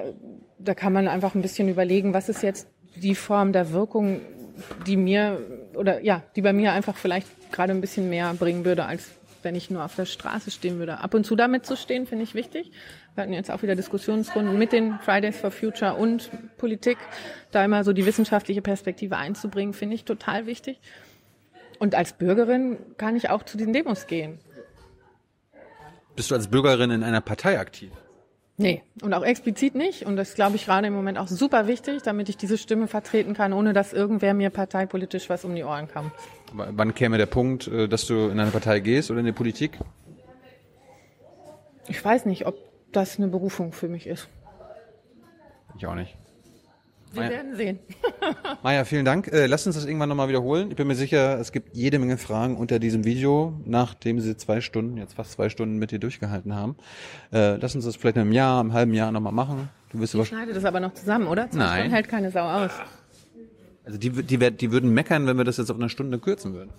da 0.58 0.74
kann 0.74 0.92
man 0.92 1.08
einfach 1.08 1.34
ein 1.34 1.42
bisschen 1.42 1.68
überlegen, 1.68 2.14
was 2.14 2.28
ist 2.28 2.42
jetzt 2.42 2.68
die 2.96 3.14
Form 3.14 3.52
der 3.52 3.72
Wirkung, 3.72 4.20
die 4.86 4.96
mir 4.96 5.40
oder 5.74 6.02
ja, 6.02 6.22
die 6.36 6.42
bei 6.42 6.52
mir 6.52 6.72
einfach 6.72 6.96
vielleicht 6.96 7.28
gerade 7.52 7.72
ein 7.72 7.80
bisschen 7.80 8.08
mehr 8.08 8.34
bringen 8.34 8.64
würde, 8.64 8.84
als 8.84 9.17
wenn 9.48 9.54
ich 9.54 9.70
nur 9.70 9.82
auf 9.82 9.96
der 9.96 10.04
Straße 10.04 10.50
stehen 10.50 10.78
würde. 10.78 10.98
Ab 10.98 11.14
und 11.14 11.24
zu 11.24 11.34
damit 11.34 11.64
zu 11.64 11.74
stehen, 11.74 12.06
finde 12.06 12.22
ich 12.24 12.34
wichtig. 12.34 12.70
Wir 13.14 13.22
hatten 13.22 13.32
jetzt 13.32 13.50
auch 13.50 13.62
wieder 13.62 13.74
Diskussionsrunden 13.74 14.58
mit 14.58 14.72
den 14.72 14.98
Fridays 14.98 15.38
for 15.38 15.50
Future 15.50 15.94
und 15.94 16.30
Politik. 16.58 16.98
Da 17.50 17.64
immer 17.64 17.82
so 17.82 17.94
die 17.94 18.04
wissenschaftliche 18.04 18.60
Perspektive 18.60 19.16
einzubringen, 19.16 19.72
finde 19.72 19.94
ich 19.94 20.04
total 20.04 20.44
wichtig. 20.44 20.78
Und 21.78 21.94
als 21.94 22.12
Bürgerin 22.12 22.76
kann 22.98 23.16
ich 23.16 23.30
auch 23.30 23.42
zu 23.42 23.56
diesen 23.56 23.72
Demos 23.72 24.06
gehen. 24.06 24.38
Bist 26.14 26.30
du 26.30 26.34
als 26.34 26.48
Bürgerin 26.48 26.90
in 26.90 27.02
einer 27.02 27.22
Partei 27.22 27.58
aktiv? 27.58 27.90
Nee, 28.60 28.82
und 29.02 29.14
auch 29.14 29.22
explizit 29.22 29.76
nicht. 29.76 30.04
Und 30.04 30.16
das 30.16 30.34
glaube 30.34 30.56
ich 30.56 30.64
gerade 30.64 30.88
im 30.88 30.92
Moment 30.92 31.16
auch 31.16 31.28
super 31.28 31.68
wichtig, 31.68 32.02
damit 32.02 32.28
ich 32.28 32.36
diese 32.36 32.58
Stimme 32.58 32.88
vertreten 32.88 33.32
kann, 33.32 33.52
ohne 33.52 33.72
dass 33.72 33.92
irgendwer 33.92 34.34
mir 34.34 34.50
parteipolitisch 34.50 35.30
was 35.30 35.44
um 35.44 35.54
die 35.54 35.62
Ohren 35.62 35.86
kam. 35.86 36.10
Wann 36.52 36.92
käme 36.92 37.18
der 37.18 37.26
Punkt, 37.26 37.68
äh, 37.68 37.88
dass 37.88 38.06
du 38.06 38.28
in 38.28 38.40
eine 38.40 38.50
Partei 38.50 38.80
gehst 38.80 39.12
oder 39.12 39.20
in 39.20 39.26
die 39.26 39.32
Politik? 39.32 39.78
Ich 41.86 42.04
weiß 42.04 42.26
nicht, 42.26 42.46
ob 42.46 42.56
das 42.90 43.18
eine 43.18 43.28
Berufung 43.28 43.72
für 43.72 43.88
mich 43.88 44.08
ist. 44.08 44.28
Ich 45.76 45.86
auch 45.86 45.94
nicht. 45.94 46.16
Wir 47.12 47.22
Maja. 47.22 47.30
werden 47.30 47.56
sehen. 47.56 47.78
Maja, 48.62 48.84
vielen 48.84 49.04
Dank. 49.04 49.28
Äh, 49.28 49.46
lass 49.46 49.66
uns 49.66 49.76
das 49.76 49.86
irgendwann 49.86 50.08
nochmal 50.08 50.28
wiederholen. 50.28 50.70
Ich 50.70 50.76
bin 50.76 50.86
mir 50.86 50.94
sicher, 50.94 51.38
es 51.38 51.52
gibt 51.52 51.74
jede 51.74 51.98
Menge 51.98 52.18
Fragen 52.18 52.56
unter 52.56 52.78
diesem 52.78 53.04
Video, 53.04 53.54
nachdem 53.64 54.20
Sie 54.20 54.36
zwei 54.36 54.60
Stunden, 54.60 54.96
jetzt 54.98 55.14
fast 55.14 55.32
zwei 55.32 55.48
Stunden 55.48 55.78
mit 55.78 55.90
dir 55.90 55.98
durchgehalten 55.98 56.54
haben. 56.54 56.76
Äh, 57.32 57.56
lass 57.56 57.74
uns 57.74 57.84
das 57.84 57.96
vielleicht 57.96 58.16
in 58.16 58.22
einem 58.22 58.32
Jahr, 58.32 58.60
einem 58.60 58.72
halben 58.72 58.94
Jahr 58.94 59.10
nochmal 59.10 59.32
machen. 59.32 59.68
Du 59.90 60.00
wirst 60.00 60.14
ich 60.14 60.28
schneide 60.28 60.52
das 60.52 60.64
aber 60.64 60.80
noch 60.80 60.92
zusammen, 60.94 61.26
oder? 61.26 61.50
Zwei 61.50 61.58
Nein. 61.58 61.72
Stunden 61.78 61.94
hält 61.94 62.08
keine 62.08 62.30
Sau 62.30 62.44
aus. 62.44 62.72
Also 63.84 63.98
die, 63.98 64.10
die, 64.10 64.50
die 64.50 64.70
würden 64.72 64.92
meckern, 64.92 65.26
wenn 65.26 65.38
wir 65.38 65.44
das 65.44 65.56
jetzt 65.56 65.70
auf 65.70 65.78
eine 65.78 65.88
Stunde 65.88 66.18
kürzen 66.18 66.52
würden. 66.52 66.70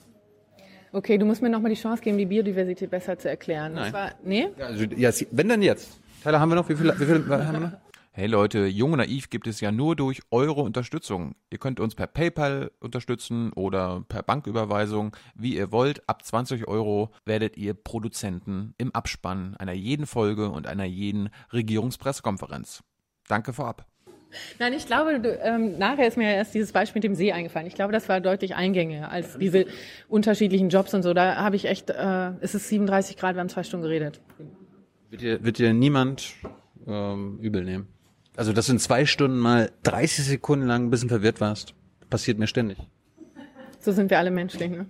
Okay, 0.91 1.17
du 1.17 1.25
musst 1.25 1.41
mir 1.41 1.49
nochmal 1.49 1.73
die 1.73 1.79
Chance 1.79 2.01
geben, 2.03 2.17
die 2.17 2.25
Biodiversität 2.25 2.89
besser 2.89 3.17
zu 3.17 3.29
erklären. 3.29 3.73
Nein. 3.73 3.83
Das 3.85 3.93
war, 3.93 4.11
nee? 4.23 4.47
Also, 4.59 4.83
ja, 4.95 5.11
wenn 5.31 5.49
dann 5.49 5.61
jetzt. 5.61 5.99
Tyler, 6.23 6.39
haben 6.39 6.49
wir 6.49 6.55
noch? 6.55 6.67
Wie 6.69 6.75
viel, 6.75 6.87
wie 6.99 7.05
viel 7.05 7.15
haben 7.29 7.53
wir 7.53 7.59
noch? 7.59 7.71
Hey 8.19 8.27
Leute, 8.27 8.65
Jung 8.65 8.91
und 8.91 8.97
Naiv 8.97 9.29
gibt 9.29 9.47
es 9.47 9.61
ja 9.61 9.71
nur 9.71 9.95
durch 9.95 10.19
eure 10.29 10.59
Unterstützung. 10.59 11.35
Ihr 11.51 11.57
könnt 11.57 11.79
uns 11.79 11.95
per 11.95 12.05
PayPal 12.05 12.69
unterstützen 12.81 13.53
oder 13.53 14.03
per 14.09 14.23
Banküberweisung, 14.23 15.15
wie 15.35 15.55
ihr 15.55 15.71
wollt. 15.71 16.01
Ab 16.09 16.25
20 16.25 16.67
Euro 16.67 17.11
werdet 17.23 17.55
ihr 17.55 17.73
Produzenten 17.73 18.73
im 18.77 18.93
Abspann 18.93 19.55
einer 19.55 19.71
jeden 19.71 20.05
Folge 20.05 20.49
und 20.49 20.67
einer 20.67 20.83
jeden 20.83 21.29
Regierungspressekonferenz. 21.53 22.83
Danke 23.29 23.53
vorab. 23.53 23.85
Nein, 24.59 24.73
ich 24.73 24.85
glaube, 24.85 25.21
du, 25.21 25.39
ähm, 25.41 25.77
nachher 25.77 26.05
ist 26.05 26.17
mir 26.17 26.29
erst 26.29 26.53
dieses 26.53 26.73
Beispiel 26.73 26.99
mit 26.99 27.05
dem 27.05 27.15
See 27.15 27.31
eingefallen. 27.31 27.67
Ich 27.67 27.75
glaube, 27.75 27.93
das 27.93 28.09
war 28.09 28.19
deutlich 28.19 28.53
eingängiger 28.53 29.09
als 29.09 29.37
diese 29.37 29.65
unterschiedlichen 30.09 30.67
Jobs 30.67 30.93
und 30.93 31.03
so. 31.03 31.13
Da 31.13 31.37
habe 31.37 31.55
ich 31.55 31.63
echt, 31.63 31.89
äh, 31.89 32.31
es 32.41 32.53
ist 32.53 32.67
37 32.67 33.15
Grad, 33.15 33.35
wir 33.37 33.39
haben 33.39 33.47
zwei 33.47 33.63
Stunden 33.63 33.83
geredet. 33.83 34.19
Wird 35.09 35.21
dir, 35.21 35.41
wird 35.41 35.57
dir 35.57 35.71
niemand 35.71 36.33
ähm, 36.85 37.39
übel 37.39 37.63
nehmen. 37.63 37.87
Also, 38.39 38.53
dass 38.53 38.67
du 38.67 38.71
in 38.71 38.79
zwei 38.79 39.05
Stunden 39.05 39.37
mal 39.37 39.69
30 39.83 40.23
Sekunden 40.23 40.65
lang 40.65 40.85
ein 40.85 40.89
bisschen 40.89 41.09
verwirrt 41.09 41.41
warst, 41.41 41.73
passiert 42.09 42.39
mir 42.39 42.47
ständig. 42.47 42.77
So 43.81 43.91
sind 43.91 44.09
wir 44.09 44.17
alle 44.17 44.31
menschlich, 44.31 44.71
ne? 44.71 44.85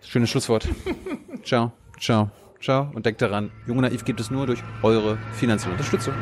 Schönes 0.00 0.30
Schlusswort. 0.30 0.66
ciao, 1.44 1.70
ciao, 2.00 2.32
ciao. 2.60 2.90
Und 2.92 3.06
denkt 3.06 3.22
daran, 3.22 3.52
Jung 3.68 3.76
und 3.76 3.84
Naiv 3.84 4.04
gibt 4.04 4.18
es 4.18 4.32
nur 4.32 4.48
durch 4.48 4.64
eure 4.82 5.16
finanzielle 5.32 5.74
Unterstützung. 5.74 6.14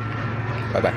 Bye, 0.71 0.83
bye. 0.83 0.93